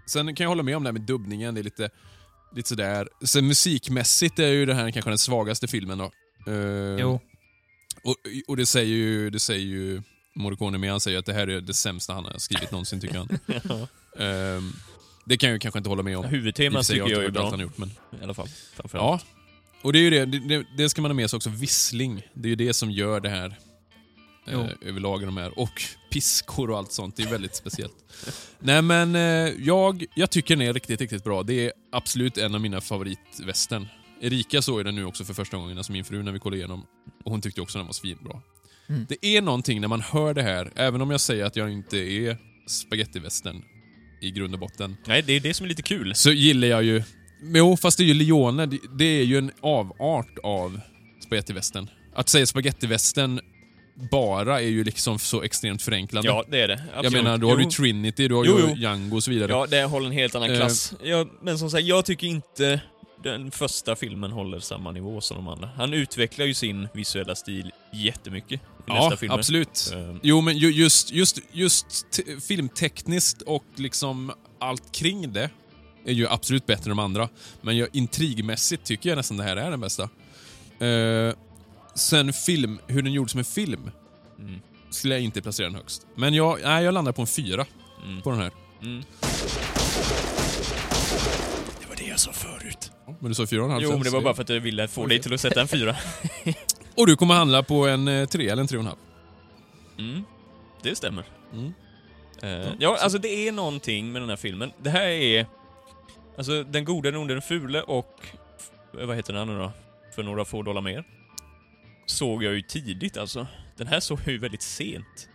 Sen 0.07 0.35
kan 0.35 0.43
jag 0.43 0.49
hålla 0.49 0.63
med 0.63 0.77
om 0.77 0.83
det 0.83 0.87
här 0.87 0.93
med 0.93 1.01
dubbningen, 1.01 1.53
det 1.53 1.61
är 1.61 1.63
lite, 1.63 1.89
lite 2.55 2.69
sådär. 2.69 3.09
Sen 3.25 3.47
musikmässigt 3.47 4.39
är 4.39 4.47
ju 4.47 4.65
det 4.65 4.73
här 4.73 4.91
kanske 4.91 5.11
den 5.11 5.17
svagaste 5.17 5.67
filmen 5.67 5.97
då. 5.97 6.11
Eh, 6.51 6.99
Jo. 6.99 7.19
Och, 8.03 8.15
och 8.47 8.57
det 8.57 8.65
säger 8.65 8.95
ju, 8.95 9.29
det 9.29 9.39
säger 9.39 9.65
ju 9.65 10.01
Morricone 10.35 10.77
med, 10.77 10.91
han 10.91 10.99
säger 10.99 11.19
att 11.19 11.25
det 11.25 11.33
här 11.33 11.47
är 11.47 11.61
det 11.61 11.73
sämsta 11.73 12.13
han 12.13 12.25
har 12.25 12.37
skrivit 12.37 12.71
någonsin 12.71 13.01
tycker 13.01 13.17
han. 13.17 13.39
Ja. 13.69 13.87
Ehm, 14.23 14.73
det 15.25 15.37
kan 15.37 15.49
jag 15.49 15.55
ju 15.55 15.59
kanske 15.59 15.77
inte 15.77 15.89
hålla 15.89 16.03
med 16.03 16.17
om. 16.17 16.25
Huvudtemat 16.25 16.87
tycker 16.87 16.99
jag 16.99 17.11
är 17.11 17.15
har 17.15 17.23
inte 17.23 17.31
bra. 17.31 17.49
han 17.49 17.59
gjort, 17.59 17.77
men 17.77 17.89
I 17.89 18.23
alla 18.23 18.33
fall. 18.33 18.49
Ja. 18.91 19.19
Och 19.81 19.93
det 19.93 19.99
är 19.99 20.01
ju 20.01 20.09
det, 20.09 20.25
det, 20.25 20.65
det, 20.77 20.89
ska 20.89 21.01
man 21.01 21.11
ha 21.11 21.15
med 21.15 21.29
sig 21.29 21.37
också, 21.37 21.49
vissling. 21.49 22.27
Det 22.33 22.47
är 22.47 22.49
ju 22.49 22.55
det 22.55 22.73
som 22.73 22.91
gör 22.91 23.19
det 23.19 23.29
här. 23.29 23.57
Eh, 24.47 24.65
överlag 24.81 25.21
i 25.21 25.25
de 25.25 25.37
här. 25.37 25.59
Och 25.59 25.81
piskor 26.11 26.69
och 26.69 26.77
allt 26.77 26.91
sånt, 26.91 27.15
det 27.15 27.23
är 27.23 27.31
väldigt 27.31 27.55
speciellt. 27.55 27.95
Nej 28.59 28.81
men, 28.81 29.15
eh, 29.15 29.21
jag, 29.65 30.05
jag 30.15 30.29
tycker 30.29 30.55
den 30.55 30.67
är 30.67 30.73
riktigt, 30.73 31.01
riktigt 31.01 31.23
bra. 31.23 31.43
Det 31.43 31.65
är 31.65 31.71
absolut 31.91 32.37
en 32.37 32.55
av 32.55 32.61
mina 32.61 32.81
favoritvästern. 32.81 33.87
Erika 34.21 34.61
såg 34.61 34.85
den 34.85 34.95
nu 34.95 35.05
också 35.05 35.25
för 35.25 35.33
första 35.33 35.57
gången, 35.57 35.77
alltså 35.77 35.91
min 35.91 36.05
fru, 36.05 36.23
när 36.23 36.31
vi 36.31 36.39
kollade 36.39 36.57
igenom. 36.57 36.85
Och 37.25 37.31
hon 37.31 37.41
tyckte 37.41 37.61
också 37.61 37.77
den 37.77 37.85
var 37.85 37.93
svinbra. 37.93 38.41
Mm. 38.89 39.05
Det 39.09 39.25
är 39.25 39.41
någonting 39.41 39.81
när 39.81 39.87
man 39.87 40.01
hör 40.01 40.33
det 40.33 40.43
här, 40.43 40.71
även 40.75 41.01
om 41.01 41.11
jag 41.11 41.21
säger 41.21 41.45
att 41.45 41.55
jag 41.55 41.71
inte 41.71 41.97
är 41.97 42.37
spagettivästern 42.67 43.63
i 44.21 44.31
grund 44.31 44.53
och 44.53 44.59
botten, 44.59 44.97
Nej, 45.07 45.21
det 45.21 45.33
är 45.33 45.39
det 45.39 45.53
som 45.53 45.63
är 45.63 45.67
lite 45.69 45.81
kul. 45.81 46.15
så 46.15 46.31
gillar 46.31 46.67
jag 46.67 46.83
ju... 46.83 47.03
Men 47.41 47.55
Jo, 47.55 47.77
fast 47.77 47.97
det 47.97 48.03
är 48.03 48.05
ju 48.05 48.13
Leone. 48.13 48.65
Det, 48.65 48.79
det 48.97 49.05
är 49.05 49.23
ju 49.23 49.37
en 49.37 49.51
avart 49.61 50.37
av 50.43 50.79
spagettivästern. 51.25 51.89
Att 52.15 52.29
säga 52.29 52.45
spagettivästern 52.45 53.39
bara 53.95 54.61
är 54.61 54.67
ju 54.67 54.83
liksom 54.83 55.19
så 55.19 55.41
extremt 55.41 55.81
förenklande. 55.81 56.29
Ja, 56.29 56.43
det 56.49 56.61
är 56.61 56.67
det. 56.67 56.83
Absolut. 56.95 57.03
jag 57.13 57.23
menar, 57.23 57.37
då 57.37 57.49
har 57.49 57.57
du 57.57 57.63
Jo. 57.63 57.69
Trinity, 57.69 58.27
du 58.27 58.35
har 58.35 58.45
Jo, 58.45 58.59
ju. 58.59 58.81
Django 58.81 59.15
och 59.15 59.23
så 59.23 59.31
vidare. 59.31 59.51
Ja, 59.51 59.65
det 59.69 59.83
håller 59.83 60.05
en 60.07 60.11
helt 60.13 60.35
annan 60.35 60.51
Eh. 60.51 60.57
klass. 60.57 60.93
Ja, 61.03 61.25
men 61.41 61.57
som 61.59 61.69
sagt, 61.71 61.83
jag 61.83 62.05
tycker 62.05 62.27
inte 62.27 62.81
den 63.23 63.51
första 63.51 63.95
filmen 63.95 64.31
håller 64.31 64.59
samma 64.59 64.91
nivå 64.91 65.21
som 65.21 65.37
de 65.37 65.47
andra. 65.47 65.69
Han 65.75 65.93
utvecklar 65.93 66.45
ju 66.45 66.53
sin 66.53 66.87
visuella 66.93 67.35
stil 67.35 67.71
jättemycket 67.93 68.51
i 68.51 68.63
Ja, 68.87 68.93
nästa 69.03 69.17
film. 69.17 69.31
absolut. 69.31 69.89
Eh, 69.93 70.15
Jo, 70.23 70.41
men 70.41 70.57
ju- 70.57 70.71
just, 70.71 71.11
just, 71.11 71.39
just 71.51 72.19
filmtekniskt 72.47 73.41
och 73.41 73.63
liksom 73.75 74.31
allt 74.59 74.91
kring 74.91 75.33
det 75.33 75.49
är 76.05 76.13
ju 76.13 76.27
absolut 76.27 76.65
bättre 76.65 76.83
än 76.91 76.97
de 76.97 76.99
andra. 76.99 77.29
Men 77.61 77.77
jag, 77.77 77.87
intrigmässigt 77.93 78.83
tycker 78.83 79.09
jag 79.09 79.15
nästan 79.17 79.37
det 79.37 79.43
här 79.43 79.55
är 79.55 79.71
den 79.71 79.79
bästa. 79.79 80.03
Eh, 80.79 81.33
sen 81.95 82.33
film, 82.33 82.79
hur 82.87 83.01
den 83.01 83.13
gjordes 83.13 83.31
som 83.31 83.39
en 83.39 83.45
film, 83.45 83.91
Mm. 84.39 84.59
skulle 84.89 85.13
jag 85.13 85.23
inte 85.23 85.41
placera 85.41 85.67
den 85.67 85.75
högst. 85.75 86.07
Men 86.15 86.33
jag, 86.33 86.59
nej, 86.63 86.83
jag 86.85 86.93
landar 86.93 87.11
på 87.11 87.21
en 87.21 87.27
fyra 87.27 87.65
Mm. 88.05 88.21
på 88.21 88.29
den 88.31 88.39
här. 88.39 88.51
Mm. 88.81 89.03
Det 91.81 91.87
var 91.89 91.95
det 91.95 92.03
jag 92.09 92.19
sa 92.19 92.31
förut. 92.31 92.91
Men 93.19 93.29
du 93.29 93.35
sa 93.35 93.47
fyra 93.47 93.59
och 93.61 93.65
en 93.65 93.71
halv 93.71 93.83
Jo, 93.83 93.89
sen, 93.89 93.97
men 93.99 94.03
det 94.03 94.09
var 94.09 94.21
bara 94.21 94.33
för 94.33 94.41
att 94.43 94.49
jag 94.49 94.59
ville 94.59 94.87
få 94.87 95.05
dig 95.05 95.19
till 95.19 95.33
att 95.33 95.41
sätta 95.41 95.61
en 95.61 95.67
fyra. 95.67 95.95
Och 96.95 97.07
du 97.07 97.15
kommer 97.15 97.33
handla 97.33 97.63
på 97.63 97.87
en 97.87 98.07
eh, 98.07 98.25
tre 98.27 98.49
eller 98.49 98.61
en 98.61 98.67
tre 98.67 98.77
och 98.77 98.81
en 98.83 98.87
halv. 98.87 98.99
Mm. 99.99 100.23
Det 100.83 100.95
stämmer. 100.95 101.23
Mm. 101.53 101.73
Eh, 102.41 102.71
ja, 102.79 102.97
alltså 103.01 103.17
det 103.19 103.47
är 103.47 103.51
någonting 103.51 104.11
med 104.11 104.21
den 104.21 104.29
här 104.29 104.35
filmen. 104.37 104.71
Det 104.83 104.89
här 104.89 105.07
är... 105.07 105.45
Alltså, 106.37 106.63
Den 106.63 106.85
gode, 106.85 107.11
den 107.11 107.21
onde, 107.21 107.33
den 107.33 107.41
fule 107.41 107.81
och... 107.81 108.19
Vad 108.91 109.15
heter 109.15 109.33
den 109.33 109.47
nu 109.47 109.57
då? 109.57 109.71
För 110.15 110.23
några 110.23 110.45
få 110.45 110.61
dollar 110.63 110.81
mer. 110.81 111.03
Såg 112.05 112.43
jag 112.43 112.53
ju 112.53 112.61
tidigt 112.61 113.17
alltså. 113.17 113.47
Den 113.77 113.87
här 113.87 113.99
såg 113.99 114.19
jag 114.19 114.27
ju 114.31 114.37
väldigt 114.37 114.61
sent. 114.61 115.29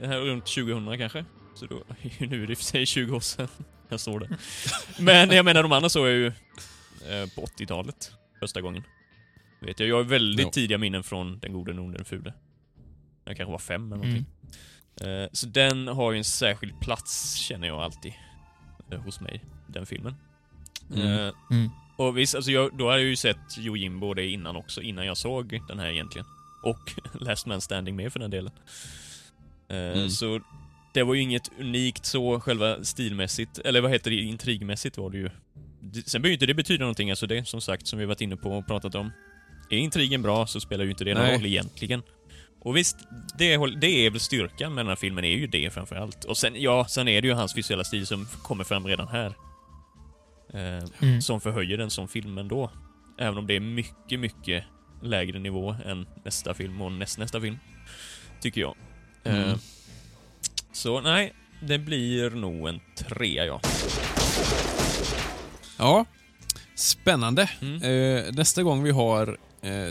Den 0.00 0.10
här 0.10 0.18
runt 0.18 0.46
2000 0.46 0.98
kanske. 0.98 1.24
Så 1.54 1.66
då, 1.66 1.76
nu 2.18 2.42
är 2.42 2.46
det 2.46 2.52
i 2.52 2.54
och 2.54 2.58
för 2.58 2.64
sig 2.64 2.86
20 2.86 3.16
år 3.16 3.20
sedan 3.20 3.48
jag 3.88 4.00
såg 4.00 4.20
den. 4.20 4.36
Men 4.98 5.30
jag 5.30 5.44
menar, 5.44 5.62
de 5.62 5.72
andra 5.72 5.88
såg 5.88 6.06
jag 6.06 6.12
ju 6.14 6.26
eh, 6.26 7.28
på 7.34 7.40
80-talet. 7.46 8.12
Första 8.40 8.60
gången. 8.60 8.82
Vet 9.60 9.80
jag, 9.80 9.88
jag 9.88 9.96
har 9.96 10.02
väldigt 10.04 10.44
Jo. 10.46 10.50
tidiga 10.50 10.78
minnen 10.78 11.02
från 11.02 11.38
Den 11.38 11.52
gode, 11.52 11.72
den 11.72 11.78
onde, 11.78 11.96
den 11.98 12.04
fule. 12.04 12.34
Jag 13.24 13.36
kanske 13.36 13.52
var 13.52 13.58
fem 13.58 13.92
eller 13.92 13.96
någonting. 14.04 14.26
Mm. 15.00 15.22
Eh, 15.22 15.28
Så 15.32 15.46
den 15.46 15.88
har 15.88 16.12
ju 16.12 16.18
en 16.18 16.24
särskild 16.24 16.80
plats, 16.80 17.34
känner 17.34 17.66
jag 17.68 17.80
alltid, 17.80 18.12
eh, 18.90 19.00
hos 19.00 19.20
mig, 19.20 19.44
den 19.66 19.86
filmen. 19.86 20.14
Mm. 20.94 21.32
Mm. 21.50 21.70
Och 21.96 22.18
visst, 22.18 22.34
alltså 22.34 22.50
jag, 22.50 22.76
då 22.78 22.84
har 22.84 22.92
jag 22.92 23.02
ju 23.02 23.16
sett 23.16 23.58
Yojimbo 23.58 24.14
det 24.14 24.26
innan 24.26 24.56
också, 24.56 24.82
innan 24.82 25.06
jag 25.06 25.16
såg 25.16 25.60
den 25.68 25.78
här 25.78 25.88
egentligen. 25.88 26.26
Och 26.62 26.94
Last 27.20 27.46
Man 27.46 27.60
Standing 27.60 27.96
med 27.96 28.12
för 28.12 28.20
den 28.20 28.30
delen. 28.30 28.52
Eh, 29.68 29.76
Mm. 29.76 30.10
Så 30.10 30.40
det 30.94 31.02
var 31.02 31.14
ju 31.14 31.20
inget 31.20 31.50
unikt 31.60 32.06
så, 32.06 32.40
själva 32.40 32.84
stilmässigt, 32.84 33.58
eller 33.58 33.80
vad 33.80 33.90
heter 33.90 34.10
det, 34.10 34.16
intrigmässigt 34.16 34.98
var 34.98 35.10
det 35.10 35.18
ju. 35.18 35.30
Sen 36.06 36.22
behöver 36.22 36.28
ju 36.28 36.32
inte 36.32 36.46
det 36.46 36.54
betyda 36.54 36.80
någonting, 36.84 37.10
alltså 37.10 37.26
det 37.26 37.48
som 37.48 37.60
sagt, 37.60 37.86
som 37.86 37.98
vi 37.98 38.04
varit 38.04 38.20
inne 38.20 38.36
på 38.36 38.50
och 38.58 38.66
pratat 38.66 38.94
om. 38.94 39.12
Är 39.70 39.76
intrigen 39.76 40.22
bra 40.22 40.46
så 40.46 40.60
spelar 40.60 40.84
ju 40.84 40.90
inte 40.90 41.04
det 41.04 41.14
någon 41.14 41.22
roll 41.34 41.46
egentligen. 41.46 42.02
Och 42.60 42.76
visst, 42.76 42.96
det, 43.38 43.56
det 43.80 44.06
är 44.06 44.10
väl 44.10 44.20
styrkan 44.20 44.74
med 44.74 44.84
den 44.84 44.88
här 44.88 44.96
filmen, 44.96 45.24
är 45.24 45.36
ju 45.36 45.46
det 45.46 45.72
framför 45.72 45.96
allt. 45.96 46.24
Och 46.24 46.36
sen, 46.36 46.62
ja, 46.62 46.86
sen 46.88 47.08
är 47.08 47.22
det 47.22 47.28
ju 47.28 47.34
hans 47.34 47.56
visuella 47.56 47.84
stil 47.84 48.06
som 48.06 48.26
kommer 48.42 48.64
fram 48.64 48.86
redan 48.86 49.08
här. 49.08 49.34
Eh, 50.54 50.84
Mm. 51.00 51.22
Som 51.22 51.40
förhöjer 51.40 51.76
den 51.78 51.90
som 51.90 52.08
film 52.08 52.38
ändå. 52.38 52.70
Även 53.18 53.38
om 53.38 53.46
det 53.46 53.54
är 53.56 53.60
mycket, 53.60 54.20
mycket 54.20 54.64
lägre 55.02 55.38
nivå 55.38 55.76
än 55.84 56.06
nästa 56.24 56.54
film 56.54 56.82
och 56.82 56.92
nästnästa 56.92 57.40
film. 57.40 57.58
Tycker 58.40 58.60
jag. 58.60 58.74
Eh, 59.24 59.38
Mm. 59.44 59.58
Så 60.72 61.00
nej, 61.00 61.32
det 61.62 61.78
blir 61.78 62.30
nog 62.30 62.68
en 62.68 62.80
trea 62.96 63.46
ja. 63.46 63.60
Ja, 65.78 66.04
spännande. 66.74 67.50
Mm. 67.60 67.82
Eh, 67.82 68.32
nästa 68.32 68.62
gång 68.62 68.82
vi 68.82 68.90
har, 68.90 69.36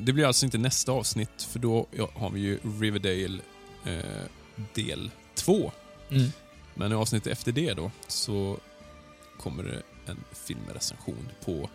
det 0.01 0.13
blir 0.13 0.25
alltså 0.25 0.45
inte 0.45 0.57
nästa 0.57 0.91
avsnitt, 0.91 1.47
för 1.51 1.59
då 1.59 1.87
har 2.13 2.29
vi 2.29 2.39
ju 2.39 2.59
Riverdale 2.79 3.39
del 4.73 5.11
2. 5.35 5.71
Mm. 6.11 6.29
Men 6.73 6.91
i 6.91 6.95
avsnittet 6.95 7.31
efter 7.31 7.51
det 7.51 7.73
då, 7.73 7.91
så 8.07 8.57
kommer 9.39 9.63
det 9.63 9.81
en 10.05 10.23
filmrecension 10.31 11.29
på 11.45 11.69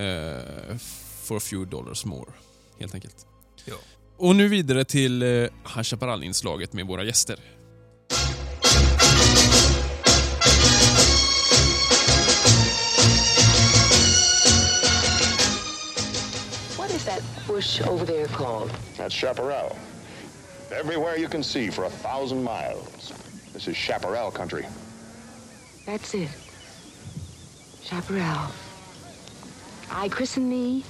eh, 0.00 0.76
For 1.22 1.36
a 1.36 1.40
few 1.40 1.64
dollars 1.64 2.04
more, 2.04 2.30
helt 2.78 2.94
enkelt. 2.94 3.26
Ja. 3.64 3.74
Och 4.16 4.36
nu 4.36 4.48
vidare 4.48 4.84
till 4.84 5.22
eh, 5.22 5.28
High 5.74 5.82
Chaparral-inslaget 5.82 6.72
med 6.72 6.86
våra 6.86 7.04
gäster. 7.04 7.38
What 16.76 16.90
is 16.90 17.04
that 17.04 17.22
bush 17.46 17.88
over 17.88 18.06
there 18.06 18.26
called? 18.26 18.70
That's 18.96 19.14
chaparral. 19.14 19.76
Everywhere 20.72 21.16
you 21.16 21.28
can 21.28 21.42
see 21.42 21.70
for 21.70 21.84
a 21.84 21.90
thousand 21.90 22.42
miles. 22.42 23.12
This 23.52 23.68
is 23.68 23.76
chaparral 23.76 24.30
country. 24.30 24.66
That's 25.86 26.14
it. 26.14 26.43
Chaparral. 27.84 28.50
I 29.90 30.08
christen 30.08 30.48
thee 30.48 30.84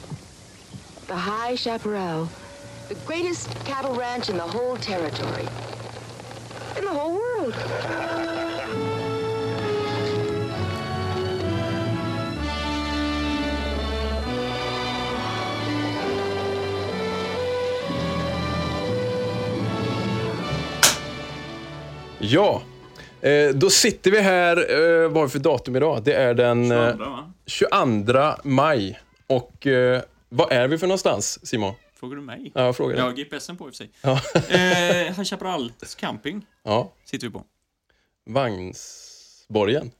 the 1.08 1.16
High 1.16 1.56
Chaparral, 1.56 2.28
the 2.88 2.94
greatest 3.04 3.50
cattle 3.64 3.94
ranch 3.96 4.30
in 4.30 4.36
the 4.36 4.42
whole 4.42 4.76
territory. 4.76 5.48
In 6.78 6.84
the 6.84 6.90
whole 6.90 7.14
world. 7.14 7.54
Ja, 22.20 22.62
eh, 23.24 23.48
då 23.54 23.70
sitter 23.70 24.10
vi 24.10 24.20
här. 24.20 24.56
Eh, 24.56 25.08
vad 25.08 25.16
har 25.16 25.24
vi 25.24 25.30
för 25.30 25.38
datum 25.38 25.76
idag? 25.76 26.02
Det 26.04 26.12
är 26.14 26.34
den 26.34 26.72
eh, 26.72 26.94
22 27.46 28.22
maj. 28.44 29.00
Och 29.26 29.66
eh, 29.66 30.02
vad 30.28 30.52
är 30.52 30.68
vi 30.68 30.78
för 30.78 30.86
någonstans, 30.86 31.46
Simon? 31.46 31.74
Frågar 32.00 32.16
du 32.16 32.22
mig? 32.22 32.52
Ja, 32.54 32.64
jag 32.64 32.76
frågar 32.76 32.96
Jag 32.96 33.04
har. 33.04 33.12
GPSen 33.12 33.56
på 33.56 33.68
i 33.68 33.70
och 33.70 33.74
för 33.74 33.76
sig. 33.76 33.90
Ja. 34.02 34.12
eh, 34.34 35.14
High 35.16 35.24
Chaparrals 35.24 35.94
camping 35.94 36.46
Ja, 36.64 36.92
sitter 37.04 37.26
vi 37.26 37.32
på. 37.32 37.44
Vagnsborgen. 38.30 39.90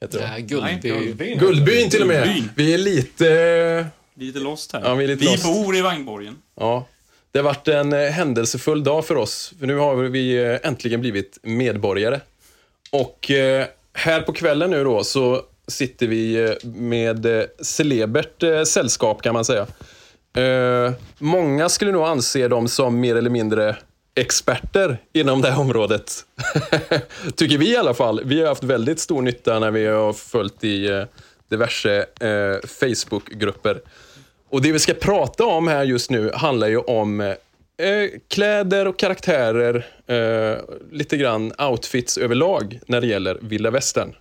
Heter 0.00 0.18
det. 0.18 0.28
Nej, 0.28 0.42
Guldby. 0.42 1.34
Guldbyn 1.34 1.90
till 1.90 2.00
och 2.02 2.08
med. 2.08 2.24
Guldbyn. 2.24 2.50
Vi 2.56 2.74
är 2.74 2.78
lite... 2.78 3.86
Lite 4.14 4.38
lost 4.38 4.72
här. 4.72 4.80
Ja, 4.84 4.94
vi 4.94 5.04
är 5.04 5.08
lite 5.08 5.24
vi 5.24 5.30
lost. 5.30 5.44
bor 5.44 5.76
i 5.76 5.80
Vagnborgen. 5.80 6.36
Ja. 6.56 6.86
Det 7.30 7.38
har 7.38 7.44
varit 7.44 7.68
en 7.68 7.92
eh, 7.92 8.10
händelsefull 8.10 8.84
dag 8.84 9.06
för 9.06 9.16
oss. 9.16 9.54
För 9.58 9.66
nu 9.66 9.76
har 9.76 9.94
vi 9.96 10.36
eh, 10.44 10.58
äntligen 10.62 11.00
blivit 11.00 11.38
medborgare. 11.42 12.20
Och 12.92 13.30
eh, 13.30 13.66
här 13.92 14.20
på 14.20 14.32
kvällen 14.32 14.70
nu 14.70 14.84
då 14.84 15.04
så 15.04 15.42
sitter 15.68 16.06
vi 16.06 16.44
eh, 16.44 16.50
med 16.64 17.26
eh, 17.26 17.44
celebert 17.60 18.68
sällskap 18.68 19.22
kan 19.22 19.34
man 19.34 19.44
säga. 19.44 19.66
Många 21.18 21.68
skulle 21.68 21.92
nog 21.92 22.02
anse 22.02 22.48
dem 22.48 22.68
som 22.68 23.00
mer 23.00 23.16
eller 23.16 23.30
mindre 23.30 23.76
experter 24.14 24.98
inom 25.12 25.40
det 25.40 25.50
här 25.50 25.60
området. 25.60 26.12
Tycker 27.36 27.58
vi 27.58 27.72
i 27.72 27.76
alla 27.76 27.94
fall. 27.94 28.20
Vi 28.24 28.40
har 28.40 28.48
haft 28.48 28.64
väldigt 28.64 29.00
stor 29.00 29.22
nytta 29.22 29.58
när 29.58 29.70
vi 29.70 29.86
har 29.86 30.12
följt 30.12 30.64
i 30.64 31.06
diverse 31.48 32.06
Facebookgrupper. 32.80 33.80
Och 34.50 34.62
det 34.62 34.72
vi 34.72 34.78
ska 34.78 34.94
prata 34.94 35.44
om 35.44 35.68
här 35.68 35.84
just 35.84 36.10
nu 36.10 36.30
handlar 36.34 36.68
ju 36.68 36.78
om 36.78 37.34
eh, 37.82 38.10
kläder 38.28 38.86
och 38.88 38.98
karaktärer, 38.98 39.86
eh, 40.06 40.58
lite 40.92 41.16
grann 41.16 41.52
outfits 41.58 42.18
överlag 42.18 42.80
när 42.86 43.00
det 43.00 43.06
gäller 43.06 43.38
vilda 43.40 43.70
västern. 43.70 44.14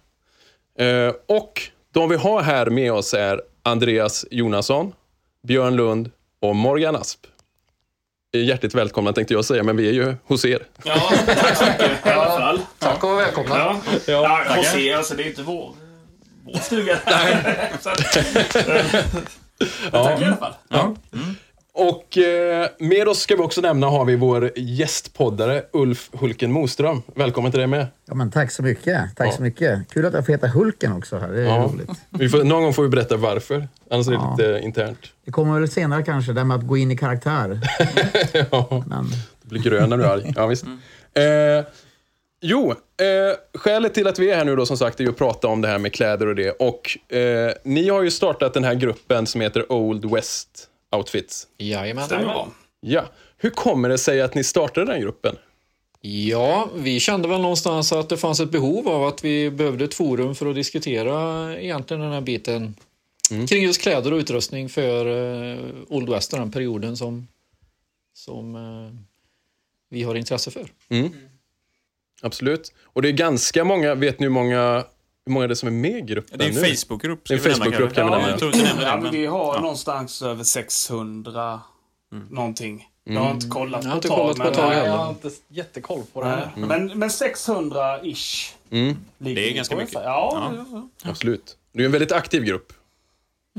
Eh, 0.80 1.14
och 1.28 1.62
de 1.94 2.10
vi 2.10 2.16
har 2.16 2.42
här 2.42 2.66
med 2.66 2.92
oss 2.94 3.14
är 3.14 3.42
Andreas 3.64 4.26
Jonasson, 4.32 4.94
Björn 5.48 5.76
Lund 5.76 6.12
och 6.42 6.56
Morgan 6.56 6.96
Asp. 6.96 7.20
Eh, 8.36 8.44
Hjärtligt 8.44 8.76
välkomna 8.76 9.14
tänkte 9.14 9.34
jag 9.34 9.46
säga, 9.46 9.64
men 9.64 9.78
vi 9.78 9.90
är 9.90 9.94
ju 9.94 10.16
hos 10.26 10.46
er. 10.46 10.64
Ja, 10.84 11.12
tack 11.26 11.58
så 11.58 11.66
mycket. 11.66 12.06
I 12.06 12.10
alla 12.10 12.26
fall. 12.40 12.60
Tack 12.80 13.04
och 13.04 13.18
välkomna. 13.20 13.56
Ja, 13.58 13.82
ja. 14.08 14.44
ja 14.48 14.56
hos 14.56 14.76
er, 14.76 14.96
alltså 14.96 15.16
det 15.16 15.24
är 15.24 15.28
inte 15.28 15.42
vår, 15.42 15.74
vår 16.46 16.60
stuga. 16.60 16.98
Så 17.82 17.90
att- 17.90 17.98
Tack 19.92 20.22
i 20.22 20.26
alla 20.26 20.38
fall. 20.38 20.54
Ja. 20.70 20.96
Och 21.74 22.18
eh, 22.18 22.68
med 22.80 23.08
oss 23.08 23.20
ska 23.20 23.36
vi 23.36 23.42
också 23.42 23.62
nämna 23.62 23.88
har 23.88 24.06
vi 24.06 24.16
vår 24.16 24.52
gästpoddare 24.56 25.64
Ulf 25.74 26.10
Hulken 26.14 26.52
Moström. 26.52 27.02
Välkommen 27.16 27.52
till 27.52 27.58
dig 27.60 27.68
med. 27.68 27.88
Ja, 28.08 28.16
men 28.16 28.32
tack 28.32 28.52
så 28.52 28.64
mycket. 28.64 29.16
Tack 29.16 29.28
Ja. 29.28 29.32
så 29.32 29.42
mycket. 29.42 29.80
Kul 29.94 30.06
att 30.06 30.14
jag 30.14 30.26
får 30.26 30.34
heta 30.34 30.48
Hulken 30.48 30.94
också 30.94 31.18
här. 31.18 31.28
Det 31.28 31.42
är 31.42 31.46
Ja. 31.46 31.70
roligt. 31.74 31.90
Vi 32.10 32.30
får, 32.30 32.44
någon 32.44 32.64
gång 32.64 32.74
får 32.74 32.84
vi 32.84 32.90
berätta 32.90 33.18
varför, 33.18 33.68
annars 33.92 34.08
är 34.08 34.12
det 34.12 34.18
Ja. 34.18 34.36
lite 34.40 34.60
internt. 34.66 35.00
Det 35.26 35.32
kommer 35.32 35.60
väl 35.60 35.70
senare 35.70 36.04
kanske, 36.04 36.34
det 36.34 36.40
här 36.40 36.46
med 36.46 36.58
att 36.58 36.68
gå 36.68 36.78
in 36.78 36.92
i 36.92 36.98
karaktär. 36.98 37.60
ja. 38.52 38.84
Men 38.88 39.06
Du 39.42 39.50
blir 39.50 39.62
grön 39.62 39.90
när 39.90 39.98
du 39.98 40.04
är 40.04 40.08
arg. 40.10 40.34
Ja, 40.36 40.48
visst. 40.48 40.64
Eh, 41.14 41.66
jo, 42.42 42.72
eh, 42.72 42.78
skälet 43.60 43.94
till 43.94 44.08
att 44.08 44.20
vi 44.20 44.32
är 44.32 44.36
här 44.38 44.46
nu 44.46 44.56
då 44.56 44.66
som 44.66 44.78
sagt 44.78 45.00
är 45.00 45.04
ju 45.04 45.10
att 45.10 45.18
prata 45.18 45.48
om 45.48 45.62
det 45.62 45.68
här 45.68 45.78
med 45.80 45.94
kläder 45.94 46.28
och 46.28 46.36
det. 46.36 46.52
Och 46.52 47.16
eh, 47.16 47.52
ni 47.64 47.90
har 47.90 48.02
ju 48.04 48.12
startat 48.12 48.54
den 48.54 48.64
här 48.64 48.74
gruppen 48.76 49.28
som 49.28 49.42
heter 49.42 49.72
Old 49.72 50.12
West 50.12 50.68
Outfits. 50.92 51.48
Jajamän. 51.58 52.06
Stämmer 52.06 52.24
bra. 52.24 52.50
Ja. 52.80 53.06
Hur 53.38 53.50
kommer 53.50 53.90
det 53.90 53.98
sig 53.98 54.22
att 54.22 54.36
ni 54.36 54.44
startade 54.44 54.92
den 54.92 55.02
gruppen? 55.02 55.36
Ja, 56.02 56.70
vi 56.76 57.00
kände 57.00 57.28
väl 57.28 57.42
någonstans 57.42 57.92
att 57.92 58.10
det 58.10 58.18
fanns 58.18 58.40
ett 58.40 58.52
behov 58.52 58.88
av 58.88 59.04
att 59.04 59.24
vi 59.24 59.52
behövde 59.52 59.86
ett 59.86 59.94
forum 59.94 60.36
för 60.36 60.46
att 60.46 60.56
diskutera 60.56 61.60
egentligen 61.60 62.02
den 62.02 62.12
här 62.12 62.22
biten 62.22 62.76
kring 63.50 63.64
just 63.64 63.82
kläder 63.82 64.14
och 64.14 64.18
utrustning 64.18 64.70
för 64.70 65.06
eh, 65.06 65.60
Old 65.88 66.10
West, 66.10 66.32
den 66.32 66.52
perioden 66.52 66.98
som, 66.98 67.28
som 68.14 68.56
eh, 68.56 69.02
vi 69.90 70.04
har 70.04 70.16
intresse 70.16 70.52
för. 70.52 70.72
Mm. 70.90 71.10
Absolut. 72.22 72.74
Och 72.84 73.02
det 73.02 73.10
är 73.10 73.14
ganska 73.14 73.64
många, 73.64 73.96
vet 73.96 74.20
ni 74.20 74.26
hur 74.26 74.32
många, 74.32 74.86
hur 75.26 75.34
många 75.34 75.48
det 75.48 75.54
är 75.54 75.56
som 75.56 75.68
är 75.68 75.72
med 75.74 75.98
i 75.98 76.02
gruppen 76.02 76.38
Det 76.40 76.46
är 76.46 76.50
en? 76.70 76.76
Facebookgrupp. 76.76 77.28
Det 77.28 77.34
är 77.34 77.48
en 77.48 77.54
Facebookgrupp 77.54 77.94
kan 77.94 78.06
vi 78.06 78.12
nämna. 78.12 78.28
jag 78.30 78.36
inte 78.54 78.58
Ja, 78.82 78.96
det, 78.96 79.02
men 79.02 79.12
vi 79.12 79.26
har 79.26 79.56
ja. 79.56 79.62
någonstans 79.62 80.22
över 80.22 80.44
600 80.44 81.62
någonting. 82.30 82.88
Jag 83.04 83.12
Mm. 83.12 83.24
har 83.28 83.32
inte 83.34 83.48
kollat 83.48 83.84
Jag 83.84 83.92
har 83.92 83.96
på 83.96 83.98
inte 83.98 84.08
ett 84.08 84.14
tag. 84.16 84.36
kollat 84.36 84.38
på 84.48 84.54
tag 84.62 84.74
jag 84.74 84.86
Jag 84.88 84.92
har 84.92 84.98
har 84.98 85.10
inte 85.10 85.30
jättekoll 85.48 86.04
på 86.14 86.24
Nej. 86.24 86.48
Men, 86.56 86.86
men 87.00 87.10
600-ish. 87.10 88.54
Mm. 88.70 88.98
Det 89.18 89.50
är 89.50 89.54
ganska 89.54 89.76
mycket. 89.76 89.94
Ja, 89.94 90.54
Ja. 90.72 90.88
Absolut. 91.04 91.58
Det 91.74 91.82
är 91.82 91.86
en 91.86 91.92
väldigt 91.92 92.12
aktiv 92.12 92.44
grupp. 92.44 92.74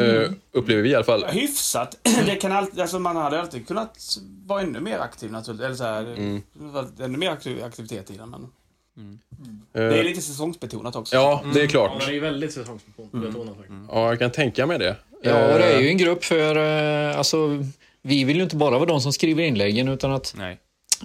Mm. 0.00 0.22
Eh, 0.22 0.30
upplever 0.52 0.82
vi 0.82 0.90
i 0.90 0.94
alla 0.94 1.04
fall. 1.04 1.24
Hyfsat. 1.24 1.96
Det 2.26 2.36
kan 2.36 2.52
alltid, 2.52 2.80
alltså 2.80 2.98
man 2.98 3.16
hade 3.16 3.40
alltid 3.40 3.68
kunnat 3.68 3.98
vara 4.46 4.62
ännu 4.62 4.80
mer 4.80 4.98
aktiv 4.98 5.32
naturligtvis. 5.32 5.66
Eller 5.66 5.76
så 5.76 5.84
här, 5.84 6.02
Mm. 6.16 6.42
ännu 7.00 7.18
mer 7.18 7.30
aktiv, 7.30 7.64
aktivitet 7.64 8.10
i 8.10 8.16
den. 8.16 8.30
Men 8.30 8.48
Eh, 8.96 9.04
det 9.72 9.98
är 9.98 10.04
lite 10.04 10.22
säsongsbetonat 10.22 10.96
också. 10.96 11.16
Ja, 11.16 11.42
det 11.54 11.60
är 11.62 11.66
klart. 11.66 12.06
det 12.06 12.16
är 12.16 12.20
väldigt 12.20 12.52
säsongsbetonat 12.52 13.56
faktiskt. 13.56 13.78
Ja, 13.90 14.08
jag 14.08 14.18
kan 14.18 14.30
tänka 14.30 14.66
mig 14.66 14.78
det. 14.78 14.96
Ja, 15.22 15.52
och 15.52 15.58
det 15.58 15.64
är 15.64 15.78
ju 15.80 15.84
Eh, 15.86 15.90
en 15.90 15.98
grupp 15.98 16.24
för, 16.24 16.56
eh, 17.10 17.18
alltså, 17.18 17.64
vi 18.02 18.24
vill 18.24 18.36
ju 18.36 18.42
inte 18.42 18.56
bara 18.56 18.70
vara 18.78 18.84
de 18.88 19.00
som 19.00 19.12
skriver 19.12 19.42
inläggen 19.42 19.88
utan 19.88 20.12
att 20.12 20.34
Nej. 20.36 20.58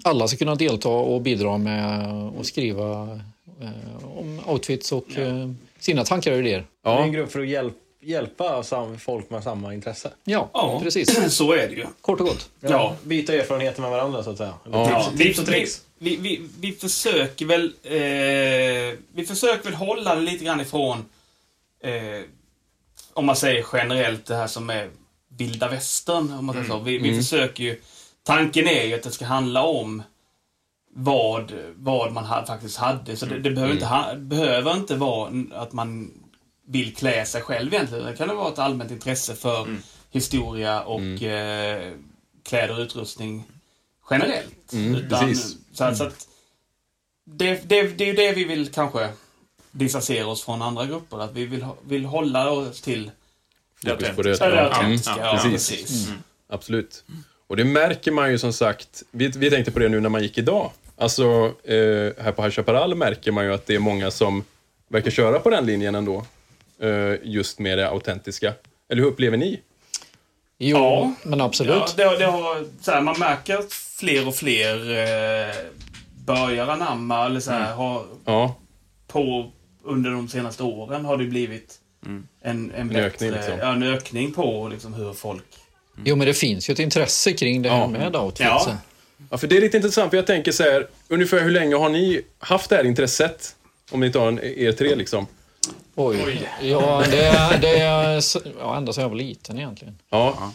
alla 0.03 0.27
ska 0.27 0.37
kunna 0.37 0.55
delta 0.55 0.89
och 0.89 1.21
bidra 1.21 1.57
med 1.57 2.05
att 2.39 2.45
skriva 2.45 3.19
eh, 3.61 4.05
om 4.17 4.41
outfits 4.45 4.91
och 4.91 5.17
eh, 5.17 5.49
sina 5.79 6.03
tankar 6.03 6.31
och 6.31 6.39
idéer. 6.39 6.65
Ja. 6.83 6.91
Det 6.91 6.97
är 6.99 7.03
en 7.03 7.11
grupp 7.11 7.31
för 7.31 7.39
att 7.39 7.47
hjälp, 7.47 7.73
hjälpa 8.01 8.63
sam, 8.63 8.99
folk 8.99 9.29
med 9.29 9.43
samma 9.43 9.73
intresse. 9.73 10.09
Ja, 10.23 10.49
Ja, 10.53 10.79
precis. 10.83 11.33
så 11.35 11.51
är 11.53 11.67
det 11.67 11.73
ju. 11.75 11.85
Kort 12.01 12.19
och 12.19 12.25
gott. 12.25 12.49
Ja. 12.59 12.95
Byta 13.03 13.33
erfarenheter 13.33 13.81
med 13.81 13.91
varandra 13.91 14.23
så 14.23 14.29
att 14.29 14.37
säga. 14.37 14.53
Ja. 14.71 15.03
tips, 15.11 15.23
tips 15.23 15.39
och 15.39 15.45
tricks. 15.45 15.81
Vi, 15.99 16.15
vi, 16.15 16.41
vi 16.59 16.71
försöker 16.71 17.45
väl 17.45 17.73
eh, 17.83 18.99
Vi 19.13 19.25
försöker 19.27 19.63
väl 19.63 19.73
hålla 19.73 20.15
det 20.15 20.21
lite 20.21 20.45
grann 20.45 20.61
ifrån 20.61 21.05
eh, 21.83 22.21
Om 23.13 23.25
man 23.25 23.35
säger 23.35 23.65
generellt 23.73 24.25
det 24.25 24.35
här 24.35 24.47
som 24.47 24.69
är 24.69 24.89
vilda 25.37 25.69
västern. 25.69 26.33
Om 26.33 26.45
man 26.45 26.55
säger 26.55 26.67
så. 26.67 26.79
Vi, 26.79 26.97
vi 26.97 27.09
Mm. 27.09 27.21
försöker 27.21 27.63
ju 27.63 27.81
Tanken 28.23 28.67
är 28.67 28.83
ju 28.83 28.93
att 28.93 29.03
det 29.03 29.11
ska 29.11 29.25
handla 29.25 29.63
om 29.63 30.03
vad, 30.95 31.53
vad 31.75 32.11
man 32.13 32.25
ha, 32.25 32.45
faktiskt 32.45 32.77
hade. 32.77 33.17
Så 33.17 33.25
det, 33.25 33.39
det 33.39 33.51
behöver, 33.51 33.73
inte, 33.73 33.85
ha, 33.85 34.15
behöver 34.15 34.73
inte 34.73 34.95
vara 34.95 35.31
att 35.53 35.73
man 35.73 36.11
vill 36.67 36.95
klä 36.95 37.25
sig 37.25 37.41
själv 37.41 37.73
egentligen. 37.73 38.05
Det 38.05 38.15
kan 38.17 38.27
det 38.27 38.33
vara 38.33 38.51
ett 38.53 38.59
allmänt 38.59 38.91
intresse 38.91 39.35
för 39.35 39.61
Mm. 39.63 39.77
historia 40.11 40.81
och 40.81 41.23
eh, 41.23 41.93
kläder 42.45 42.73
och 42.73 42.79
utrustning 42.79 43.43
generellt. 44.09 44.73
Mm, 44.73 44.95
Utan, 44.95 45.19
precis. 45.27 45.55
Så, 45.73 45.83
att- 45.83 45.97
så 45.97 46.03
att 46.03 46.27
det, 47.25 47.69
det, 47.69 47.81
det 47.81 48.03
är 48.03 48.07
ju 48.07 48.13
det 48.13 48.31
vi 48.31 48.43
vill 48.43 48.71
kanske 48.71 49.09
distansera 49.71 50.27
oss 50.27 50.43
från 50.45 50.61
andra 50.61 50.85
grupper. 50.85 51.19
Att 51.19 51.33
vi 51.33 51.45
vill, 51.45 51.65
vill 51.87 52.05
hålla 52.05 52.49
oss 52.51 52.81
till 52.81 53.11
det. 53.81 53.91
Autentiska. 53.91 55.11
mm, 55.13 55.25
Ja, 55.25 55.39
precis. 55.43 55.69
precis. 55.71 56.07
Mm. 56.07 56.19
Absolut. 56.49 57.03
Och 57.47 57.57
det 57.57 57.63
märker 57.63 58.11
man 58.11 58.31
ju 58.31 58.37
som 58.37 58.53
sagt. 58.53 59.03
Vi, 59.11 59.27
vi 59.27 59.49
tänkte 59.49 59.71
på 59.71 59.79
det 59.79 59.89
nu 59.89 59.99
när 59.99 60.09
man 60.09 60.21
gick 60.23 60.37
idag. 60.37 60.71
Alltså, 60.97 61.23
eh, 61.63 61.75
här 62.23 62.31
på 62.31 62.41
High 62.43 62.51
Chaparral 62.51 62.95
märker 62.95 63.31
man 63.31 63.45
ju 63.45 63.53
att 63.53 63.65
det 63.65 63.75
är 63.75 63.79
många 63.79 64.11
som 64.11 64.43
verkar 64.87 65.11
köra 65.11 65.39
på 65.39 65.49
den 65.49 65.65
linjen 65.65 65.95
ändå. 65.95 66.25
Eh, 66.79 67.13
just 67.23 67.59
med 67.59 67.77
det 67.77 67.89
autentiska. 67.89 68.53
Eller 68.89 69.01
hur 69.01 69.09
upplever 69.09 69.37
ni? 69.37 69.61
Jo, 70.59 70.77
Ja. 70.77 71.13
men 71.23 71.41
absolut. 71.41 71.75
Ja, 71.75 71.87
det, 71.97 72.03
har- 72.03 72.17
det 72.17 72.25
har, 72.25 72.65
så 72.81 72.91
här, 72.91 73.01
man 73.01 73.19
märker 73.19 73.57
att 73.57 73.71
fler 73.99 74.27
och 74.27 74.35
fler 74.35 74.75
eh, 74.91 75.55
börjar 76.25 76.67
anamma 76.67 77.25
eller 77.25 77.39
så 77.39 77.51
här, 77.51 77.73
har 77.73 78.05
Ja. 78.25 78.55
på 79.07 79.51
under 79.83 80.11
de 80.11 80.27
senaste 80.27 80.63
åren 80.63 81.05
har 81.05 81.17
det 81.17 81.25
blivit 81.25 81.75
en, 82.05 82.27
en, 82.41 82.71
En 82.71 82.87
bättre, 82.87 83.01
ökning, 83.05 83.31
liksom. 83.31 83.53
ja, 83.59 83.71
en 83.73 83.83
ökning 83.83 84.33
på 84.33 84.67
liksom, 84.67 84.93
hur 84.93 85.13
folk... 85.13 85.43
Jo, 86.05 86.15
men 86.15 86.27
det 86.27 86.33
finns 86.33 86.69
ju 86.69 86.71
ett 86.71 86.79
intresse 86.79 87.33
kring 87.33 87.61
det 87.61 87.69
här 87.69 87.77
Ja. 87.79 87.87
med 87.87 88.15
outfitsen. 88.15 88.77
Ja, 89.29 89.37
för 89.37 89.47
det 89.47 89.57
är 89.57 89.61
lite 89.61 89.77
intressant, 89.77 90.09
för 90.09 90.17
jag 90.17 90.27
tänker 90.27 90.51
så 90.51 90.63
här, 90.63 90.87
ungefär 91.07 91.39
hur 91.43 91.51
länge 91.51 91.75
har 91.75 91.89
ni 91.89 92.21
haft 92.39 92.69
det 92.69 92.75
här 92.75 92.83
intresset? 92.83 93.55
Om 93.91 93.99
ni 93.99 94.11
tar 94.11 94.27
en, 94.27 94.39
er 94.43 94.71
tre 94.71 94.95
liksom. 94.95 95.27
Oj. 95.95 96.47
Ja, 96.61 97.03
det 97.11 97.25
är, 97.25 97.57
det 97.61 97.77
är 97.79 98.21
ja, 98.59 98.77
ända 98.77 98.93
sedan 98.93 99.01
jag 99.01 99.09
var 99.09 99.15
liten 99.15 99.57
egentligen. 99.57 99.99
Ja. 100.09 100.53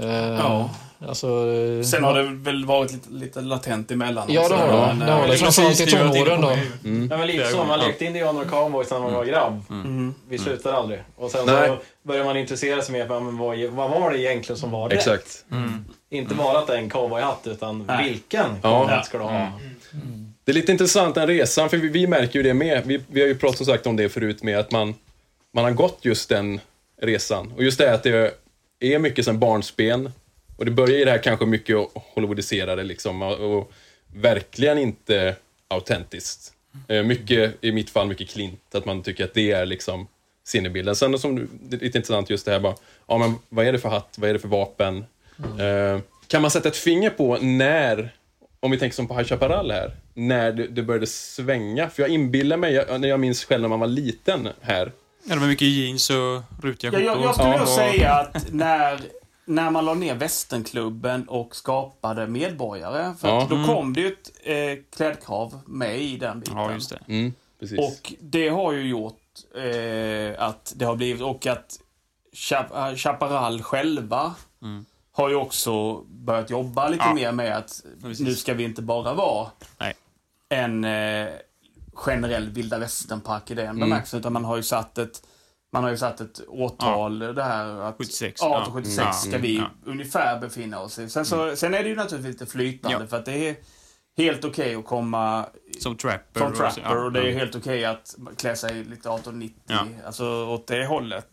Eh, 0.00 0.34
Ja. 0.38 0.70
Alltså, 1.08 1.26
eh, 1.28 1.82
Sen 1.82 2.04
har 2.04 2.14
det 2.14 2.22
väl 2.22 2.64
varit 2.64 2.92
lite, 2.92 3.10
lite 3.10 3.40
latent 3.40 3.90
emellan. 3.90 4.26
Ja, 4.28 4.48
det 4.48 4.54
har 4.54 4.66
det. 4.66 4.94
men, 4.94 4.98
Det 4.98 5.12
har 5.12 5.22
eh, 5.24 5.30
det. 5.30 5.36
Framförallt 5.36 5.80
i 5.80 5.86
tonåren 5.86 6.40
då. 6.40 6.50
Mm. 6.84 7.08
Ja, 7.10 7.18
men 7.18 7.26
lite 7.26 7.46
så. 7.46 7.64
Man 7.64 7.78
lekte 7.80 8.04
indianer 8.04 8.40
och 8.40 8.50
cowboys 8.50 8.90
när 8.90 9.00
man 9.00 9.12
var 9.12 9.24
grabb. 9.24 9.62
Mm. 9.70 10.14
Vi 10.28 10.38
slutade 10.38 10.76
aldrig. 10.76 11.00
Och 11.16 11.30
sen 11.30 11.46
Nej. 11.46 11.68
så 11.68 11.78
började 12.08 12.24
man 12.26 12.36
intressera 12.36 12.82
sig 12.82 12.92
mer 12.92 13.06
på 13.06 13.20
men 13.20 13.38
vad, 13.38 13.58
vad 13.58 13.90
var 13.90 14.10
det 14.10 14.18
egentligen 14.18 14.58
som 14.58 14.70
var 14.70 14.88
rätt? 14.88 14.98
Exakt. 14.98 15.44
Inte 16.10 16.34
bara 16.34 16.58
att 16.58 16.66
det 16.66 16.72
är 16.74 16.78
en 16.78 16.90
cowboyhatt, 16.90 17.46
utan 17.46 17.84
Nej. 17.88 18.08
vilken 18.08 18.46
Ja. 18.62 18.70
cowboyhatt 18.70 19.06
ska 19.06 19.18
du 19.18 19.24
ha? 19.24 19.48
Det 20.44 20.52
är 20.52 20.54
lite 20.54 20.72
intressant 20.72 21.14
den 21.14 21.26
resan, 21.26 21.70
för 21.70 21.76
vi, 21.76 21.88
vi 21.88 22.06
märker 22.06 22.38
ju 22.38 22.42
det 22.42 22.54
med. 22.54 22.82
Vi, 22.86 23.00
vi 23.08 23.20
har 23.20 23.28
ju 23.28 23.34
pratat 23.34 23.56
som 23.56 23.66
sagt 23.66 23.86
om 23.86 23.96
det 23.96 24.08
förut 24.08 24.42
med 24.42 24.58
att 24.58 24.70
man, 24.70 24.94
man 25.54 25.64
har 25.64 25.70
gått 25.70 25.98
just 26.02 26.28
den 26.28 26.60
resan. 27.02 27.52
Och 27.56 27.62
just 27.64 27.78
det 27.78 27.94
att 27.94 28.02
det 28.02 28.34
är 28.82 28.98
mycket 28.98 29.24
sen 29.24 29.38
barnsben. 29.38 30.12
Och 30.56 30.64
det 30.64 30.70
börjar 30.70 30.98
i 30.98 31.04
det 31.04 31.10
här 31.10 31.22
kanske 31.22 31.46
mycket 31.46 31.76
Hollywoodiserade 31.94 32.82
liksom. 32.82 33.22
Och, 33.22 33.72
verkligen 34.14 34.78
inte 34.78 35.36
autentiskt. 35.68 36.52
Eh, 36.88 37.02
mycket, 37.02 37.54
i 37.60 37.72
mitt 37.72 37.90
fall, 37.90 38.08
mycket 38.08 38.28
klint. 38.28 38.74
Att 38.74 38.84
man 38.84 39.02
tycker 39.02 39.24
att 39.24 39.34
det 39.34 39.50
är 39.50 39.66
liksom 39.66 40.06
sinnebilden. 40.44 40.96
Sen 40.96 41.18
som 41.18 41.48
det 41.62 41.76
är 41.76 41.80
lite 41.80 41.98
intressant 41.98 42.30
just 42.30 42.44
det 42.44 42.52
här 42.52 42.60
bara, 42.60 42.74
ja 43.06 43.18
men 43.18 43.34
vad 43.48 43.66
är 43.66 43.72
det 43.72 43.78
för 43.78 43.88
hatt, 43.88 44.14
vad 44.18 44.30
är 44.30 44.34
det 44.34 44.38
för 44.38 44.48
vapen? 44.48 45.04
Eh, 45.38 46.00
kan 46.26 46.42
man 46.42 46.50
sätta 46.50 46.68
ett 46.68 46.76
finger 46.76 47.10
på 47.10 47.38
när, 47.38 48.14
om 48.60 48.70
vi 48.70 48.78
tänker 48.78 48.94
som 48.94 49.08
på 49.08 49.14
High 49.14 49.28
Chaparral 49.28 49.70
här, 49.70 49.96
när 50.14 50.52
det, 50.52 50.66
det 50.66 50.82
började 50.82 51.06
svänga? 51.06 51.90
För 51.90 52.02
jag 52.02 52.10
inbillar 52.10 52.56
mig, 52.56 52.72
jag, 52.72 53.00
när 53.00 53.08
jag 53.08 53.20
minns 53.20 53.44
själv 53.44 53.62
när 53.62 53.68
man 53.68 53.80
var 53.80 53.86
liten 53.86 54.48
här, 54.60 54.92
Ja, 55.24 55.34
det 55.34 55.40
var 55.40 55.46
mycket 55.48 55.68
jeans 55.68 56.10
och 56.10 56.42
rutiga 56.62 56.92
Ja, 56.92 56.98
jag, 57.00 57.14
skjortor. 57.14 57.24
jag 57.26 57.34
skulle 57.34 57.50
nog 57.52 57.62
och- 57.62 57.68
säga 57.68 58.12
att 58.12 58.52
när, 58.52 59.00
när 59.44 59.70
man 59.70 59.84
la 59.84 59.94
ner 59.94 60.14
Västernklubben 60.14 61.28
och 61.28 61.56
skapade 61.56 62.26
Medborgare, 62.26 63.14
för 63.20 63.28
Ja. 63.28 63.42
att 63.42 63.48
då 63.48 63.54
Mm. 63.54 63.66
kom 63.66 63.92
det 63.92 64.00
ju 64.00 64.06
ett 64.08 64.30
eh, 64.42 64.84
klädkrav 64.96 65.60
med 65.66 66.00
i 66.00 66.16
den 66.16 66.40
biten. 66.40 66.56
Ja, 66.56 66.72
just 66.72 66.90
det. 66.90 66.98
mm, 67.08 67.32
precis. 67.60 67.78
Och 67.78 68.12
det 68.20 68.48
har 68.48 68.72
ju 68.72 68.88
gjort 68.88 69.18
eh, 69.54 70.42
att 70.44 70.72
det 70.76 70.84
har 70.84 70.96
blivit, 70.96 71.22
och 71.22 71.46
att 71.46 71.78
Chap- 72.34 72.90
äh, 72.90 72.96
Chaparral 72.96 73.62
själva 73.62 74.34
Mm. 74.62 74.84
har 75.12 75.28
ju 75.28 75.34
också 75.34 75.94
börjat 76.00 76.50
jobba 76.50 76.88
lite 76.88 77.04
Ja. 77.06 77.14
mer 77.14 77.32
med 77.32 77.56
att 77.56 77.82
Precis. 78.02 78.26
nu 78.26 78.34
ska 78.34 78.54
vi 78.54 78.64
inte 78.64 78.82
bara 78.82 79.14
vara 79.14 79.50
Nej. 79.78 79.94
en 80.48 80.84
eh, 80.84 81.28
generell 82.06 82.50
vilda 82.50 82.78
västern-park 82.78 83.50
i 83.50 83.54
den 83.54 83.66
Mm. 83.66 83.80
bemärkelsen, 83.80 84.20
utan 84.20 84.32
man 84.32 84.44
har 84.44 84.56
ju 84.56 84.62
satt 84.62 84.98
ett 84.98 85.22
man 85.74 85.84
har 85.84 85.90
ju 85.90 85.96
satt 85.96 86.20
ett 86.20 86.40
årtal, 86.48 87.18
det 87.18 87.42
här 87.42 87.80
att 87.80 87.96
76, 87.98 88.40
Ja, 88.42 88.48
ja. 88.58 88.64
till 88.64 88.72
76 88.74 88.98
Mm. 88.98 89.12
ska 89.12 89.28
Mm. 89.28 89.42
vi 89.42 89.56
Ja. 89.56 89.64
ungefär 89.86 90.40
befinna 90.40 90.80
oss 90.80 90.98
i. 90.98 91.08
Sen, 91.08 91.24
så, 91.26 91.56
sen 91.56 91.74
är 91.74 91.82
det 91.82 91.88
ju 91.88 91.94
naturligtvis 91.96 92.40
lite 92.40 92.52
flytande 92.52 92.96
Ja. 93.00 93.06
för 93.06 93.16
att 93.16 93.24
det 93.24 93.48
är 93.48 93.56
helt 94.16 94.44
okej 94.44 94.74
att 94.74 94.84
komma 94.86 95.46
Som 95.80 95.96
trapper. 95.96 96.40
som 96.40 96.50
och- 96.50 96.56
trapper 96.56 96.80
ja, 96.84 97.04
och 97.04 97.12
det 97.12 97.20
är 97.20 97.24
ja. 97.26 97.38
helt 97.38 97.54
okej 97.56 97.84
att 97.84 98.16
klä 98.36 98.56
sig 98.56 98.74
lite 98.74 99.08
1890, 99.08 99.54
Ja. 99.66 99.86
alltså 100.06 100.46
åt 100.46 100.66
det 100.66 100.86
hållet. 100.86 101.26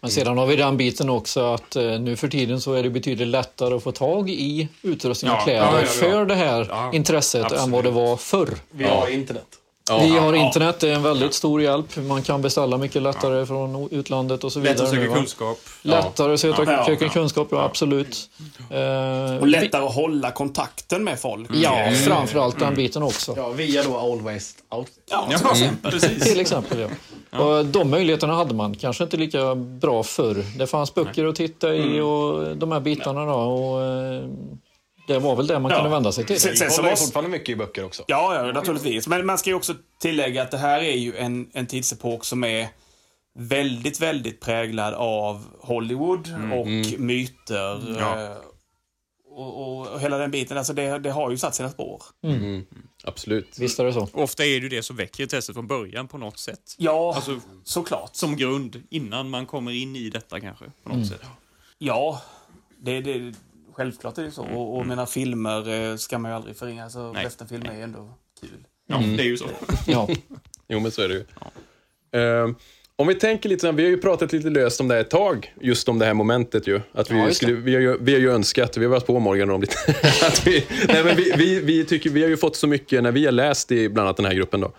Men 0.00 0.10
sedan 0.10 0.38
har 0.38 0.46
vi 0.46 0.56
den 0.56 0.76
biten 0.76 1.10
också 1.10 1.40
att 1.54 1.76
eh, 1.76 2.00
nu 2.00 2.16
för 2.16 2.28
tiden 2.28 2.60
så 2.60 2.72
är 2.72 2.82
det 2.82 2.90
betydligt 2.90 3.28
lättare 3.28 3.74
att 3.74 3.82
få 3.82 3.92
tag 3.92 4.30
i 4.30 4.68
utrustning 4.82 5.30
och 5.32 5.36
Ja, 5.38 5.44
kläder 5.44 5.60
ja, 5.60 5.72
ja, 5.72 5.80
ja. 5.80 5.86
för 5.86 6.24
det 6.26 6.34
här 6.34 6.66
Ja, 6.70 6.90
intresset 6.92 7.52
än 7.52 7.70
vad 7.70 7.84
det 7.84 7.90
var 7.90 8.16
förr. 8.16 8.48
Vi 8.70 8.84
har 8.84 9.08
internet. 9.08 9.46
Vi 9.90 10.18
har 10.18 10.32
internet, 10.34 10.80
det 10.80 10.88
är 10.90 10.94
en 10.94 11.02
väldigt 11.02 11.34
stor 11.34 11.62
hjälp. 11.62 11.96
Man 11.96 12.22
kan 12.22 12.42
beställa 12.42 12.76
mycket 12.78 13.02
lättare 13.02 13.46
från 13.46 13.88
utlandet 13.90 14.44
och 14.44 14.52
så 14.52 14.60
vidare. 14.60 14.74
Lätt 14.76 14.82
att 14.84 14.90
söka 14.90 15.14
kunskap. 15.14 15.58
Lättare 15.82 16.32
att 16.34 16.40
söka, 16.40 16.62
Ja. 16.72 16.96
Ja. 17.00 17.08
kunskap, 17.08 17.48
ja, 17.50 17.62
absolut. 17.62 18.30
Eh, 18.70 19.36
Och 19.40 19.46
lättare 19.46 19.84
att 19.84 19.94
hålla 19.94 20.30
kontakten 20.30 21.04
med 21.04 21.20
folk. 21.20 21.50
Ja, 21.54 21.78
Mm. 21.78 21.94
framförallt 21.94 22.58
den 22.58 22.74
biten 22.74 23.02
också. 23.02 23.34
Ja, 23.36 23.48
via 23.48 23.82
då 23.82 24.18
West 24.22 24.56
Out. 24.70 24.86
Ja, 25.10 25.28
Ja, 25.30 25.38
till 25.38 25.48
exempel. 25.50 25.90
precis. 25.92 26.22
Till 26.22 26.40
exempel, 26.40 26.78
ja. 27.30 27.38
Och 27.38 27.64
de 27.66 27.90
möjligheterna 27.90 28.34
hade 28.34 28.54
man 28.54 28.74
kanske 28.74 29.04
inte 29.04 29.16
lika 29.16 29.54
bra 29.54 30.02
förr. 30.02 30.44
Det 30.58 30.66
fanns 30.66 30.94
böcker 30.94 31.24
att 31.26 31.34
titta 31.36 31.74
i 31.74 32.00
och 32.00 32.56
de 32.56 32.72
här 32.72 32.80
bitarna 32.80 33.24
då. 33.26 33.32
Och, 33.34 33.82
eh, 33.82 34.24
det 35.06 35.18
var 35.18 35.36
väl 35.36 35.46
det 35.46 35.58
man 35.58 35.70
Ja. 35.70 35.76
kunde 35.76 35.90
vända 35.90 36.12
sig 36.12 36.26
till. 36.26 36.40
Sen- 36.40 36.56
sen 36.56 36.70
så 36.70 36.82
måste- 36.82 37.04
fortfarande 37.04 37.30
mycket 37.30 37.48
i 37.48 37.56
böcker 37.56 37.84
också. 37.84 38.04
Ja, 38.06 38.46
ja, 38.46 38.52
naturligtvis. 38.52 39.06
Men 39.06 39.26
man 39.26 39.38
ska 39.38 39.50
ju 39.50 39.56
också 39.56 39.74
tillägga 40.00 40.42
att 40.42 40.50
det 40.50 40.58
här 40.58 40.80
är 40.80 40.96
ju 40.96 41.16
en, 41.16 41.50
en 41.52 41.66
tidsepok 41.66 42.24
som 42.24 42.44
är 42.44 42.68
väldigt, 43.38 44.00
väldigt 44.00 44.40
präglad 44.40 44.94
av 44.94 45.44
Hollywood 45.60 46.28
och 46.54 46.66
myter. 47.00 47.96
Ja. 47.98 48.22
eh, 48.24 48.36
Och, 49.36 49.60
och, 49.80 49.92
och 49.94 50.00
hela 50.00 50.18
den 50.18 50.30
biten, 50.30 50.58
alltså 50.58 50.72
det, 50.72 50.98
det 50.98 51.10
har 51.10 51.30
ju 51.30 51.38
satt 51.38 51.54
sina 51.54 51.70
spår. 51.70 52.02
Mm, 52.24 52.66
absolut. 53.04 53.58
Visst 53.58 53.78
är 53.78 53.84
det 53.84 53.92
så. 53.92 54.08
Ofta 54.12 54.44
är 54.44 54.48
det 54.48 54.52
ju 54.62 54.68
det 54.68 54.82
som 54.82 54.96
väcker 54.96 55.22
intresset 55.22 55.54
från 55.54 55.66
början 55.66 56.08
på 56.08 56.18
något 56.18 56.38
sätt. 56.38 56.74
Ja, 56.78 57.12
Alltså, 57.16 57.40
såklart. 57.64 58.16
som 58.16 58.36
grund, 58.36 58.82
innan 58.90 59.30
man 59.30 59.46
kommer 59.46 59.72
in 59.72 59.96
i 59.96 60.10
detta 60.10 60.40
kanske. 60.40 60.64
På 60.84 60.88
något 60.96 61.06
sätt. 61.06 61.20
Ja, 61.78 62.22
det, 62.78 63.00
det, 63.00 63.32
självklart 63.74 64.18
är 64.18 64.22
det 64.22 64.30
så. 64.30 64.42
Och, 64.42 64.76
och 64.78 64.86
mina 64.86 65.06
filmer 65.06 65.90
eh, 65.90 65.96
ska 65.96 66.18
man 66.18 66.30
ju 66.30 66.36
aldrig 66.36 66.56
förringa. 66.56 66.90
Så 66.90 67.12
Nej. 67.12 67.24
västernfilmer 67.24 67.74
är 67.74 67.82
ändå 67.82 68.14
kul. 68.40 68.66
Ja, 68.86 68.96
det 69.16 69.22
är 69.22 69.26
ju 69.26 69.36
så. 69.36 69.48
Ja. 69.86 70.08
Jo, 70.68 70.80
men 70.80 70.90
så 70.90 71.02
är 71.02 71.08
det 71.08 71.14
ju. 71.14 71.24
Ehm, 72.20 72.54
om 72.96 73.06
vi 73.06 73.14
tänker 73.14 73.48
lite, 73.48 73.72
vi 73.72 73.82
har 73.82 73.90
ju 73.90 73.98
pratat 73.98 74.32
lite 74.32 74.50
löst 74.50 74.80
om 74.80 74.88
det 74.88 74.94
här 74.94 75.00
ett 75.00 75.10
tag, 75.10 75.54
just 75.60 75.88
om 75.88 75.98
det 75.98 76.06
här 76.06 76.14
momentet 76.14 76.66
ju. 76.66 76.80
Att 76.92 77.10
vi, 77.10 77.18
Ja, 77.18 77.30
skulle, 77.30 77.52
vi, 77.52 77.74
har 77.74 77.80
ju, 77.80 77.98
vi 78.00 78.12
har 78.12 78.20
ju 78.20 78.30
önskat, 78.30 78.76
vi 78.76 78.84
har 78.84 78.90
varit 78.90 79.06
på 79.06 79.18
Morgan 79.18 79.50
om 79.50 79.60
lite, 79.60 79.76
att 80.26 80.46
vi, 80.46 80.66
nej, 80.88 81.04
men 81.04 81.16
vi, 81.16 81.32
vi, 81.36 81.60
vi, 81.60 81.84
tycker, 81.84 82.10
vi 82.10 82.22
har 82.22 82.28
ju 82.28 82.36
fått 82.36 82.56
så 82.56 82.66
mycket 82.66 83.02
när 83.02 83.12
vi 83.12 83.24
har 83.24 83.32
läst 83.32 83.72
i 83.72 83.88
bland 83.88 84.06
annat 84.08 84.16
den 84.16 84.26
här 84.26 84.34
gruppen 84.34 84.60
då. 84.60 84.72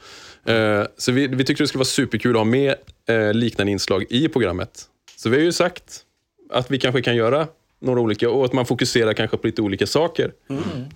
Ehm, 0.51 0.88
så 0.97 1.11
vi, 1.11 1.27
vi 1.27 1.43
tycker 1.43 1.63
det 1.63 1.67
skulle 1.67 1.80
vara 1.80 1.85
superkul 1.85 2.31
att 2.31 2.38
ha 2.38 2.43
med 2.43 2.76
eh, 3.09 3.34
liknande 3.34 3.72
inslag 3.72 4.05
i 4.09 4.27
programmet. 4.27 4.84
Så 5.17 5.30
vi 5.30 5.38
har 5.38 5.43
ju 5.43 5.51
sagt 5.51 6.01
att 6.49 6.72
vi 6.72 6.80
kanske 6.80 7.01
kan 7.01 7.15
göra 7.15 7.47
några 7.85 8.01
olika 8.01 8.29
och 8.29 8.45
att 8.45 8.53
man 8.53 8.65
fokuserar 8.65 9.13
kanske 9.13 9.37
på 9.37 9.47
lite 9.47 9.61
olika 9.61 9.87
saker. 9.87 10.31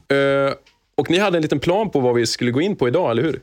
Ehm, 0.07 0.53
och 0.95 1.09
ni 1.09 1.17
hade 1.17 1.37
en 1.37 1.41
liten 1.41 1.59
plan 1.59 1.89
på 1.89 1.99
vad 1.99 2.15
vi 2.15 2.27
skulle 2.27 2.51
gå 2.51 2.61
in 2.61 2.75
på 2.75 2.87
idag, 2.87 3.11
eller 3.11 3.23
hur? 3.23 3.41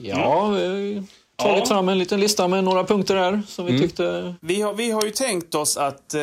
Ja, 0.00 0.48
vi 0.48 0.94
har 1.38 1.44
tagit 1.48 1.58
Ja. 1.60 1.66
fram 1.66 1.88
en 1.88 1.98
liten 1.98 2.20
lista 2.20 2.48
med 2.48 2.64
några 2.64 2.84
punkter 2.84 3.16
här 3.16 3.42
som 3.46 3.66
vi 3.66 3.78
tyckte... 3.78 4.34
Vi 4.40 4.60
har, 4.62 4.74
vi 4.74 4.90
har 4.90 5.04
ju 5.04 5.10
tänkt 5.10 5.54
oss 5.54 5.76
att 5.76 6.14
eh, 6.14 6.20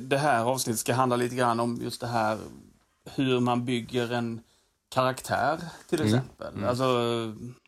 det 0.00 0.18
här 0.20 0.44
avsnittet 0.44 0.80
ska 0.80 0.92
handla 0.94 1.16
lite 1.16 1.36
grann 1.36 1.60
om 1.60 1.80
just 1.84 2.00
det 2.00 2.06
här 2.06 2.38
hur 3.14 3.40
man 3.40 3.64
bygger 3.64 4.12
en 4.12 4.40
karaktär 4.94 5.58
till 5.90 6.02
exempel. 6.02 6.64
Alltså, 6.68 6.84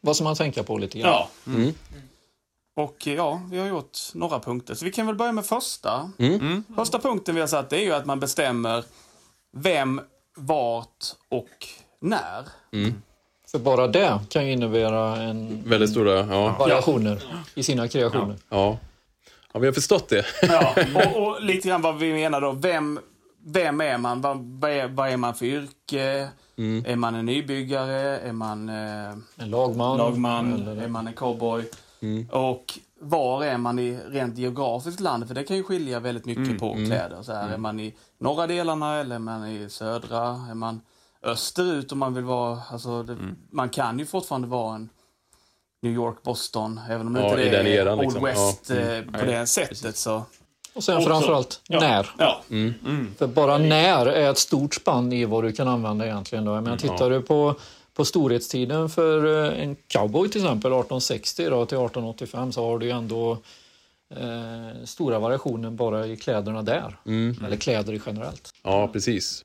Vad 0.01 0.17
som 0.17 0.25
man 0.25 0.37
tänka 0.37 0.63
på 0.63 0.79
lite 0.79 0.99
grann. 0.99 1.11
ja. 1.13 1.29
Mm. 1.47 1.73
Och 2.77 3.07
ja, 3.07 3.41
vi 3.51 3.59
har 3.59 3.67
gjort 3.67 3.99
några 4.15 4.41
punkter. 4.41 4.75
Så 4.75 4.85
vi 4.85 4.93
kan 4.93 5.07
väl 5.07 5.15
börja 5.17 5.33
med 5.33 5.47
första. 5.47 6.11
Mm. 6.19 6.65
Första 6.77 6.99
punkten 6.99 7.35
vi 7.35 7.41
har 7.41 7.49
satt 7.49 7.73
är 7.73 7.77
ju 7.79 7.93
att 7.93 8.07
man 8.07 8.21
bestämmer 8.21 8.85
vem, 9.57 10.01
vart 10.37 11.05
och 11.29 11.49
när. 12.01 12.45
För 13.51 13.59
bara 13.59 13.87
det 13.87 14.21
kan 14.29 14.47
ju 14.47 14.53
innebära 14.53 15.17
en 15.17 15.63
Väldigt 15.67 15.91
stora, 15.91 16.13
ja. 16.13 16.57
variationer 16.59 17.23
i 17.55 17.63
sina 17.63 17.89
kreationer. 17.89 18.37
Ja. 18.49 18.79
Ja, 19.53 19.61
vi 19.61 19.67
har 19.67 19.73
förstått 19.75 20.09
det. 20.09 20.25
Ja, 20.43 20.75
och, 20.95 21.23
och 21.29 21.43
lite 21.43 21.69
grann 21.69 21.83
vad 21.83 21.99
vi 21.99 22.13
menar 22.13 22.41
då. 22.41 22.53
Vem, 22.53 23.01
vem 23.47 23.81
är 23.81 23.99
man? 23.99 24.21
Vad, 24.21 24.37
vad, 24.61 24.71
är, 24.71 24.89
vad 24.89 25.09
är 25.09 25.17
man 25.17 25.35
för 25.35 25.47
yrke? 25.47 26.29
Mm. 26.59 26.85
Är 26.87 26.97
man 26.97 27.15
en 27.15 27.27
nybyggare? 27.27 28.19
Är 28.19 28.33
man 28.33 28.69
eh, 28.69 29.11
En 29.37 29.51
lagman. 29.51 29.99
lagman? 29.99 30.53
Eller- 30.53 30.83
Är 30.85 30.89
man 30.89 31.07
en 31.07 31.13
cowboy? 31.15 31.65
Mm. 32.01 32.29
Och 32.31 32.79
var 33.01 33.45
är 33.45 33.59
man 33.59 33.79
i 33.79 33.99
rent 34.09 34.39
geografiskt 34.39 35.01
land? 35.01 35.27
För 35.27 35.35
det 35.35 35.45
kan 35.45 35.57
ju 35.57 35.63
skilja 35.63 36.01
väldigt 36.01 36.25
mycket 36.25 36.47
Mm, 36.47 36.59
på 36.59 36.73
mm. 36.73 36.87
kläder. 36.87 37.23
Så 37.23 37.33
här, 37.33 37.49
Är 37.49 37.57
man 37.59 37.81
i 37.81 37.95
norra 38.19 38.47
delarna 38.47 38.97
eller 39.01 39.15
är 39.15 39.19
man 39.21 39.47
i 39.47 39.69
södra? 39.71 40.19
Är 40.51 40.55
man 40.55 40.81
österut 41.23 41.93
om 41.93 41.99
man 41.99 42.15
vill 42.15 42.25
vara... 42.25 42.61
Alltså 42.71 43.03
det, 43.03 43.13
Mm. 43.13 43.37
Man 43.51 43.69
kan 43.69 43.99
ju 43.99 44.07
fortfarande 44.07 44.49
vara 44.49 44.75
en 44.75 44.89
New 45.83 45.93
York, 45.93 46.23
Boston, 46.23 46.81
även 46.91 47.07
om 47.07 47.17
Ja, 47.17 47.29
inte 47.31 47.43
i 47.43 47.49
det 47.51 47.59
är 47.59 47.65
eran, 47.65 47.99
Old 47.99 48.03
liksom. 48.05 48.25
West 48.25 48.71
Ja. 48.71 48.77
eh, 48.77 48.99
Mm. 48.99 49.13
på 49.13 49.19
Nej, 49.19 49.27
det 49.27 49.47
sättet. 49.47 49.97
Så. 49.97 50.23
Och 50.75 50.85
sen 50.85 50.97
Också- 50.97 51.09
framförallt 51.09 51.61
ja. 51.69 51.81
när. 51.81 52.11
Ja. 52.19 52.43
Mm. 52.51 53.15
För 53.19 53.27
bara 53.27 53.59
när 53.59 54.07
är 54.07 54.31
ett 54.31 54.39
stort 54.39 54.75
spann 54.75 55.13
i 55.13 55.25
vad 55.25 55.45
du 55.45 55.53
kan 55.53 55.69
använda 55.69 56.07
egentligen. 56.07 56.45
Då. 56.45 56.51
Jag 56.55 56.63
menar, 56.65 56.77
Mm. 56.85 56.91
tittar 56.97 57.11
du 57.11 57.23
på, 57.23 57.55
på 57.97 58.05
storhetstiden 58.05 58.89
för 58.89 59.45
eh, 59.45 59.63
en 59.63 59.77
cowboy 59.89 60.29
till 60.29 60.41
exempel 60.41 60.73
1860 60.73 61.45
då, 61.45 61.67
till 61.67 61.79
1885 61.79 62.53
så 62.53 62.71
har 62.71 62.79
du 62.79 62.87
ju 62.87 62.93
ändå 62.93 63.39
eh, 64.11 64.85
stora 64.85 65.19
variationer 65.19 65.71
bara 65.71 66.07
i 66.07 66.17
kläderna 66.17 66.63
där. 66.63 66.97
Mm. 67.07 67.45
Eller 67.47 67.57
kläder 67.57 67.93
i 67.93 68.01
generellt. 68.07 68.55
Ja, 68.63 68.89
precis. 68.89 69.45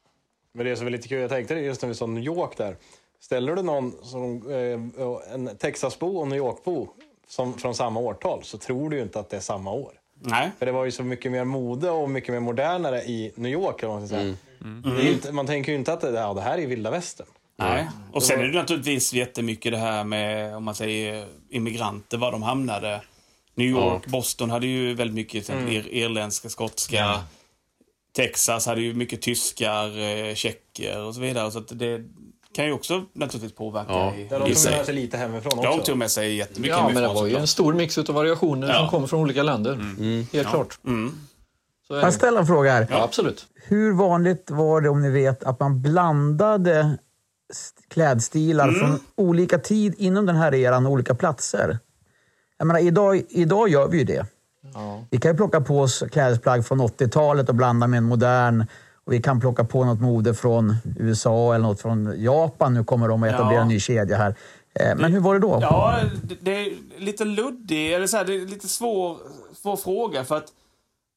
Men 0.53 0.65
det 0.65 0.75
som 0.75 0.87
är 0.87 0.91
lite 0.91 1.07
kul, 1.07 1.21
jag 1.21 1.29
tänkte 1.29 1.53
det 1.53 1.61
just 1.61 1.81
när 1.81 1.89
vi 1.89 1.95
sa 1.95 2.05
New 2.05 2.23
York 2.23 2.57
där. 2.57 2.75
Ställer 3.19 3.55
du 3.55 3.61
någon 3.61 3.93
som 4.03 4.51
eh, 4.51 5.33
en 5.33 5.57
Texasbo 5.57 6.17
och 6.17 6.27
New 6.27 6.37
Yorkbo 6.37 6.87
som, 7.27 7.53
från 7.53 7.75
samma 7.75 7.99
årtal 7.99 8.43
så 8.43 8.57
tror 8.57 8.89
du 8.89 8.97
ju 8.97 9.03
inte 9.03 9.19
att 9.19 9.29
det 9.29 9.37
är 9.37 9.41
samma 9.41 9.71
år. 9.71 9.93
Nej. 10.13 10.51
För 10.59 10.65
det 10.65 10.71
var 10.71 10.85
ju 10.85 10.91
så 10.91 11.03
mycket 11.03 11.31
mer 11.31 11.43
mode 11.43 11.89
och 11.89 12.09
mycket 12.09 12.33
mer 12.33 12.39
modernare 12.39 13.01
i 13.01 13.31
New 13.35 13.51
York. 13.51 13.83
man 13.83 14.07
ska 14.07 14.15
säga. 14.15 14.35
Mm. 14.61 14.81
Det 14.81 15.01
är 15.01 15.05
ju 15.05 15.11
inte, 15.11 15.31
man 15.31 15.47
tänker 15.47 15.71
ju 15.71 15.77
inte 15.77 15.93
att 15.93 16.01
det, 16.01 16.11
ja, 16.11 16.33
det 16.33 16.41
här 16.41 16.57
är 16.57 16.67
vilda 16.67 16.91
västern. 16.91 17.27
Nej. 17.61 17.89
Och 18.13 18.23
sen 18.23 18.39
är 18.39 18.43
det 18.47 18.59
naturligtvis 18.59 19.13
jättemycket 19.13 19.71
det 19.71 19.77
här 19.77 20.03
med, 20.03 20.55
om 20.55 20.63
man 20.63 20.75
säger 20.75 21.25
immigranter, 21.49 22.17
var 22.17 22.31
de 22.31 22.43
hamnade. 22.43 23.01
New 23.55 23.67
York, 23.67 24.07
Boston 24.07 24.49
hade 24.49 24.67
ju 24.67 24.93
väldigt 24.93 25.15
mycket 25.15 25.49
Mm. 25.49 25.67
ir 25.67 25.87
irländska, 25.87 26.49
skotska. 26.49 26.95
Ja. 26.95 27.23
Texas 28.15 28.65
hade 28.65 28.81
ju 28.81 28.93
mycket 28.93 29.21
tyskar, 29.21 29.99
eh, 29.99 30.33
tjecker 30.35 30.99
och 31.03 31.15
så 31.15 31.21
vidare. 31.21 31.51
Så 31.51 31.59
att 31.59 31.79
det 31.79 32.01
kan 32.55 32.65
ju 32.65 32.71
också 32.73 33.03
naturligtvis 33.13 33.55
påverka 33.57 33.91
Ja. 33.91 34.15
i, 34.15 34.27
Ja, 34.31 34.39
de 34.39 34.53
tog 34.53 34.71
med 34.71 34.85
sig 34.85 34.95
lite 34.95 35.17
hemifrån 35.17 35.59
också. 35.59 35.77
De 35.77 35.83
tog 35.83 35.97
med 35.97 36.11
sig 36.11 36.35
jättemycket 36.35 36.77
Ja, 36.77 36.83
men 36.85 36.95
det 36.95 37.01
hemifrån 37.01 37.15
var 37.23 37.27
ju 37.29 37.35
en 37.37 37.47
stor 37.47 37.73
mix 37.73 37.97
av 37.97 38.05
variationer 38.15 38.67
Ja. 38.67 38.73
som 38.73 38.89
kommer 38.89 39.07
från 39.07 39.19
olika 39.21 39.43
länder. 39.43 39.75
Helt 39.75 40.33
Ja. 40.33 40.43
klart. 40.49 40.79
Mm. 40.85 41.13
Så 41.87 41.93
jag 41.95 42.13
ställa 42.13 42.39
en 42.39 42.47
fråga 42.47 42.71
här? 42.71 42.87
Ja, 42.89 43.03
absolut. 43.03 43.45
Hur 43.63 43.93
vanligt 43.93 44.47
var 44.51 44.81
det, 44.81 44.89
om 44.89 45.01
ni 45.01 45.09
vet, 45.09 45.43
att 45.43 45.59
man 45.59 45.81
blandade 45.81 46.97
klädstilar 47.87 48.67
Mm. 48.67 48.79
från 48.79 48.99
olika 49.15 49.57
tid 49.59 49.95
inom 49.97 50.25
den 50.25 50.35
här 50.35 50.53
eran 50.53 50.85
och 50.85 50.91
olika 50.91 51.15
platser? 51.15 51.79
Jag 52.57 52.67
menar, 52.67 52.79
idag, 52.79 53.21
idag 53.29 53.69
gör 53.69 53.87
vi 53.87 53.97
ju 53.97 54.03
det. 54.03 54.25
Ja. 54.73 55.03
Vi 55.11 55.17
kan 55.17 55.31
ju 55.31 55.37
plocka 55.37 55.61
på 55.61 55.79
oss 55.79 56.03
klädesplagg 56.11 56.65
från 56.65 56.81
80-talet 56.81 57.49
och 57.49 57.55
blanda 57.55 57.87
med 57.87 57.97
en 57.97 58.03
modern. 58.03 58.65
Och 59.05 59.13
vi 59.13 59.21
kan 59.21 59.39
plocka 59.39 59.63
på 59.63 59.83
något 59.85 60.01
mode 60.01 60.33
från 60.33 60.75
USA 60.99 61.55
eller 61.55 61.67
något 61.67 61.81
från 61.81 62.13
Japan. 62.23 62.73
Nu 62.73 62.83
kommer 62.83 63.07
de 63.07 63.23
att 63.23 63.29
etablera 63.29 63.53
Ja. 63.55 63.61
en 63.61 63.67
ny 63.67 63.79
kedja 63.79 64.17
här. 64.17 64.35
Eh, 64.79 64.95
Men 64.97 65.11
hur 65.13 65.19
var 65.19 65.33
det 65.33 65.39
då? 65.39 65.59
Ja, 65.61 65.99
det, 66.23 66.35
det 66.41 66.51
är 66.51 66.73
lite 66.97 67.25
luddig, 67.25 67.93
eller 67.93 68.07
så 68.07 68.17
här, 68.17 68.25
det 68.25 68.35
är 68.35 68.45
lite 68.45 68.67
svår, 68.67 69.17
svår 69.55 69.75
fråga 69.77 70.23
för 70.23 70.37
att 70.37 70.47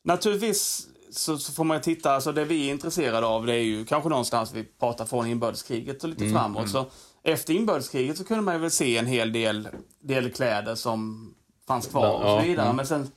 naturligtvis 0.04 0.86
så, 1.16 1.38
så 1.38 1.52
får 1.52 1.64
man 1.64 1.76
ju 1.76 1.82
titta, 1.82 2.12
alltså 2.14 2.32
det 2.32 2.44
vi 2.44 2.66
är 2.68 2.70
intresserade 2.70 3.26
av 3.26 3.46
det 3.46 3.54
är 3.54 3.62
ju 3.62 3.84
kanske 3.84 4.08
någonstans 4.08 4.52
vi 4.54 4.64
pratar 4.64 5.04
från 5.04 5.26
inbördeskriget 5.26 6.02
och 6.02 6.08
lite 6.08 6.24
Mm, 6.24 6.34
framåt. 6.36 6.58
mm. 6.60 6.68
Så 6.72 6.86
efter 7.22 7.54
inbördeskriget 7.54 8.18
så 8.18 8.24
kunde 8.24 8.42
man 8.42 8.54
ju 8.54 8.60
väl 8.60 8.70
se 8.70 8.98
en 8.98 9.06
hel 9.06 9.32
del, 9.32 9.68
del 10.00 10.30
kläder 10.32 10.74
som 10.74 11.30
fanns 11.68 11.86
kvar 11.86 12.10
och 12.14 12.24
Ja, 12.30 12.40
så 12.40 12.46
vidare. 12.46 12.64
mm. 12.66 12.76
Men 12.76 12.86
sen, 12.86 13.10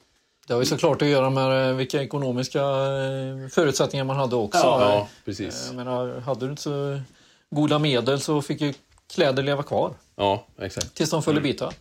Det 0.48 0.54
har 0.54 0.60
ju 0.62 0.66
såklart 0.66 1.02
att 1.02 1.08
göra 1.08 1.30
med 1.30 1.70
eh, 1.70 1.76
vilka 1.76 2.02
ekonomiska 2.04 2.60
eh, 2.62 3.48
förutsättningar 3.52 4.06
man 4.06 4.16
hade 4.16 4.36
också. 4.36 4.58
Ja, 4.60 4.82
ja, 4.94 5.08
precis. 5.26 5.64
Jag 5.68 5.76
menar, 5.76 6.20
hade 6.20 6.46
du 6.46 6.50
inte 6.50 6.62
så 6.62 7.00
goda 7.50 7.80
medel 7.80 8.20
så 8.20 8.42
fick 8.42 8.62
ju 8.62 8.74
kläder 9.14 9.44
leva 9.44 9.64
kvar 9.64 9.94
Ja, 10.16 10.46
exakt. 10.60 10.94
tills 10.96 11.10
de 11.10 11.24
föll 11.24 11.38
i 11.38 11.42
bitar. 11.42 11.74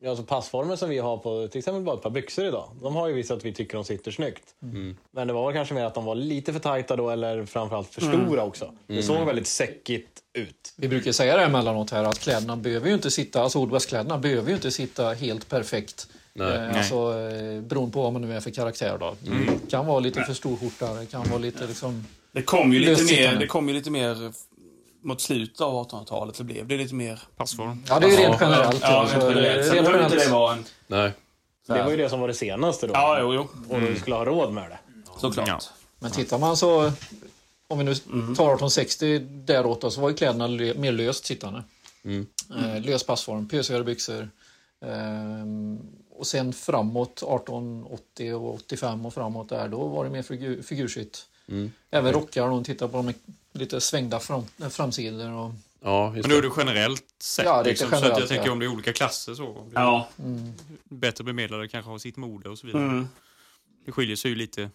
Ja, 0.00 0.10
alltså 0.10 0.24
passformen 0.24 0.76
som 0.78 0.88
vi 0.90 0.98
har 0.98 1.16
på 1.16 1.48
till 1.48 1.58
exempel 1.58 1.82
bara 1.82 1.96
ett 1.96 2.02
par 2.02 2.10
byxor 2.10 2.44
idag. 2.44 2.70
De 2.82 2.96
har 2.96 3.08
ju 3.08 3.14
visat 3.14 3.36
att 3.38 3.44
vi 3.44 3.52
tycker 3.52 3.74
de 3.74 3.84
sitter 3.84 4.10
snyggt. 4.10 4.42
Mm. 4.62 4.96
Men 5.10 5.26
det 5.26 5.32
var 5.32 5.46
väl 5.46 5.54
kanske 5.54 5.74
mer 5.74 5.84
att 5.84 5.94
de 5.94 6.04
var 6.04 6.14
lite 6.14 6.52
för 6.52 6.60
tajta 6.60 6.96
då 6.96 7.10
eller 7.10 7.44
framförallt 7.44 7.88
för 7.88 8.02
Mm. 8.02 8.26
stora 8.26 8.44
också. 8.44 8.72
Det 8.86 8.92
Mm. 8.92 9.02
såg 9.04 9.26
väldigt 9.26 9.46
säckigt 9.46 10.08
ut. 10.32 10.72
Vi 10.76 10.88
brukar 10.88 11.12
säga 11.12 11.36
det 11.36 11.42
emellanåt 11.44 11.90
här 11.90 12.04
att 12.04 12.18
kläderna 12.18 12.56
behöver 12.56 12.88
ju 12.88 12.94
inte 12.94 13.10
sitta, 13.10 13.42
alltså 13.42 13.58
Old 13.58 13.72
West-kläderna 13.72 14.18
behöver 14.18 14.48
ju 14.48 14.54
inte 14.54 14.70
sitta 14.70 15.12
helt 15.12 15.48
perfekt. 15.48 16.08
Nej. 16.32 16.48
Eh, 16.52 16.60
Nej. 16.60 16.78
alltså, 16.78 16.94
eh, 16.94 17.60
beroende 17.62 17.92
på 17.92 18.02
vad 18.02 18.12
man 18.12 18.22
nu 18.22 18.34
är 18.36 18.40
för 18.40 18.50
karaktär 18.50 18.96
då. 19.00 19.16
Mm. 19.26 19.46
Det 19.46 19.70
kan 19.70 19.86
vara 19.86 20.00
lite 20.00 20.22
för 20.22 20.34
stor 20.34 20.56
skjorta, 20.56 20.94
det 20.94 21.06
kan 21.06 21.28
vara 21.28 21.38
lite 21.38 21.66
liksom... 21.66 22.06
det 22.32 22.42
kom 22.42 22.72
ju 22.72 22.78
lite 22.78 23.02
mer, 23.02 23.36
det 23.36 23.46
kom 23.46 23.68
ju 23.68 23.74
lite 23.74 23.90
mer 23.90 24.32
mot 25.08 25.20
slutet 25.20 25.60
av 25.60 25.88
1800-talet 25.88 26.36
så 26.36 26.44
blev 26.44 26.66
det 26.66 26.76
lite 26.76 26.94
mer... 26.94 27.20
Passform. 27.36 27.84
Ja, 27.88 28.00
det 28.00 28.06
är 28.06 28.10
ju 28.10 28.16
rent 28.16 28.40
generellt. 28.40 28.78
Ja, 28.80 28.88
alltså, 28.88 29.16
rent 29.16 29.36
generellt. 29.36 29.66
Sen 29.66 29.84
behöver 29.84 30.04
inte 30.04 30.16
det 30.16 30.30
vara 30.30 30.52
en... 30.52 30.64
Nej. 30.86 31.12
Det 31.66 31.82
var 31.82 31.90
ju 31.90 31.96
det 31.96 32.08
som 32.08 32.20
var 32.20 32.28
det 32.28 32.34
senaste 32.34 32.86
då. 32.86 32.92
Ja, 32.92 33.18
jo, 33.20 33.34
jo. 33.34 33.48
Och 33.68 33.80
du 33.80 33.96
skulle 33.96 34.16
ha 34.16 34.24
råd 34.24 34.52
med 34.52 34.70
det. 34.70 34.78
Såklart. 35.20 35.64
Men 35.98 36.10
tittar 36.10 36.38
man 36.38 36.56
så, 36.56 36.92
om 37.68 37.78
vi 37.78 37.84
nu 37.84 37.94
tar 37.94 38.54
1860 38.54 39.18
däråt 39.18 39.80
då, 39.80 39.90
så 39.90 40.00
var 40.00 40.08
ju 40.08 40.14
kläderna 40.14 40.48
mer 40.74 40.92
löst 40.92 41.26
sittande. 41.26 41.64
Mm. 42.04 42.26
Eh, 42.56 42.82
lös 42.82 43.04
passform, 43.06 43.48
pösigare 43.48 43.84
byxor. 43.84 44.30
Ehm, 44.84 45.78
och 46.10 46.26
sen 46.26 46.52
framåt 46.52 47.22
1880 47.22 48.34
och 48.34 48.54
85 48.54 49.06
och 49.06 49.14
framåt 49.14 49.48
där, 49.48 49.68
då 49.68 49.88
var 49.88 50.04
det 50.04 50.10
mer 50.10 50.22
figur, 50.22 50.62
figurskytt. 50.62 51.26
Mm. 51.48 51.72
Även 51.90 52.12
rockar, 52.12 52.42
om 52.42 52.50
man 52.50 52.64
tittar 52.64 52.88
på 52.88 52.96
de 52.96 53.14
lite 53.58 53.80
svängda 53.80 54.20
fram, 54.20 54.44
eh, 54.62 54.68
framsidor. 54.68 55.32
Och, 55.32 55.52
Ja, 55.82 56.10
Men 56.10 56.30
då 56.30 56.36
är 56.36 56.42
det 56.42 56.50
generellt 56.56 57.04
sett. 57.22 57.44
Ja, 57.44 57.62
det 57.62 57.68
är 57.68 57.70
liksom, 57.70 57.88
så 57.88 57.94
generellt, 57.94 58.14
att 58.14 58.20
jag 58.20 58.28
tänker 58.28 58.46
ja. 58.46 58.52
om 58.52 58.58
det 58.58 58.66
är 58.66 58.72
olika 58.72 58.92
klasser 58.92 59.34
så. 59.34 59.66
Ja. 59.74 60.08
Mm. 60.18 60.52
Bättre 60.84 61.24
bemedlade 61.24 61.68
kanske 61.68 61.90
har 61.90 61.98
sitt 61.98 62.16
mode 62.16 62.48
och 62.48 62.58
så 62.58 62.66
vidare. 62.66 62.82
Mm. 62.82 63.08
Det 63.86 63.92
skiljer 63.92 64.16
sig 64.16 64.30
ju 64.30 64.36
lite 64.36 64.70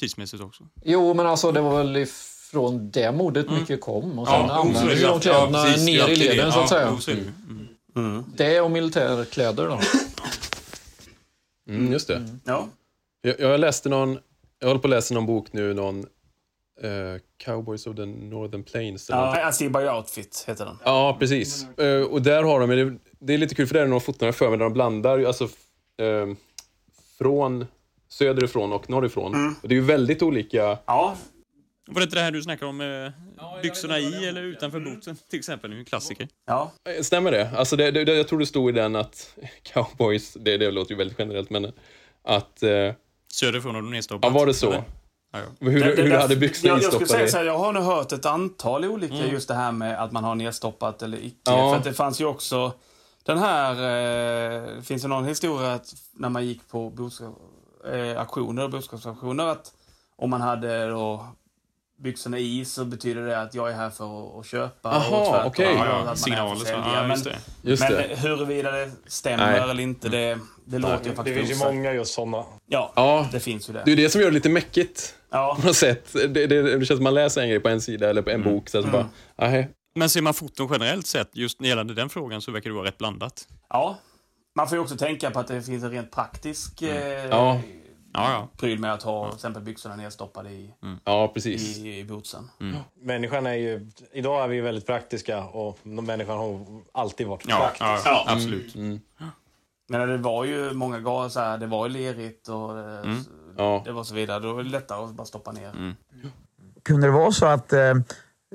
tidsmässigt 0.00 0.42
också. 0.42 0.64
Jo, 0.84 1.14
men 1.14 1.26
alltså 1.26 1.52
det 1.52 1.60
var 1.60 1.78
väl 1.78 1.96
ifrån 1.96 2.90
det 2.90 3.12
modet 3.12 3.50
mycket 3.50 3.80
kom. 3.80 4.18
Och 4.18 4.28
sen 4.28 4.34
Ja, 4.34 4.60
använde 4.60 4.94
vi 4.94 5.00
så 5.00 5.08
de 5.08 5.20
kläderna 5.20 5.68
Ja, 5.68 5.84
ner 5.84 6.08
i 6.08 6.16
leden 6.16 6.52
så 6.52 6.60
att 6.60 6.68
säga. 6.68 6.96
så 7.00 7.10
ju. 7.10 7.32
Mm. 7.96 8.24
Det 8.36 8.60
och 8.60 8.70
militärkläder 8.70 9.66
då. 9.66 9.80
Mm, 11.68 11.92
just 11.92 12.08
det. 12.08 12.38
Ja. 12.44 12.68
Jag, 13.20 13.40
jag 13.40 13.60
läste 13.60 13.88
någon, 13.88 14.18
jag 14.58 14.68
håller 14.68 14.80
på 14.80 14.86
att 14.86 14.90
läsa 14.90 15.14
någon 15.14 15.26
bok 15.26 15.52
nu, 15.52 15.74
någon 15.74 16.06
eh, 16.82 17.20
Cowboys 17.44 17.86
of 17.86 17.96
the 17.96 18.06
Northern 18.06 18.62
Plains. 18.64 19.08
Ja, 19.10 19.48
I 19.48 19.52
see 19.52 19.68
by 19.68 19.78
outfit 19.78 20.44
heter 20.48 20.64
den. 20.64 20.78
Ja, 20.84 21.16
precis. 21.18 21.78
Eh, 21.78 22.02
och 22.02 22.22
där 22.22 22.42
har 22.42 22.60
de, 22.60 22.70
det, 22.70 22.98
det 23.18 23.34
är 23.34 23.38
lite 23.38 23.54
kul 23.54 23.66
för 23.66 23.74
där 23.74 23.82
är 23.82 23.86
några 23.86 24.00
foton 24.00 24.26
jag 24.26 24.34
för 24.34 24.48
mig 24.48 24.58
där 24.58 24.64
de 24.64 24.72
blandar 24.72 25.24
alltså 25.24 25.44
eh, 25.96 26.26
från 27.18 27.66
söderifrån 28.08 28.72
och 28.72 28.90
norrifrån. 28.90 29.56
Och 29.62 29.68
det 29.68 29.74
är 29.74 29.78
ju 29.78 29.84
väldigt 29.84 30.22
olika. 30.22 30.78
Ja. 30.86 31.16
Var 31.90 32.00
det 32.00 32.04
inte 32.04 32.16
det 32.16 32.22
här 32.22 32.30
du 32.30 32.42
snackade 32.42 32.68
om 32.68 32.76
med 32.76 33.12
byxorna 33.62 33.98
i 33.98 34.28
eller 34.28 34.42
utanför 34.42 34.80
boten 34.80 35.16
till 35.30 35.38
exempel? 35.38 35.70
Det 35.70 35.74
är 35.74 35.76
ju 35.76 35.80
en 35.80 35.84
klassiker. 35.84 36.28
Ja. 36.46 36.72
Eh, 36.96 37.02
Stämmer 37.02 37.30
det? 37.30 37.50
Alltså 37.56 37.76
det, 37.76 37.90
det, 37.90 38.14
jag 38.14 38.28
tror 38.28 38.38
det 38.38 38.46
stod 38.46 38.68
i 38.68 38.72
den 38.72 38.96
att 38.96 39.36
cowboys, 39.62 40.34
det, 40.34 40.56
det 40.56 40.70
låter 40.70 40.90
ju 40.92 40.98
väldigt 40.98 41.18
generellt, 41.18 41.50
men 41.50 41.72
att... 42.22 42.62
Eh, 42.62 42.92
Söderifrån 43.32 43.76
och 43.76 43.84
nedstoppat. 43.84 44.30
ja, 44.32 44.38
var 44.38 44.46
det 44.46 44.54
så? 44.54 44.66
eller? 44.66 44.84
Ja, 45.32 45.38
ja. 45.38 45.44
Hur, 45.70 45.80
Det- 45.84 45.94
det 45.94 46.02
hur 46.02 46.16
hade 46.16 46.36
byxorna 46.36 46.74
jag, 46.74 46.82
jag 46.82 46.92
skulle 46.92 47.06
säga 47.08 47.28
så 47.28 47.36
här, 47.36 47.44
jag 47.44 47.58
har 47.58 47.72
nu 47.72 47.80
hört 47.80 48.12
ett 48.12 48.26
antal 48.26 48.84
olika 48.84 49.14
Mm. 49.14 49.30
just 49.30 49.48
det 49.48 49.54
här 49.54 49.72
med 49.72 50.02
att 50.02 50.12
man 50.12 50.24
har 50.24 50.34
nedstoppat 50.34 51.02
eller 51.02 51.18
icke. 51.18 51.36
Ja. 51.44 51.70
För 51.70 51.76
att 51.76 51.84
det 51.84 51.92
fanns 51.92 52.20
ju 52.20 52.24
också 52.24 52.72
den 53.22 53.38
här, 53.38 53.72
eh, 54.76 54.80
finns 54.82 55.02
det 55.02 55.08
någon 55.08 55.24
historia 55.24 55.72
att 55.72 55.94
när 56.14 56.28
man 56.28 56.46
gick 56.46 56.68
på 56.68 56.90
boskap, 56.90 57.34
eh, 57.92 58.20
auktioner 58.20 58.64
och 58.64 58.70
boskapsauktioner 58.70 59.46
att 59.46 59.72
om 60.16 60.30
man 60.30 60.40
hade 60.40 60.86
då 60.88 61.26
byxorna 62.02 62.38
i 62.38 62.64
så 62.64 62.84
betyder 62.84 63.22
det 63.26 63.40
att 63.40 63.54
jag 63.54 63.70
är 63.70 63.74
här 63.74 63.90
för 63.90 64.40
att, 64.40 64.46
köpa. 64.46 64.88
Aha, 64.88 65.18
och 65.18 65.26
tvärtom, 65.30 65.46
okej. 65.46 65.66
att 65.66 65.86
Ja, 65.86 66.02
ja, 66.06 66.16
signaler. 66.16 66.70
Ja, 66.70 67.02
men 67.02 67.10
just 67.10 67.24
det. 67.24 67.36
Just 67.62 67.82
men 67.82 67.92
det. 67.92 68.16
huruvida 68.16 68.72
det 68.72 68.90
stämmer 69.06 69.46
Nej. 69.52 69.60
eller 69.60 69.80
inte, 69.82 70.08
det, 70.08 70.38
det 70.64 70.78
låter 70.78 71.04
ju 71.04 71.10
Det 71.10 71.16
faktiskt 71.16 71.36
finns 71.38 71.50
ju 71.60 71.64
många 71.64 71.92
just 71.92 72.14
sådana. 72.14 72.44
Ja, 72.68 72.92
Ja, 72.96 73.28
det 73.32 73.40
finns 73.40 73.68
ju 73.68 73.72
det. 73.72 73.82
det 73.84 73.92
är 73.92 73.96
det 73.96 74.10
som 74.10 74.20
gör 74.20 74.28
det 74.28 74.34
lite 74.34 74.48
mäckigt 74.48 75.14
Ja. 75.30 75.56
på 75.60 75.66
något 75.66 75.76
sätt. 75.76 76.12
Det, 76.12 76.28
det, 76.28 76.46
det 76.46 76.86
känns 76.86 76.88
som 76.98 77.04
man 77.04 77.14
läser 77.14 77.40
en 77.42 77.48
grej 77.48 77.60
på 77.60 77.68
en 77.68 77.80
sida 77.80 78.10
eller 78.10 78.22
på 78.22 78.30
en 78.30 78.42
bok, 78.42 78.68
så, 78.68 78.82
så 78.82 78.88
bara, 78.88 79.08
nej. 79.38 79.68
Men 79.94 80.08
ser 80.10 80.22
man 80.22 80.34
foton 80.34 80.68
generellt 80.72 81.06
sett, 81.06 81.30
just 81.32 81.62
gällande 81.62 81.94
den 81.94 82.08
frågan, 82.08 82.40
så 82.42 82.52
verkar 82.52 82.70
det 82.70 82.76
vara 82.76 82.86
rätt 82.86 82.98
blandat. 82.98 83.48
Ja, 83.70 83.98
Man 84.56 84.68
får 84.68 84.76
ju 84.78 84.82
också 84.82 84.96
tänka 84.96 85.30
på 85.30 85.40
att 85.40 85.48
det 85.48 85.62
finns 85.62 85.84
en 85.84 85.90
rent 85.90 86.10
praktisk 86.10 86.82
eh, 86.82 87.26
Ja. 87.26 87.60
Ja, 88.12 88.32
ja. 88.32 88.48
pryl 88.56 88.78
med 88.78 88.92
att 88.92 89.02
ha 89.02 89.26
till 89.28 89.34
exempel 89.36 89.62
byxorna 89.62 89.96
nedstoppade 89.96 90.50
i, 90.50 90.74
Ja, 91.04 91.30
precis. 91.34 91.78
i, 91.78 91.98
i 91.98 92.04
bootsen. 92.04 92.50
Människan 93.02 93.46
är 93.46 93.54
ju... 93.54 93.90
Idag 94.12 94.44
är 94.44 94.48
vi 94.48 94.60
väldigt 94.60 94.86
praktiska 94.86 95.44
och 95.44 95.78
människan 95.86 96.38
har 96.38 96.60
alltid 96.92 97.26
varit 97.26 97.44
Ja, 97.48 97.56
praktisk. 97.58 98.06
ja, 98.06 98.24
absolut. 98.28 98.74
Men 99.90 100.08
det 100.08 100.16
var 100.18 100.44
ju 100.44 100.72
många 100.72 101.00
gånger 101.00 101.28
så 101.28 101.40
här, 101.40 101.58
det 101.58 101.66
var 101.66 101.86
ju 101.86 101.92
lerigt 101.92 102.48
och 102.48 102.78
eh, 102.78 102.98
Mm. 103.00 103.18
Ja. 103.56 103.82
det 103.84 103.92
var 103.92 104.04
så 104.04 104.14
vidare. 104.14 104.40
Då 104.40 104.52
var 104.52 104.62
det 104.62 104.70
lättare 104.70 105.04
att 105.04 105.10
bara 105.12 105.24
stoppa 105.24 105.52
ner. 105.52 105.68
Mm. 105.70 105.94
Kunde 106.82 107.06
det 107.06 107.10
vara 107.10 107.32
så 107.32 107.46
att 107.46 107.72
eh, 107.72 107.94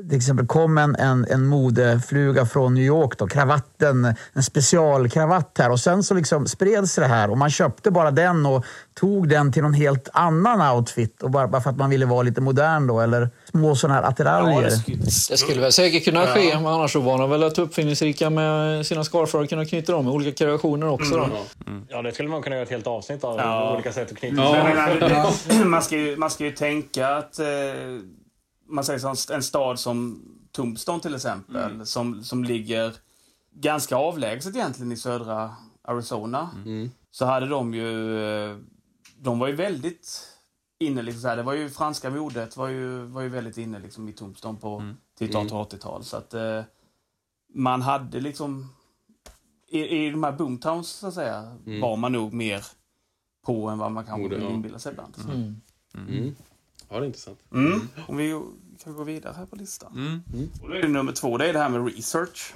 till 0.10 0.18
exempel 0.18 0.48
kom 0.48 0.78
en, 0.78 0.96
en, 0.96 1.26
en 1.30 1.46
modefluga 1.48 2.46
från 2.46 2.74
New 2.74 2.84
York, 2.84 3.18
då, 3.18 3.28
kravatten, 3.28 4.16
en 4.34 4.44
specialkravatt 4.44 5.58
här 5.60 5.72
och 5.72 5.80
sen 5.80 6.04
så 6.04 6.14
liksom 6.14 6.48
spreds 6.48 6.96
det 6.96 7.06
här 7.06 7.30
och 7.30 7.38
man 7.38 7.50
köpte 7.50 7.92
bara 7.92 8.12
den 8.12 8.46
och 8.46 8.66
tog 8.94 9.30
den 9.30 9.52
till 9.52 9.64
någon 9.64 9.74
helt 9.74 10.10
annan 10.14 10.76
outfit 10.78 11.24
och 11.24 11.32
bara, 11.32 11.48
bara 11.48 11.62
för 11.62 11.70
att 11.70 11.78
man 11.78 11.90
ville 11.90 12.06
vara 12.06 12.22
lite 12.22 12.42
modern 12.42 12.88
då 12.88 13.00
eller 13.00 13.30
små 13.52 13.76
sådana 13.76 14.00
här 14.02 14.08
attiraljer. 14.08 14.72
Det 15.30 15.38
skulle 15.38 15.62
väl 15.62 15.72
säkert 15.72 16.04
kunna 16.06 16.28
ske, 16.28 16.54
men 16.56 16.68
annars 16.68 16.94
så 16.94 17.00
var 17.00 17.18
de 17.18 17.30
väl 17.30 17.44
att 17.44 17.58
uppfinningsrika 17.60 18.30
med 18.30 18.86
sina 18.86 19.04
scarfar 19.04 19.40
och 19.40 19.50
kunna 19.50 19.66
knyta 19.66 19.92
dem 19.92 20.08
i 20.08 20.10
olika 20.10 20.32
kreationer 20.46 20.88
också. 20.90 21.16
Då. 21.18 21.28
Ja, 21.90 22.02
det 22.02 22.12
skulle 22.12 22.30
man 22.30 22.42
kunna 22.42 22.56
göra 22.56 22.64
ett 22.64 22.72
helt 22.72 22.88
avsnitt 22.88 23.24
av. 23.24 23.38
Ja. 23.38 23.74
Olika 23.74 23.92
sätt 23.94 24.12
att 24.12 24.18
knyta 24.18 24.42
det- 25.50 25.66
man, 25.66 25.82
ska 25.82 25.96
ju, 25.96 26.18
man 26.18 26.30
ska 26.30 26.44
ju 26.44 26.52
tänka 26.52 27.08
att 27.08 27.40
eh, 27.40 27.46
man 28.74 28.84
säger 28.84 29.16
så, 29.16 29.34
en 29.34 29.44
stad 29.44 29.80
som 29.80 30.22
Tombstone 30.52 31.00
till 31.00 31.16
exempel, 31.16 31.86
som, 31.86 32.24
som 32.24 32.44
ligger 32.44 32.94
ganska 33.52 33.96
avlägset 33.96 34.56
egentligen 34.56 34.92
i 34.92 34.98
södra 34.98 35.56
Arizona, 35.82 36.50
så 37.12 37.26
hade 37.26 37.48
de 37.48 37.74
ju, 37.74 38.66
de 39.18 39.40
var 39.40 39.48
ju 39.48 39.56
väldigt 39.56 40.30
inne, 40.80 41.02
liksom 41.02 41.22
så 41.22 41.28
här, 41.28 41.38
det 41.38 41.44
var 41.44 41.54
ju 41.54 41.70
franska 41.70 42.10
modet 42.10 42.58
var 42.58 42.68
ju, 42.68 43.04
var 43.06 43.22
ju 43.22 43.30
väldigt 43.30 43.58
inne 43.58 43.80
liksom 43.80 44.10
i 44.10 44.14
Tombstone 44.14 44.60
på 44.60 44.94
tidigt 45.18 45.36
1880-tal. 45.36 46.04
Så 46.04 46.18
att 46.18 46.34
eh, 46.34 46.62
man 47.54 47.82
hade 47.82 48.20
liksom, 48.20 48.70
i, 49.68 49.80
i 49.80 50.10
de 50.12 50.24
här 50.24 50.32
boomtowns 50.32 50.90
så 50.90 51.08
att 51.08 51.14
säga, 51.14 51.58
Mm. 51.66 51.82
var 51.82 51.98
man 51.98 52.12
nog 52.12 52.34
mer 52.34 52.66
på 53.46 53.70
än 53.70 53.78
vad 53.78 53.92
man 53.92 54.06
kanske 54.06 54.22
Mode, 54.40 54.54
inbilla 54.54 54.80
sig 54.80 54.92
ibland. 54.92 55.18
Mm. 55.26 55.62
Mm. 55.96 56.36
Ja, 56.90 57.00
det 57.00 57.06
är 57.06 57.08
intressant. 57.08 57.40
Mm. 57.52 57.82
Om 58.08 58.18
vi 58.18 58.42
kan 58.84 58.94
gå 58.94 59.04
vidare 59.04 59.34
här 59.38 59.46
på 59.46 59.56
listan. 59.56 59.92
Och 60.62 60.70
då 60.70 60.76
är 60.76 60.82
det 60.82 60.88
nummer 60.88 61.12
två, 61.12 61.38
det 61.38 61.50
är 61.50 61.54
det 61.54 61.60
här 61.60 61.70
med 61.70 61.96
research. 61.96 62.54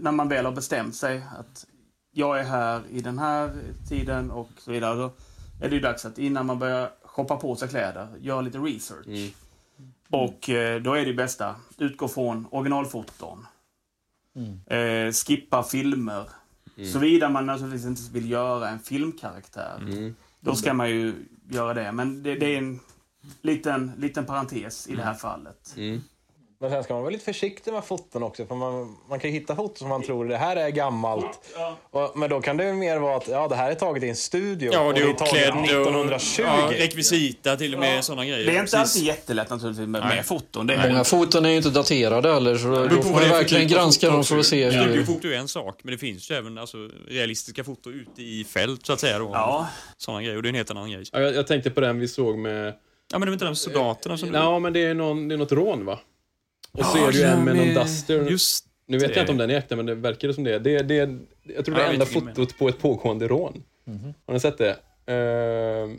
När 0.00 0.12
man 0.12 0.28
väl 0.28 0.44
har 0.44 0.52
bestämt 0.52 0.94
sig 0.94 1.22
att 1.38 1.66
jag 2.12 2.40
är 2.40 2.44
här 2.44 2.82
i 2.90 3.00
den 3.00 3.18
här 3.18 3.52
tiden 3.88 4.30
och 4.30 4.50
så 4.58 4.70
vidare. 4.70 4.96
Då 4.96 5.12
är 5.60 5.68
det 5.68 5.74
ju 5.74 5.80
dags 5.80 6.04
att 6.04 6.18
innan 6.18 6.46
man 6.46 6.58
börjar 6.58 6.90
shoppa 7.04 7.36
på 7.36 7.56
sig 7.56 7.68
kläder, 7.68 8.08
göra 8.20 8.40
lite 8.40 8.58
research. 8.58 9.06
Och 10.10 10.50
eh, 10.50 10.82
då 10.82 10.94
är 10.94 11.06
det 11.06 11.12
bästa, 11.14 11.56
utgå 11.78 12.08
från 12.08 12.46
originalfoton. 12.50 13.46
Eh, 14.66 15.12
skippa 15.12 15.62
filmer. 15.62 16.28
Såvida 16.92 17.28
man 17.28 17.46
naturligtvis 17.46 17.86
inte 17.86 18.02
vill 18.12 18.30
göra 18.30 18.68
en 18.68 18.78
filmkaraktär. 18.78 19.78
Då 20.40 20.54
ska 20.54 20.74
man 20.74 20.90
ju 20.90 21.14
göra 21.50 21.74
det. 21.74 21.92
Men 21.92 22.22
det, 22.22 22.34
det 22.34 22.54
är 22.54 22.58
en 22.58 22.80
liten, 23.42 23.92
liten 23.98 24.26
parentes 24.26 24.86
i 24.88 24.96
det 24.96 25.02
här 25.02 25.14
fallet. 25.14 25.74
Men 26.58 26.70
sen 26.70 26.84
ska 26.84 26.94
man 26.94 27.02
vara 27.02 27.12
lite 27.12 27.24
försiktig 27.24 27.72
med 27.72 27.84
foton 27.84 28.22
också. 28.22 28.46
För 28.46 28.54
man, 28.54 28.96
man 29.08 29.20
kan 29.20 29.30
ju 29.30 29.38
hitta 29.38 29.56
foton 29.56 29.76
som 29.76 29.88
man 29.88 30.02
tror 30.02 30.24
det 30.24 30.36
här 30.36 30.56
är 30.56 30.70
gammalt. 30.70 31.40
Och, 31.90 32.18
men 32.18 32.30
då 32.30 32.40
kan 32.40 32.56
det 32.56 32.66
ju 32.66 32.72
mer 32.72 32.98
vara 32.98 33.16
att 33.16 33.28
ja, 33.28 33.48
det 33.48 33.56
här 33.56 33.70
är 33.70 33.74
taget 33.74 34.02
i 34.02 34.08
en 34.08 34.16
studio. 34.16 34.70
Ja, 34.72 34.80
och 34.80 34.94
det 34.94 35.00
är 35.00 35.08
uppklädd 35.08 35.54
och 35.54 35.64
1920. 35.64 36.42
ja, 36.42 36.70
rekvisita 36.72 37.56
till 37.56 37.74
och 37.74 37.80
med, 37.80 38.04
sådana 38.04 38.24
grejer. 38.24 38.46
Det 38.46 38.56
är 38.56 38.60
inte 38.60 38.76
Precis. 38.76 38.96
alltid 38.96 39.02
jättelätt 39.02 39.50
naturligtvis 39.50 39.88
med, 39.88 40.02
med 40.02 40.26
foton. 40.26 40.66
Det 40.66 40.74
är 40.74 40.88
Många 40.88 41.04
foton 41.04 41.44
är 41.44 41.50
ju 41.50 41.56
inte 41.56 41.70
daterade 41.70 42.32
heller, 42.32 42.56
så 42.56 42.68
då, 42.68 43.02
får 43.02 43.10
man 43.10 43.20
verkligen 43.20 43.68
granska 43.68 44.10
dem 44.10 44.24
för 44.24 44.38
att 44.38 44.46
se 44.46 44.64
hur... 44.64 44.82
Studiofoto 44.82 45.28
är 45.28 45.36
en 45.36 45.48
sak, 45.48 45.80
men 45.82 45.92
det 45.92 45.98
finns 45.98 46.30
ju 46.30 46.34
även 46.34 46.58
alltså, 46.58 46.76
realistiska 47.08 47.64
foto 47.64 47.90
ute 47.90 48.22
i 48.22 48.44
fält, 48.44 48.86
så 48.86 48.92
att 48.92 49.00
säga. 49.00 49.18
Då. 49.18 49.30
Ja. 49.32 49.68
Sådana 49.96 50.22
grejer, 50.22 50.36
och 50.36 50.42
det 50.42 50.46
är 50.46 50.50
en 50.50 50.54
helt 50.56 50.70
annan 50.70 50.90
grej. 50.90 51.04
Ja, 51.12 51.20
jag, 51.20 51.34
jag 51.34 51.46
tänkte 51.46 51.70
på 51.70 51.80
den 51.80 52.00
vi 52.00 52.08
såg 52.08 52.38
med... 52.38 52.74
Ja, 53.12 53.18
men 53.18 53.20
det 53.20 53.26
var 53.26 53.32
inte 53.32 53.44
de 53.44 53.56
soldaterna 53.56 54.18
som... 54.18 54.34
Ja, 54.34 54.58
men 54.58 54.72
det 54.72 54.84
är, 54.84 54.94
någon, 54.94 55.28
det 55.28 55.34
är 55.34 55.38
något 55.38 55.52
rån, 55.52 55.84
va? 55.84 56.00
Och 56.72 56.84
så 56.84 57.06
är 57.06 57.12
det 57.12 57.18
ju 57.18 57.24
en 57.24 57.44
med 57.44 57.56
någon 57.56 57.74
Duster. 57.74 58.30
Just 58.30 58.66
nu 58.86 58.98
vet 58.98 59.08
det. 59.08 59.14
jag 59.14 59.22
inte 59.22 59.32
om 59.32 59.38
den 59.38 59.50
är 59.50 59.58
äkta, 59.58 59.76
men 59.76 59.86
det 59.86 59.94
verkar 59.94 60.28
det 60.28 60.34
som 60.34 60.44
det. 60.44 60.58
det, 60.58 60.82
det 60.82 60.94
jag 61.42 61.64
tror 61.64 61.74
det 61.74 61.82
är 61.82 61.92
enda 61.92 62.06
fotot 62.06 62.58
på 62.58 62.68
ett 62.68 62.78
pågående 62.78 63.28
rån. 63.28 63.62
Har 64.26 64.34
ni 64.34 64.40
sett 64.40 64.58
det? 64.58 64.76
Uh, 65.10 65.96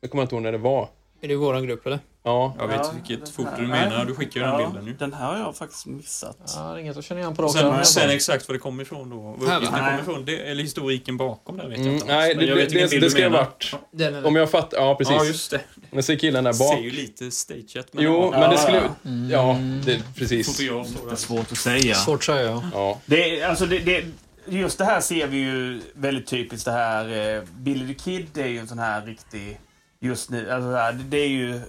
jag 0.00 0.10
kommer 0.10 0.22
inte 0.22 0.34
ihåg 0.34 0.42
när 0.42 0.52
det 0.52 0.58
var. 0.58 0.88
Är 1.24 1.28
det 1.28 1.36
våran 1.36 1.66
grupp 1.66 1.86
eller? 1.86 1.98
Ja. 2.24 2.54
Jag 2.58 2.66
vet 2.68 2.76
Ja, 2.76 2.90
vilket 2.94 3.24
den 3.26 3.34
foto 3.34 3.50
du 3.58 3.66
menar, 3.66 4.04
du 4.04 4.14
skickar 4.14 4.40
ju 4.40 4.46
den 4.46 4.60
Ja, 4.60 4.66
bilden 4.66 4.84
nu. 4.84 4.96
Den 4.98 5.12
här 5.12 5.26
har 5.26 5.38
jag 5.38 5.56
faktiskt 5.56 5.86
missat. 5.86 6.36
Ja, 6.56 6.62
det 6.62 6.68
är 6.74 6.78
inget 6.78 6.96
att 6.96 7.04
känna 7.04 7.20
igen 7.20 7.34
på 7.36 7.48
sen, 7.48 7.66
arm. 7.66 7.84
sen 7.84 8.10
exakt 8.10 8.48
var 8.48 8.52
det 8.52 8.58
kommer 8.58 8.82
ifrån 8.82 9.10
då. 9.10 9.16
Var 9.16 9.46
Här, 9.48 9.56
uppgiften 9.56 9.80
va? 9.80 9.86
kommer 9.88 10.00
ifrån, 10.02 10.24
det, 10.24 10.36
eller 10.38 10.62
historiken 10.62 11.16
bakom 11.16 11.56
där 11.56 11.68
vet 11.68 11.78
jag 11.78 11.82
Mm, 11.86 11.94
inte. 11.94 12.06
nej, 12.06 12.28
Men 12.36 12.38
det, 12.44 12.48
jag 12.50 12.58
det, 12.58 12.62
vet 12.62 12.90
det, 12.90 12.96
det 12.96 13.00
du 13.06 13.10
ska 13.10 13.22
ha 13.22 13.30
varit... 13.30 13.74
Den 13.90 14.24
Om 14.24 14.36
jag 14.36 14.50
fattar... 14.50 14.78
Ja, 14.78 14.94
precis. 14.94 15.14
Ja, 15.18 15.24
just 15.24 15.50
det. 15.50 15.60
Men 15.90 16.02
ser 16.02 16.16
killen 16.16 16.44
där 16.44 16.52
bak. 16.58 16.74
Ser 16.76 16.82
ju 16.82 16.90
lite 16.90 17.30
stageat 17.30 17.86
men 17.92 18.04
Jo, 18.04 18.30
ja. 18.32 18.40
men 18.40 18.50
det 18.50 18.58
skulle... 18.58 18.82
Mm. 19.04 19.30
Ja, 19.30 19.56
det, 19.84 20.02
precis. 20.16 20.46
Fotograf 20.46 20.88
Det 21.06 21.12
är 21.12 21.16
svårt 21.16 21.52
att 21.52 21.58
säga. 21.58 21.94
Svårt 21.94 22.18
att 22.18 22.24
säga. 22.24 22.50
ja. 22.50 22.62
Ja. 22.74 22.98
Det, 23.06 23.40
är- 23.40 23.48
alltså 23.48 23.66
det, 23.66 23.78
det, 23.78 24.04
just 24.46 24.78
det 24.78 24.84
här 24.84 25.00
ser 25.00 25.26
vi 25.26 25.36
ju 25.36 25.80
väldigt 25.94 26.26
typiskt. 26.26 26.64
Det 26.64 26.72
här 26.72 27.36
eh, 27.36 27.42
Billy 27.56 27.94
the 27.94 28.02
Kid 28.04 28.38
är 28.38 28.46
ju 28.46 28.58
en 28.58 28.68
sån 28.68 28.78
här 28.78 29.06
riktig... 29.06 29.58
Just 30.02 30.30
nu, 30.30 30.50
alltså 30.50 30.70
det, 30.70 31.04
det 31.08 31.16
är 31.18 31.28
ju 31.28 31.60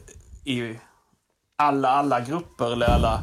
i 0.45 0.79
alla, 1.55 1.89
alla 1.89 2.19
grupper 2.19 2.71
eller 2.71 2.85
alla... 2.85 3.21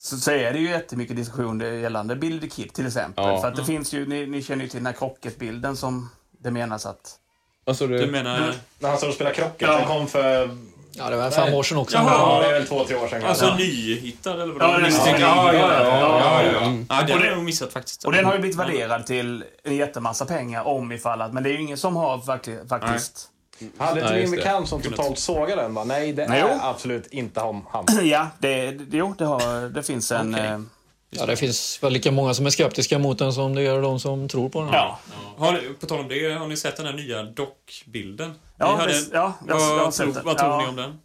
Så, 0.00 0.16
så 0.16 0.30
är 0.30 0.52
det 0.52 0.58
ju 0.58 0.68
jättemycket 0.68 1.16
diskussion 1.16 1.60
gällande 1.60 2.48
Kid 2.48 2.72
till 2.72 2.86
exempel. 2.86 3.24
Ja. 3.24 3.40
För 3.40 3.48
att 3.48 3.56
det 3.56 3.64
finns 3.64 3.92
ju, 3.92 4.06
ni, 4.06 4.26
ni 4.26 4.42
känner 4.42 4.62
ju 4.64 4.68
till 4.70 4.78
den 4.78 4.86
här 4.86 4.92
krocketbilden 4.92 5.76
som 5.76 6.10
det 6.40 6.50
menas 6.50 6.86
att... 6.86 7.18
Alltså, 7.66 7.86
det, 7.86 7.98
Du 7.98 8.06
menar... 8.12 8.54
När 8.78 8.88
han 8.88 8.98
står 8.98 9.08
och 9.08 9.14
spelar 9.14 9.32
krocket. 9.32 9.68
Ja. 9.68 9.78
Den 9.78 9.86
kom 9.86 10.06
för... 10.06 10.56
Ja, 10.92 11.10
det 11.10 11.16
var 11.16 11.30
fem 11.30 11.54
år 11.54 11.62
sedan 11.62 11.78
också. 11.78 11.96
Jaha. 11.96 12.04
Ja, 12.12 12.40
det 12.42 12.48
är 12.48 12.58
väl 12.58 12.66
två, 12.68 12.84
tre 12.84 12.96
år 12.96 13.08
sedan. 13.08 13.24
Alltså 13.24 13.46
kanske. 13.46 13.64
nyhittad 13.64 14.32
eller 14.42 14.52
vadå? 14.52 14.64
Ja, 14.66 14.72
den- 14.72 14.82
Misstänker 14.82 15.20
ja, 15.20 15.52
ja, 15.52 15.58
ja, 15.60 15.84
ja, 15.84 16.42
ja, 16.42 16.52
ja. 16.52 16.60
Mm. 16.66 16.86
Ja, 16.88 16.94
den 17.02 17.04
Och 17.04 17.10
har 17.12 17.18
det- 17.26 17.26
jag 17.30 17.44
missat 17.44 17.72
faktiskt. 17.72 18.04
Och 18.04 18.12
den 18.12 18.24
har 18.24 18.32
ju 18.34 18.38
blivit 18.38 18.58
värderad 18.58 19.06
till 19.06 19.44
en 19.64 19.76
jättemassa 19.76 20.26
pengar 20.26 20.64
om 20.64 20.92
ifall 20.92 21.22
att... 21.22 21.32
Men 21.32 21.42
det 21.42 21.50
är 21.50 21.52
ju 21.52 21.60
ingen 21.60 21.78
som 21.78 21.96
har 21.96 22.18
fakti- 22.18 22.68
faktiskt... 22.68 23.28
Hade 23.78 24.20
inte 24.24 24.36
bekant 24.36 24.68
som 24.68 24.82
totalt 24.82 25.18
sågade 25.18 25.62
den? 25.62 25.74
Bara, 25.74 25.84
Nej, 25.84 26.12
det 26.12 26.28
Nej, 26.28 26.40
är 26.40 26.48
jo. 26.54 26.58
absolut 26.62 27.06
inte 27.06 27.40
han. 27.40 27.62
han. 27.70 27.86
Ja, 28.08 28.28
det, 28.38 28.70
det, 28.70 28.96
jo, 28.96 29.14
det, 29.18 29.24
har, 29.24 29.68
det 29.68 29.82
finns 29.82 30.12
en... 30.12 30.34
Okej. 30.34 30.46
eh, 30.46 30.60
Ja, 31.10 31.26
det 31.26 31.36
finns 31.36 31.82
väl 31.82 31.92
lika 31.92 32.10
många 32.12 32.34
som 32.34 32.46
är 32.46 32.50
skeptiska 32.50 32.98
mot 32.98 33.18
den 33.18 33.32
som 33.32 33.54
det 33.54 33.62
är 33.62 33.82
de 33.82 34.00
som 34.00 34.28
tror 34.28 34.48
på 34.48 34.60
den. 34.60 34.72
Ja. 34.72 34.98
Har 35.36 35.52
ni, 35.52 35.60
på 35.80 35.86
tal 35.86 36.00
om 36.00 36.08
det, 36.08 36.32
har 36.32 36.46
ni 36.48 36.56
sett 36.56 36.76
den 36.76 36.86
här 36.86 36.92
nya 36.92 37.22
dockbilden? 37.22 38.34
Ja, 38.56 38.76
hade, 38.76 38.92
visst, 38.92 39.10
ja, 39.12 39.34
jag- 39.46 39.54
vad, 39.58 39.78
jag 39.78 39.84
har 39.84 39.90
sett 39.90 40.04
tror, 40.04 40.14
den. 40.14 40.24
vad 40.24 40.38
tror 40.38 40.50
Ja. 40.50 40.58
ni 40.62 40.66
om 40.68 40.76
den? 40.76 40.98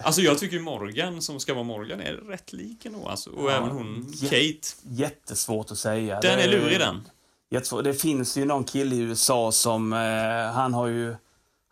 Alltså 0.00 0.20
jag 0.20 0.38
tycker 0.38 0.58
Morgan, 0.60 1.22
som 1.22 1.40
ska 1.40 1.54
vara 1.54 1.64
Morgan, 1.64 2.00
är 2.00 2.12
rätt 2.12 2.52
lik 2.52 2.84
ändå 2.86 3.08
alltså. 3.08 3.30
Och 3.30 3.50
Ja, 3.50 3.56
även 3.56 3.70
hon, 3.70 4.12
Kate. 4.22 4.68
Jättesvårt 4.82 5.70
att 5.70 5.78
säga. 5.78 6.20
Den 6.20 6.38
Det- 6.38 6.44
är 6.44 6.48
lurig 6.48 6.78
den. 6.80 7.08
jättesvårt. 7.50 7.84
Det 7.84 7.94
finns 7.94 8.36
ju 8.36 8.44
någon 8.44 8.64
kille 8.64 8.94
i 8.96 8.98
USA 8.98 9.52
som, 9.52 9.92
eh, 9.92 10.52
han 10.54 10.74
har 10.74 10.86
ju 10.86 11.16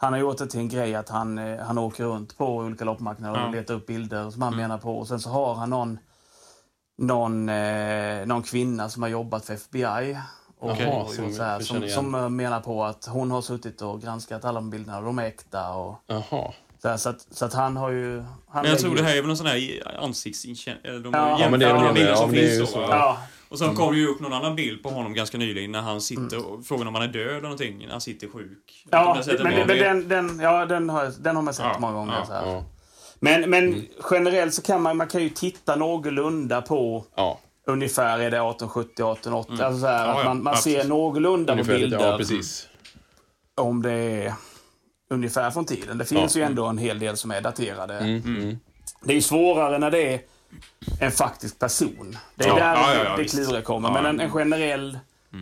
han 0.02 0.12
har 0.12 0.20
gjort 0.20 0.38
det 0.38 0.46
till 0.46 0.60
en 0.60 0.68
grej 0.68 0.94
att 0.94 1.08
han, 1.08 1.38
eh, 1.38 1.58
han 1.58 1.78
åker 1.78 2.04
runt 2.04 2.38
på 2.38 2.46
olika 2.56 2.84
loppmarknader 2.84 3.40
och 3.42 3.46
Ja. 3.48 3.50
letar 3.60 3.74
upp 3.74 3.86
bilder 3.86 4.30
som 4.30 4.42
han 4.42 4.56
menar 4.56 4.78
på. 4.78 4.98
Och 4.98 5.08
sen 5.08 5.20
så 5.20 5.30
har 5.30 5.54
han 5.54 5.70
någon, 5.70 5.98
någon, 6.98 7.48
eh, 7.48 8.26
någon 8.26 8.42
kvinna 8.42 8.88
som 8.88 9.02
har 9.02 9.10
jobbat 9.10 9.44
för 9.44 9.54
FBI. 9.54 10.16
Och, 10.58 10.70
Okej. 10.70 10.86
och, 10.86 11.10
Som 11.10 11.32
så 11.32 11.42
här, 11.42 11.60
som, 11.60 11.88
som 11.88 12.36
menar 12.36 12.60
på 12.60 12.84
att 12.84 13.06
hon 13.06 13.30
har 13.30 13.42
suttit 13.42 13.82
och 13.82 14.00
granskat 14.02 14.44
alla 14.44 14.60
de 14.60 14.70
bilderna 14.70 14.98
och 14.98 15.04
de 15.04 15.18
är 15.18 15.22
äkta. 15.24 15.70
Och, 15.70 15.96
Jaha. 16.06 16.52
så, 16.82 16.88
här, 16.88 16.96
så, 16.96 17.08
att, 17.08 17.26
så 17.30 17.44
att 17.44 17.52
han 17.54 17.76
har 17.76 17.90
ju... 17.90 18.20
Han 18.48 18.62
Men 18.62 18.70
jag 18.70 18.78
tror 18.78 18.90
lägger- 18.90 19.02
det 19.02 19.08
här 19.08 19.16
är 19.16 19.20
väl 19.20 19.26
någon 19.28 19.36
sån 19.36 19.46
här 19.46 19.82
ansiktsinkänning... 20.02 20.82
De 21.02 21.10
Ja. 21.12 21.18
har 21.20 21.40
Ja, 21.40 21.50
men 21.50 21.60
det 21.60 21.66
är 21.66 21.74
väl 21.84 21.94
det, 21.94 22.40
är 22.54 22.58
ju 22.60 22.66
så. 22.66 22.78
Ja, 22.80 23.18
Och 23.52 23.58
sen 23.58 23.74
kom 23.74 23.92
det 23.92 23.98
ju 23.98 24.06
upp 24.08 24.20
någon 24.20 24.32
annan 24.32 24.56
bild 24.56 24.82
på 24.82 24.88
honom 24.88 25.14
ganska 25.14 25.38
nyligen 25.38 25.72
när 25.72 25.80
han 25.80 26.00
sitter 26.00 26.46
och 26.52 26.66
frågan 26.66 26.88
om 26.88 26.94
han 26.94 27.02
är 27.04 27.08
död 27.08 27.28
eller 27.30 27.40
någonting, 27.40 27.78
när 27.78 27.88
han 27.90 28.00
sitter 28.00 28.28
sjuk. 28.28 28.84
Ja, 28.90 29.22
men, 29.42 29.66
men 29.66 29.78
den, 29.78 30.08
den, 30.08 30.40
ja, 30.40 30.66
den, 30.66 30.90
har, 30.90 31.04
jag- 31.04 31.12
den 31.20 31.36
har 31.36 31.42
man 31.42 31.54
sett 31.54 31.64
Ja, 31.72 31.78
många 31.78 31.92
gånger. 31.92 32.14
ja, 32.18 32.26
så 32.26 32.32
här. 32.32 32.46
Ja. 32.46 32.64
Men, 33.20 33.50
men 33.50 33.84
generellt 34.10 34.54
så 34.54 34.62
kan 34.62 34.82
man, 34.82 34.96
man 34.96 35.06
kan 35.08 35.22
ju 35.22 35.28
titta 35.28 35.76
någorlunda 35.76 36.62
på 36.62 37.04
Ja. 37.16 37.38
ungefär 37.66 38.18
är 38.18 38.30
det 38.30 38.36
1870, 38.36 38.90
1880. 38.92 39.64
Alltså 39.64 39.80
så 39.80 39.86
här, 39.86 40.06
Ja, 40.08 40.18
att 40.18 40.24
man, 40.24 40.42
man 40.42 40.56
ser 40.56 40.84
någorlunda 40.84 41.52
på 41.52 41.60
Ungefär 41.60 41.74
lite, 41.74 41.84
bilder 41.90 42.10
ja, 42.10 42.16
precis. 42.18 42.68
om 43.56 43.82
det 43.82 43.92
är 43.92 44.32
ungefär 45.10 45.50
från 45.50 45.64
tiden. 45.64 45.98
Det 45.98 46.04
finns 46.04 46.36
ju 46.36 46.42
ändå 46.42 46.66
en 46.66 46.78
hel 46.78 46.98
del 46.98 47.16
som 47.16 47.30
är 47.30 47.40
daterade. 47.40 47.94
Mm, 47.98 48.22
mm. 48.26 48.58
Det 49.04 49.12
är 49.12 49.16
ju 49.16 49.22
svårare 49.22 49.78
när 49.78 49.90
det 49.90 50.14
är 50.14 50.20
en 51.00 51.10
faktisk 51.12 51.58
person. 51.58 52.16
Det 52.34 52.44
är 52.44 52.48
Ja, 52.48 52.54
där 52.54 52.74
ja, 52.74 52.88
det, 52.88 52.94
ja, 52.98 53.04
ja, 53.04 53.16
det 53.16 53.22
visst. 53.22 53.34
kluriga 53.34 53.62
kommer. 53.62 53.88
Ja, 53.88 53.94
men 53.94 54.06
en, 54.06 54.18
ja. 54.18 54.24
en 54.24 54.30
generell 54.30 54.98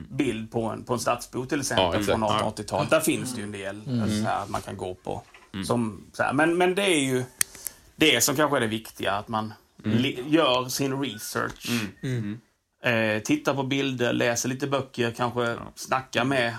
bild 0.09 0.53
på 0.53 0.63
en, 0.65 0.85
på 0.85 0.93
en 0.93 1.01
stadsbo 1.01 1.47
till 1.47 1.59
Ja, 1.59 1.61
exempel 1.97 2.05
från 2.05 2.25
1880-talet. 2.25 2.91
Där 2.91 3.01
finns 3.01 3.33
det 3.35 3.39
ju 3.39 3.45
en 3.45 3.53
del 3.53 3.81
Mm. 3.87 4.09
så 4.23 4.29
här, 4.29 4.47
man 4.47 4.63
kan 4.63 4.77
gå 4.77 4.95
på. 4.95 5.23
Som, 5.67 6.05
så 6.13 6.23
här, 6.23 6.33
men, 6.33 6.59
men 6.59 6.75
det 6.75 6.83
är 6.83 7.01
ju 7.01 7.25
det 7.97 8.25
som 8.25 8.37
kanske 8.37 8.57
är 8.57 8.61
det 8.61 8.67
viktiga, 8.67 9.13
att 9.13 9.29
man 9.29 9.53
Mm. 9.85 9.99
li- 9.99 10.25
gör 10.29 10.69
sin 10.69 11.03
research. 11.03 11.67
Eh, 12.85 13.23
tittar 13.23 13.55
på 13.55 13.63
bilder, 13.63 14.13
läser 14.13 14.49
lite 14.49 14.67
böcker, 14.67 15.11
kanske 15.17 15.57
snackar 15.75 16.25
med 16.25 16.55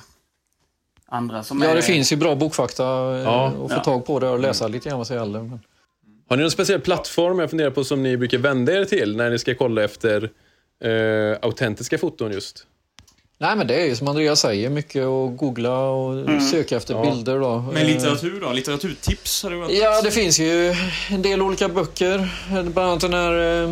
andra 1.06 1.44
som 1.44 1.62
Ja, 1.62 1.70
är... 1.70 1.76
det 1.76 1.82
finns 1.82 2.12
ju 2.12 2.16
bra 2.16 2.36
bokfakta 2.36 2.84
eh, 2.84 3.22
Ja. 3.24 3.48
att 3.48 3.54
få 3.54 3.68
Ja. 3.70 3.84
tag 3.84 4.06
på 4.06 4.20
det 4.20 4.30
och 4.30 4.40
läsa 4.40 4.68
lite 4.68 4.90
grann 4.90 4.98
vad 4.98 5.08
säger 5.08 5.22
Alle. 5.22 5.40
Men... 5.40 5.60
Har 6.32 6.38
ni 6.38 6.42
någon 6.44 6.52
speciell 6.52 6.82
plattform 6.82 7.40
jag 7.40 7.50
funderar 7.50 7.70
på 7.72 7.84
som 7.84 8.04
ni 8.04 8.18
brukar 8.18 8.38
vända 8.38 8.74
er 8.74 8.86
till 8.86 9.16
när 9.16 9.30
ni 9.30 9.40
ska 9.40 9.56
kolla 9.56 9.84
efter 9.84 10.30
eh, 10.84 11.38
autentiska 11.42 11.98
foton 11.98 12.32
just? 12.32 12.66
Nej, 13.38 13.56
men 13.56 13.68
det 13.68 13.82
är 13.82 13.86
ju 13.86 13.96
som 13.96 14.08
Andreas 14.08 14.40
säger, 14.42 14.70
mycket 14.70 15.04
att 15.06 15.38
googla 15.38 15.80
och 15.80 16.14
Mm. 16.14 16.42
söka 16.42 16.78
efter 16.78 16.94
Ja. 16.94 17.02
bilder. 17.12 17.40
Då. 17.40 17.66
Men 17.74 17.88
litteratur 17.88 18.42
då? 18.42 18.52
Litteraturtips 18.52 19.44
hade 19.44 19.56
varit... 19.56 19.78
Ja, 19.80 20.02
det 20.02 20.12
finns 20.12 20.40
ju 20.40 20.76
en 21.12 21.22
del 21.22 21.42
olika 21.42 21.70
böcker. 21.70 22.30
Bland 22.50 22.78
annat 22.80 23.02
den 23.02 23.14
här 23.14 23.64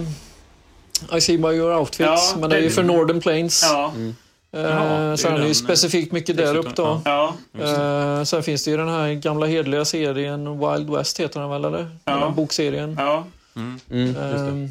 eh, 1.11 1.17
I 1.17 1.21
see 1.21 1.37
by 1.37 1.47
your 1.49 1.75
outfits. 1.77 1.99
Ja, 1.99 2.35
men 2.39 2.49
det 2.49 2.55
är 2.57 2.61
ju 2.61 2.69
för 2.69 2.83
Northern 2.83 3.21
Plains. 3.21 3.61
Ja. 3.63 3.93
Eh, 3.97 4.13
Jaha, 4.51 5.11
det 5.11 5.17
så 5.17 5.27
är 5.27 5.31
det 5.37 5.43
ju 5.43 5.47
eh, 5.47 5.53
specifikt 5.53 6.11
mycket 6.11 6.37
där 6.37 6.55
uppe 6.55 6.69
då. 6.75 7.01
Ja. 7.05 7.33
Eh, 7.59 8.23
sen 8.23 8.43
finns 8.43 8.65
det 8.65 8.71
ju 8.71 8.77
den 8.77 8.89
här 8.89 9.13
gamla 9.13 9.45
hedliga 9.45 9.85
serien 9.85 10.59
Wild 10.59 10.89
West 10.89 11.19
heter 11.19 11.39
den 11.39 11.49
väl 11.49 11.65
eller? 11.65 11.79
Ja. 12.05 12.11
Den 12.11 12.19
här 12.23 12.29
bokserien. 12.29 12.95
Ja. 12.99 13.25
Mm. 13.55 14.15
Eh, 14.15 14.69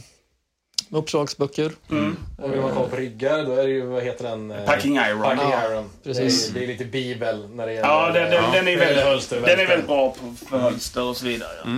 uppslagsböcker. 0.91 1.73
Mm. 1.91 2.17
Om 2.39 2.51
vi 2.51 2.59
var 2.59 2.71
kvar 2.71 2.87
på 2.87 2.97
ryggar, 2.97 3.45
då 3.45 3.53
är 3.53 3.63
det 3.67 3.71
ju, 3.73 3.87
vad 3.87 4.03
heter 4.03 4.25
den? 4.25 4.51
Eh, 4.51 4.65
Packing 4.65 4.97
Iron. 4.97 5.23
Packing 5.23 5.51
Ja, 5.51 5.71
Iron. 5.73 5.85
precis. 6.05 6.49
Det 6.49 6.59
är, 6.59 6.61
det 6.61 6.67
är 6.67 6.69
lite 6.73 6.85
bibel 6.85 7.49
när 7.55 7.67
det 7.67 7.73
gäller... 7.73 7.89
Ja, 7.89 8.11
den, 8.13 8.31
den, 8.31 8.53
den, 8.53 8.69
är 8.69 8.77
väldigt, 8.77 9.05
hölster, 9.05 9.37
den 9.37 9.45
är 9.45 9.49
väldigt 9.49 9.71
väldigt 9.71 9.87
bra 9.87 10.11
på 10.21 10.47
för 10.47 10.59
hölster 10.59 11.03
och 11.03 11.17
så 11.17 11.27
vidare. 11.27 11.51
Ja. 11.65 11.71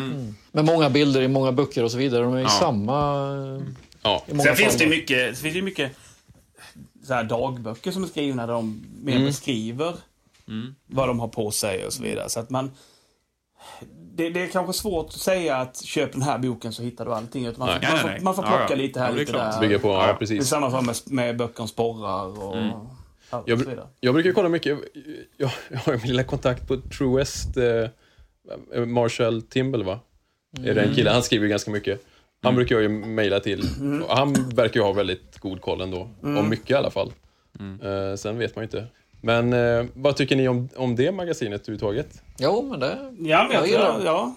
Med 0.52 0.64
många 0.64 0.90
bilder 0.90 1.20
i 1.22 1.28
många 1.28 1.52
böcker 1.52 1.85
och 1.85 1.90
så 1.90 1.98
vidare. 1.98 2.22
De 2.22 2.35
är 2.35 2.39
ju 2.39 2.43
Ja. 2.44 2.48
samma 2.48 3.01
eh, 3.59 3.62
Ja. 4.02 4.24
i 4.27 4.35
många 4.35 4.44
Sen 4.44 4.56
finns 4.56 4.77
det 4.77 4.86
mycket, 4.86 5.39
finns 5.39 5.55
det 5.55 5.62
mycket 5.62 5.93
så 7.11 7.15
här 7.15 7.24
dagböcker 7.24 7.91
som 7.91 8.03
är 8.05 8.07
skrivna 8.09 8.47
där 8.47 8.55
de 8.55 8.87
mer 9.03 9.12
Mm. 9.15 9.27
beskriver 9.27 9.95
vad 10.87 11.09
de 11.09 11.20
har 11.20 11.28
på 11.28 11.51
sig 11.51 11.87
och 11.87 11.93
så 11.93 12.03
vidare. 12.03 12.28
Så 12.28 12.41
att 12.41 12.51
man... 12.51 12.70
Det, 14.15 14.31
det 14.31 14.43
är 14.43 14.47
kanske 14.47 14.73
svårt 14.73 15.07
att 15.07 15.12
säga 15.20 15.57
att 15.57 15.82
köp 15.85 16.12
den 16.12 16.23
här 16.23 16.39
boken 16.39 16.73
så 16.73 16.82
hittar 16.82 17.05
du 17.05 17.12
allting. 17.15 17.47
Utan 17.47 17.59
man, 17.59 17.69
Nej. 17.69 17.78
man, 17.82 17.91
Nej, 17.93 18.01
får, 18.03 18.09
nej, 18.09 18.20
man 18.23 18.35
får 18.35 18.43
plocka 18.43 18.66
ja. 18.70 18.74
lite 18.77 19.01
här, 19.01 19.07
Ja, 19.09 19.15
är 19.15 19.19
lite 19.19 19.32
där. 19.32 19.61
Bygga 19.61 19.78
på, 19.78 19.89
ja, 19.89 20.03
Det 20.07 20.11
är 20.12 20.15
precis. 20.15 20.49
samma 20.49 20.70
sak 20.70 20.85
med, 20.87 20.97
med 21.07 21.37
böcker 21.37 21.61
om 21.62 21.69
sporrar 21.69 22.45
och, 22.45 22.57
ja, 22.57 23.39
och 23.39 23.49
Jag, 23.51 23.59
så 23.59 23.65
br- 23.65 23.69
vidare. 23.70 23.87
jag 24.01 24.15
brukar 24.15 24.32
kolla 24.32 24.49
mycket, 24.49 24.78
jag, 25.37 25.51
jag 25.70 25.78
har 25.78 25.93
min 25.93 26.07
lilla 26.07 26.24
kontakt 26.24 26.69
på 26.69 26.77
True 26.77 27.16
West, 27.19 27.57
eh, 27.57 28.85
Marshall 28.87 29.43
Timble 29.43 29.85
va? 29.85 30.01
Är 30.65 30.74
det 30.74 30.82
en 30.82 30.95
kille, 30.95 31.11
han 31.11 31.23
skriver 31.23 31.49
ganska 31.49 31.70
mycket. 31.70 32.05
Han 32.42 32.54
brukar 32.54 32.74
jag 32.74 32.82
ju 32.82 32.88
mejla 32.88 33.40
till. 33.40 33.64
Och 34.08 34.16
han 34.16 34.32
verkar 34.54 34.80
ju 34.80 34.86
ha 34.86 34.92
väldigt 34.92 35.38
god 35.38 35.60
koll 35.60 35.80
ändå. 35.80 36.08
Om 36.22 36.48
mycket 36.48 36.70
i 36.70 36.74
alla 36.74 36.90
fall. 36.90 37.12
Eh, 37.82 38.16
sen 38.16 38.38
vet 38.38 38.56
man 38.56 38.62
ju 38.62 38.64
inte. 38.64 38.86
Men 39.20 39.52
eh, 39.52 39.86
vad 39.94 40.16
tycker 40.16 40.36
ni 40.36 40.48
om, 40.48 40.68
om 40.76 40.96
det 40.96 41.12
magasinet 41.12 41.60
överhuvudtaget? 41.60 42.22
Jo, 42.38 42.66
men 42.70 42.80
det... 42.80 42.98
Ja, 43.18 43.44
men 43.48 43.56
jag, 43.56 43.66
gillar 43.66 43.86
ja, 43.92 43.98
det. 43.98 44.04
ja. 44.04 44.34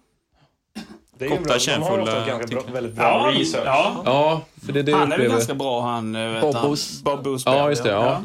Det 1.18 1.26
är 1.26 1.30
ju 1.30 1.36
Korta, 1.38 1.44
bra. 1.44 1.48
De 1.48 1.54
har 1.54 1.60
kärnfulla 1.60 2.72
väldigt 2.74 2.94
bra 2.96 3.06
Ja, 3.34 3.40
research. 3.40 3.64
ja. 3.66 4.02
Ja, 4.06 4.42
för 4.66 4.74
det 4.74 4.80
är 4.80 4.84
det 4.84 4.92
Han 4.92 5.12
är 5.12 5.18
väl 5.18 5.30
ganska 5.30 5.54
bra 5.54 5.82
han, 5.82 6.16
eh, 6.16 6.32
vet 6.32 6.42
Bob 6.42 6.56
han. 6.56 6.68
Boos. 6.70 7.04
Bob 7.04 7.24
Boos 7.24 7.44
Ja, 7.46 7.70
just 7.70 7.84
det. 7.84 7.90
Ja. 7.90 8.24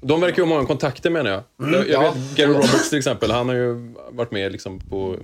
De 0.00 0.20
verkar 0.20 0.36
ju 0.36 0.42
ha 0.48 0.54
många 0.54 0.66
kontakter 0.66 1.10
menar 1.10 1.30
jag. 1.30 1.42
Jag, 1.74 1.88
jag 1.88 2.04
Ja. 2.04 2.10
vet, 2.12 2.36
Gary 2.36 2.52
Roberts 2.52 2.88
till 2.90 2.98
exempel, 2.98 3.30
han 3.30 3.48
har 3.48 3.54
ju 3.56 3.94
varit 4.10 4.30
med 4.30 4.52
liksom 4.52 4.80
på 4.80 5.16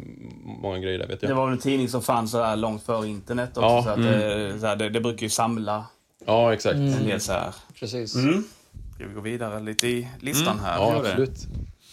många 0.62 0.78
grejer 0.78 0.98
där 0.98 1.06
vet 1.06 1.20
Det 1.20 1.26
jag. 1.28 1.34
var 1.36 1.46
väl 1.46 1.52
en 1.52 1.60
tidning 1.60 1.88
som 1.88 2.02
fanns 2.02 2.30
så 2.30 2.42
här 2.42 2.56
långt 2.56 2.82
före 2.82 3.08
internet 3.08 3.50
också. 3.56 3.62
Ja, 3.62 3.82
så 3.82 3.88
att, 3.88 4.02
det, 4.02 4.60
så 4.60 4.66
här, 4.66 4.76
det, 4.76 4.88
det 4.88 5.00
brukar 5.00 5.22
ju 5.22 5.30
samla 5.30 5.86
Ja, 6.26 6.52
exakt. 6.54 6.74
en 6.74 7.04
del 7.06 7.20
så 7.20 7.32
här. 7.32 7.54
Precis. 7.80 8.14
Mm. 8.14 8.44
Ska 8.94 9.06
vi 9.06 9.14
gå 9.14 9.20
vidare 9.20 9.60
lite 9.60 9.88
i 9.88 10.08
listan 10.20 10.60
här? 10.60 10.76
Ja, 10.78 10.90
det. 10.92 10.98
absolut. 10.98 11.38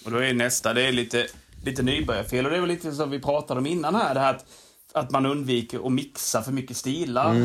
Och 0.05 0.11
då 0.11 0.17
är 0.17 0.33
nästa, 0.33 0.73
det 0.73 0.81
är 0.81 0.91
lite, 0.91 1.27
lite 1.63 1.83
nybörjarfel. 1.83 2.45
Och 2.45 2.51
det 2.51 2.57
är 2.57 2.61
väl 2.61 2.69
lite 2.69 2.91
som 2.91 3.09
vi 3.11 3.19
pratade 3.19 3.59
om 3.59 3.67
innan 3.67 3.95
här, 3.95 4.13
det 4.13 4.19
här 4.19 4.33
att, 4.33 4.45
att 4.93 5.11
man 5.11 5.25
undviker 5.25 5.85
att 5.85 5.91
mixa 5.93 6.41
för 6.41 6.51
mycket 6.51 6.77
stilar. 6.77 7.35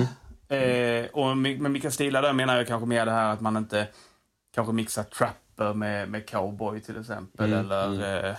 Eh, 0.48 1.04
och 1.12 1.36
med 1.36 1.60
med 1.60 1.70
mycket 1.70 1.94
stilar 1.94 2.22
där 2.22 2.32
menar 2.32 2.56
jag 2.56 2.66
kanske 2.66 2.86
mer 2.86 3.06
det 3.06 3.12
här 3.12 3.32
att 3.32 3.40
man 3.40 3.56
inte 3.56 3.86
kanske 4.54 4.72
mixar 4.72 5.02
trapper 5.02 5.74
med, 5.74 6.08
med 6.08 6.28
cowboy 6.30 6.80
till 6.80 7.00
exempel. 7.00 7.52
Mm, 7.52 7.58
Eller 7.70 8.28
eh, 8.30 8.36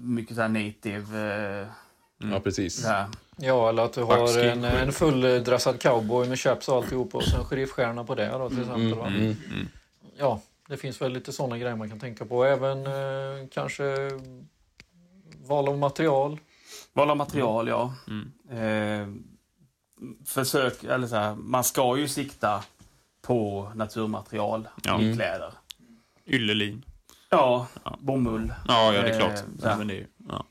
mycket 0.00 0.36
så 0.36 0.42
här 0.42 0.48
native. 0.48 1.60
Eh, 1.60 1.66
Ja, 2.18 2.40
precis. 2.40 2.84
här. 2.84 3.06
Ja, 3.36 3.68
eller 3.68 3.82
att 3.82 3.92
du 3.92 4.02
har 4.02 4.38
en, 4.38 4.64
en 4.64 4.92
fulldressad 4.92 5.80
cowboy 5.82 6.28
med 6.28 6.38
chaps 6.40 6.68
och 6.68 6.76
alltihopa 6.76 7.18
och 7.18 7.24
sen 7.24 7.44
sheriffstjärna 7.44 8.04
på 8.04 8.14
det 8.14 8.28
då, 8.28 8.48
till 8.48 8.60
exempel. 8.60 8.94
va? 8.94 9.06
Mm. 9.06 9.36
Ja, 10.18 10.40
det 10.68 10.76
finns 10.76 11.00
väl 11.02 11.12
lite 11.12 11.32
sådana 11.32 11.58
grejer 11.58 11.76
man 11.76 11.88
kan 11.90 12.00
tänka 12.00 12.24
på. 12.24 12.44
Även 12.44 12.86
eh, 12.86 13.48
kanske 13.50 14.10
val 15.46 15.68
av 15.68 15.78
material. 15.78 16.40
Val 16.92 17.10
av 17.10 17.16
material, 17.16 17.68
ja. 17.68 17.94
Mm. 18.08 18.32
Eh, 18.50 19.08
försök, 20.26 20.84
eller 20.84 21.06
så 21.06 21.16
här, 21.16 21.34
man 21.34 21.64
ska 21.64 21.96
ju 21.98 22.08
sikta 22.08 22.64
på 23.22 23.72
naturmaterial 23.74 24.68
Ja. 24.82 25.00
i 25.00 25.14
kläder. 25.14 25.52
Yllelin. 26.26 26.84
Ja, 27.30 27.66
Ja. 27.84 27.98
bomull. 28.00 28.54
Ja, 28.68 28.92
ja, 28.94 29.02
det 29.02 29.08
är 29.08 29.12
Eh, 29.12 29.18
klart. 29.18 29.44
Ja, 29.62 29.76
men 29.76 29.88
det 29.88 30.06
ja. 30.28 30.44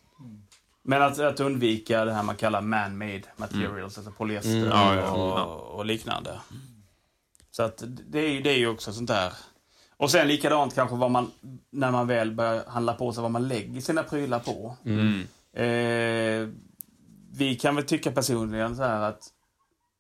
Men 0.84 1.02
att, 1.02 1.20
att 1.20 1.40
undvika 1.40 2.06
det 2.06 2.14
här 2.14 2.24
man 2.24 2.36
kallar 2.36 2.62
man-made 2.62 3.24
materials, 3.38 3.98
alltså 3.98 4.12
polyester 4.12 4.66
Mm. 4.66 5.04
Och, 5.14 5.76
och 5.76 5.86
liknande. 5.86 6.40
Så 7.52 7.64
att 7.64 7.84
det 8.08 8.20
är, 8.20 8.30
ju- 8.30 8.42
det 8.42 8.50
är 8.50 8.68
också 8.68 8.94
sånt 8.94 9.08
där. 9.08 9.34
Och 9.98 10.12
sen 10.12 10.28
likadant 10.28 10.76
kanske 10.76 10.96
vad 10.96 11.12
man, 11.12 11.32
när 11.70 11.92
man 11.92 12.08
väl 12.08 12.32
börjar 12.32 12.66
handla 12.68 12.94
på 12.94 13.14
sig, 13.14 13.22
vad 13.22 13.32
man 13.32 13.48
lägger 13.48 13.82
sina 13.82 14.04
prylar 14.04 14.40
på. 14.40 14.78
Mm. 14.86 15.20
Eh, 15.54 16.50
vi 17.38 17.56
kan 17.56 17.76
väl 17.76 17.86
tycka 17.86 18.12
personligen 18.12 18.76
så 18.76 18.84
här 18.84 19.02
att 19.02 19.24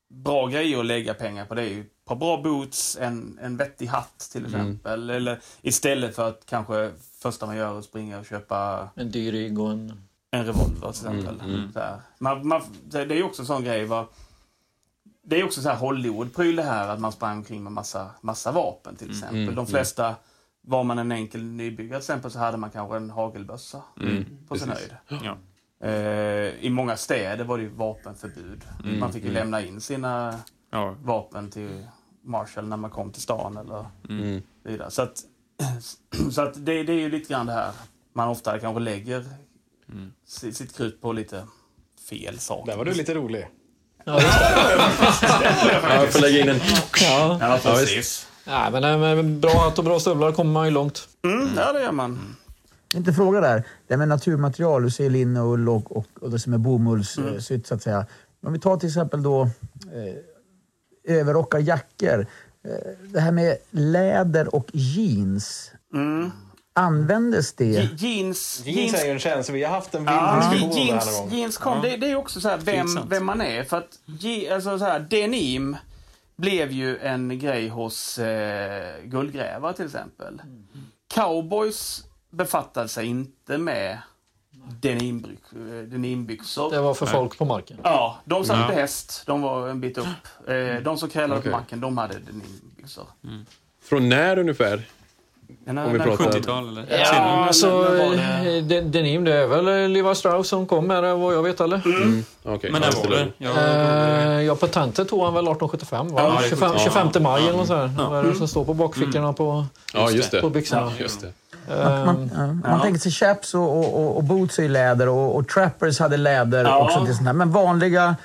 bra 0.09 0.47
grejer 0.47 0.79
att 0.79 0.85
lägga 0.85 1.13
pengar 1.13 1.45
på 1.45 1.55
det 1.55 1.61
är 1.61 1.69
ju 1.69 1.85
par 2.05 2.15
bra 2.15 2.41
boots, 2.41 2.97
en, 3.01 3.39
en 3.41 3.57
vettig 3.57 3.87
hatt 3.87 4.29
till 4.31 4.45
exempel. 4.45 5.09
Eller 5.09 5.39
istället 5.61 6.15
för 6.15 6.27
att 6.27 6.45
kanske 6.45 6.91
första 7.21 7.45
man 7.45 7.57
gör 7.57 7.75
är 7.75 7.79
att 7.79 7.85
springa 7.85 8.19
och 8.19 8.25
köpa 8.25 8.89
En 8.95 9.11
dyr 9.11 9.31
rigg 9.31 9.59
och 9.59 9.71
en... 9.71 10.01
en 10.31 10.45
revolver 10.45 10.91
till 10.91 11.07
exempel. 11.07 11.39
Mm, 11.39 11.55
mm. 11.55 11.73
Så 11.73 11.79
här. 11.79 11.99
Man, 12.19 12.47
man, 12.47 12.61
det 12.83 12.99
är 13.01 13.13
ju 13.15 13.23
också 13.23 13.41
en 13.41 13.45
sån 13.45 13.63
grej. 13.63 13.85
Va? 13.85 14.07
Det 15.23 15.39
är 15.39 15.43
också 15.43 15.61
så 15.61 15.69
här 15.69 15.77
Hollywood-pryl 15.77 16.55
det 16.55 16.63
här 16.63 16.87
att 16.87 16.99
man 16.99 17.11
sprang 17.11 17.37
omkring 17.37 17.63
med 17.63 17.71
massa, 17.71 18.09
massa 18.21 18.51
vapen 18.51 18.95
till 18.95 19.09
exempel. 19.09 19.39
mm, 19.41 19.55
De 19.55 19.67
flesta, 19.67 20.15
var 20.61 20.83
man 20.83 20.99
en 20.99 21.11
enkel 21.11 21.43
nybyggare 21.43 21.99
till 21.99 22.03
exempel 22.03 22.31
så 22.31 22.39
hade 22.39 22.57
man 22.57 22.69
kanske 22.69 22.97
en 22.97 23.09
hagelbössa 23.09 23.81
Mm, 24.01 24.25
på 24.47 24.57
sin 24.59 24.69
höjd. 24.69 24.95
Ja. 25.23 25.37
Eh, 25.87 26.65
I 26.65 26.69
många 26.69 26.97
städer 26.97 27.43
var 27.43 27.57
det 27.57 27.63
ju 27.63 27.69
vapenförbud. 27.69 28.61
Mm, 28.83 28.99
man 28.99 29.13
fick 29.13 29.23
ju 29.23 29.29
mm. 29.29 29.41
lämna 29.43 29.61
in 29.61 29.81
sina 29.81 30.39
Ja. 30.69 30.95
vapen 31.03 31.51
till 31.51 31.87
Marshall 32.25 32.67
när 32.67 32.77
man 32.77 32.89
kom 32.91 33.11
till 33.11 33.21
stan 33.21 33.57
eller 33.57 33.85
Mm. 34.09 34.41
vidare. 34.63 34.91
Så 34.91 35.01
att, 35.01 35.23
så 36.31 36.41
att 36.41 36.65
det, 36.65 36.83
det 36.83 36.93
är 36.93 36.99
ju 36.99 37.09
lite 37.09 37.33
grann 37.33 37.45
det 37.45 37.53
här 37.53 37.71
man 38.13 38.27
ofta 38.29 38.59
kanske 38.59 38.79
lägger 38.79 39.25
Mm. 39.91 40.11
si- 40.27 40.53
sitt 40.53 40.77
krut 40.77 41.01
på 41.01 41.13
lite 41.13 41.43
fel 42.09 42.39
saker. 42.39 42.71
Där 42.71 42.77
var 42.77 42.85
du 42.85 42.93
lite 42.93 43.13
rolig. 43.13 43.47
Ja, 44.05 44.13
just 44.21 44.39
det. 44.39 44.47
Ja, 45.83 45.93
jag 45.95 46.13
får 46.13 46.19
lägga 46.21 46.39
in 46.41 46.49
en... 46.49 46.55
Ja. 47.01 47.37
Ja, 47.41 47.49
Ja, 47.49 47.59
precis. 47.63 48.27
Nej, 48.47 48.71
men 48.71 48.83
eh, 48.83 48.97
med 48.97 49.25
bra 49.39 49.49
hatt 49.63 49.77
och 49.79 49.85
bra 49.85 49.99
stövlar 49.99 50.31
kommer 50.31 50.51
man 50.51 50.65
ju 50.65 50.71
långt. 50.71 51.07
Mm, 51.23 51.49
ja, 51.57 51.73
det 51.73 51.81
gör 51.81 51.91
man. 51.91 52.35
Inte 52.95 53.13
fråga 53.13 53.41
där. 53.41 53.63
Det 53.87 53.97
med 53.97 54.07
naturmaterial, 54.07 54.83
du 54.83 54.91
säger 54.91 55.09
linne 55.09 55.41
och 55.41 55.53
ull 55.53 55.69
och, 55.69 55.97
och, 55.97 56.05
och 56.21 56.31
det 56.31 56.39
som 56.39 56.53
är 56.53 56.57
bomullssytt 56.57 57.67
så 57.67 57.75
att 57.75 57.81
säga. 57.83 58.05
Om 58.45 58.53
vi 58.53 58.59
tar 58.59 58.77
till 58.77 58.89
exempel 58.89 59.23
då 59.23 59.41
eh, 59.41 59.49
överrockar, 61.07 61.59
jackor. 61.59 62.27
Eh, 62.65 62.71
det 63.03 63.19
här 63.19 63.31
med 63.31 63.57
läder 63.71 64.55
och 64.55 64.69
jeans. 64.73 65.71
Mm. 65.93 66.31
Användes 66.77 67.53
det? 67.53 67.65
Je- 67.65 67.95
Jeans, 67.97 68.61
Jeans 68.65 68.93
är 68.93 69.05
ju 69.05 69.11
en 69.11 69.19
känsla. 69.19 69.53
Vi 69.53 69.63
har 69.63 69.71
haft 69.71 69.95
en 69.95 70.01
vild 70.01 70.11
Ja, 70.17 70.35
diskussion 70.51 70.71
här 70.71 70.85
jeans, 70.87 71.05
någon 71.05 71.29
gång. 71.29 71.37
jeans 71.37 71.57
kom. 71.57 71.81
Det, 71.81 71.97
det 71.97 72.11
är 72.11 72.15
också 72.15 72.41
så 72.41 72.49
här 72.49 72.57
vem, 72.57 72.87
vem 73.09 73.25
man 73.25 73.41
är. 73.41 73.63
För 73.63 73.77
att 73.77 73.99
je, 74.05 74.49
alltså 74.53 74.79
så 74.79 74.85
här, 74.85 74.99
denim 74.99 75.77
blev 76.35 76.71
ju 76.71 76.97
en 76.97 77.39
grej 77.39 77.67
hos 77.67 78.19
eh, 78.19 78.93
guldgrävare 79.03 79.73
till 79.73 79.85
exempel. 79.85 80.41
Cowboys 81.13 82.03
befattade 82.31 82.87
sig 82.87 83.05
inte 83.05 83.57
med 83.57 83.97
denimbyx, 84.81 85.41
eh, 85.53 85.57
denimbyxor. 85.87 86.71
Det 86.71 86.81
var 86.81 86.93
för 86.93 87.05
folk 87.05 87.37
på 87.37 87.45
marken. 87.45 87.77
Ja, 87.83 88.17
de 88.25 88.45
satt 88.45 88.59
Ja. 88.59 88.67
på 88.67 88.73
häst. 88.73 89.23
De 89.25 89.41
var 89.41 89.67
en 89.67 89.81
bit 89.81 89.97
upp. 89.97 90.05
Eh, 90.47 90.83
de 90.83 90.97
som 90.97 91.09
krälade 91.09 91.39
Okej. 91.39 91.51
på 91.51 91.57
marken, 91.57 91.81
de 91.81 91.97
hade 91.97 92.13
denimbyxor. 92.19 93.05
Från 93.83 94.09
när 94.09 94.39
ungefär? 94.39 94.81
när- 95.65 95.85
Om 95.85 95.93
vi 95.93 95.99
pratar... 95.99 96.25
70-tal 96.31 96.67
eller? 96.69 96.85
Ja, 96.99 97.05
Sen- 97.05 97.23
alltså, 97.23 97.95
eh, 97.97 98.63
de- 98.63 98.81
Denim, 98.81 99.23
det 99.23 99.33
är 99.33 99.47
väl 99.47 99.91
Levi 99.91 100.15
Strauss 100.15 100.47
som 100.47 100.65
kom 100.67 100.87
med 100.87 101.03
det 101.03 101.13
vad 101.13 101.33
jag 101.33 101.43
vet 101.43 101.61
eller? 101.61 101.81
Mm. 101.85 102.23
Okej, 102.43 102.71
Men 102.71 102.81
ja, 102.81 102.89
när 102.89 103.09
var 103.09 103.15
det? 103.15 104.37
Eh, 104.39 104.41
ja, 104.41 104.55
patentet 104.55 105.09
tog 105.09 105.23
han 105.23 105.33
väl 105.33 105.43
1875 105.43 106.07
va? 106.07 106.21
Ja, 106.21 106.29
det 106.39 106.45
är 106.45 106.49
25, 106.49 106.69
70. 106.71 106.83
25 106.83 107.23
maj 107.23 107.43
eller 107.43 107.57
något 107.57 107.67
sånt 107.67 107.97
där. 107.97 108.09
Vad 108.09 108.19
är 108.25 108.29
det 108.29 108.35
som 108.35 108.47
står 108.47 108.65
på 108.65 108.73
bakfickorna 108.73 109.33
på, 109.33 109.65
Ja, 109.93 110.11
just 110.11 110.31
det. 110.31 110.41
på 110.41 110.49
byxorna? 110.49 110.91
Just 110.99 111.21
det. 111.21 111.33
Eh, 111.69 112.05
Man, 112.05 112.29
ja, 112.35 112.69
man 112.69 112.81
tänker 112.81 112.99
sig 112.99 113.11
chaps 113.11 113.53
och, 113.53 113.77
och, 113.79 113.93
och, 114.05 114.17
och 114.17 114.23
boots 114.23 114.59
ju 114.59 114.67
läder 114.67 115.09
och, 115.09 115.35
och 115.35 115.47
trappers 115.47 115.99
hade 115.99 116.17
läder 116.17 116.63
Ja. 116.63 116.83
också. 116.83 117.05
Till 117.05 117.15
sånt 117.15 117.27
här. 117.27 117.33
Men 117.33 117.51
vanliga 117.51 118.15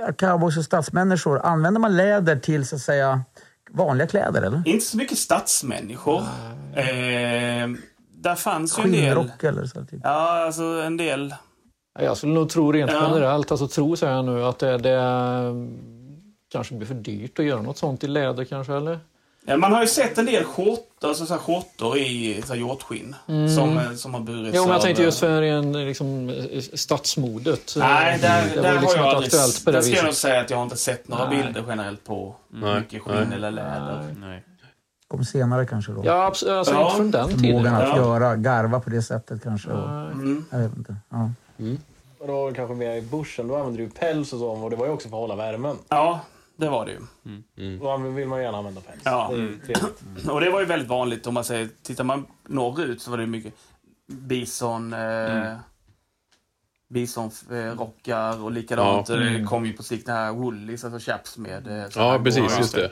ja, 0.00 0.12
cowboys 0.12 0.56
och 0.56 0.64
stadsmänniskor, 0.64 1.38
använder 1.46 1.80
man 1.80 1.96
läder 1.96 2.36
till 2.36 2.66
så 2.66 2.76
att 2.76 2.82
säga 2.82 3.22
vanliga 3.70 4.06
kläder 4.08 4.42
eller? 4.42 4.62
Inte 4.68 4.84
så 4.84 4.96
mycket 4.96 5.18
stadsmänniskor. 5.18 6.20
Eh, 6.74 7.68
där 8.22 8.34
fanns 8.34 8.78
ju 8.78 8.82
en 8.82 8.92
del... 8.92 9.02
Skinnrock 9.16 9.44
eller 9.44 9.64
så? 9.66 9.84
Typ. 9.84 10.00
Ja, 10.04 10.44
alltså 10.46 10.62
en 10.62 10.96
del... 10.96 11.34
Jag 12.00 12.16
skulle 12.16 12.32
nog 12.34 12.50
tro 12.50 12.72
rent 12.72 12.90
Ja. 12.92 13.02
generellt, 13.08 13.50
alltså 13.50 13.68
tro 13.68 13.96
säger 13.96 14.12
jag 14.14 14.24
nu, 14.24 14.44
att 14.44 14.58
det, 14.58 14.78
det 14.78 15.00
kanske 16.52 16.74
blir 16.74 16.86
för 16.86 16.94
dyrt 16.94 17.38
att 17.38 17.44
göra 17.44 17.62
något 17.62 17.78
sånt 17.78 18.04
i 18.04 18.06
läder 18.06 18.44
kanske 18.44 18.74
eller? 18.74 18.98
Man 19.56 19.72
har 19.72 19.82
ju 19.82 19.88
sett 19.88 20.18
en 20.18 20.26
del 20.26 20.44
skjortor, 20.44 21.08
alltså 21.08 21.26
så 21.26 21.34
här 21.34 21.40
skjortor 21.40 21.98
i 21.98 22.42
så 22.46 22.52
här 22.52 22.60
hjortskinn. 22.60 23.16
Mm. 23.28 23.48
Som, 23.48 23.78
eh, 23.78 23.92
som 23.92 24.14
har 24.14 24.20
burits 24.20 24.56
Jo, 24.56 24.62
men 24.62 24.72
jag 24.72 24.82
tänkte 24.82 25.02
eh, 25.02 25.06
just 25.06 25.18
för 25.20 25.42
en, 25.42 25.86
liksom, 25.86 26.28
eh, 26.28 26.60
stadsmodet. 26.74 27.74
Nej, 27.76 28.18
där, 28.22 28.44
det 28.54 28.60
där 28.60 28.74
var 28.74 28.80
liksom 28.80 29.00
har 29.00 29.06
jag 29.06 29.06
inte 29.06 29.16
aldrig... 29.16 29.26
aktuellt 29.26 29.64
på 29.64 29.70
det 29.70 29.76
Där 29.76 29.82
ska 29.82 29.90
jag 29.94 30.02
nog 30.04 30.08
viset. 30.10 30.20
säga 30.22 30.40
att 30.40 30.50
jag 30.50 30.56
har 30.56 30.64
inte 30.64 30.76
sett 30.76 31.08
några 31.08 31.28
Nej. 31.28 31.42
bilder 31.42 31.64
generellt 31.68 32.04
på 32.04 32.34
Nej. 32.48 32.80
mycket 32.80 33.02
skinn 33.02 33.14
Nej. 33.28 33.36
eller 33.36 33.50
läder. 33.50 34.14
Nej. 34.20 34.44
Kom 35.08 35.24
senare 35.24 35.66
kanske 35.66 35.92
då. 35.92 36.02
Ja, 36.04 36.26
absolut. 36.26 36.54
Alltså, 36.54 36.74
Ja. 36.74 36.84
inte 36.84 36.96
från 36.96 37.10
den 37.10 37.28
tiden. 37.28 37.40
Förmågan 37.40 37.74
att 37.74 37.88
Ja. 37.88 37.96
göra, 37.96 38.36
garva 38.36 38.80
på 38.80 38.90
det 38.90 39.02
sättet 39.02 39.42
kanske. 39.42 39.70
Och, 39.70 39.88
Mm. 39.88 40.44
jag 40.50 40.58
vet 40.58 40.76
inte. 40.76 40.96
Ja. 41.10 41.30
Och 42.20 42.26
då 42.26 42.52
kanske 42.56 42.74
mer 42.74 42.94
i 42.96 43.02
bushen, 43.02 43.48
då 43.48 43.56
använde 43.56 43.82
du 43.82 43.88
päls 43.90 44.32
och 44.32 44.38
så, 44.38 44.48
och 44.48 44.70
det 44.70 44.76
var 44.76 44.86
ju 44.86 44.92
också 44.92 45.08
för 45.08 45.16
att 45.16 45.20
hålla 45.20 45.36
värmen. 45.36 45.76
Ja, 45.88 46.20
det 46.58 46.68
var 46.68 46.86
det 46.86 46.92
ju. 46.92 47.78
Då 47.78 47.96
vill 47.96 48.28
man 48.28 48.38
ju 48.38 48.44
gärna 48.44 48.58
använda 48.58 48.80
päls. 48.80 49.00
Ja. 49.04 49.30
Det 49.32 49.36
trevligt. 49.74 50.28
Och 50.28 50.40
det 50.40 50.50
var 50.50 50.60
ju 50.60 50.66
väldigt 50.66 50.88
vanligt 50.88 51.26
om 51.26 51.34
man 51.34 51.44
säger, 51.44 51.68
tittar 51.82 52.04
man 52.04 52.26
norrut 52.48 53.02
så 53.02 53.10
var 53.10 53.16
det 53.18 53.24
ju 53.24 53.30
mycket 53.30 53.54
bison, 54.06 54.92
eh, 54.92 55.54
bisonrockar 56.88 58.42
och 58.44 58.52
likadant. 58.52 59.08
Ja. 59.08 59.16
Det 59.16 59.44
kom 59.44 59.66
ju 59.66 59.72
på 59.72 59.82
sikt 59.82 60.06
den 60.06 60.16
här 60.16 60.32
woolies, 60.32 60.84
alltså 60.84 61.10
chaps 61.12 61.38
med... 61.38 61.66
eh, 61.66 61.84
Ja, 61.96 62.20
precis. 62.24 62.58
Just 62.58 62.74
det. 62.74 62.90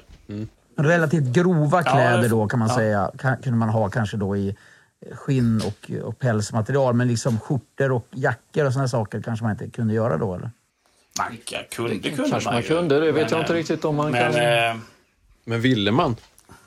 Relativt 0.78 1.24
grova 1.34 1.82
Ja, 1.84 1.92
kläder 1.92 2.22
det- 2.22 2.28
då 2.28 2.48
kan 2.48 2.58
man 2.58 2.68
ja. 2.68 2.74
säga. 2.74 3.10
Kunde 3.42 3.58
man 3.58 3.68
ha 3.68 3.88
kanske 3.90 4.16
då 4.16 4.36
i 4.36 4.56
skinn 5.12 5.60
och, 5.66 5.90
och 6.06 6.18
pälsmaterial. 6.18 6.94
Men 6.94 7.08
liksom 7.08 7.40
skjortor 7.40 7.92
och 7.92 8.06
jackor 8.10 8.64
och 8.66 8.72
sådana 8.72 8.88
saker 8.88 9.22
kanske 9.22 9.44
man 9.44 9.52
inte 9.52 9.70
kunde 9.70 9.94
göra 9.94 10.16
då 10.16 10.34
eller? 10.34 10.50
Man 11.18 11.38
kunde, 11.70 11.94
det 11.94 12.10
kunde 12.10 12.30
Kanske 12.30 12.50
man 12.52 12.62
kunde, 12.62 12.94
det 13.00 13.12
vet 13.12 13.14
Men, 13.14 13.30
jag 13.30 13.40
inte 13.40 13.52
eh, 13.52 13.56
riktigt 13.56 13.84
om 13.84 13.96
man 13.96 14.10
Men, 14.10 14.32
kan. 14.32 14.42
eh, 14.42 14.76
Men 15.44 15.60
ville 15.60 15.90
man? 15.90 16.16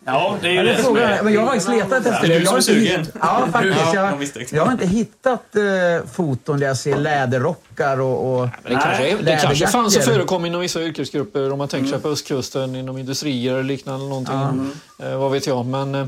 ja, 0.05 0.37
det 0.41 0.47
är 0.47 0.51
ju 0.51 0.57
Ja, 0.57 0.63
det 0.63 0.69
det 0.69 0.75
som 0.83 0.95
frågan, 0.95 1.11
är... 1.11 1.23
men 1.23 1.33
jag 1.33 1.41
har 1.41 1.47
faktiskt 1.47 1.69
letat 1.69 2.05
efter 2.05 2.27
det. 2.27 2.39
du 2.39 2.43
Jag 2.43 2.51
har 2.51 2.61
som 2.61 2.73
är 2.75 2.77
inte 2.79 2.89
sugen. 2.89 3.01
hitt- 3.05 3.11
Ja, 3.21 3.47
faktiskt. 3.51 3.77
Ja, 3.93 3.95
Jag, 3.95 4.47
jag 4.51 4.65
har 4.65 4.71
inte 4.71 4.85
hittat 4.87 5.55
eh, 5.55 6.07
foton 6.11 6.59
där 6.59 6.67
jag 6.67 6.77
ser 6.77 6.97
läderrockar 6.97 7.99
och... 8.01 8.33
och 8.39 8.49
Men 8.63 8.73
det 8.73 8.79
kanske, 8.83 9.17
det 9.21 9.39
kanske 9.41 9.67
fanns 9.67 9.97
och 9.97 10.03
förekom 10.03 10.45
inom 10.45 10.61
vissa 10.61 10.81
yrkesgrupper 10.83 11.51
om 11.51 11.57
man 11.57 11.67
tänker 11.67 11.89
sig 11.89 11.99
på 11.99 12.09
östkusten 12.09 12.75
inom 12.75 12.97
industrier 12.97 13.53
eller 13.53 13.63
liknande. 13.63 14.05
Någonting. 14.05 14.71
Eh, 15.03 15.17
vad 15.19 15.31
vet 15.31 15.47
jag. 15.47 15.65
Men 15.65 15.95
eh, 15.95 16.05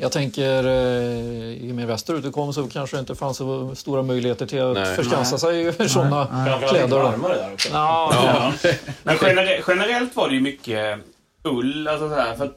jag 0.00 0.12
tänker 0.12 0.64
eh, 0.64 1.64
ju 1.66 1.72
mer 1.72 1.86
västerut 1.86 2.22
du 2.22 2.30
kom 2.32 2.52
så 2.52 2.66
kanske 2.68 2.96
det 2.96 3.00
inte 3.00 3.14
fanns 3.14 3.36
så 3.36 3.74
stora 3.74 4.02
möjligheter 4.02 4.46
till 4.46 4.62
att 4.62 4.74
Nej. 4.74 4.96
förskansa 4.96 5.38
sig 5.38 5.68
i 5.84 5.88
sådana 5.88 6.26
Framförallt 6.26 6.68
kläder. 6.68 6.96
varmare 7.02 7.34
där 7.36 7.52
också. 7.52 7.68
Ja, 7.72 8.12
Ja. 8.62 8.70
Men 9.02 9.16
gener 9.18 9.62
generellt 9.68 10.16
var 10.16 10.28
det 10.28 10.34
ju 10.34 10.40
mycket 10.40 10.98
ull, 11.44 11.88
alltså 11.88 12.08
så 12.08 12.14
här, 12.14 12.34
för 12.36 12.44
att 12.44 12.56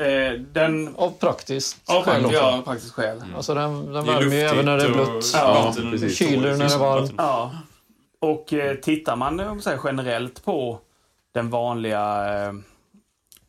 eh, 0.00 0.40
den... 0.52 0.94
Av 0.96 1.10
praktiskt 1.10 1.76
Ja, 1.88 1.94
skäl 1.94 2.04
praktiskt, 2.04 2.26
också. 2.26 2.36
ja, 2.56 2.62
praktiskt 2.64 2.92
skäl. 2.94 3.22
Alltså 3.36 3.54
den, 3.54 3.92
den 3.92 4.06
värmer 4.06 4.34
ju 4.34 4.40
även 4.40 4.64
när 4.64 4.76
det 4.76 4.82
är 4.84 5.00
och- 5.00 5.10
blött. 5.12 5.30
Ja, 5.34 5.74
precis. 5.90 6.18
Kyler 6.18 6.50
när 6.56 6.68
det 6.68 6.74
är 6.74 6.78
varmt. 6.78 7.12
Ja. 7.18 7.50
Och 8.20 8.52
eh, 8.52 8.74
tittar 8.74 9.16
man 9.16 9.40
om 9.40 9.60
säger, 9.60 9.80
generellt 9.84 10.44
på 10.44 10.78
den 11.34 11.50
vanliga 11.50 12.34
eh, 12.46 12.52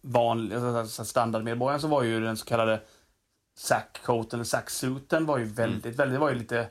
vanliga 0.01 0.57
alltså, 0.59 0.87
så 0.95 1.01
här 1.01 1.05
standardmedborgaren 1.07 1.81
så 1.81 1.87
var 1.87 2.03
ju 2.03 2.21
den 2.21 2.37
så 2.37 2.45
kallade 2.45 2.79
sackcoaten, 3.57 4.37
eller 4.39 4.45
sacksuiten 4.45 5.25
var 5.25 5.37
ju 5.37 5.45
väldigt, 5.45 5.95
väldigt, 5.99 6.15
det 6.15 6.19
var 6.19 6.29
ju 6.29 6.35
lite 6.35 6.67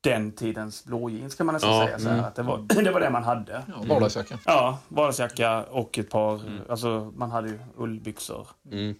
den 0.00 0.32
tidens 0.32 0.84
blå 0.84 1.10
jeans 1.10 1.34
kan 1.34 1.46
man 1.46 1.52
nästan 1.52 1.70
Ja, 1.70 1.86
säga. 1.86 1.98
Så 1.98 2.08
mm. 2.08 2.24
att 2.24 2.34
det, 2.34 2.42
var, 2.42 2.58
det 2.82 2.90
var 2.90 3.00
det 3.00 3.10
man 3.10 3.24
hade. 3.24 3.62
Ja, 3.68 3.82
vardagsjacka. 3.94 4.38
Ja, 4.44 4.78
vardagsjacka 4.88 5.62
och 5.62 5.98
ett 5.98 6.10
par, 6.10 6.40
alltså 6.68 7.12
man 7.16 7.30
hade 7.30 7.48
ju 7.48 7.58
ullbyxor. 7.76 8.46
Mm. 8.72 8.94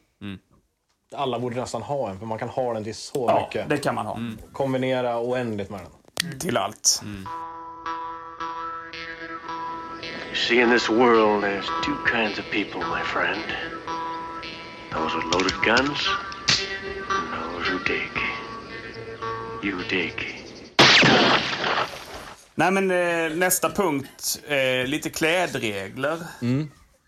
Alla 1.14 1.38
borde 1.38 1.56
nästan 1.56 1.82
ha 1.82 2.10
en, 2.10 2.18
för 2.18 2.26
man 2.26 2.38
kan 2.38 2.48
ha 2.48 2.74
den 2.74 2.84
till 2.84 2.94
så 2.94 3.26
Ja, 3.28 3.40
mycket. 3.46 3.68
det 3.68 3.78
kan 3.78 3.94
man 3.94 4.06
ha. 4.06 4.18
Kombinera 4.52 5.20
oändligt 5.20 5.70
med 5.70 5.80
den. 5.80 6.38
Till 6.38 6.56
allt. 6.56 7.02
You 10.28 10.36
see, 10.36 10.60
in 10.60 10.70
this 10.70 10.88
world, 10.88 11.44
there's 11.44 11.66
two 11.84 11.96
kinds 12.06 12.38
of 12.38 12.44
people, 12.50 12.80
my 12.80 13.02
friend. 13.02 13.42
Those 14.90 15.14
with 15.16 15.26
loaded 15.26 15.52
guns, 15.64 16.08
dig. 17.86 18.08
You 19.62 19.82
dig. 19.90 20.14
Nej 22.54 22.70
men 22.70 22.90
eh, 22.90 23.36
nästa 23.36 23.70
punkt, 23.70 24.40
eh, 24.48 24.86
lite 24.86 25.10
klädregler. 25.10 26.18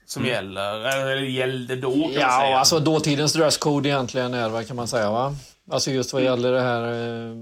Som 0.06 0.26
gäller, 0.26 0.74
eller 0.80 1.16
gällde 1.16 1.76
då 1.76 1.90
kan 1.90 2.00
man 2.00 2.12
Ja, 2.12 2.40
säga. 2.40 2.58
alltså 2.58 2.80
dåtidens 2.80 3.32
dresscode 3.32 3.88
egentligen 3.88 4.34
är 4.34 4.48
vad 4.48 4.66
kan 4.66 4.76
man 4.76 4.88
säga 4.88 5.10
va? 5.10 5.36
Alltså 5.70 5.90
just 5.90 6.12
vad 6.12 6.22
gäller 6.22 6.52
det 6.52 6.60
här 6.60 6.82
eh, 6.92 7.36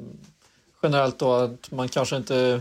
generellt 0.83 1.19
då 1.19 1.35
att 1.35 1.71
man 1.71 1.89
kanske 1.89 2.17
inte 2.17 2.61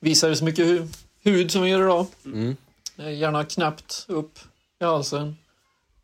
visar 0.00 0.34
så 0.34 0.44
mycket 0.44 0.66
hu 0.66 0.88
hud 1.24 1.50
som 1.50 1.62
vi 1.62 1.70
gör 1.70 1.80
idag. 1.82 2.06
Mm. 2.24 2.56
Eh, 2.98 3.12
Gärna 3.18 3.44
knäppt 3.44 4.04
upp 4.08 4.38
i 4.80 4.84
halsen. 4.84 5.36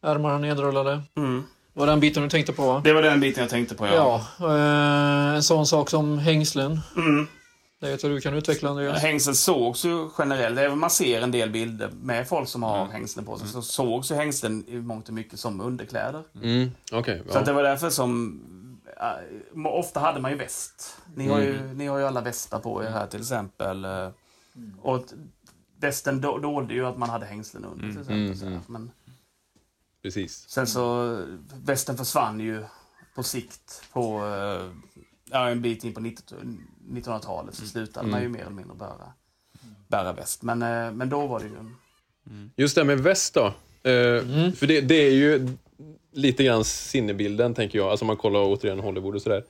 Ärmarna 0.03 0.39
nedrullade. 0.39 1.03
Mm. 1.17 1.45
Var 1.79 1.87
den 1.87 2.01
biten 2.01 2.23
du 2.23 2.29
tänkte 2.29 2.53
på 2.53 2.67
va? 2.67 2.81
Det 2.85 2.93
var 2.93 3.03
den 3.03 3.21
biten 3.21 3.41
jag 3.43 3.51
tänkte 3.51 3.75
på, 3.75 3.87
ja. 3.87 4.27
Ja, 4.39 4.47
eh, 4.57 5.35
en 5.35 5.43
sån 5.43 5.67
sak 5.67 5.91
som 5.91 6.19
hängslen. 6.19 6.81
Mm. 6.97 7.27
Det 7.81 7.91
vet 7.91 8.03
jag 8.03 8.13
du 8.13 8.21
kan 8.21 8.35
utveckla 8.35 8.71
Andreas. 8.71 9.03
Hängslen 9.03 9.35
sågs 9.35 9.85
ju 9.85 10.09
generellt, 10.19 10.79
man 10.79 10.91
ser 10.91 11.21
en 11.23 11.31
del 11.31 11.51
bilder 11.51 11.91
med 12.03 12.29
folk 12.29 12.49
som 12.49 12.63
har 12.63 12.87
hängslen 12.87 13.25
på 13.25 13.39
sig, 13.39 13.49
så 13.49 13.63
sågs 13.63 14.11
ju 14.11 14.15
hängslen 14.15 14.65
i 14.69 14.77
mångt 14.77 15.09
och 15.09 15.15
mycket 15.15 15.39
som 15.41 15.61
underkläder. 15.61 16.23
Mm. 16.43 16.71
Okej. 16.93 17.23
Så 17.29 17.39
att 17.39 17.45
det 17.45 17.51
ja. 17.51 17.55
var 17.57 17.63
därför 17.63 17.91
som... 17.91 18.41
äh, 19.57 19.67
ofta 19.67 20.01
hade 20.01 20.21
man 20.21 20.31
ju 20.31 20.37
väst. 20.37 20.97
Ni 21.15 21.29
har 21.29 21.41
ju, 21.41 21.75
ni 21.75 21.87
har 21.87 21.99
ju 21.99 22.05
alla 22.05 22.21
västar 22.21 22.59
på 22.59 22.85
er 22.85 22.91
här 22.91 23.07
till 23.07 23.21
exempel. 23.21 23.85
äh, 23.85 24.09
Och 24.83 25.07
t- 25.09 25.15
västen 25.81 26.23
do- 26.25 26.41
dolde 26.43 26.75
ju 26.75 26.87
att 26.87 26.99
man 26.99 27.11
hade 27.11 27.27
hängslen 27.27 27.65
under 27.65 27.81
till 27.81 28.01
exempel. 28.01 28.17
Mm, 28.17 28.37
så 28.37 28.45
här. 28.45 28.51
mm. 28.53 28.63
Men 28.67 28.91
Precis. 30.03 30.49
sen 30.49 30.67
så, 30.67 31.17
västen 31.65 31.97
försvann 31.97 32.41
ju 32.41 32.65
på 33.15 33.23
sikt 33.23 33.83
på 33.93 34.25
äh, 34.27 34.71
ja, 35.31 35.49
en 35.49 35.63
bit 35.63 35.85
in 35.85 35.95
på 35.95 36.01
90 36.01 36.37
1900-talet 36.91 37.55
så 37.55 37.67
slutade 37.67 38.09
man 38.09 38.23
ju 38.23 38.29
mer 38.29 38.41
eller 38.41 38.51
mindre 38.51 38.77
bära, 38.77 39.13
bära 39.89 40.13
väst. 40.13 40.43
Men, 40.43 40.63
äh, 40.63 40.93
men 40.93 41.09
då 41.09 41.27
var 41.27 41.41
det 41.41 41.47
ju... 41.47 41.53
Just 42.57 42.75
det 42.75 42.85
med 42.85 43.01
väst 43.01 43.35
då. 43.35 43.53
Eh, 43.83 44.25
Mm. 44.25 44.53
För 44.53 44.67
det, 44.67 44.81
det 44.81 44.95
är 44.95 45.11
ju 45.13 45.49
lite 46.13 46.45
grann 46.45 46.65
sinnebilden, 46.65 47.55
tänker 47.55 47.79
jag. 47.79 47.89
Alltså 47.89 48.05
man 48.05 48.17
kollar 48.17 48.41
återigen 48.41 48.79
Hollywood 48.81 49.15
och 49.15 49.23
sådär. 49.23 49.45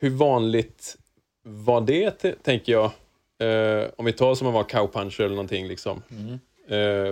Hur 0.00 0.10
vanligt 0.10 0.96
var 1.42 1.80
det, 1.80 2.42
tänker 2.42 2.72
jag? 2.72 2.90
Eh, 3.38 3.88
om 3.96 4.04
vi 4.04 4.12
tar 4.12 4.34
som 4.34 4.46
att 4.46 4.54
vara 4.54 4.64
cowpuncher 4.64 5.20
eller 5.24 5.34
någonting. 5.34 5.68
Liksom. 5.68 6.02
Eh, 6.10 6.36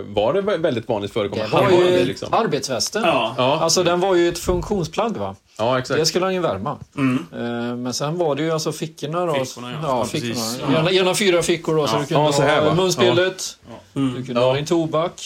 var 0.07 0.33
det 0.33 0.41
vä- 0.41 0.57
väldigt 0.61 0.87
vanligt 0.89 1.11
Det 1.11 1.13
förekommande? 1.13 1.51
var 1.55 1.63
Hade 1.63 1.75
ju 1.75 1.97
det, 1.97 2.05
liksom? 2.05 2.33
arbetsvästen. 2.33 3.03
Ja. 3.03 3.35
Ja. 3.37 3.59
Alltså 3.59 3.83
den 3.83 3.99
var 3.99 4.15
ju 4.15 4.29
ett 4.29 4.39
funktionsplagg 4.39 5.17
va? 5.17 5.35
Ja, 5.57 5.79
exakt. 5.79 5.99
Det 5.99 6.05
skulle 6.05 6.25
han 6.25 6.33
ju 6.33 6.39
värma. 6.39 6.77
Mm. 6.97 7.25
Eh, 7.33 7.75
Men 7.75 7.93
sen 7.93 8.17
var 8.17 8.35
det 8.35 8.43
ju 8.43 8.51
alltså 8.51 8.71
fickorna 8.71 9.25
då. 9.25 9.33
Fickorna, 9.45 9.71
ja. 9.71 9.77
ja 9.83 9.97
Ja, 9.99 10.05
fickorna. 10.05 10.33
precis. 10.33 10.59
Gärna, 10.71 10.91
gärna 10.91 11.15
fyra 11.15 11.41
fickor 11.41 11.75
då 11.75 11.87
så 11.87 11.95
Ja. 11.95 11.99
du 11.99 12.05
kunde 12.05 12.23
Ja, 12.23 12.31
så 12.31 12.41
här, 12.41 12.61
ha 12.61 12.69
va? 12.69 12.75
munspelet. 12.75 13.57
Mm. 13.95 14.13
Du 14.15 14.23
kunde 14.25 14.41
Ja. 14.41 14.47
ha 14.47 14.53
din 14.55 14.65
tobak. 14.65 15.21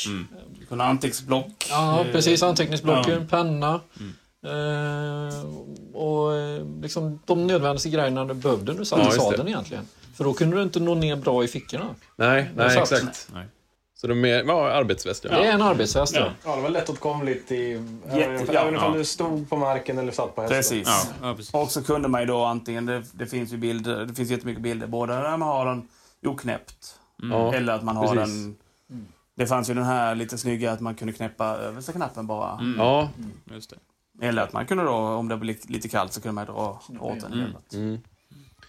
Du 0.60 0.65
kunde 0.65 0.84
ha 0.84 0.89
anteckningsblock. 0.89 1.68
Ja, 1.69 1.99
Eh, 1.99 2.11
precis. 2.11 2.43
Anteckningsblocken, 2.43 3.14
Ja. 3.14 3.38
penna. 3.38 3.80
Eh, 4.45 5.45
och 5.93 6.35
eh, 6.35 6.65
liksom 6.81 7.19
de 7.26 7.47
nödvändigaste 7.47 7.89
grejerna 7.89 8.26
du 8.26 8.34
behövde 8.34 8.72
när 8.72 8.80
du 8.80 8.85
satt 8.85 8.99
Ja, 8.99 9.06
i 9.06 9.07
det. 9.07 9.14
sadeln 9.15 9.47
egentligen. 9.47 9.88
För 10.18 10.23
då 10.23 10.34
kunde 10.34 10.57
du 10.57 10.64
inte 10.64 10.80
nå 10.80 10.95
ner 10.95 11.15
bra 11.15 11.43
i 11.43 11.47
fickorna. 11.47 11.85
Nej, 12.15 12.51
nej 12.56 12.77
exakt. 12.77 13.27
Nej. 13.34 13.45
Så 14.01 14.07
de 14.07 14.26
är 14.26 14.43
ja, 14.43 14.71
arbetsvästar. 14.71 15.30
Det 15.30 15.35
är 15.47 15.51
en 15.51 15.61
arbetsväst, 15.61 16.15
ja. 16.15 16.27
Ja, 16.45 16.55
det 16.55 16.61
var 16.61 16.69
lättåtkomligt 16.69 17.51
i... 17.51 17.71
Jätte- 18.05 18.53
ja, 18.53 18.59
även 18.61 18.76
ifall 18.76 18.91
ja. 18.91 18.97
du 18.97 19.05
stod 19.05 19.49
på 19.49 19.55
marken 19.57 19.97
eller 19.97 20.11
satt 20.11 20.35
på 20.35 20.41
hästen. 20.41 20.57
Precis. 20.57 21.53
Och 21.53 21.71
så 21.71 21.84
kunde 21.84 22.07
man 22.07 22.21
ju 22.21 22.27
då 22.27 22.43
antingen, 22.43 22.85
det, 22.85 23.03
det 23.11 23.26
finns 23.26 23.53
ju 23.53 23.57
bilder, 23.57 24.05
det 24.05 24.13
finns 24.13 24.30
jättemycket 24.30 24.63
bilder, 24.63 24.88
både 24.88 25.13
där 25.13 25.38
man 25.38 25.41
har 25.41 25.65
den 25.65 25.88
oknäppt, 26.26 26.95
Mm. 27.23 27.53
eller 27.53 27.73
att 27.73 27.84
man 27.84 27.95
har 27.97 28.15
Precis. 28.15 28.34
den... 28.35 28.55
Det 29.35 29.47
fanns 29.47 29.69
ju 29.69 29.73
den 29.73 29.84
här 29.84 30.15
lite 30.15 30.38
snygga 30.38 30.71
att 30.71 30.80
man 30.80 30.95
kunde 30.95 31.13
knäppa 31.13 31.45
översta 31.45 31.91
knappen 31.91 32.27
bara. 32.27 32.53
Mm. 32.59 32.76
Ja. 32.80 33.09
Just 33.53 33.69
det. 33.69 34.26
Eller 34.27 34.41
att 34.41 34.53
man 34.53 34.65
kunde 34.65 34.84
då, 34.84 34.91
om 34.95 35.27
det 35.27 35.38
blev 35.38 35.55
lite 35.67 35.89
kallt, 35.89 36.13
så 36.13 36.21
kunde 36.21 36.34
man 36.34 36.45
dra 36.45 36.81
åt 36.99 37.21
den. 37.21 37.55
Mm. 37.73 37.97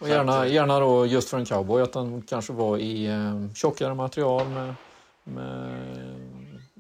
Och 0.01 0.09
gärna, 0.09 0.47
gärna 0.47 0.81
då 0.81 1.07
just 1.07 1.29
för 1.29 1.39
en 1.39 1.45
cowboy 1.47 1.83
att 1.83 1.93
den 1.93 2.23
kanske 2.23 2.53
var 2.53 2.79
i 2.79 3.07
eh, 3.07 3.53
tjockare 3.55 3.95
material 3.95 4.49
med, 4.49 4.75
med 5.31 5.87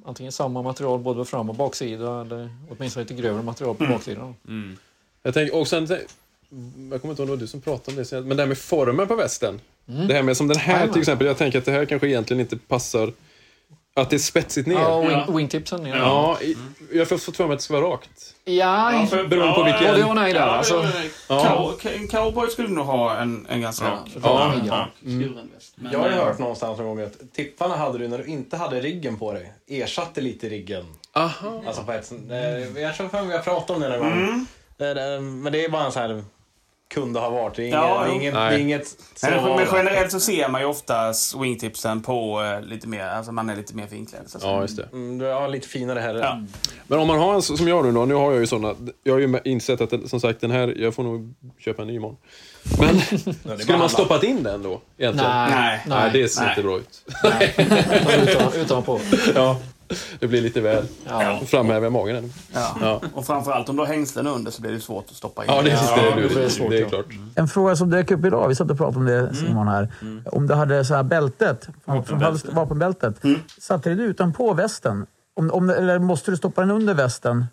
antingen 0.04 0.32
samma 0.32 0.62
material 0.62 1.00
både 1.00 1.24
fram 1.24 1.48
och 1.50 1.54
baksida 1.56 2.20
eller 2.20 2.50
åtminstone 2.70 3.04
lite 3.04 3.14
grövre 3.22 3.42
material 3.42 3.74
på 3.76 3.84
Mm. 3.84 3.96
baksidan. 3.96 4.34
Jag 5.22 5.34
tänker, 5.34 5.56
och 5.56 5.68
sen, 5.68 5.86
jag 5.90 5.98
kommer 6.50 6.90
inte 6.90 7.04
ihåg 7.04 7.18
om 7.20 7.26
det 7.26 7.30
var 7.30 7.36
du 7.36 7.46
som 7.46 7.60
pratade 7.60 7.90
om 7.90 7.96
det, 7.96 8.04
senast, 8.04 8.26
men 8.28 8.36
det 8.36 8.42
här 8.42 8.48
med 8.48 8.58
formen 8.58 9.08
på 9.08 9.14
västen. 9.16 9.60
Det 9.84 10.14
här 10.14 10.22
med 10.22 10.36
som 10.36 10.48
den 10.48 10.56
här 10.58 10.88
till 10.88 11.00
exempel, 11.00 11.26
jag 11.26 11.38
tänker 11.38 11.58
att 11.58 11.64
det 11.64 11.72
här 11.72 11.84
kanske 11.84 12.08
egentligen 12.08 12.40
inte 12.40 12.56
passar, 12.56 13.12
att 13.94 14.10
det 14.10 14.16
är 14.16 14.18
spetsigt 14.18 14.68
ner. 14.68 14.74
Ja, 14.74 15.00
wing, 15.00 15.36
wingtipsen 15.36 15.82
ner. 15.82 15.96
Ja, 15.96 16.38
i, 16.40 16.56
jag 16.92 16.98
har 16.98 17.18
fått 17.18 17.36
för 17.36 17.44
mig 17.46 17.52
att 17.52 17.58
det 17.58 17.62
ska 17.62 17.80
vara 17.80 17.92
rakt. 17.94 18.34
Ja, 18.44 19.06
Beroende 19.10 19.54
på 19.54 19.62
vilken... 19.62 19.86
Både 19.86 20.00
ja 20.00 20.06
och 20.06 20.14
nej 20.14 20.32
där. 20.32 20.40
Ja, 20.40 20.46
alltså. 20.46 20.84
Cow, 21.28 21.80
en 21.94 22.08
cowboy 22.08 22.50
skulle 22.50 22.68
nog 22.68 22.86
ha 22.86 23.16
en, 23.16 23.46
en 23.50 23.60
ganska... 23.60 23.84
Ja. 23.84 24.04
Ja. 24.22 24.54
Ja. 24.66 24.86
Men, 25.00 25.92
Jag 25.92 25.98
har 25.98 26.08
eh, 26.08 26.14
hört 26.14 26.38
någonstans 26.38 26.78
någon 26.78 26.86
gång 26.86 27.00
att 27.06 27.34
tipparna 27.34 27.76
hade 27.76 27.98
du 27.98 28.08
när 28.08 28.18
du 28.18 28.24
inte 28.24 28.56
hade 28.56 28.80
riggen 28.80 29.18
på 29.18 29.32
dig. 29.32 29.52
Ersatte 29.68 30.20
lite 30.20 30.48
riggen. 30.48 30.84
Aha. 31.12 31.62
Alltså 31.66 31.82
på 31.82 31.92
ett, 31.92 32.12
eh, 32.30 32.82
jag 32.82 32.96
tror 32.96 33.08
fan 33.08 33.28
vi 33.28 33.36
har 33.36 33.42
pratat 33.42 33.70
om 33.70 33.80
det 33.80 33.88
någon 33.88 33.98
gång. 33.98 34.12
Mm. 34.12 34.46
Det, 34.76 35.20
men 35.20 35.52
det 35.52 35.64
är 35.64 35.68
bara 35.68 35.84
en 35.84 35.92
sån 35.92 36.02
här 36.02 36.24
kunde 36.94 37.20
ha 37.20 37.30
varit. 37.30 37.54
Det 37.56 37.62
är 37.62 37.66
inget, 37.66 37.78
Ja, 37.78 37.98
det 37.98 38.04
är 38.04 38.08
jo. 38.08 38.14
inget, 38.20 38.34
det 38.34 38.40
Nej. 38.40 38.54
är 38.54 38.58
inget 38.58 38.86
Men, 39.22 39.40
så- 39.44 39.56
men 39.56 39.66
generellt 39.72 40.12
så 40.12 40.20
ser 40.20 40.48
man 40.48 40.60
ju 40.60 40.66
ofta 40.66 41.12
wingtipsen 41.40 42.02
på 42.02 42.42
eh, 42.42 42.62
lite 42.68 42.88
mer, 42.88 43.04
alltså 43.06 43.32
man 43.32 43.50
är 43.50 43.56
lite 43.56 43.74
mer 43.76 43.86
finklädd. 43.86 44.22
Så. 44.26 44.38
Ja, 44.42 44.60
just 44.62 44.76
det. 44.76 44.88
Mm, 44.92 45.18
du 45.18 45.24
har 45.24 45.48
lite 45.48 45.68
finare 45.68 46.00
här. 46.00 46.14
Ja. 46.14 46.40
Men 46.86 46.98
om 46.98 47.06
man 47.06 47.18
har 47.18 47.34
en 47.34 47.42
som 47.42 47.68
jag 47.68 47.84
nu 47.84 47.92
då, 47.92 48.04
nu 48.04 48.14
har 48.14 48.30
jag 48.32 48.40
ju 48.40 48.46
såna, 48.46 48.74
jag 49.04 49.12
har 49.12 49.20
ju 49.20 49.38
insett 49.44 49.80
att 49.80 50.10
som 50.10 50.20
sagt 50.20 50.40
den 50.40 50.50
här, 50.50 50.74
jag 50.76 50.94
får 50.94 51.02
nog 51.02 51.34
köpa 51.58 51.82
en 51.82 51.88
ny 51.88 51.94
imorgon. 51.94 52.16
Men 53.44 53.58
skulle 53.58 53.78
man 53.78 53.88
stoppat 53.88 54.22
in 54.22 54.42
den 54.42 54.62
då? 54.62 54.80
Egentligen? 54.98 55.30
Nej, 55.30 55.50
Nej. 55.50 55.80
Nej, 55.86 56.10
det 56.12 56.28
ser 56.28 56.40
Nej. 56.42 56.50
inte 56.50 56.62
bra 56.62 56.78
ut. 56.78 57.02
Utan, 58.28 58.52
utanpå. 58.54 59.00
Ja, 59.34 59.56
det 60.18 60.26
blir 60.26 60.40
lite 60.42 60.60
väl. 60.60 60.84
Ja. 61.08 61.40
Framhäva 61.46 61.90
magen 61.90 62.16
ännu. 62.16 62.28
Ja. 62.52 62.76
Ja. 62.80 63.00
Och 63.14 63.26
framförallt 63.26 63.68
om 63.68 63.76
du 63.76 63.82
har 63.82 63.86
hängslen 63.86 64.26
under 64.26 64.50
så 64.50 64.62
blir 64.62 64.72
det 64.72 64.80
svårt 64.80 65.04
att 65.10 65.16
stoppa 65.16 65.44
in. 65.44 65.50
Ja, 65.52 65.62
det, 65.62 65.70
Ja, 65.70 66.12
det, 66.16 66.22
det 66.22 66.28
det, 66.28 66.58
det, 66.58 66.68
det 66.68 66.78
är 66.78 66.88
klart. 66.88 67.06
En 67.34 67.48
fråga 67.48 67.76
som 67.76 67.90
dök 67.90 68.10
upp 68.10 68.24
idag, 68.24 68.48
vi 68.48 68.54
satt 68.54 68.70
och 68.70 68.76
pratade 68.76 68.98
om 68.98 69.04
det 69.04 69.34
Simon 69.34 69.68
här. 69.68 69.92
Om 70.32 70.46
du 70.46 70.54
hade 70.54 70.84
så 70.84 70.94
här 70.94 71.02
bältet, 71.02 71.68
från, 71.84 72.04
från 72.04 72.38
vapenbältet, 72.52 73.14
satte 73.58 73.94
du 73.94 74.02
utanpå 74.02 74.54
västen? 74.54 75.06
Om, 75.36 75.50
om, 75.50 75.70
eller 75.70 75.98
måste 75.98 76.30
du 76.30 76.36
stoppa 76.36 76.60
den 76.60 76.70
under 76.70 76.94
västen? 76.94 77.46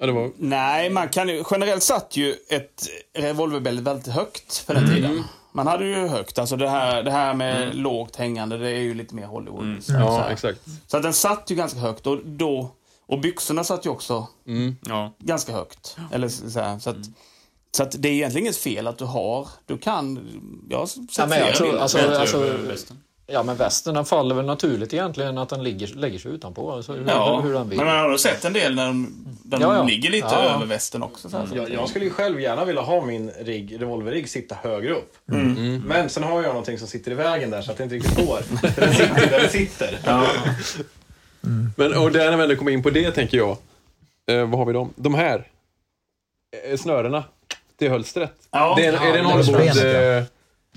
Ja, 0.00 0.06
det 0.06 0.12
var... 0.12 0.30
Nej, 0.36 0.90
man 0.90 1.08
kan 1.08 1.28
ju, 1.28 1.44
generellt 1.50 1.82
satt 1.82 2.16
ju 2.16 2.34
ett 2.48 2.86
revolverbälte 3.18 3.82
väldigt 3.82 4.06
högt 4.06 4.66
på 4.66 4.72
den 4.72 4.88
tiden. 4.88 5.24
Man 5.56 5.66
hade 5.66 5.84
ju 5.86 5.94
högt, 6.08 6.38
alltså 6.38 6.56
det 6.56 6.68
här, 6.68 7.02
det 7.02 7.10
här 7.10 7.34
med 7.34 7.74
lågt 7.74 8.16
hängande, 8.16 8.58
det 8.58 8.68
är 8.70 8.80
ju 8.80 8.94
lite 8.94 9.14
mer 9.14 9.26
Hollywood. 9.26 9.76
Så, 9.80 9.92
så 9.92 9.98
Ja, 9.98 10.18
här. 10.18 10.30
exakt. 10.30 10.60
så 10.86 10.96
att 10.96 11.02
den 11.02 11.12
satt 11.12 11.50
ju 11.50 11.54
ganska 11.54 11.78
högt 11.78 12.06
och 12.06 12.18
då, 12.26 12.70
och 13.06 13.20
byxorna 13.20 13.64
satt 13.64 13.86
ju 13.86 13.90
också 13.90 14.26
Ja. 14.88 15.12
ganska 15.18 15.52
högt. 15.52 15.96
Eller 16.12 16.28
så, 16.28 16.50
så, 16.50 16.60
här, 16.60 16.78
så, 16.78 16.90
att, 16.90 16.96
så 17.76 17.82
att 17.82 17.94
det 18.02 18.08
är 18.08 18.12
egentligen 18.12 18.44
inget 18.46 18.56
fel 18.56 18.86
att 18.86 18.98
du 18.98 19.04
har, 19.04 19.48
du 19.66 19.78
kan, 19.78 20.28
jag 20.70 20.78
har 20.78 20.86
sett 20.86 21.18
Ja, 21.18 21.26
men 21.26 21.38
jag 21.38 21.56
flera 21.56 21.70
tror, 21.70 21.78
alltså, 21.80 21.98
alltså. 21.98 22.38
Ja, 23.26 23.42
men 23.42 23.56
västen 23.56 23.94
den 23.94 24.04
faller 24.04 24.34
väl 24.34 24.44
naturligt 24.44 24.94
egentligen 24.94 25.38
att 25.38 25.48
den 25.48 25.62
ligger, 25.64 25.86
lägger 25.86 26.18
sig 26.18 26.30
utanpå. 26.32 26.72
Alltså, 26.72 26.92
hur, 26.92 27.04
Ja, 27.08 27.40
hur 27.40 27.52
den 27.52 27.68
vill. 27.68 27.78
men 27.78 27.86
man 27.86 27.96
har 28.10 28.16
sett 28.16 28.44
en 28.44 28.52
del 28.52 28.74
när 28.74 28.86
de, 28.86 29.14
de 29.42 29.60
Ja, 29.60 29.76
ja. 29.76 29.84
ligger 29.84 30.10
lite 30.10 30.28
Ja, 30.30 30.54
över 30.54 30.66
västen 30.66 31.02
också. 31.02 31.30
Så 31.30 31.46
så 31.46 31.56
Jag, 31.56 31.70
jag 31.70 31.88
skulle 31.88 32.04
ju 32.04 32.10
själv 32.10 32.40
gärna 32.40 32.64
vilja 32.64 32.82
ha 32.82 33.04
min 33.04 33.30
rigg, 33.30 33.80
revolverrigg 33.80 34.28
sitta 34.28 34.54
högre 34.54 34.92
upp. 34.92 35.14
Mm. 35.32 35.82
Men 35.86 36.08
sen 36.08 36.22
har 36.22 36.42
jag 36.42 36.48
någonting 36.48 36.78
som 36.78 36.88
sitter 36.88 37.10
i 37.10 37.14
vägen 37.14 37.50
där 37.50 37.62
så 37.62 37.70
att 37.70 37.76
det 37.76 37.84
inte 37.84 37.96
riktigt 37.96 38.26
går. 38.26 38.40
Den 38.80 38.94
sitter 38.94 39.30
där 39.30 39.40
den 39.40 39.50
sitter. 39.50 39.98
Men 41.76 41.94
och 41.94 42.12
där 42.12 42.30
när 42.30 42.36
vi 42.36 42.42
ändå 42.42 42.56
kommer 42.56 42.70
in 42.70 42.82
på 42.82 42.90
det 42.90 43.10
tänker 43.10 43.36
jag. 43.38 43.56
Eh, 44.30 44.48
vad 44.48 44.58
har 44.58 44.66
vi 44.66 44.72
dem? 44.72 44.92
De 44.96 45.14
här. 45.14 45.48
Eh, 46.70 46.76
snörena. 46.76 47.24
Till 47.78 47.90
hölstret. 47.90 48.32
Ja. 48.50 48.74
det 48.76 48.86
är, 48.86 48.92
är 48.92 49.12
det 49.12 49.18
en 49.18 49.24
Ja, 49.24 50.26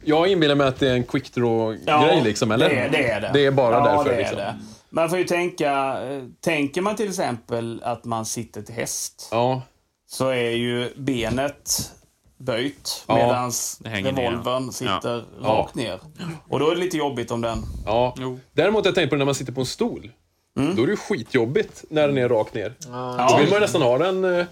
Ja. 0.04 0.16
Jag 0.16 0.28
inbillar 0.28 0.56
mig 0.56 0.68
att 0.68 0.80
det 0.80 0.90
är 0.90 0.94
en 0.94 1.04
quick 1.04 1.34
draw-grej 1.34 2.22
liksom, 2.24 2.52
eller? 2.52 2.70
Det 2.70 2.76
är 2.76 2.90
det. 2.90 3.04
Är 3.12 3.22
det. 3.22 3.30
Det 3.34 3.46
är 3.46 3.52
bara 3.52 3.76
ja, 3.76 3.84
därför 3.84 4.10
det 4.10 4.16
är 4.16 4.18
liksom. 4.18 4.38
det. 4.38 4.56
Man 4.90 5.10
får 5.10 5.18
ju 5.18 5.24
tänka, 5.24 6.02
eh, 6.04 6.24
tänker 6.42 6.82
man 6.82 6.96
till 6.96 7.10
exempel 7.10 7.82
att 7.84 8.06
man 8.06 8.26
sitter 8.26 8.62
till 8.62 8.76
häst, 8.76 9.28
Ja, 9.32 9.62
så 10.10 10.28
är 10.30 10.50
ju 10.52 10.94
benet 10.96 11.92
böjt 12.38 13.04
Ja, 13.08 13.16
medan 13.16 13.52
revolvern 14.16 14.72
sitter 14.72 15.24
Ja. 15.44 15.50
rakt 15.50 15.76
ner. 15.76 16.00
Och 16.50 16.60
då 16.60 16.70
är 16.70 16.76
det 16.76 16.82
lite 16.82 16.98
jobbigt 16.98 17.32
om 17.32 17.42
den... 17.42 17.58
ja. 17.86 18.16
Jo. 18.18 18.40
Däremot 18.54 18.86
har 18.86 18.88
jag 18.90 18.96
tänkt 18.96 19.10
på 19.10 19.16
det 19.16 19.20
när 19.20 19.26
man 19.26 19.36
sitter 19.36 19.52
på 19.54 19.60
en 19.62 19.66
stol. 19.66 20.12
Då 20.56 20.82
är 20.84 20.86
det 20.86 20.92
ju 20.92 20.98
skitjobbigt 20.98 21.84
när 21.90 22.08
den 22.08 22.18
är 22.18 22.30
rakt 22.30 22.54
ner. 22.54 22.70
Då 22.80 22.90
Ja, 22.92 23.36
vill 23.40 23.48
man 23.50 23.54
ju 23.56 23.60
nästan 23.60 23.82
ha 23.82 23.98
den... 23.98 24.40
Eh, 24.40 24.46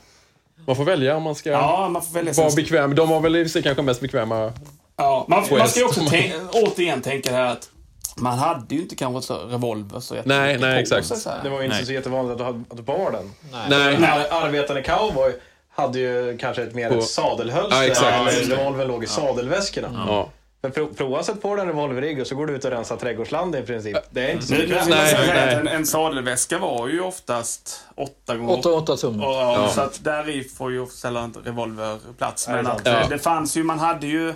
man 0.66 0.76
får 0.76 0.84
välja 0.84 1.16
om 1.16 1.24
man 1.24 1.36
ska 1.36 1.50
ja 1.50 1.90
man 1.90 2.02
får 2.02 2.14
välja 2.14 2.34
vara 2.34 2.56
bekväm. 2.56 2.96
De 2.96 3.10
var 3.10 3.20
väl 3.20 3.36
i 3.36 3.50
sig 3.50 3.64
kanske 3.64 3.82
mest 3.84 4.02
bekväma. 4.02 4.54
Ja, 4.98 5.26
man, 5.28 5.44
man 5.52 5.68
ska 5.70 5.80
ju 5.80 5.86
också 5.86 6.02
tänka, 6.10 6.36
återigen 6.54 7.02
tänka 7.02 7.32
här 7.32 7.46
att 7.52 7.70
man 8.18 8.38
hade 8.40 8.76
ju 8.76 8.82
inte 8.82 8.96
kanske 8.96 9.22
så 9.28 9.38
revolver 9.48 10.00
så 10.00 10.16
Nej, 10.26 10.58
nej, 10.58 10.82
exakt. 10.82 11.08
sig. 11.08 11.34
Det 11.44 11.50
var 11.50 11.58
ju 11.60 11.66
inte 11.66 11.78
Nej. 11.78 11.86
så 11.86 11.92
jättevanligt 11.94 12.32
att 12.32 12.38
du, 12.38 12.44
hade, 12.44 12.64
att 12.70 12.78
du 12.78 12.84
bar 12.84 13.12
den. 13.12 13.32
Nej. 13.70 13.96
En 13.96 14.04
ar- 14.04 14.28
arbetande 14.46 14.84
cowboy 14.84 15.34
hade 15.76 16.00
ju 16.00 16.38
kanske 16.38 16.64
ett 16.64 16.76
mer 16.76 16.90
På- 16.90 16.96
ett 16.96 17.04
sadelhölster. 17.08 17.78
Ja, 17.78 17.86
exakt. 17.86 18.50
revolvern 18.50 18.88
låg 18.88 19.04
i 19.04 19.08
sadelväskorna. 19.08 20.06
Ja. 20.08 20.30
Men 20.62 20.72
pro, 20.72 20.88
prova 20.94 21.24
sätt 21.24 21.42
på 21.42 21.56
den 21.56 21.68
revolverrigg 21.68 22.22
och 22.22 22.28
så 22.28 22.36
går 22.36 22.48
du 22.48 22.54
ut 22.56 22.66
och 22.66 22.72
rensar 22.72 22.96
trädgårdsland 22.98 23.56
i 23.56 23.62
princip. 23.62 23.98
Det 24.10 24.22
är 24.26 24.32
inte 24.34 24.46
så 24.46 24.54
man 24.54 24.62
Nej, 24.62 24.88
nej. 24.90 25.54
att 25.54 25.60
en, 25.60 25.68
en 25.68 25.86
sadelväska 25.86 26.58
var 26.58 26.88
ju 26.88 27.02
oftast 27.02 27.82
8 27.96 28.36
gånger 28.38 28.60
8, 28.60 28.70
8 28.70 28.98
tum. 28.98 29.22
Och, 29.24 29.34
ja, 29.34 29.54
Ja. 29.62 29.70
Så 29.70 29.82
att 29.82 30.04
där 30.04 30.30
i 30.30 30.44
får 30.44 30.72
ju 30.72 30.86
sällan 30.88 31.24
en 31.38 31.44
revolver 31.44 31.98
plats. 32.18 32.48
Nej, 32.48 32.56
Men 32.56 32.68
att, 32.68 32.82
Ja. 32.86 33.04
det 33.10 33.20
fanns 33.20 33.58
ju, 33.58 33.64
man 33.64 33.80
hade 33.80 34.08
ju... 34.08 34.34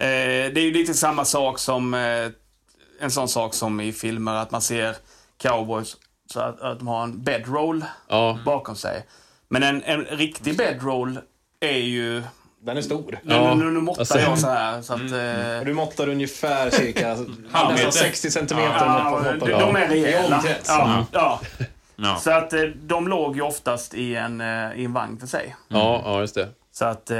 Eh, 0.00 0.52
det 0.52 0.60
är 0.60 0.64
ju 0.64 0.72
lite 0.72 0.94
samma 0.94 1.24
sak 1.24 1.58
som 1.58 1.94
eh, 1.94 2.26
en 3.00 3.10
sån 3.10 3.28
sak 3.28 3.54
som 3.54 3.80
i 3.80 3.92
filmer 3.92 4.34
att 4.34 4.50
man 4.50 4.60
ser 4.62 4.96
cowboys 5.42 5.96
så 6.32 6.40
att, 6.40 6.60
att 6.60 6.78
de 6.78 6.88
har 6.88 7.02
en 7.02 7.22
bedroll 7.22 7.84
Ja. 8.08 8.38
bakom 8.44 8.76
sig. 8.76 9.06
Men 9.48 9.62
en, 9.62 9.82
en 9.82 10.04
riktig 10.04 10.56
bedroll 10.56 11.18
är 11.60 11.78
ju... 11.78 12.22
Den 12.62 12.76
är 12.76 12.82
stor. 12.82 13.18
Nu, 13.22 13.34
Ja. 13.34 13.54
nu, 13.54 13.64
nu 13.64 13.80
måttar 13.80 14.00
Alltså- 14.00 14.18
jag 14.20 14.38
så 14.38 14.48
här 14.48 14.82
så 14.82 14.92
att... 14.94 15.00
Eh, 15.00 15.58
Och 15.58 15.66
du 15.66 15.74
måttar 15.74 16.08
ungefär 16.08 16.70
cirka 16.70 17.08
Halvmeter. 17.50 17.86
nästan 17.86 17.92
60 17.92 18.30
centimeter. 18.30 18.68
ja, 18.86 19.22
de, 19.40 19.50
de 19.50 19.76
är 19.76 19.88
rejäla. 19.88 20.42
Ja, 20.68 21.06
ja. 21.12 21.40
Ja. 21.96 22.16
Så 22.16 22.30
att 22.30 22.52
eh, 22.52 22.60
de 22.62 23.08
låg 23.08 23.36
ju 23.36 23.42
oftast 23.42 23.94
i 23.94 24.16
en, 24.16 24.40
eh, 24.40 24.72
i 24.80 24.84
en 24.84 24.92
vagn 24.92 25.18
för 25.18 25.26
sig. 25.26 25.56
Ja, 25.68 26.02
ja, 26.04 26.20
just 26.20 26.34
det. 26.34 26.48
Så 26.72 26.84
att 26.84 27.10
eh, 27.10 27.16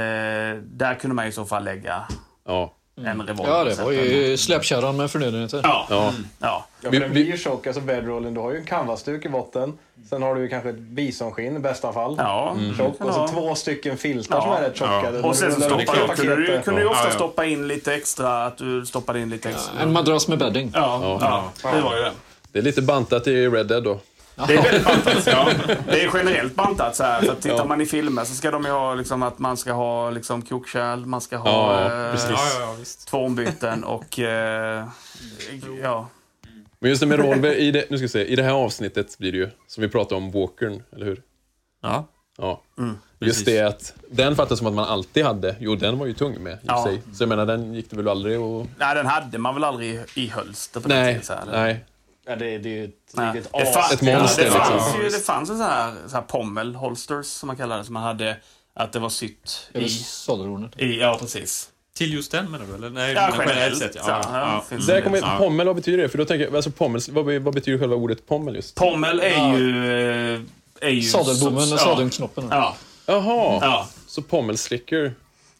där 0.63 0.99
kunde 0.99 1.15
man 1.15 1.27
i 1.27 1.31
så 1.31 1.45
fall 1.45 1.63
lägga 1.63 2.03
Ja. 2.47 2.73
en 2.95 3.21
revolver. 3.21 3.53
Ja, 3.53 3.63
det 3.63 3.83
var 3.83 3.91
ju 3.91 4.37
släpkärran 4.37 4.97
med 4.97 5.11
förnödenheter. 5.11 5.61
Ja. 5.63 5.87
Ja. 5.89 6.13
Ja. 6.39 6.65
Ja, 6.81 6.89
Vi- 6.89 6.99
för 6.99 7.07
ju 7.15 7.37
tjock, 7.37 7.67
alltså 7.67 7.81
bedrollen. 7.81 8.33
Du 8.33 8.39
har 8.39 8.51
ju 8.51 8.57
en 8.57 8.65
canvasduk 8.65 9.25
i 9.25 9.29
botten. 9.29 9.77
Sen 10.09 10.21
har 10.23 10.35
du 10.35 10.41
ju 10.41 10.47
kanske 10.47 10.69
ett 10.69 10.79
bisonskinn 10.79 11.55
i 11.55 11.59
bästa 11.59 11.93
fall. 11.93 12.15
Ja. 12.17 12.55
Tjock. 12.77 13.01
Och 13.01 13.13
så 13.13 13.19
Ja. 13.19 13.27
två 13.27 13.55
stycken 13.55 13.97
filtar 13.97 14.35
Ja. 14.35 14.41
som 14.41 14.51
är 14.51 14.61
rätt 14.61 14.75
tjocka. 14.77 15.27
Och 15.27 15.35
sen 15.35 15.51
så 15.53 15.69
kunde 16.15 16.35
du, 16.35 16.61
kunde 16.61 16.81
du 16.81 16.87
ofta 16.87 17.03
Ja, 17.03 17.09
ja. 17.09 17.15
stoppa 17.15 17.45
in 17.45 17.67
lite 17.67 17.93
extra, 17.93 18.45
att 18.45 18.57
du 18.57 18.85
stoppade 18.85 19.19
in 19.19 19.29
lite 19.29 19.49
extra. 19.49 19.79
En 19.81 19.93
madrass 19.93 20.27
med 20.27 20.37
bedding. 20.39 20.71
Ja, 20.75 21.17
ja, 21.21 21.51
det 21.75 21.81
var 21.81 21.95
ju 21.95 22.01
det. 22.01 22.11
Det 22.51 22.59
är 22.59 22.63
lite 22.63 22.81
bantat 22.81 23.27
i 23.27 23.47
Red 23.47 23.67
Dead 23.67 23.83
då. 23.83 23.99
Det 24.47 24.53
är 24.55 24.63
väldigt 24.63 24.85
bantat. 24.85 25.27
Ja. 25.27 25.49
Det 25.89 26.01
är 26.03 26.09
generellt 26.13 26.55
bantat 26.55 26.95
så 26.95 27.03
här. 27.03 27.25
Så 27.25 27.31
att 27.31 27.41
tittar 27.41 27.65
man 27.65 27.81
i 27.81 27.85
filmer 27.85 28.23
så 28.23 28.35
ska 28.35 28.51
de 28.51 28.63
ju 28.65 28.71
ha 28.71 28.95
liksom 28.95 29.23
att 29.23 29.39
man 29.39 29.57
ska 29.57 29.73
ha 29.73 30.09
liksom 30.09 30.41
kokkärl, 30.41 31.05
man 31.05 31.21
ska 31.21 31.37
ha 31.37 31.81
Ja, 31.81 31.85
eh. 31.85 31.91
Ja, 31.91 32.15
ja, 32.29 32.37
ja, 32.59 32.75
visst. 32.79 33.07
två 33.07 33.17
ombyten 33.25 33.83
och 33.83 34.19
eh, 34.19 34.85
ja. 35.83 36.07
Men 36.79 36.89
just 36.89 37.01
det 37.01 37.07
med 37.07 37.19
revolver, 37.19 37.53
i 37.55 37.71
det, 37.71 37.85
nu 37.89 37.97
ska 37.97 38.03
vi 38.03 38.09
se, 38.09 38.25
i 38.25 38.35
det 38.35 38.43
här 38.43 38.51
avsnittet 38.53 39.17
blir 39.17 39.31
det 39.31 39.37
ju, 39.37 39.49
som 39.67 39.81
vi 39.81 39.89
pratade 39.89 40.15
om, 40.15 40.31
Walkern, 40.31 40.83
eller 40.95 41.05
hur? 41.05 41.21
Ja. 41.81 42.07
Ja. 42.37 42.61
Mm. 42.77 42.97
Just 43.19 43.39
Precis. 43.45 43.45
det 43.45 43.61
att 43.67 43.93
den 44.11 44.35
fattas 44.35 44.57
som 44.57 44.67
att 44.67 44.73
man 44.73 44.85
alltid 44.85 45.25
hade. 45.25 45.55
Jo, 45.59 45.75
den 45.75 45.99
var 45.99 46.05
ju 46.05 46.13
tung 46.13 46.43
med 46.43 46.53
i 46.53 46.55
och 46.55 46.59
Ja. 46.67 46.83
för 46.83 46.89
sig. 46.91 47.01
Så 47.13 47.23
jag 47.23 47.29
menar, 47.29 47.45
den 47.45 47.73
gick 47.73 47.89
det 47.89 47.95
väl 47.95 48.07
aldrig 48.07 48.37
att... 48.37 48.67
Nej, 48.77 48.95
den 48.95 49.05
hade 49.05 49.37
man 49.37 49.53
väl 49.53 49.63
aldrig 49.63 49.89
i, 49.95 50.03
i 50.15 50.27
hölster 50.27 50.79
på 50.79 50.87
den 50.87 50.97
Nej, 50.97 51.13
tiden. 51.13 51.25
Så 51.25 51.33
här. 51.33 51.45
nej. 51.51 51.85
Ja, 52.25 52.35
det, 52.35 52.57
det 52.57 52.69
är 52.69 52.73
ju 52.73 52.83
ett 52.85 52.91
Nej, 53.13 53.33
riktigt 53.35 53.53
det, 53.53 53.65
fanns, 53.73 53.93
Ett 53.93 54.01
monster, 54.01 54.43
det, 54.45 54.51
fanns 54.51 54.69
liksom. 54.85 55.01
ju, 55.03 55.09
det 55.09 55.19
fanns 55.25 55.49
ju 55.51 55.55
så 55.57 55.63
här, 55.63 55.93
så 56.07 56.15
här 56.15 56.21
pommel 56.21 56.75
holsters 56.75 57.25
som 57.25 57.47
man 57.47 57.57
kallar 57.57 57.77
det, 57.77 57.83
som 57.83 57.93
man 57.93 58.03
hade 58.03 58.37
att 58.73 58.93
det 58.93 58.99
var 58.99 59.09
sytt 59.09 59.69
i... 59.73 59.89
sadelhornet. 59.89 60.79
i 60.79 60.99
ja, 60.99 61.17
precis. 61.19 61.69
Till 61.95 62.13
just 62.13 62.31
den 62.31 62.51
menar 62.51 62.65
du? 62.65 62.75
Eller? 62.75 62.89
Nej, 62.89 63.13
Ja, 63.13 63.29
generellt, 63.39 63.77
sett. 63.77 63.95
Ja, 63.95 64.03
så, 64.03 64.09
ja, 64.09 64.21
ja, 64.33 64.63
ja. 64.69 64.77
Där 64.87 65.01
kommer 65.01 65.17
Ja. 65.17 65.35
pommel, 65.37 65.67
vad 65.67 65.75
betyder 65.75 65.97
det? 66.03 66.09
För 66.09 66.17
då 66.17 66.25
tänker 66.25 66.45
jag, 66.45 66.55
alltså 66.55 66.71
pommel, 66.71 67.01
vad, 67.09 67.25
vad 67.25 67.53
betyder 67.53 67.79
själva 67.79 67.95
ordet 67.95 68.27
pommel 68.27 68.55
just? 68.55 68.75
Pommel 68.75 69.19
är 69.19 69.57
ju... 69.57 70.33
eh, 70.33 70.41
Är 70.81 70.89
ju 70.89 71.01
Sadelbommen 71.01 71.73
och 71.73 71.79
sadelknoppen. 71.79 72.47
Ja. 72.51 72.75
Jaha, 73.05 73.59
Ja. 73.61 73.87
så 74.07 74.21
pommelslicker. 74.21 75.13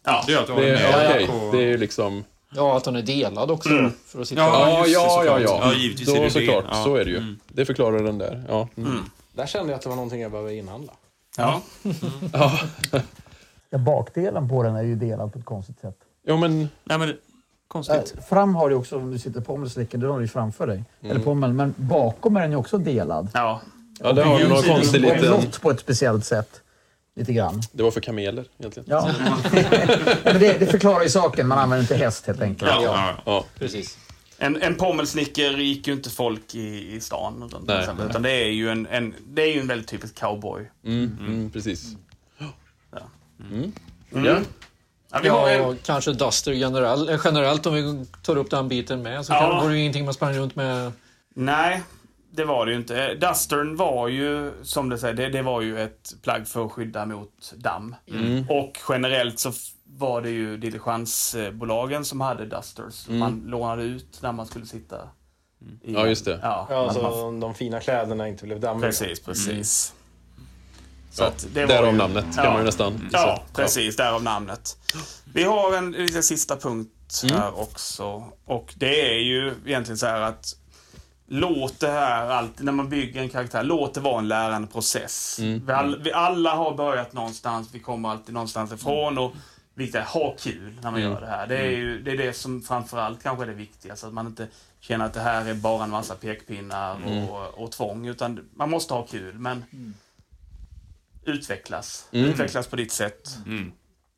Ja. 0.03 0.23
Det 0.27 0.33
är 0.33 0.37
att 0.37 0.47
du 0.47 0.53
har 0.53 0.61
Det, 0.61 0.77
en 0.77 1.21
är- 1.21 1.27
på... 1.27 1.49
det 1.57 1.63
är 1.63 1.67
ju 1.67 1.77
liksom... 1.77 2.23
Ja, 2.55 2.77
att 2.77 2.83
den 2.83 2.95
är 2.95 3.01
delad 3.01 3.51
också. 3.51 3.69
Mm. 3.69 3.91
För 4.05 4.21
att 4.21 4.27
sitta 4.27 4.41
Ja, 4.41 4.69
Ja, 4.69 4.83
det, 4.83 4.89
ja, 4.89 5.23
ja, 5.25 5.39
ja. 5.39 5.59
Ja, 5.61 5.73
givetvis 5.73 6.07
är 6.09 6.13
Då 6.13 6.19
det 6.19 6.25
det. 6.25 6.31
såklart, 6.31 6.65
Ja. 6.69 6.83
så 6.83 6.95
är 6.95 7.05
det 7.05 7.11
ju. 7.11 7.17
Mm. 7.17 7.39
Det 7.47 7.65
förklarar 7.65 8.03
den 8.03 8.17
där. 8.17 8.43
Ja. 8.49 8.67
Mm. 8.77 8.99
Där 9.33 9.45
kände 9.45 9.71
jag 9.71 9.75
att 9.77 9.81
det 9.83 9.89
var 9.89 9.95
någonting 9.95 10.21
jag 10.21 10.31
behöver 10.31 10.51
inhandla. 10.51 10.93
Ja. 11.37 11.61
Ja. 12.33 12.59
Ja, 13.69 13.77
bakdelen 13.77 14.49
på 14.49 14.63
den 14.63 14.75
är 14.75 14.83
ju 14.83 14.95
delad 14.95 15.33
på 15.33 15.39
ett 15.39 15.45
konstigt 15.45 15.79
sätt. 15.79 15.97
ja, 16.25 16.37
men... 16.37 16.69
Nej, 16.83 16.97
men 16.97 17.13
konstigt. 17.67 18.13
Äh, 18.17 18.23
fram 18.23 18.55
har 18.55 18.69
du 18.69 18.75
också, 18.75 18.97
om 18.97 19.11
du 19.11 19.19
sitter 19.19 19.41
pommelslicken, 19.41 19.99
då 19.99 20.11
har 20.11 20.17
du 20.19 20.23
ju 20.23 20.27
framför 20.27 20.67
dig. 20.67 20.83
Mm. 21.01 21.11
Eller 21.11 21.25
pommel, 21.25 21.53
men 21.53 21.73
bakom 21.77 22.35
är 22.37 22.41
den 22.41 22.51
ju 22.51 22.57
också 22.57 22.77
delad. 22.77 23.29
Ja. 23.33 23.61
Ja, 23.99 24.13
där 24.13 24.23
har 24.23 24.39
någon 24.39 24.63
konstig 24.63 25.01
liten... 25.01 25.33
På 25.61 25.71
ett 25.71 25.79
speciellt 25.79 26.25
sätt. 26.25 26.60
Lite 27.15 27.33
grann. 27.33 27.61
Det 27.71 27.83
var 27.83 27.91
för 27.91 28.01
kameler 28.01 28.45
egentligen. 28.59 28.87
Ja. 28.89 29.09
men 30.23 30.39
det, 30.39 30.57
det 30.59 30.65
förklarar 30.67 31.03
ju 31.03 31.09
saken. 31.09 31.47
Man 31.47 31.57
använder 31.59 31.81
inte 31.83 31.95
häst 31.95 32.27
helt 32.27 32.41
enkelt. 32.41 32.71
Ja. 32.71 32.81
Ja. 32.83 33.15
Ja. 33.25 33.45
Precis. 33.59 33.97
En, 34.37 34.61
en 34.61 34.75
pommelsnicker 34.75 35.51
gick 35.57 35.87
ju 35.87 35.93
inte 35.93 36.09
folk 36.09 36.55
i, 36.55 36.95
i 36.95 37.01
stan 37.01 37.49
till 37.49 37.59
Nej. 37.65 37.79
exempel, 37.79 38.09
utan 38.09 38.21
det 38.21 38.31
är 38.31 38.49
ju 38.49 38.69
en, 38.69 38.87
en, 38.87 39.13
det 39.27 39.41
är 39.41 39.53
ju 39.53 39.59
en 39.59 39.67
väldigt 39.67 39.87
typisk 39.87 40.19
cowboy. 40.19 40.71
Mm, 40.85 41.17
mm, 41.19 41.49
precis. 41.51 41.85
Mm. 43.49 43.71
Ja. 44.11 44.39
Ja, 45.11 45.19
vi 45.23 45.29
har 45.29 45.49
en, 45.49 45.61
Ja, 45.61 45.75
kanske 45.85 46.13
Duster 46.13 46.53
generell, 46.53 47.09
eh, 47.09 47.19
generellt 47.23 47.65
om 47.65 47.73
vi 47.73 48.05
tar 48.21 48.35
upp 48.35 48.49
den 48.49 48.67
biten 48.67 49.01
med. 49.01 49.25
Så 49.25 49.33
Ja. 49.33 49.39
kan, 49.39 49.49
var 49.49 49.69
det 49.69 49.75
ju 49.75 49.81
ingenting 49.81 50.05
man 50.05 50.13
sprang 50.13 50.33
runt 50.37 50.55
med. 50.55 50.91
nej, 51.35 51.81
det 52.31 52.45
var 52.45 52.65
det 52.65 52.71
ju 52.71 52.77
inte. 52.77 53.13
Dustern 53.15 53.75
var 53.75 54.07
ju, 54.07 54.51
som 54.63 54.89
det 54.89 54.97
säger, 54.97 55.13
det, 55.13 55.29
det 55.29 55.41
var 55.41 55.61
ju 55.61 55.81
ett 55.81 56.13
plagg 56.23 56.47
för 56.47 56.65
att 56.65 56.71
skydda 56.71 57.05
mot 57.05 57.53
damm. 57.57 57.95
Mm. 58.07 58.45
Och 58.49 58.77
generellt 58.89 59.39
så 59.39 59.51
var 59.85 60.21
det 60.21 60.29
ju 60.29 60.57
diligensbolagen 60.57 62.05
som 62.05 62.21
hade 62.21 62.45
Dusters. 62.45 63.07
Mm. 63.07 63.19
Man 63.19 63.43
lånade 63.45 63.83
ut 63.83 64.19
när 64.21 64.31
man 64.31 64.45
skulle 64.45 64.65
sitta. 64.65 64.95
I 65.83 65.93
Ja, 65.93 66.07
just 66.07 66.25
det. 66.25 66.39
Ja, 66.43 66.67
Ja, 66.69 66.87
att 66.87 66.93
så 66.95 67.01
man, 67.01 67.39
de 67.39 67.53
fina 67.53 67.79
kläderna 67.79 68.27
inte 68.27 68.45
blev 68.45 68.59
dammiga. 68.59 68.87
precis, 68.87 69.19
precis. 69.19 69.93
Så 71.11 71.23
Ja, 71.23 71.27
att 71.27 71.47
det 71.53 71.61
var 71.61 71.67
därav 71.67 71.91
ju- 71.91 71.97
namnet 71.97 72.25
kan 72.35 72.43
Ja. 72.45 72.49
man 72.51 72.59
ju 72.59 72.65
nästan. 72.65 73.09
Ja, 73.11 73.43
precis. 73.53 73.95
Därav 73.95 74.23
namnet. 74.23 74.77
Vi 75.33 75.43
har 75.43 75.77
en 75.77 75.91
liten 75.91 76.23
sista 76.23 76.55
punkt 76.57 76.91
Mm. 77.23 77.35
här 77.35 77.59
också. 77.59 78.23
Och 78.45 78.73
det 78.77 79.11
är 79.15 79.19
ju 79.19 79.53
egentligen 79.65 79.97
så 79.97 80.05
här 80.05 80.21
att 80.21 80.45
Låt 81.33 81.79
det 81.79 81.87
här, 81.91 82.29
alltid, 82.29 82.65
när 82.65 82.71
man 82.71 82.89
bygger 82.89 83.21
en 83.21 83.29
karaktär, 83.29 83.63
låt 83.63 83.93
det 83.93 83.99
vara 83.99 84.19
en 84.19 84.27
lärande 84.27 84.67
process. 84.67 85.39
Mm. 85.39 85.65
Vi, 85.65 85.71
all, 85.73 86.01
vi 86.01 86.11
alla 86.13 86.55
har 86.55 86.75
börjat 86.75 87.13
någonstans, 87.13 87.69
vi 87.71 87.79
kommer 87.79 88.09
alltid 88.09 88.33
någonstans 88.33 88.71
ifrån 88.71 89.17
och 89.17 89.31
viktigt 89.73 89.95
är 89.95 90.01
ha 90.03 90.35
kul 90.39 90.73
när 90.75 90.91
man 90.91 90.99
Mm. 91.01 91.11
gör 91.13 91.21
det 91.21 91.27
här. 91.27 91.47
Det 91.47 91.57
är 91.57 91.69
ju 91.71 92.01
det, 92.01 92.11
är 92.11 92.17
det 92.17 92.33
som 92.33 92.61
framförallt 92.61 93.23
kanske 93.23 93.43
är 93.43 93.47
det 93.47 93.53
viktigaste. 93.53 94.07
Att 94.07 94.13
man 94.13 94.27
inte 94.27 94.47
känner 94.79 95.05
att 95.05 95.13
det 95.13 95.19
här 95.19 95.45
är 95.45 95.53
bara 95.53 95.83
en 95.83 95.89
massa 95.89 96.15
pekpinnar 96.15 96.95
Mm. 96.95 97.29
och, 97.29 97.63
och 97.63 97.71
tvång. 97.71 98.07
Utan 98.07 98.49
man 98.55 98.69
måste 98.69 98.93
ha 98.93 99.03
kul, 99.05 99.39
men 99.39 99.63
utvecklas. 101.25 102.07
Mm. 102.11 102.29
Utvecklas 102.29 102.67
på 102.67 102.75
ditt 102.75 102.91
sätt. 102.91 103.37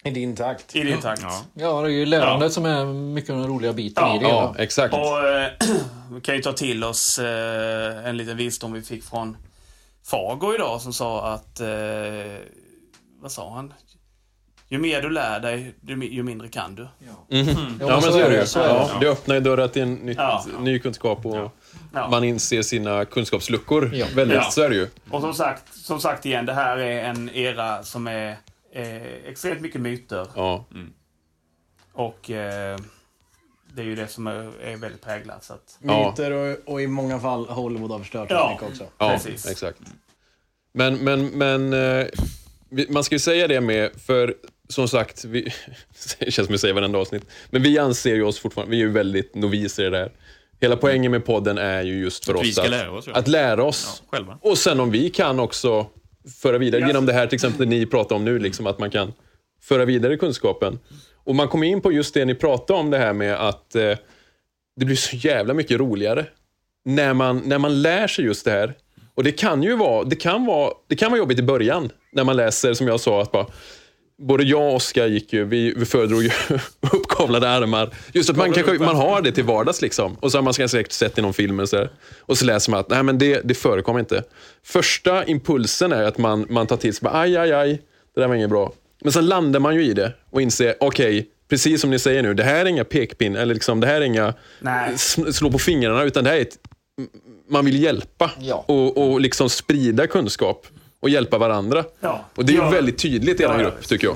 I 0.04 0.10
din 0.12 0.36
takt. 0.36 0.76
I 0.76 0.84
din 0.84 1.02
takt. 1.02 1.22
Ja. 1.22 1.42
Ja, 1.54 1.82
det 1.82 1.88
är 1.88 1.92
ju 1.92 2.06
lärandet 2.06 2.54
som 2.54 2.66
är 2.66 2.86
mycket 2.86 3.30
av 3.30 3.38
den 3.38 3.48
roliga 3.48 3.74
biten 3.74 4.04
Ja, 4.08 4.16
i 4.16 4.20
det. 4.20 4.30
Ja, 4.30 4.42
hela. 4.52 4.64
exakt. 4.64 4.94
Och 4.94 5.28
eh, 5.30 5.52
vi 6.12 6.22
kan 6.22 6.36
ju 6.36 6.42
ta 6.42 6.54
till 6.54 6.84
oss 6.84 7.20
eh, 7.20 8.06
en 8.08 8.18
liten 8.18 8.38
visdom 8.38 8.74
vi 8.74 8.82
fick 8.82 9.04
från 9.04 9.38
Fago 10.06 10.56
idag 10.56 10.82
som 10.82 10.94
sa 10.94 11.28
att, 11.34 11.60
eh, 11.60 11.68
vad 13.22 13.32
sa 13.32 13.54
han? 13.56 13.74
Ju 14.68 14.78
mer 14.80 15.02
du 15.02 15.10
lär 15.10 15.40
dig, 15.40 15.76
ju, 15.88 15.96
mi- 15.96 16.10
ju 16.14 16.24
mindre 16.24 16.48
kan 16.48 16.76
du. 16.76 16.82
Ja, 17.00 17.26
Ja, 17.80 17.88
men 17.90 18.02
så 18.02 18.18
är 18.20 18.30
det 18.30 18.36
ju. 18.36 18.46
Ja, 18.56 18.90
det 19.02 19.08
öppnar 19.08 19.36
ju 19.36 19.42
dörrar 19.42 19.68
till 19.68 19.82
en 19.82 19.94
nytt, 19.94 20.18
Ja. 20.18 20.46
ny 20.60 20.80
kunskap 20.80 21.26
och 21.26 21.52
Ja. 21.94 22.08
man 22.10 22.24
inser 22.24 22.62
sina 22.62 23.06
kunskapsluckor. 23.06 23.92
Ja. 23.96 24.06
Väldigt, 24.16 24.36
Ja. 24.38 24.44
så 24.52 24.62
är 24.62 24.70
det 24.70 24.76
ju. 24.76 24.88
Och 25.12 25.22
som 25.22 25.34
sagt, 25.34 25.76
som 25.76 26.00
sagt 26.00 26.26
igen, 26.26 26.46
det 26.46 26.54
här 26.54 26.78
är 26.78 27.04
en 27.04 27.30
era 27.30 27.84
som 27.84 28.08
är 28.08 28.38
eh, 28.74 29.26
extremt 29.26 29.62
mycket 29.62 29.82
myter. 29.82 30.28
Ja. 30.36 30.66
Och 31.94 32.32
eh, 32.32 32.78
det 33.74 33.82
är 33.82 33.86
ju 33.86 33.95
det 33.95 34.08
som 34.08 34.28
är, 34.28 34.62
är 34.62 34.78
väldigt 34.78 35.02
präglat. 35.02 35.44
Så 35.44 35.54
att. 35.54 35.78
Myter 35.80 36.32
och, 36.32 36.74
och 36.74 36.82
i 36.82 36.88
många 36.88 37.20
fall 37.20 37.45
Hollywood 37.45 37.91
har 37.91 38.00
förstört 38.00 38.28
Ja. 38.30 38.50
mycket 38.52 38.70
också. 38.70 38.94
Ja, 38.98 39.10
Precis. 39.10 39.52
exakt. 39.52 39.80
Men, 40.74 40.95
men, 40.95 41.26
men 41.26 41.74
eh, 41.74 42.08
man 42.90 43.04
ska 43.04 43.16
ju 43.16 43.20
säga 43.20 43.48
det 43.48 43.62
med, 43.62 43.91
för 44.02 44.36
som 44.70 44.88
sagt, 44.88 45.26
vi, 45.26 45.41
det 46.20 46.32
känns 46.32 46.45
som 46.45 46.52
vi 46.54 46.58
säger 46.58 46.74
varenda 46.74 47.00
avsnitt, 47.00 47.26
men 47.50 47.62
vi 47.62 47.78
anser 47.80 48.16
ju 48.16 48.24
oss 48.24 48.40
fortfarande, 48.40 48.72
vi 48.72 48.78
är 48.82 48.86
ju 48.86 48.91
väldigt 48.91 49.36
noviser 49.36 49.86
i 49.86 49.90
det 49.90 49.98
här. 49.98 50.12
Hela 50.60 50.76
poängen 50.78 51.12
med 51.12 51.26
podden 51.26 51.58
är 51.58 51.84
ju 51.84 52.00
just 52.00 52.26
för 52.26 52.34
Att 52.34 52.40
oss 52.40 52.45
vi 52.48 52.52
ska 52.52 52.64
att, 52.64 52.70
lära 52.70 52.91
oss, 52.91 53.08
ja. 53.08 53.14
att 53.14 53.28
lära 53.28 53.64
oss. 53.64 54.02
Ja, 54.04 54.18
själva. 54.18 54.38
Och 54.41 54.58
sen 54.58 54.80
om 54.80 54.91
vi 54.91 55.10
kan 55.10 55.40
också 55.40 55.88
föra 56.41 56.58
vidare, 56.58 56.82
Ja. 56.82 56.88
genom 56.88 57.06
det 57.06 57.14
här 57.14 57.28
till 57.28 57.36
exempel 57.36 57.68
ni 57.68 57.86
pratar 57.86 58.16
om 58.16 58.26
nu, 58.26 58.40
liksom, 58.40 58.68
att 58.68 58.80
man 58.80 58.90
kan 58.90 59.14
föra 59.62 59.86
vidare 59.86 60.18
kunskapen. 60.18 60.80
Och 61.24 61.36
man 61.36 61.48
kommer 61.48 61.68
in 61.68 61.82
på 61.82 61.91
just 61.91 62.14
det 62.14 62.26
ni 62.26 62.36
pratade 62.36 62.80
om, 62.80 62.90
det 62.90 62.98
här 62.98 63.14
med 63.14 63.36
att 63.48 63.76
eh, 63.76 63.98
det 64.76 64.86
blir 64.86 64.95
så 64.95 65.16
jävla 65.16 65.54
mycket 65.54 65.80
roligare 65.80 66.26
när 66.86 67.14
man, 67.14 67.41
när 67.45 67.58
man 67.58 67.82
lär 67.82 68.08
sig 68.08 68.26
just 68.26 68.45
det 68.45 68.52
här. 68.52 68.74
Och 69.16 69.24
det 69.24 69.32
kan 69.32 69.64
ju 69.64 69.76
vara, 69.76 70.04
det 70.04 70.16
kan 70.16 70.45
vara, 70.45 70.74
det 70.88 70.95
kan 70.95 71.12
vara 71.12 71.20
jobbigt 71.20 71.40
i 71.40 71.44
början 71.44 71.90
när 72.12 72.24
man 72.24 72.36
läser, 72.36 72.74
som 72.74 72.88
jag 72.88 73.00
sa, 73.00 73.22
att 73.22 73.32
bara, 73.32 73.45
både 74.24 74.44
jag 74.44 74.62
och 74.62 74.76
Oskar 74.76 75.08
gick 75.08 75.34
ju, 75.34 75.44
vi, 75.44 75.74
vi 75.78 75.86
föredrog 75.86 76.24
ju 76.24 76.32
uppkavlade 76.91 77.50
armar. 77.50 77.90
Just 78.14 78.30
att 78.30 78.38
man, 78.38 78.52
kanske, 78.54 78.74
man 78.74 78.95
har 78.95 79.22
det 79.22 79.32
till 79.32 79.44
vardags 79.44 79.82
liksom. 79.82 80.18
Och 80.20 80.32
så 80.32 80.38
har 80.38 80.44
man 80.44 80.54
säkert 80.54 80.91
sett 80.91 81.18
i 81.18 81.22
någon 81.22 81.34
film 81.34 81.60
eller 81.60 81.68
så. 81.68 81.88
Och 82.20 82.38
så 82.38 82.45
läser 82.45 82.72
man 82.72 82.80
att 82.80 82.90
nej, 82.90 83.04
men 83.04 83.18
det, 83.18 83.41
det 83.44 83.54
förekommer 83.54 84.00
inte. 84.00 84.24
Första 84.64 85.26
impulsen 85.26 85.91
är 85.91 86.04
att 86.04 86.18
man, 86.18 86.45
man 86.50 86.68
tar 86.68 86.78
till 86.78 86.95
sig, 86.95 87.10
aj, 87.12 87.38
aj, 87.38 87.52
aj, 87.54 87.82
det 88.16 88.22
där 88.22 88.28
var 88.28 88.36
inget 88.36 88.50
bra. 88.50 88.74
Men 89.04 89.12
sen 89.12 89.26
landar 89.26 89.60
man 89.60 89.76
ju 89.76 89.84
i 89.84 89.94
det 89.94 90.14
och 90.30 90.41
inser, 90.41 90.76
okej, 90.80 91.30
precis 91.50 91.82
som 91.82 91.90
ni 91.90 92.00
säger 92.00 92.24
nu, 92.24 92.34
det 92.34 92.44
här 92.44 92.66
är 92.66 92.66
inga 92.66 92.84
pekpinn, 92.84 93.36
eller 93.36 93.54
liksom, 93.54 93.80
det 93.80 93.88
här 93.88 93.95
är 93.95 94.02
inga 94.02 94.34
Nej. 94.60 94.98
slå 94.98 95.52
på 95.52 95.60
fingrarna, 95.60 96.04
utan 96.04 96.24
det 96.24 96.30
här 96.30 96.38
är 96.38 96.41
ett, 96.41 96.58
man 97.50 97.66
vill 97.66 97.84
hjälpa 97.84 98.32
Ja. 98.40 98.66
och, 98.68 98.98
och 98.98 99.22
liksom 99.22 99.50
sprida 99.50 100.08
kunskap 100.08 100.68
och 101.04 101.10
hjälpa 101.10 101.38
varandra. 101.38 101.84
Ja. 102.00 102.26
Och 102.36 102.46
det 102.46 102.54
är 102.54 102.58
Ja. 102.58 102.70
väldigt 102.70 102.98
tydligt 102.98 103.40
i 103.40 103.44
er 103.44 103.48
Ja, 103.48 103.54
ja, 103.54 103.60
grupp, 103.60 103.88
tycker 103.88 104.08
jag. 104.08 104.16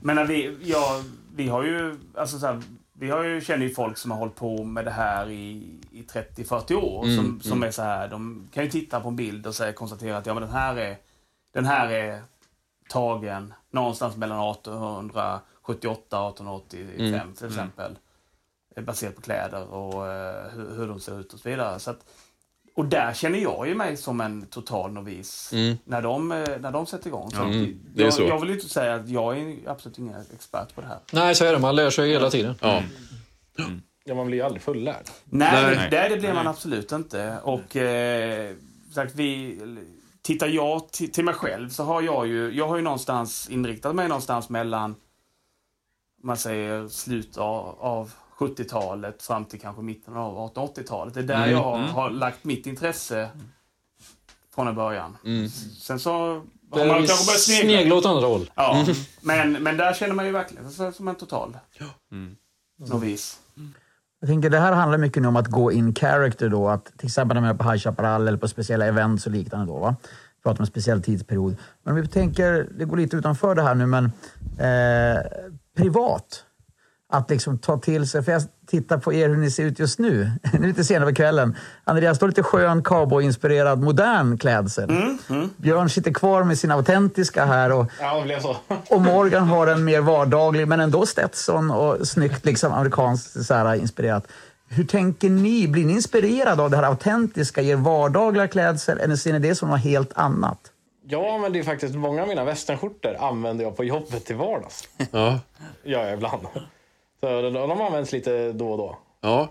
Men 0.00 0.16
när 0.16 0.24
vi, 0.24 0.56
ja, 0.62 1.02
vi 1.36 1.48
har 1.48 1.62
ju, 1.62 1.96
alltså 2.14 2.38
så 2.38 2.46
här, 2.46 2.62
vi 2.92 3.10
har 3.10 3.22
ju, 3.22 3.40
känner 3.40 3.66
ju 3.66 3.74
folk 3.74 3.98
som 3.98 4.10
har 4.10 4.18
hållit 4.18 4.34
på 4.34 4.64
med 4.64 4.84
det 4.84 4.90
här 4.90 5.30
i, 5.30 5.78
i 5.92 6.02
30-40 6.02 6.74
år. 6.74 7.04
Mm, 7.04 7.16
som, 7.16 7.40
som 7.40 7.52
mm. 7.52 7.68
är 7.68 7.70
så 7.70 7.82
här, 7.82 8.08
de 8.08 8.48
kan 8.54 8.64
ju 8.64 8.70
titta 8.70 9.00
på 9.00 9.08
en 9.08 9.16
bild 9.16 9.46
och 9.46 9.54
säga, 9.54 9.72
konstatera 9.72 10.16
att 10.16 10.26
ja, 10.26 10.34
men 10.34 10.42
den 10.42 10.52
här 10.52 10.76
är, 10.76 10.96
den 11.52 11.64
här 11.64 11.88
är 11.90 12.22
tagen 12.88 13.54
någonstans 13.70 14.16
mellan 14.16 14.50
1878 14.50 16.20
och 16.20 16.28
1885 16.28 16.88
Mm, 16.98 17.34
till 17.34 17.46
mm. 17.46 17.52
exempel. 17.52 17.98
Baserat 18.86 19.14
på 19.14 19.22
kläder 19.22 19.64
och 19.74 20.08
eh, 20.08 20.44
hur, 20.54 20.76
hur 20.76 20.88
de 20.88 21.00
ser 21.00 21.20
ut 21.20 21.32
och 21.32 21.40
så 21.40 21.48
vidare. 21.48 21.78
Så 21.78 21.90
att, 21.90 22.04
och 22.74 22.84
där 22.84 23.12
känner 23.12 23.38
jag 23.38 23.68
ju 23.68 23.74
mig 23.74 23.96
som 23.96 24.20
en 24.20 24.46
total 24.46 24.92
novis 24.92 25.52
Mm. 25.52 25.76
när, 25.84 26.02
de, 26.02 26.32
eh, 26.32 26.48
när 26.60 26.72
de 26.72 26.86
sätter 26.86 27.06
igång. 27.08 27.30
Så 27.30 27.42
mm, 27.42 27.80
det 27.94 28.02
är 28.02 28.04
jag, 28.04 28.14
så. 28.14 28.22
jag 28.22 28.40
vill 28.40 28.50
inte 28.50 28.68
säga 28.68 28.94
att 28.94 29.08
jag 29.08 29.38
är 29.38 29.56
absolut 29.66 29.98
ingen 29.98 30.24
expert 30.34 30.74
på 30.74 30.80
det 30.80 30.86
här. 30.86 30.98
Nej, 31.12 31.34
så 31.34 31.44
är 31.44 31.52
det. 31.52 31.58
Man 31.58 31.76
lär 31.76 31.90
sig 31.90 32.10
hela 32.10 32.30
tiden. 32.30 32.54
Ja. 32.60 32.82
Ja, 34.04 34.14
man 34.14 34.26
blir 34.26 34.38
ju 34.38 34.44
aldrig 34.44 34.62
fullärd. 34.62 35.06
Nej, 35.24 35.76
Nej. 35.76 35.90
Det, 35.90 36.08
det, 36.08 36.16
blir 36.16 36.34
man 36.34 36.46
absolut 36.46 36.92
inte. 36.92 37.38
Och 37.42 37.76
eh, 37.76 38.54
sagt, 38.94 39.14
vi, 39.14 39.60
tittar 40.22 40.46
jag 40.46 40.92
till, 40.92 41.24
mig 41.24 41.34
själv 41.34 41.68
så 41.68 41.84
har 41.84 42.02
jag 42.02 42.26
ju, 42.26 42.50
jag 42.50 42.68
har 42.68 42.76
ju 42.76 42.82
någonstans 42.82 43.48
inriktat 43.50 43.94
mig 43.94 44.08
någonstans 44.08 44.48
mellan, 44.48 44.94
man 46.22 46.36
säger 46.36 46.88
slut 46.88 47.36
av, 47.36 47.76
av 47.80 48.12
70-talet 48.46 49.22
fram 49.22 49.44
till 49.44 49.60
kanske 49.60 49.82
mitten 49.82 50.16
av 50.16 50.36
1880-talet. 50.54 51.14
Det 51.14 51.20
är 51.20 51.24
där 51.24 51.34
Mm. 51.36 51.50
jag 51.50 51.62
har, 51.62 51.78
Mm. 51.78 51.90
har 51.90 52.10
lagt 52.10 52.44
mitt 52.44 52.66
intresse 52.66 53.28
från 54.54 54.68
en 54.68 54.74
början. 54.74 55.16
Mm. 55.24 55.48
Sen 55.80 55.98
så 55.98 56.12
har 56.12 56.86
man 56.86 56.96
kanske 57.06 57.26
börjat 57.26 57.40
snegla. 57.40 57.72
snegla 57.78 57.94
åt 57.94 58.06
andra 58.06 58.26
håll. 58.26 58.50
Ja, 58.54 58.74
Mm. 58.82 58.94
men, 59.20 59.62
men 59.62 59.76
där 59.76 59.92
känner 59.94 60.14
man 60.14 60.26
ju 60.26 60.32
verkligen 60.32 60.92
som 60.92 61.08
en 61.08 61.14
total 61.14 61.56
Mm. 62.12 62.36
novis. 62.78 63.38
Jag 64.20 64.28
tänker 64.28 64.50
det 64.50 64.58
här 64.58 64.72
handlar 64.72 64.98
mycket 64.98 65.22
nu 65.22 65.28
om 65.28 65.36
att 65.36 65.46
gå 65.46 65.72
in 65.72 65.94
character 65.94 66.48
då. 66.48 66.68
Att 66.68 66.84
till 66.98 67.06
exempel 67.06 67.34
när 67.34 67.40
man 67.40 67.50
är 67.50 67.54
på 67.54 67.70
High 67.70 67.78
Chaparral 67.82 68.28
eller 68.28 68.38
på 68.38 68.48
speciella 68.48 68.86
events 68.86 69.26
och 69.26 69.32
liknande 69.32 69.66
då. 69.66 69.78
Va? 69.78 69.96
Pratar 70.42 70.58
om 70.58 70.62
en 70.62 70.66
speciell 70.66 71.02
tidsperiod. 71.02 71.56
Men 71.82 71.94
om 71.94 72.00
vi 72.00 72.08
tänker, 72.08 72.68
det 72.78 72.84
går 72.84 72.96
lite 72.96 73.16
utanför 73.16 73.54
det 73.54 73.62
här 73.62 73.74
nu, 73.74 73.86
men 73.86 74.04
eh, 74.58 75.20
privat. 75.76 76.44
Att 77.12 77.30
liksom 77.30 77.58
ta 77.58 77.78
till 77.78 78.08
sig, 78.08 78.22
för 78.22 78.32
jag 78.32 78.42
tittar 78.66 78.98
på 78.98 79.12
er 79.12 79.28
hur 79.28 79.36
ni 79.36 79.50
ser 79.50 79.64
ut 79.64 79.78
just 79.78 79.98
nu. 79.98 80.30
Nu 80.42 80.58
är 80.58 80.60
det 80.60 80.66
lite 80.66 80.84
senare 80.84 81.10
på 81.10 81.14
kvällen. 81.16 81.56
Andreas, 81.84 82.20
har 82.20 82.28
lite 82.28 82.42
skön 82.42 82.82
cowboyinspirerad 82.82 83.82
modern 83.82 84.38
klädsel. 84.38 84.90
Björn 85.56 85.90
sitter 85.90 86.12
kvar 86.12 86.44
med 86.44 86.58
sin 86.58 86.70
autentiska 86.70 87.44
här. 87.44 87.72
Och, 87.72 87.86
Ja, 88.00 88.18
det 88.18 88.22
blev 88.22 88.40
så. 88.40 88.56
och 88.90 89.00
Morgan 89.00 89.48
har 89.48 89.66
en 89.66 89.84
mer 89.84 90.00
vardaglig, 90.00 90.68
men 90.68 90.80
ändå 90.80 91.06
Stetson 91.06 91.70
och 91.70 92.08
snyggt 92.08 92.44
liksom 92.44 92.72
amerikanskt 92.72 93.44
så 93.46 93.54
här, 93.54 93.74
inspirerat. 93.74 94.26
Hur 94.68 94.84
tänker 94.84 95.30
ni? 95.30 95.68
Blir 95.68 95.84
ni 95.84 95.92
inspirerade 95.92 96.62
av 96.62 96.70
det 96.70 96.76
här 96.76 96.84
autentiska, 96.84 97.62
er 97.62 97.76
vardagliga 97.76 98.48
klädsel, 98.48 98.98
eller 98.98 99.16
ser 99.16 99.32
ni 99.32 99.38
det 99.38 99.54
som 99.54 99.68
något 99.68 99.80
helt 99.80 100.12
annat? 100.14 100.58
Ja, 101.06 101.38
men 101.38 101.52
det 101.52 101.58
är 101.58 101.62
faktiskt 101.62 101.94
många 101.94 102.22
av 102.22 102.28
mina 102.28 102.44
västernskjortor 102.44 103.16
använder 103.20 103.64
jag 103.64 103.76
på 103.76 103.84
jobbet 103.84 104.24
till 104.24 104.36
vardags. 104.36 104.88
Ja. 105.10 105.38
Gör 105.84 106.04
jag 106.04 106.12
ibland. 106.14 106.42
Så 107.24 107.42
de, 107.42 107.52
de 107.52 107.80
används 107.80 108.12
lite 108.12 108.52
då 108.52 108.70
och 108.72 108.78
då. 108.78 108.98
Ja. 109.20 109.48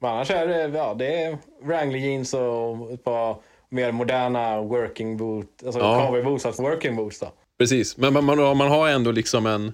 Men 0.00 0.10
annars 0.10 0.30
är 0.30 0.46
det, 0.46 0.78
ja, 0.78 0.94
det 0.94 1.22
är 1.22 1.38
Wrangler 1.62 1.98
jeans 1.98 2.34
och 2.34 2.92
ett 2.92 3.04
par 3.04 3.36
mer 3.68 3.92
moderna 3.92 4.60
working 4.60 5.16
boot, 5.16 5.46
alltså 5.64 5.80
Ja. 5.80 6.02
cowboy 6.02 6.22
boots, 6.22 6.46
alltså 6.46 6.62
working 6.62 6.96
boots 6.96 7.20
då. 7.20 7.26
Precis, 7.58 7.96
men 7.96 8.12
man, 8.12 8.24
man, 8.24 8.56
man 8.56 8.68
har 8.70 8.88
ändå 8.88 9.10
liksom 9.10 9.46
en, 9.46 9.72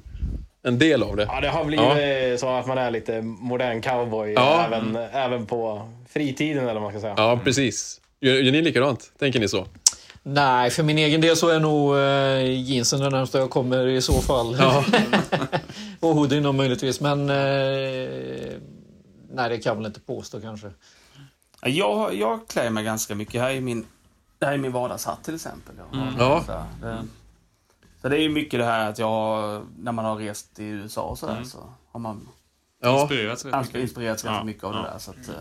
en 0.62 0.78
del 0.78 1.02
av 1.02 1.16
det. 1.16 1.22
Ja, 1.24 1.40
det 1.40 1.48
har 1.48 1.64
blivit 1.64 2.40
så 2.40 2.48
att 2.48 2.66
man 2.66 2.78
är 2.78 2.90
lite 2.90 3.22
modern 3.22 3.80
cowboy 3.82 4.32
Ja. 4.32 4.64
även, 4.66 4.96
även 4.96 5.46
på 5.46 5.88
fritiden 6.08 6.62
eller 6.62 6.74
vad 6.74 6.82
man 6.82 6.92
ska 6.92 7.00
säga. 7.00 7.14
Ja, 7.16 7.40
precis. 7.44 8.00
Gör, 8.20 8.34
gör 8.34 8.52
ni 8.52 8.62
likadant? 8.62 9.12
Tänker 9.18 9.40
ni 9.40 9.48
så? 9.48 9.66
Nej, 10.32 10.70
för 10.70 10.82
min 10.82 10.98
egen 10.98 11.20
del 11.20 11.36
så 11.36 11.48
är 11.48 11.60
nog 11.60 11.96
eh, 11.96 12.60
jeansen 12.70 13.00
det 13.00 13.10
närmsta 13.10 13.38
jag 13.38 13.50
kommer 13.50 13.86
i 13.86 14.02
så 14.02 14.12
fall. 14.20 14.56
Ja. 14.58 14.84
och 16.00 16.14
hoodien 16.14 16.42
då 16.42 16.52
möjligtvis, 16.52 17.00
men... 17.00 17.20
Eh, 17.30 17.36
nej, 19.32 19.48
det 19.48 19.58
kan 19.58 19.70
jag 19.70 19.74
väl 19.76 19.86
inte 19.86 20.00
påstå 20.00 20.40
kanske. 20.40 20.70
Ja, 21.62 21.68
Jag, 21.68 22.14
jag 22.14 22.48
klär 22.48 22.70
mig 22.70 22.84
ganska 22.84 23.14
mycket. 23.14 23.40
Här 23.40 23.50
är 23.50 23.60
min, 23.60 23.86
det 24.38 24.46
här 24.46 24.52
är 24.52 24.58
min 24.58 24.72
vardagshatt 24.72 25.24
till 25.24 25.34
exempel. 25.34 25.74
Mm. 25.92 26.06
Ja. 26.18 26.42
Så, 26.46 26.52
det, 26.86 26.96
så 28.02 28.08
det 28.08 28.16
är 28.16 28.20
ju 28.22 28.28
mycket 28.28 28.60
det 28.60 28.64
här 28.66 28.88
att 28.90 28.98
jag 28.98 29.62
när 29.78 29.92
man 29.92 30.04
har 30.04 30.16
rest 30.16 30.58
i 30.58 30.64
USA 30.64 31.02
och 31.02 31.18
sådär 31.18 31.32
Mm. 31.32 31.44
så 31.44 31.58
har 31.92 32.00
man 32.00 32.28
Ja. 32.82 33.00
Inspirerats 33.00 33.44
rätt 33.44 33.60
mycket. 33.66 33.80
inspirerats 33.80 34.22
ganska 34.22 34.38
Ja, 34.40 34.44
mycket 34.44 34.64
av 34.64 34.72
ja. 34.74 34.82
det 34.82 34.88
där. 34.92 34.98
Så 34.98 35.10
att, 35.10 35.28
eh, 35.28 35.34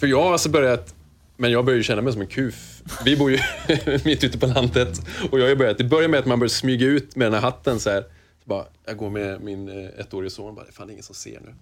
För 0.00 0.06
jag 0.06 0.22
har 0.22 0.32
alltså 0.32 0.48
börjat, 0.50 0.94
men 1.36 1.50
jag 1.50 1.64
börjar 1.64 1.76
ju 1.76 1.82
känna 1.82 2.02
mig 2.02 2.12
som 2.12 2.22
en 2.22 2.28
kuf. 2.28 2.82
Vi 3.04 3.16
bor 3.16 3.30
ju 3.30 3.38
mitt 4.04 4.24
ute 4.24 4.38
på 4.38 4.46
landet 4.46 5.00
och 5.30 5.40
jag 5.40 5.48
har 5.48 5.56
börjat, 5.56 5.78
det 5.78 5.84
börjar 5.84 6.08
med 6.08 6.20
att 6.20 6.26
man 6.26 6.38
börjar 6.38 6.48
smyga 6.48 6.86
ut 6.86 7.16
med 7.16 7.26
den 7.26 7.34
här 7.34 7.40
hatten 7.40 7.80
så 7.80 7.90
här. 7.90 8.02
Så 8.02 8.48
bara, 8.48 8.64
jag 8.86 8.96
går 8.96 9.10
med 9.10 9.40
min 9.40 9.68
eh, 9.68 10.00
ettårige 10.00 10.30
son 10.30 10.48
och 10.48 10.54
bara, 10.54 10.64
det 10.64 10.70
är 10.70 10.72
fan 10.72 10.90
ingen 10.90 11.02
som 11.02 11.14
ser 11.14 11.40
nu. 11.40 11.54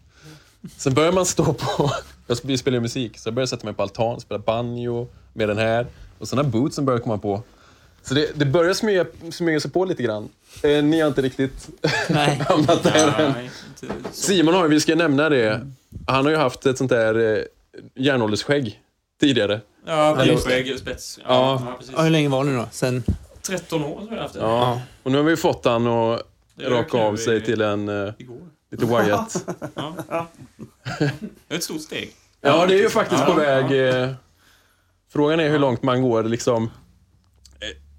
Sen 0.76 0.94
börjar 0.94 1.12
man 1.12 1.26
stå 1.26 1.52
på, 1.52 1.90
jag 2.26 2.38
vi 2.42 2.58
spelar 2.58 2.76
ju 2.76 2.80
musik, 2.80 3.18
så 3.18 3.26
jag 3.26 3.34
börjar 3.34 3.46
sätta 3.46 3.64
mig 3.64 3.74
på 3.74 3.82
altan, 3.82 4.20
spela 4.20 4.38
banjo 4.38 5.08
med 5.32 5.48
den 5.48 5.58
här. 5.58 5.86
Och 6.18 6.28
sen 6.28 6.38
har 6.38 6.44
bootsen 6.44 6.84
börjat 6.84 7.02
komma 7.02 7.18
på. 7.18 7.42
Så 8.02 8.14
det, 8.14 8.30
det 8.34 8.44
börjar 8.44 8.74
smyga, 8.74 9.06
smyga 9.32 9.60
sig 9.60 9.70
på 9.70 9.84
lite 9.84 10.02
grann. 10.02 10.28
Eh, 10.62 10.84
ni 10.84 11.00
har 11.00 11.08
inte 11.08 11.22
riktigt 11.22 11.68
hamnat 12.48 12.82
där 12.82 13.20
än. 13.20 13.48
Simon 14.12 14.54
har 14.54 14.64
ju, 14.64 14.70
vi 14.70 14.80
ska 14.80 14.94
nämna 14.94 15.28
det, 15.28 15.66
han 16.06 16.24
har 16.24 16.32
ju 16.32 16.38
haft 16.38 16.66
ett 16.66 16.78
sånt 16.78 16.90
där 16.90 17.36
eh, 17.36 17.44
järnåldersskägg 17.94 18.80
tidigare. 19.26 19.60
Ja, 19.86 20.16
bilskägg, 20.24 20.78
spets. 20.78 21.18
Ja, 21.22 21.28
Ja. 21.28 21.62
ja, 21.70 21.76
precis. 21.78 21.94
Ja, 21.96 22.02
hur 22.02 22.10
länge 22.10 22.28
var 22.28 22.44
det 22.44 22.56
då? 22.56 22.66
Sen... 22.70 23.02
13 23.42 23.84
år 23.84 23.96
tror 24.00 24.14
jag 24.14 24.22
haft 24.22 24.34
det. 24.34 24.40
Ja. 24.40 24.80
Och 25.02 25.10
nu 25.12 25.18
har 25.18 25.24
vi 25.24 25.36
fått 25.36 25.64
han 25.64 25.86
att 25.86 26.22
raka 26.60 26.98
av 26.98 27.12
vi 27.12 27.18
sig 27.18 27.44
till 27.44 27.60
en 27.60 27.88
eh, 27.88 28.12
igår. 28.18 28.36
lite 28.70 28.86
Wyatt. 28.86 29.44
Ja. 29.74 30.26
Det 31.48 31.54
är 31.54 31.56
ett 31.58 31.64
stort 31.64 31.80
steg. 31.80 32.10
Ja, 32.40 32.66
det 32.66 32.74
är 32.74 32.78
ju 32.78 32.88
faktiskt 32.90 33.20
Ja, 33.26 33.34
på 33.34 33.40
väg. 33.40 33.64
ja. 33.72 33.96
eh, 34.04 34.10
Frågan 35.12 35.40
är 35.40 35.50
hur 35.50 35.58
långt 35.58 35.82
man 35.82 36.02
går 36.02 36.22
liksom. 36.22 36.70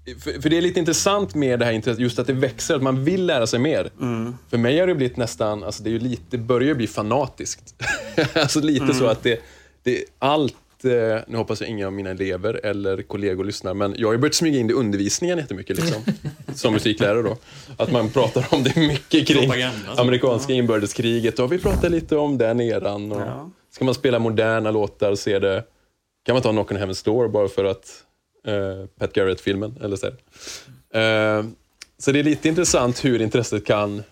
eh, 0.06 0.16
För, 0.18 0.40
för 0.42 0.48
det 0.50 0.56
är 0.56 0.60
lite 0.62 0.78
intressant 0.80 1.34
med 1.34 1.58
det 1.58 1.64
här 1.64 1.72
intresset, 1.72 2.00
just 2.00 2.18
att 2.18 2.26
det 2.26 2.32
växer, 2.32 2.74
att 2.76 2.82
man 2.82 3.04
vill 3.04 3.26
lära 3.26 3.46
sig 3.46 3.58
mer. 3.58 3.90
För 4.50 4.56
mig 4.58 4.78
har 4.80 4.86
det 4.86 4.94
blivit 4.94 5.16
nästan, 5.16 5.64
alltså 5.64 5.82
det, 5.82 5.88
är 5.90 5.92
ju 5.92 5.98
lite, 5.98 6.22
det 6.30 6.38
börjar 6.38 6.68
ju 6.68 6.74
bli 6.74 6.86
fanatiskt. 6.86 7.74
alltså 8.34 8.60
lite 8.60 8.84
Mm. 8.84 8.96
så 8.98 9.06
att 9.06 9.22
det, 9.22 9.40
det 9.82 10.04
allt, 10.18 10.54
eh, 10.84 11.18
nu 11.26 11.36
hoppas 11.36 11.60
jag 11.60 11.70
inga 11.70 11.86
av 11.86 11.92
mina 11.92 12.10
elever 12.10 12.60
eller 12.66 13.02
kollegor 13.02 13.44
lyssnar, 13.44 13.74
men 13.74 13.94
jag 13.98 14.08
har 14.08 14.12
ju 14.12 14.18
börjat 14.18 14.34
smyga 14.34 14.58
in 14.58 14.66
det 14.66 14.72
i 14.72 14.74
undervisningen 14.76 15.38
jättemycket 15.38 15.76
liksom. 15.76 16.02
som 16.54 16.72
musiklärare 16.72 17.22
då. 17.22 17.36
Att 17.76 17.92
man 17.92 18.10
pratar 18.10 18.46
om 18.50 18.62
det 18.62 18.76
mycket 18.76 19.26
kring 19.28 19.40
Propaganda, 19.40 19.92
amerikanska 19.96 20.52
inbördeskriget 20.52 21.38
och 21.38 21.52
vi 21.52 21.58
pratar 21.58 21.88
lite 21.88 22.16
om 22.16 22.38
den 22.38 22.60
eran. 22.60 23.12
Och 23.12 23.20
Ja. 23.20 23.50
Ska 23.70 23.84
man 23.84 23.94
spela 23.94 24.18
moderna 24.18 24.70
låtar 24.70 25.14
så 25.14 25.30
är 25.30 25.40
det, 25.40 25.64
kan 26.26 26.34
man 26.34 26.42
ta 26.42 26.50
Knock 26.50 26.70
on 26.70 26.76
Heaven's 26.76 27.04
Door 27.04 27.28
bara 27.28 27.48
för 27.48 27.64
att 27.64 28.04
eh, 28.46 28.86
Pat 28.98 29.12
Garrett-filmen, 29.12 29.78
eller 29.82 29.96
så. 29.96 30.06
Eh, 30.06 31.44
så 31.98 32.12
det 32.12 32.18
är 32.18 32.22
lite 32.22 32.48
intressant 32.48 33.04
hur 33.04 33.22
intresset 33.22 33.66
kan 33.66 34.02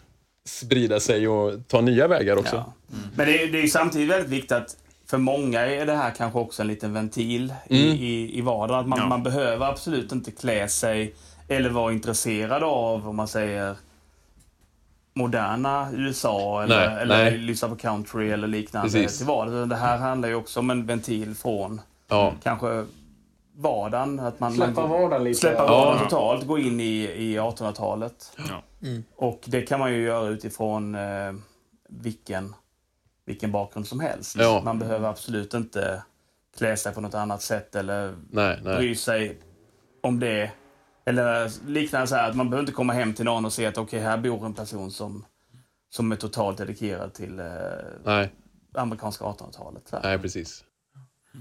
sprida 0.45 1.01
sig 1.01 1.29
och 1.29 1.69
ta 1.69 1.81
nya 1.81 2.09
vägar 2.09 2.37
också. 2.37 2.57
Ja. 2.57 2.73
Men 3.17 3.27
det 3.27 3.43
är, 3.43 3.47
det 3.47 3.59
är 3.59 3.63
ju 3.63 3.69
samtidigt 3.69 4.09
väldigt 4.09 4.31
viktigt 4.31 4.53
att 4.53 4.77
för 5.13 5.19
många 5.19 5.61
är 5.61 5.87
det 5.87 5.95
här 5.95 6.11
kanske 6.11 6.39
också 6.39 6.63
en 6.63 6.69
liten 6.69 6.93
ventil 6.93 7.55
Mm. 7.71 7.83
i, 7.83 7.89
i, 7.91 8.39
i 8.39 8.41
vardagen. 8.41 8.81
Att 8.81 8.87
man, 8.89 8.99
Ja. 8.99 9.07
man 9.07 9.23
behöver 9.23 9.67
absolut 9.67 10.13
inte 10.13 10.31
klä 10.31 10.69
sig 10.69 11.15
eller 11.49 11.71
vara 11.71 11.93
intresserad 11.93 12.63
av, 12.63 13.09
om 13.09 13.17
man 13.17 13.29
säger, 13.29 13.77
moderna 15.15 15.89
USA 15.93 16.63
eller, 16.63 16.89
Nej, 16.91 17.03
eller 17.03 17.17
nej. 17.25 17.39
lyssna 17.39 17.69
på 17.69 17.77
country 17.77 18.31
eller 18.31 18.49
liknande 18.49 18.91
Precis. 18.91 19.19
till 19.19 19.27
vardagen. 19.27 19.69
Det 19.69 19.77
här 19.77 19.99
handlar 19.99 20.29
ju 20.29 20.35
också 20.35 20.61
om 20.61 20.71
en 20.71 20.87
ventil 20.87 21.35
från 21.35 21.81
Ja. 22.09 22.33
kanske 22.43 22.85
vardagen. 23.57 24.21
Att 24.21 24.41
man, 24.41 24.53
Släppa 24.53 24.81
man, 24.81 24.91
vardagen 24.91 25.25
lite. 25.25 25.41
Släppa 25.41 25.63
Ja. 25.63 25.69
vardagen 25.85 26.03
totalt, 26.09 26.47
gå 26.47 26.59
in 26.59 26.81
i, 26.81 26.95
i 27.03 27.39
1800-talet. 27.39 28.33
Ja. 28.49 28.63
Och 29.17 29.41
det 29.47 29.63
kan 29.63 29.81
man 29.81 29.93
ju 29.93 30.03
göra 30.03 30.29
utifrån 30.29 30.95
eh, 30.95 31.33
vilken, 31.89 32.55
vilken 33.27 33.53
bakgrund 33.53 33.87
som 33.87 34.01
helst. 34.01 34.37
Ja. 34.39 34.63
Man 34.65 34.79
behöver 34.79 35.09
absolut 35.09 35.55
inte 35.55 36.03
klä 36.59 36.77
sig 36.77 36.95
på 36.95 37.01
något 37.01 37.15
annat 37.15 37.43
sätt 37.43 37.75
eller 37.77 38.15
Nej, 38.31 38.61
nej. 38.65 38.77
bry 38.77 38.95
sig 38.95 39.39
om 40.03 40.21
det. 40.21 40.51
Eller 41.05 41.51
liknande 41.67 42.07
så 42.07 42.15
här 42.15 42.31
att 42.31 42.37
man 42.37 42.51
behöver 42.51 42.63
inte 42.63 42.73
komma 42.73 42.93
hem 42.93 43.15
till 43.15 43.25
någon 43.25 43.45
och 43.45 43.53
se 43.53 43.67
att 43.67 43.79
okej, 43.79 44.01
här 44.01 44.19
bor 44.19 44.47
en 44.47 44.55
person 44.55 44.91
som, 44.91 45.25
som 45.91 46.13
är 46.13 46.17
totalt 46.17 46.59
dedikerad 46.59 47.15
till 47.15 47.39
eh, 47.41 47.47
Nej, 48.05 48.33
amerikanska 48.75 49.25
1800-talet. 49.25 49.83
så 49.89 49.97
här. 49.97 50.03
nej, 50.03 50.19
precis. 50.19 50.65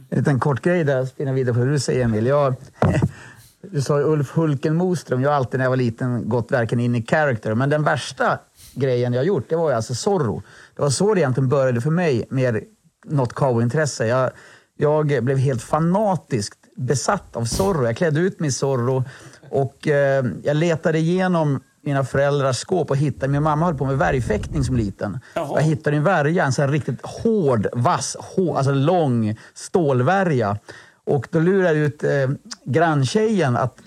En 0.09 0.17
liten 0.17 0.39
kort 0.39 0.61
grej 0.61 0.83
där, 0.83 1.05
spinna 1.05 1.33
vidare 1.33 1.53
på 1.53 1.59
det 1.59 1.71
du 1.71 1.79
säger 1.79 2.05
Emil. 2.05 2.25
Jag, 2.25 2.55
du 3.61 3.81
sa 3.81 3.99
ju 3.99 4.05
Ulf 4.05 4.31
Hulken 4.31 4.75
Moström. 4.75 5.21
Jag 5.21 5.29
har 5.29 5.35
alltid 5.35 5.57
när 5.57 5.65
jag 5.65 5.69
var 5.69 5.77
liten 5.77 6.29
gått 6.29 6.51
verkligen 6.51 6.79
in 6.85 6.95
i 6.95 7.05
character. 7.05 7.55
Men 7.55 7.69
den 7.69 7.83
värsta 7.83 8.39
grejen 8.73 9.13
jag 9.13 9.25
gjort, 9.25 9.49
det 9.49 9.55
var 9.55 9.69
ju 9.69 9.75
alltså 9.75 9.95
Zorro. 9.95 10.43
Det 10.81 10.85
var 10.85 10.89
så 10.89 11.13
det 11.13 11.19
egentligen 11.19 11.49
började 11.49 11.81
för 11.81 11.89
mig 11.89 12.25
med 12.29 12.63
något 13.05 13.33
cowboyintresse. 13.33 14.07
Jag, 14.07 14.31
jag 14.77 15.23
blev 15.23 15.37
helt 15.37 15.61
fanatiskt 15.61 16.59
besatt 16.75 17.35
av 17.35 17.45
Zorro. 17.45 17.85
Jag 17.85 17.97
klädde 17.97 18.19
ut 18.19 18.39
mig 18.39 18.49
i 18.49 18.51
Zorro 18.51 19.03
och 19.49 19.87
eh, 19.87 20.25
jag 20.43 20.57
letade 20.57 20.97
igenom 20.97 21.63
mina 21.83 22.03
föräldrars 22.03 22.57
skåp 22.57 22.89
och 22.89 22.97
hittade, 22.97 23.27
min 23.27 23.43
mamma 23.43 23.65
höll 23.65 23.75
på 23.75 23.85
med 23.85 23.97
värjfäktning 23.97 24.63
som 24.63 24.75
liten. 24.75 25.19
Jaha. 25.35 25.51
Jag 25.55 25.61
hittade 25.61 25.97
en 25.97 26.03
värja, 26.03 26.45
en 26.45 26.53
sån 26.53 26.65
här 26.65 26.71
riktigt 26.71 26.99
hård, 27.03 27.67
vass, 27.73 28.17
hår, 28.19 28.57
alltså 28.57 28.73
lång 28.73 29.37
stålvärja. 29.53 30.57
Och 31.03 31.27
då 31.31 31.39
lurade 31.39 31.79
jag 31.79 31.87
ut 31.87 32.03
eh, 32.03 32.29
granntjejen 32.65 33.57
att 33.57 33.77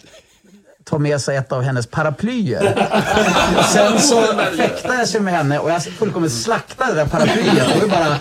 ta 0.85 0.98
med 0.98 1.20
sig 1.20 1.36
ett 1.36 1.52
av 1.52 1.62
hennes 1.62 1.86
paraplyer. 1.86 2.89
Sen 3.73 4.01
så 4.01 4.23
fäktade 4.56 4.98
jag 4.98 5.09
sig 5.09 5.20
med 5.20 5.35
henne 5.35 5.59
och 5.59 5.70
jag 5.70 5.85
fullkomligt 5.85 6.32
slaktade 6.32 6.94
det 6.94 7.01
där 7.01 7.06
paraplyet. 7.06 7.69
Det 7.74 7.81
var 7.81 7.89
bara 7.89 8.16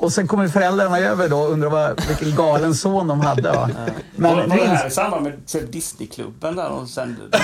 och 0.00 0.12
sen 0.12 0.28
kommer 0.28 0.48
föräldrarna 0.48 0.98
över 0.98 1.28
då 1.28 1.38
och 1.38 1.50
undrar 1.52 1.70
vad, 1.70 2.00
vilken 2.08 2.36
galen 2.36 2.74
son 2.74 3.08
de 3.08 3.20
hade. 3.20 3.52
Va? 3.52 3.68
Men, 3.74 3.92
Men, 4.16 4.34
var 4.36 4.42
det 4.42 4.48
men, 4.48 4.76
här 4.76 4.86
i 4.86 4.90
samband 4.90 5.22
med 5.22 5.32
så 5.46 5.58
Disneyklubben 5.58 6.56
där 6.56 6.68
de 6.68 6.86
sände? 6.88 7.20
De, 7.30 7.38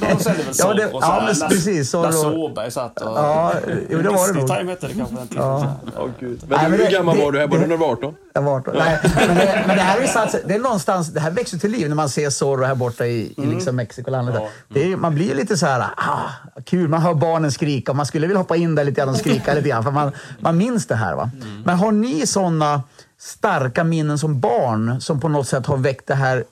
de, 0.00 0.14
de 0.16 0.22
sände 0.22 0.42
väl 0.42 0.54
Ja, 0.58 0.74
det- 0.74 0.90
så 0.90 0.98
ja, 1.00 1.22
men 1.40 1.48
precis. 1.48 1.92
Lasse 1.92 2.26
Åberg 2.26 2.70
satt 2.70 3.00
och... 3.00 3.18
Ja, 3.18 3.52
jo, 3.90 3.98
det 4.02 4.08
var 4.08 4.26
det 4.26 4.32
nog. 4.32 4.42
Disney-time 4.42 4.70
hette 4.70 4.86
det 4.86 4.94
kanske 4.94 5.14
den 5.16 5.28
tiden. 5.28 5.42
Ja. 5.44 5.74
Åh, 5.98 6.08
gud. 6.20 6.44
Nej, 6.48 6.58
Men 6.62 6.70
men 6.70 6.80
hur 6.80 6.86
det- 6.86 6.92
gammal 6.92 7.16
det- 7.16 7.24
var 7.24 7.32
du 7.32 7.38
här? 7.40 7.46
Var 7.46 7.54
du 7.56 7.60
när 7.62 7.68
du 7.68 7.76
var 7.76 7.92
18? 7.92 8.14
Jag 8.34 8.42
var 8.42 8.56
18. 8.56 8.74
Nej, 8.78 8.98
men, 9.26 9.36
det, 9.36 9.64
men 9.66 9.76
det 9.76 9.82
här 9.82 10.00
är 10.00 10.06
satt, 10.06 10.36
det 10.46 10.54
är 10.54 10.58
någonstans, 10.58 11.08
det 11.08 11.20
här 11.20 11.30
växer 11.30 11.58
till 11.58 11.70
liv 11.70 11.88
när 11.88 11.96
man 11.96 12.08
ser 12.08 12.30
Zorro 12.30 12.64
här 12.64 12.74
borta 12.74 13.06
i, 13.06 13.34
i 13.36 13.46
liksom 13.46 13.76
Mexikolandet. 13.76 14.42
Det 14.68 14.92
är, 14.92 14.96
man 14.96 15.14
blir 15.14 15.34
lite 15.34 15.56
så 15.56 15.66
här, 15.66 15.80
ah, 15.96 16.20
kul, 16.64 16.88
man 16.88 17.02
hör 17.02 17.14
barnen 17.14 17.52
skrika 17.52 17.92
och 17.92 17.96
man 17.96 18.06
skulle 18.06 18.26
vilja 18.26 18.38
hoppa 18.40 18.56
in 18.56 18.74
där 18.74 18.84
lite 18.84 19.00
grann 19.00 19.08
och 19.08 19.16
skrika 19.16 19.54
lite 19.54 19.68
grann 19.68 19.84
för 19.84 19.90
man, 19.90 20.12
man 20.40 20.56
minns 20.56 20.86
det 20.86 20.94
här. 20.94 21.14
Va? 21.14 21.30
Mm. 21.32 21.62
Men 21.62 21.78
har 21.78 21.92
ni 21.92 22.26
sådana 22.26 22.82
starka 23.18 23.84
minnen 23.84 24.18
som 24.18 24.40
barn 24.40 25.00
som 25.00 25.20
på 25.20 25.28
något 25.28 25.48
sätt 25.48 25.66
har 25.66 25.76
väckt 25.76 26.06
det 26.06 26.14
här 26.14 26.44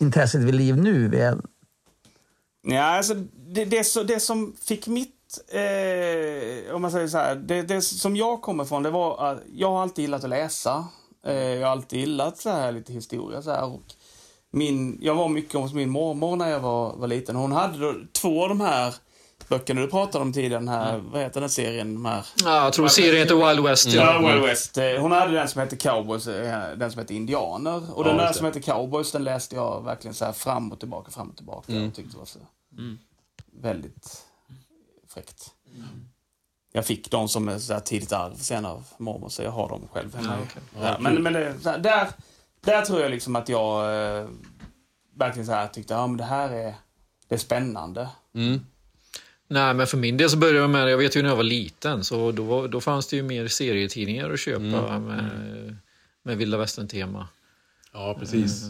intresset 0.00 0.40
vid 0.40 0.54
liv 0.54 0.76
nu? 0.76 1.10
Ja, 2.62 2.82
alltså 2.82 3.14
det, 3.54 3.64
det, 3.64 3.84
så- 3.84 4.02
det 4.02 4.20
som 4.20 4.56
fick 4.62 4.86
mitt, 4.86 5.38
eh, 5.48 6.74
om 6.74 6.82
man 6.82 6.90
säger 6.90 7.08
så 7.08 7.18
här, 7.18 7.34
det, 7.34 7.62
det 7.62 7.82
som 7.82 8.16
jag 8.16 8.42
kommer 8.42 8.64
ifrån, 8.64 8.82
det 8.82 8.90
var 8.90 9.32
att 9.32 9.38
jag 9.54 9.70
har 9.70 9.82
alltid 9.82 10.02
gillat 10.02 10.24
att 10.24 10.30
läsa. 10.30 10.84
Eh, 11.26 11.34
jag 11.34 11.66
har 11.66 11.72
alltid 11.72 12.00
gillat 12.00 12.38
så 12.38 12.50
här 12.50 12.72
lite 12.72 12.92
historia 12.92 13.42
så 13.42 13.50
här. 13.50 13.64
Och 13.64 13.82
min, 14.52 14.98
jag 15.02 15.14
var 15.14 15.28
mycket 15.28 15.60
hos 15.60 15.74
min 15.74 15.90
mormor 15.90 16.36
när 16.36 16.50
jag 16.50 16.60
var, 16.60 16.96
var 16.96 17.06
liten. 17.08 17.36
Hon 17.36 17.52
hade 17.52 17.78
då 17.78 17.94
två 18.12 18.42
av 18.42 18.48
de 18.48 18.60
här 18.60 18.94
böckerna 19.50 19.80
du 19.80 19.86
pratade 19.90 20.22
om 20.24 20.32
tidigare, 20.32 20.58
den 20.60 20.68
här, 20.68 20.98
vad 20.98 21.22
heter 21.22 21.40
den 21.40 21.50
serien? 21.50 21.94
De 21.94 22.04
här, 22.04 22.26
Ja, 22.44 22.64
jag 22.64 22.72
tror 22.72 22.88
serien 22.88 23.16
heter 23.16 23.48
Wild 23.48 23.66
West. 23.66 23.86
Ja, 23.86 24.18
Wild 24.18 24.42
West. 24.42 24.78
Eh, 24.78 25.00
Hon 25.00 25.12
hade 25.12 25.32
den 25.32 25.48
som 25.48 25.60
hette 25.60 25.76
Cowboys, 25.76 26.26
eh, 26.26 26.76
den 26.76 26.90
som 26.92 26.98
hette 26.98 27.14
Indianer. 27.14 27.96
Och 27.98 28.04
den 28.04 28.12
Ja, 28.16 28.20
där 28.20 28.26
just 28.26 28.36
som 28.38 28.46
hette 28.46 28.60
Cowboys, 28.60 29.12
den 29.12 29.24
läste 29.24 29.54
jag 29.56 29.84
verkligen 29.84 30.14
så 30.14 30.24
här 30.24 30.32
fram 30.32 30.72
och 30.72 30.78
tillbaka, 30.80 31.10
fram 31.10 31.30
och 31.30 31.36
tillbaka. 31.36 31.72
Mm. 31.72 31.88
Och 31.88 31.94
tyckte 31.94 32.12
det 32.12 32.18
var 32.18 32.24
så 32.26 32.38
väldigt 33.52 34.22
fräckt. 35.08 35.50
Jag 36.72 36.86
fick 36.86 37.10
dem 37.10 37.28
som 37.28 37.48
ett 37.48 37.62
så 37.62 37.80
tidigt 37.80 38.12
arv 38.12 38.34
sen 38.36 38.66
av 38.66 38.84
mormor, 38.98 39.28
så 39.28 39.42
jag 39.42 39.50
har 39.50 39.68
dem 39.68 39.88
själv 39.92 40.16
hemma. 40.16 40.32
Ja, 40.38 40.44
okej. 40.50 40.62
Ja, 40.82 40.96
men 41.00 41.22
men 41.22 41.32
det, 41.32 41.54
här, 41.64 41.78
där, 41.78 42.08
där 42.60 42.82
tror 42.82 43.00
jag 43.00 43.10
liksom 43.10 43.36
att 43.36 43.48
jag 43.48 43.80
eh, 44.18 44.26
verkligen 45.16 45.46
så 45.46 45.52
här 45.52 45.68
tyckte, 45.68 45.94
ja 45.94 46.06
men 46.06 46.16
det 46.16 46.24
här 46.24 46.50
är, 46.50 46.74
det 47.28 47.34
är 47.34 47.38
spännande. 47.38 48.08
Mm. 48.34 48.60
Nej, 49.52 49.74
men 49.74 49.86
för 49.86 49.96
min 49.98 50.16
del 50.16 50.30
så 50.30 50.36
började 50.36 50.58
jag 50.58 50.70
med, 50.70 50.90
jag 50.90 50.98
vet 50.98 51.16
ju 51.16 51.22
när 51.22 51.28
jag 51.28 51.36
var 51.36 51.42
liten, 51.42 52.04
så 52.04 52.32
då, 52.32 52.66
då 52.66 52.80
fanns 52.80 53.06
det 53.06 53.16
ju 53.16 53.22
mer 53.22 53.48
serietidningar 53.48 54.30
att 54.32 54.40
köpa 54.40 54.60
Mm. 54.64 55.04
med, 55.04 55.76
med 56.22 56.36
vilda 56.36 56.58
västern-tema. 56.58 57.28
Ja, 57.92 58.16
precis. 58.20 58.62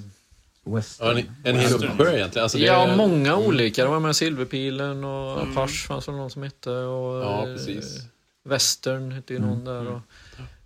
Mm. 0.66 0.82
Ja, 1.00 1.10
en, 1.18 1.26
en 1.44 1.56
hel 1.56 1.74
uppbör 1.74 2.14
egentligen. 2.14 2.42
Alltså, 2.42 2.58
det 2.58 2.64
ja, 2.64 2.86
är- 2.88 2.96
många 2.96 3.32
Mm. 3.32 3.46
olika. 3.46 3.82
Det 3.84 3.90
var 3.90 4.00
med 4.00 4.16
Silverpilen 4.16 5.04
och 5.04 5.42
Apache 5.42 5.86
fanns 5.88 6.06
det 6.06 6.12
någon 6.12 6.30
som 6.30 6.42
hette. 6.42 6.70
Och, 6.70 7.24
Ja, 7.24 7.46
eh, 7.48 7.54
precis. 7.54 7.98
Western 8.44 9.12
hette 9.12 9.32
ju 9.32 9.38
någon 9.38 9.64
där. 9.64 9.86
Och, 9.86 10.00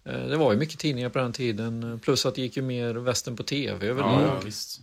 eh, 0.05 0.27
det 0.29 0.37
var 0.37 0.53
ju 0.53 0.59
mycket 0.59 0.79
tidningar 0.79 1.09
på 1.09 1.19
den 1.19 1.33
tiden. 1.33 2.01
Plus 2.03 2.27
att 2.27 2.35
det 2.35 2.43
gick 2.43 2.57
ju 2.57 2.63
mer 2.63 2.95
western 2.95 3.37
på 3.37 3.43
tv 3.43 3.87
överlag. 3.89 4.23
Ja, 4.23 4.41
visst. 4.45 4.81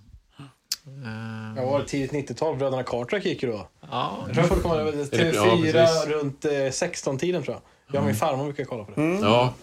Eh, 0.88 1.64
Jag 1.64 1.72
var 1.72 1.82
tidigt 1.84 2.12
90-tal, 2.12 2.56
Bröderna 2.58 2.84
Cartwright 2.84 3.26
gick 3.26 3.44
ju 3.44 3.52
då. 3.52 3.68
Ja. 3.91 4.18
Jag 4.36 4.48
tror 4.48 4.80
över 4.80 4.94
Ja, 4.98 5.03
TV4 5.03 5.72
precis. 5.72 6.08
runt 6.08 6.45
eh, 6.45 6.49
16-tiden 6.52 7.44
tror 7.44 7.56
jag. 7.56 7.62
Jag 7.95 7.99
och 8.02 8.06
min 8.06 8.16
farmor 8.16 8.44
brukar 8.44 8.64
kolla 8.66 8.84
på 8.84 9.02
det. 9.02 9.20
Ja. 9.22 9.53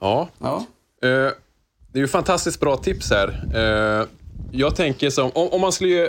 Ja. 0.00 0.28
Ja. 0.38 0.56
Eh, 1.02 1.32
det 1.92 1.98
är 1.98 2.00
ju 2.00 2.08
fantastiskt 2.08 2.60
bra 2.60 2.76
tips 2.76 3.10
här. 3.10 3.42
Eh, 3.54 4.06
jag 4.52 4.76
tänker 4.76 5.10
som, 5.10 5.30
om, 5.34 5.48
om 5.48 5.60
man 5.60 5.72
skulle 5.72 5.90
ju, 5.90 6.08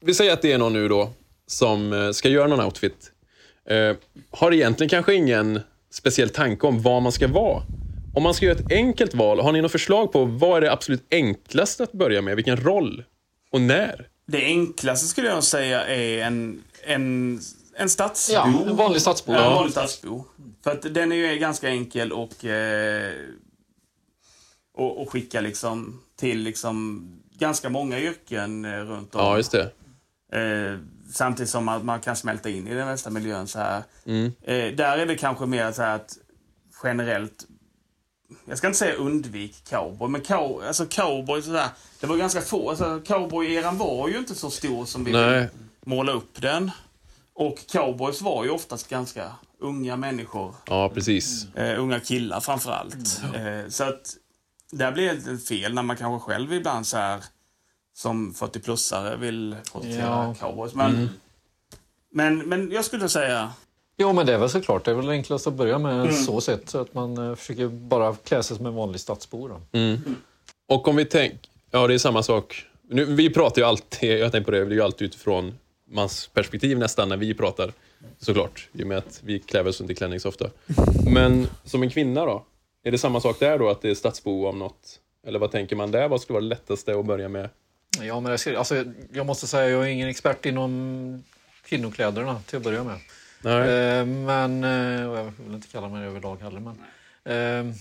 vi 0.00 0.14
säger 0.14 0.32
att 0.32 0.42
det 0.42 0.52
är 0.52 0.58
någon 0.58 0.72
nu 0.72 0.88
då 0.88 1.10
som 1.46 1.92
eh, 1.92 2.10
ska 2.10 2.28
göra 2.28 2.46
någon 2.46 2.60
outfit. 2.64 3.12
Eh, 3.68 3.96
har 4.30 4.52
egentligen 4.52 4.88
kanske 4.88 5.14
ingen 5.14 5.60
speciell 5.92 6.28
tanke 6.30 6.66
om 6.66 6.82
vad 6.82 7.02
man 7.02 7.12
ska 7.12 7.28
vara. 7.28 7.62
Om 8.14 8.22
man 8.22 8.34
ska 8.34 8.46
göra 8.46 8.58
ett 8.58 8.72
enkelt 8.72 9.14
val, 9.14 9.40
har 9.40 9.52
ni 9.52 9.60
något 9.62 9.72
förslag 9.72 10.12
på 10.12 10.24
vad 10.24 10.56
är 10.56 10.60
det 10.60 10.72
absolut 10.72 11.06
enklaste 11.10 11.82
att 11.82 11.92
börja 11.92 12.22
med? 12.22 12.36
Vilken 12.36 12.56
roll? 12.56 13.04
Och 13.50 13.60
när? 13.60 14.08
Det 14.26 14.44
enklaste 14.44 15.06
skulle 15.06 15.28
jag 15.28 15.44
säga 15.44 15.86
är 15.86 16.22
en, 16.22 16.62
en, 16.82 17.40
en 17.74 17.90
stadsbo. 17.90 18.34
Ja, 18.34 18.62
en 18.66 18.76
vanlig 18.76 19.02
stadsbo. 19.02 19.32
Ja, 19.32 19.46
en 19.46 19.54
vanlig 19.54 19.72
stadsbo. 19.72 20.24
För 20.64 20.70
att 20.70 20.94
den 20.94 21.12
är 21.12 21.16
ju 21.16 21.38
ganska 21.38 21.68
enkel 21.68 22.12
och, 22.12 22.44
eh, 22.44 23.12
och, 24.74 25.02
och 25.02 25.12
skicka 25.12 25.40
liksom 25.40 26.00
till 26.16 26.38
liksom 26.38 27.06
ganska 27.38 27.68
många 27.68 28.00
yrken 28.00 28.64
eh, 28.64 28.70
runt 28.70 29.14
om. 29.14 29.20
Ja, 29.20 29.36
just 29.36 29.52
det. 29.52 29.70
Eh, 30.32 30.78
samtidigt 31.12 31.50
som 31.50 31.64
man, 31.64 31.86
man 31.86 32.00
kan 32.00 32.16
smälta 32.16 32.48
in 32.48 32.68
i 32.68 32.74
den 32.74 32.86
nästa 32.86 33.10
miljön 33.10 33.46
så 33.46 33.58
här. 33.58 33.82
Mm. 34.06 34.32
Eh, 34.42 34.74
där 34.74 34.98
är 34.98 35.06
det 35.06 35.16
kanske 35.16 35.46
mer 35.46 35.72
så 35.72 35.82
här 35.82 35.96
att 35.96 36.18
generellt, 36.82 37.46
jag 38.44 38.58
ska 38.58 38.66
inte 38.66 38.78
säga 38.78 38.94
undvik 38.94 39.64
cowboy, 39.68 40.08
men 40.08 40.20
cow, 40.20 40.62
alltså 40.66 40.86
cowboy 40.86 41.42
sådär, 41.42 41.68
det 42.00 42.06
var 42.06 42.16
ganska 42.16 42.40
få, 42.40 42.70
alltså 42.70 43.00
cowboy-eran 43.06 43.76
var 43.78 44.08
ju 44.08 44.18
inte 44.18 44.34
så 44.34 44.50
stor 44.50 44.84
som 44.84 45.04
vi 45.04 45.12
Nej. 45.12 45.38
vill 45.40 45.48
måla 45.84 46.12
upp 46.12 46.40
den. 46.42 46.70
Och 47.34 47.58
cowboys 47.72 48.22
var 48.22 48.44
ju 48.44 48.50
oftast 48.50 48.88
ganska 48.88 49.32
unga 49.58 49.96
människor. 49.96 50.54
Ja, 50.66 50.88
precis. 50.88 51.54
Eh, 51.54 51.80
unga 51.80 52.00
killar 52.00 52.40
framförallt. 52.40 53.22
Eh, 53.34 53.68
så 53.68 53.84
att 53.84 54.16
där 54.70 54.92
blir 54.92 55.14
det 55.14 55.38
fel 55.38 55.74
när 55.74 55.82
man 55.82 55.96
kanske 55.96 56.24
själv 56.32 56.52
ibland 56.52 56.86
så 56.86 56.96
här 56.96 57.24
som 57.94 58.32
40-plussare 58.34 59.16
vill 59.16 59.56
porträttera 59.72 60.04
Ja. 60.06 60.34
cowboys. 60.40 60.74
Men, 60.74 60.94
Mm. 60.94 61.08
men, 62.12 62.38
men 62.38 62.70
jag 62.72 62.84
skulle 62.84 63.08
säga 63.08 63.52
Jo, 64.00 64.12
men 64.12 64.26
det 64.26 64.34
är 64.34 64.38
väl 64.38 64.48
såklart. 64.50 64.84
Det 64.84 64.90
är 64.90 64.94
väl 64.94 65.08
enklast 65.08 65.46
att 65.46 65.54
börja 65.54 65.78
med 65.78 66.00
Mm. 66.00 66.12
så 66.12 66.40
sätt. 66.40 66.68
Så 66.70 66.78
att 66.80 66.94
man 66.94 67.28
eh, 67.30 67.34
försöker 67.34 67.66
bara 67.68 68.16
klä 68.24 68.42
sig 68.42 68.56
som 68.56 68.66
en 68.66 68.74
vanlig 68.74 69.00
stadsbo. 69.00 69.48
Då. 69.48 69.60
Mm. 69.78 70.16
Och 70.68 70.88
om 70.88 70.96
vi 70.96 71.04
tänker, 71.04 71.38
ja 71.70 71.86
det 71.86 71.94
är 71.94 71.98
samma 71.98 72.22
sak. 72.22 72.64
Nu, 72.88 73.04
vi 73.04 73.30
pratar 73.30 73.62
ju 73.62 73.68
alltid, 73.68 74.18
jag 74.18 74.32
tänker 74.32 74.44
på 74.44 74.50
det, 74.50 74.64
det 74.64 74.72
är 74.72 74.76
ju 74.76 74.82
alltid 74.82 75.06
utifrån 75.06 75.54
mans 75.90 76.26
perspektiv 76.34 76.78
nästan 76.78 77.08
när 77.08 77.16
vi 77.16 77.34
pratar. 77.34 77.72
Såklart, 78.18 78.68
i 78.72 78.82
och 78.82 78.86
med 78.86 78.98
att 78.98 79.20
vi 79.24 79.38
klär 79.38 79.66
oss 79.68 79.80
inte 79.80 79.92
i 79.92 79.96
klänning 79.96 80.20
så 80.20 80.28
ofta. 80.28 80.50
Men 81.06 81.46
som 81.64 81.82
en 81.82 81.90
kvinna 81.90 82.24
då? 82.26 82.44
Är 82.84 82.90
det 82.90 82.98
samma 82.98 83.20
sak 83.20 83.40
där 83.40 83.58
då, 83.58 83.68
att 83.68 83.82
det 83.82 83.90
är 83.90 83.94
stadsbo 83.94 84.46
om 84.46 84.58
något? 84.58 85.00
Eller 85.26 85.38
vad 85.38 85.50
tänker 85.50 85.76
man 85.76 85.90
där? 85.90 86.08
Vad 86.08 86.20
skulle 86.20 86.34
vara 86.34 86.42
det 86.42 86.48
lättaste 86.48 86.98
att 86.98 87.06
börja 87.06 87.28
med? 87.28 87.48
Ja, 88.02 88.20
men 88.20 88.38
jag, 88.46 88.54
alltså, 88.56 88.84
jag 89.12 89.26
måste 89.26 89.46
säga 89.46 89.70
jag 89.70 89.82
är 89.82 89.88
ingen 89.88 90.08
expert 90.08 90.46
inom 90.46 91.24
kvinnokläderna 91.64 92.40
till 92.46 92.56
att 92.56 92.62
börja 92.62 92.84
med. 92.84 92.96
Nej. 93.42 93.68
Eh, 93.70 94.06
men, 94.06 94.64
eh, 94.64 95.10
och 95.10 95.18
jag 95.18 95.32
vill 95.38 95.54
inte 95.54 95.68
kalla 95.68 95.88
mig 95.88 96.00
det 96.02 96.06
överlag 96.06 96.36
heller. 96.40 96.60
Men, 96.60 96.78
eh, 97.24 97.74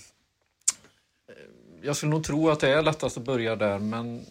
jag 1.81 1.95
skulle 1.95 2.10
nog 2.10 2.23
tro 2.23 2.49
att 2.49 2.60
det 2.60 2.69
är 2.69 2.81
lättast 2.81 3.18
att 3.18 3.23
börja 3.23 3.56
där, 3.56 3.80
men, 3.80 4.26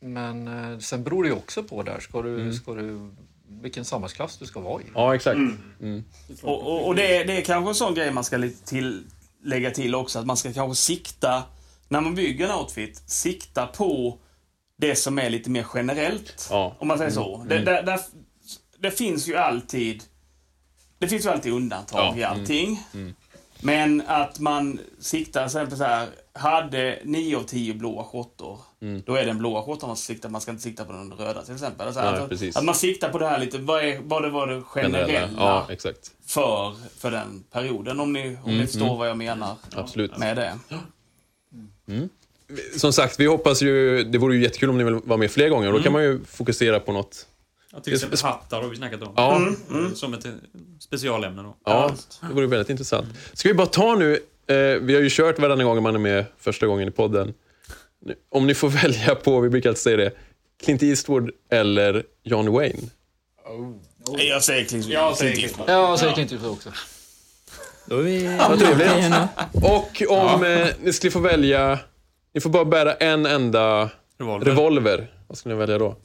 men 0.00 0.48
eh, 0.72 0.78
sen 0.78 1.04
beror 1.04 1.22
det 1.22 1.28
ju 1.28 1.34
också 1.36 1.62
på 1.62 1.82
där. 1.82 2.00
Ska 2.00 2.22
du, 2.22 2.40
Mm. 2.40 2.52
ska 2.52 2.74
du, 2.74 3.10
vilken 3.48 3.84
samhällsklass 3.84 4.38
du 4.38 4.46
ska 4.46 4.60
vara 4.60 4.82
i. 4.82 4.84
Ja, 4.94 5.14
exakt. 5.14 5.36
Mm. 5.36 5.58
Mm. 5.80 6.04
Och, 6.42 6.62
och, 6.66 6.86
och 6.86 6.94
det, 6.94 7.16
är, 7.16 7.24
det 7.24 7.36
är 7.36 7.42
kanske 7.42 7.70
en 7.70 7.74
sån 7.74 7.94
grej 7.94 8.10
man 8.12 8.24
ska 8.24 8.36
lite 8.36 8.66
till, 8.68 9.04
lägga 9.42 9.70
till 9.70 9.94
också, 9.94 10.18
att 10.18 10.26
man 10.26 10.36
ska 10.36 10.52
kanske 10.52 10.82
sikta, 10.82 11.42
när 11.88 12.00
man 12.00 12.14
bygger 12.14 12.48
en 12.48 12.54
outfit, 12.58 13.02
sikta 13.06 13.66
på 13.66 14.18
det 14.76 14.96
som 14.96 15.18
är 15.18 15.30
lite 15.30 15.50
mer 15.50 15.66
generellt. 15.74 16.48
Ja. 16.50 16.76
Om 16.78 16.88
man 16.88 16.98
säger 16.98 17.10
så. 17.10 17.34
Mm. 17.36 17.48
Det, 17.48 17.54
Mm. 17.54 17.64
där, 17.64 17.82
där, 17.82 18.00
det 18.84 18.90
finns 18.90 19.28
ju 19.28 19.36
alltid 19.36 20.02
det 20.98 21.08
finns 21.08 21.24
ju 21.26 21.30
alltid 21.30 21.52
undantag 21.52 22.00
Ja, 22.00 22.16
i 22.18 22.22
mm. 22.22 22.40
allting. 22.40 22.80
Mm. 22.94 23.14
Men 23.60 24.02
att 24.06 24.38
man 24.40 24.78
siktar 24.98 25.40
till 25.40 25.44
exempel 25.58 25.78
så 25.78 25.84
här, 25.84 26.08
hade 26.32 26.98
9 27.04 27.36
av 27.36 27.42
10 27.42 27.74
blåa 27.74 28.04
skjortor, 28.04 28.58
Mm. 28.82 29.02
då 29.06 29.14
är 29.14 29.26
den 29.26 29.38
blåa 29.38 29.62
skjortan 29.62 29.88
man 29.88 29.96
ska 29.96 30.12
sikta 30.12 30.28
Man 30.28 30.40
ska 30.40 30.50
inte 30.50 30.62
sikta 30.62 30.84
på 30.84 30.92
den 30.92 31.12
röda 31.12 31.42
till 31.42 31.54
exempel. 31.54 31.86
Alltså, 31.86 32.02
Nej, 32.02 32.14
att, 32.20 32.28
precis. 32.28 32.56
att 32.56 32.64
man 32.64 32.74
siktar 32.74 33.08
på 33.08 33.18
det 33.18 33.26
här 33.28 33.38
lite, 33.38 33.58
vad, 33.58 33.84
är, 33.84 34.00
vad 34.04 34.22
det 34.22 34.30
var 34.30 34.46
det 34.46 34.62
generella, 34.62 35.06
Generella. 35.06 35.66
Ja, 35.68 36.06
för, 36.26 36.74
för 37.00 37.10
den 37.10 37.44
perioden. 37.50 38.00
Om 38.00 38.12
ni, 38.12 38.28
om 38.28 38.36
Mm, 38.44 38.58
ni 38.58 38.66
förstår 38.66 38.86
mm. 38.86 38.98
vad 38.98 39.08
jag 39.08 39.16
menar 39.16 39.54
Absolut. 39.76 40.18
med 40.18 40.36
det. 40.36 40.58
Mm. 41.88 42.08
Som 42.76 42.92
sagt, 42.92 43.20
vi 43.20 43.26
hoppas 43.26 43.62
ju, 43.62 44.04
det 44.04 44.18
vore 44.18 44.34
ju 44.36 44.42
jättekul 44.42 44.70
om 44.70 44.78
ni 44.78 44.84
vill 44.84 44.94
vara 44.94 45.16
med 45.18 45.30
fler 45.30 45.48
gånger. 45.48 45.66
Då 45.66 45.70
Mm. 45.70 45.82
kan 45.82 45.92
man 45.92 46.02
ju 46.02 46.24
fokusera 46.24 46.80
på 46.80 46.92
något. 46.92 47.26
Ja, 47.74 47.80
till 47.80 47.94
exempel 47.94 48.18
hattar 48.22 48.62
har 48.62 48.68
vi 48.68 48.76
snackat 48.76 49.02
om. 49.02 49.12
Ja. 49.16 49.36
Mm, 49.70 49.94
Som 49.94 50.14
ett 50.14 50.24
eh, 50.24 50.32
specialämne 50.80 51.42
då. 51.42 51.56
Ja, 51.64 51.94
det 52.28 52.34
vore 52.34 52.46
väldigt 52.46 52.70
intressant. 52.70 53.06
Ska 53.32 53.48
vi 53.48 53.54
bara 53.54 53.66
ta 53.66 53.94
nu, 53.94 54.12
eh, 54.46 54.56
vi 54.80 54.94
har 54.94 55.02
ju 55.02 55.08
kört 55.10 55.38
varannan 55.38 55.66
gång 55.66 55.82
man 55.82 55.94
är 55.94 55.98
med 55.98 56.24
första 56.38 56.66
gången 56.66 56.88
i 56.88 56.90
podden. 56.90 57.34
Om 58.30 58.46
ni 58.46 58.54
får 58.54 58.68
välja 58.82 59.14
på, 59.14 59.40
vi 59.40 59.48
brukar 59.48 59.70
alltid 59.70 59.82
säga 59.82 59.96
det, 59.96 60.10
Clint 60.64 60.82
Eastwood 60.82 61.30
eller 61.50 62.02
John 62.22 62.52
Wayne? 62.52 62.78
Jag 64.18 64.42
säger 64.42 64.64
Clint 64.64 64.86
Jag 64.86 65.16
säger 65.16 65.34
Clint 65.36 65.54
Ja, 65.58 65.72
jag 65.72 65.98
säger 65.98 66.12
Clint 66.14 66.32
Eastwood 66.32 66.52
också. 66.52 66.70
Då 67.86 67.98
är 67.98 68.02
vi... 68.02 68.36
Vad 68.48 68.58
trevligt. 68.58 68.88
Ja. 69.10 69.28
Och 69.52 70.02
om 70.08 70.44
eh, 70.44 70.66
ni 70.82 70.92
skulle 70.92 71.10
få 71.10 71.20
välja, 71.20 71.78
ni 72.34 72.40
får 72.40 72.50
bara 72.50 72.64
bära 72.64 72.94
en 72.94 73.26
enda 73.26 73.90
Revolver. 74.18 74.46
revolver. 74.46 75.10
Vad 75.26 75.38
skulle 75.38 75.54
ni 75.54 75.58
välja 75.58 75.78
då? 75.78 75.96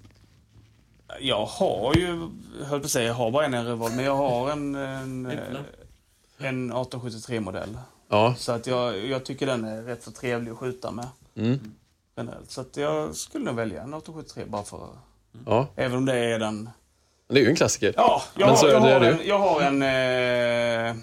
Jag 1.21 1.45
har 1.45 1.95
ju, 1.95 2.29
höll 2.65 2.79
på 2.79 2.85
att 2.85 2.91
säga, 2.91 3.07
jag 3.07 3.13
har 3.13 3.31
bara 3.31 3.45
en 3.45 3.65
revolver, 3.65 3.95
men 3.95 4.05
jag 4.05 4.15
har 4.15 4.51
en, 4.51 4.75
en, 4.75 5.25
eh, 5.31 6.47
en 6.47 6.73
1873-modell. 6.73 7.77
Ja. 8.09 8.35
Så 8.37 8.51
att 8.51 8.67
jag, 8.67 9.05
jag 9.05 9.25
tycker 9.25 9.45
den 9.45 9.65
är 9.65 9.81
rätt 9.81 10.03
så 10.03 10.11
trevlig 10.11 10.51
att 10.51 10.57
skjuta 10.57 10.91
med. 10.91 11.07
Mm. 11.35 11.59
Generellt. 12.17 12.51
Så 12.51 12.61
att 12.61 12.77
jag 12.77 13.15
skulle 13.15 13.45
nog 13.45 13.55
välja 13.55 13.81
en 13.81 13.93
1873 13.93 14.43
bara 14.47 14.63
för... 14.63 14.87
Ja. 15.45 15.67
Även 15.75 15.97
om 15.97 16.05
det 16.05 16.15
är 16.17 16.39
den... 16.39 16.69
Det 17.27 17.39
är 17.39 17.43
ju 17.43 17.49
en 17.49 17.55
klassiker. 17.55 17.93
Ja, 17.97 18.21
jag, 18.35 18.47
Men 18.47 18.57
så 18.57 18.65
har, 18.65 18.73
jag, 18.73 18.83
är 18.89 18.99
det 18.99 19.05
har, 19.05 19.13
en, 19.13 19.27
jag 19.27 19.39
har 19.39 19.61
en, 19.61 19.81
eh, 19.81 20.95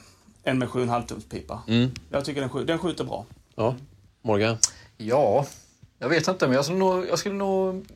en 0.42 0.58
med 0.58 0.68
7,5 0.68 1.06
tums 1.06 1.24
pipa. 1.28 1.62
Mm. 1.68 1.90
Jag 2.10 2.24
tycker 2.24 2.40
den, 2.40 2.50
skj- 2.50 2.64
den 2.64 2.78
skjuter 2.78 3.04
bra. 3.04 3.24
Ja. 3.54 3.74
Morgan? 4.22 4.56
Ja, 4.96 5.46
jag 5.98 6.08
vet 6.08 6.28
inte, 6.28 6.46
men 6.46 6.56
jag 6.56 6.64
skulle 6.64 6.78
nog, 6.78 7.06
jag 7.08 7.18
skulle 7.18 7.34
nog 7.34 7.86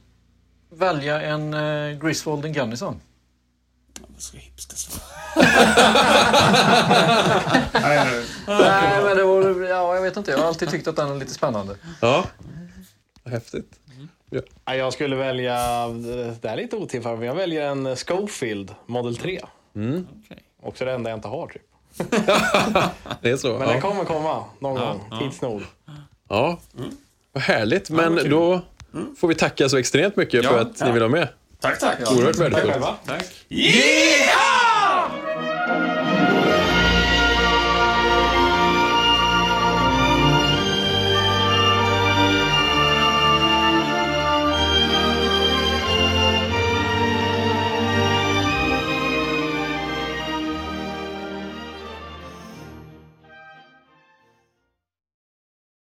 välja 0.70 1.20
en 1.20 1.54
uh, 1.54 1.98
Griswold 1.98 2.44
and 2.44 2.54
Gunnison. 2.54 3.00
Så 4.18 4.36
hipster 4.36 4.76
Nej, 8.46 9.04
men 9.04 9.16
det 9.16 9.24
var, 9.24 9.68
ja, 9.68 9.94
jag 9.94 10.02
vet 10.02 10.16
inte. 10.16 10.30
Jag 10.30 10.38
har 10.38 10.46
alltid 10.46 10.70
tyckt 10.70 10.88
att 10.88 10.96
den 10.96 11.10
är 11.10 11.14
lite 11.14 11.34
spännande. 11.34 11.76
Ja. 12.00 12.24
Häftigt. 13.24 13.72
Ja. 14.30 14.40
Ja, 14.64 14.74
Jag 14.74 14.92
skulle 14.92 15.16
välja, 15.16 15.54
det 16.40 16.48
här 16.48 16.52
är 16.52 16.56
lite 16.56 16.76
otippat, 16.76 17.18
men 17.18 17.28
jag 17.28 17.34
väljer 17.34 17.66
en 17.66 17.96
Schofield 17.96 18.74
Model 18.86 19.16
3. 19.16 19.40
Mm. 19.76 20.06
Också 20.62 20.84
det 20.84 20.92
enda 20.92 21.10
jag 21.10 21.16
inte 21.16 21.28
har 21.28 21.46
typ. 21.46 21.62
Det 23.20 23.30
är 23.30 23.36
så? 23.36 23.52
Men 23.52 23.60
ja. 23.60 23.72
den 23.72 23.80
kommer 23.80 24.04
komma 24.04 24.44
någon 24.58 24.80
Ja, 24.80 24.86
gång, 24.92 25.06
ja. 25.10 25.18
tids 25.18 25.40
nog. 25.40 25.62
Ja. 26.28 26.58
Vad 27.32 27.42
härligt. 27.42 27.90
Men 27.90 28.30
vad 28.30 28.60
då 28.92 29.00
får 29.20 29.28
vi 29.28 29.34
tacka 29.34 29.68
så 29.68 29.76
extremt 29.76 30.16
mycket 30.16 30.44
Ja. 30.44 30.50
för 30.50 30.58
att 30.58 30.80
ni 30.80 30.90
vill 30.92 31.00
vara 31.02 31.10
med. 31.12 31.28
Tack, 31.60 31.78
tack. 31.78 31.98
Oerhört 32.00 32.36
Tack 32.36 32.40
värdefullt. 32.40 32.72
själva. 32.72 32.94
Tack. 33.06 33.24
Yeah! 33.48 34.49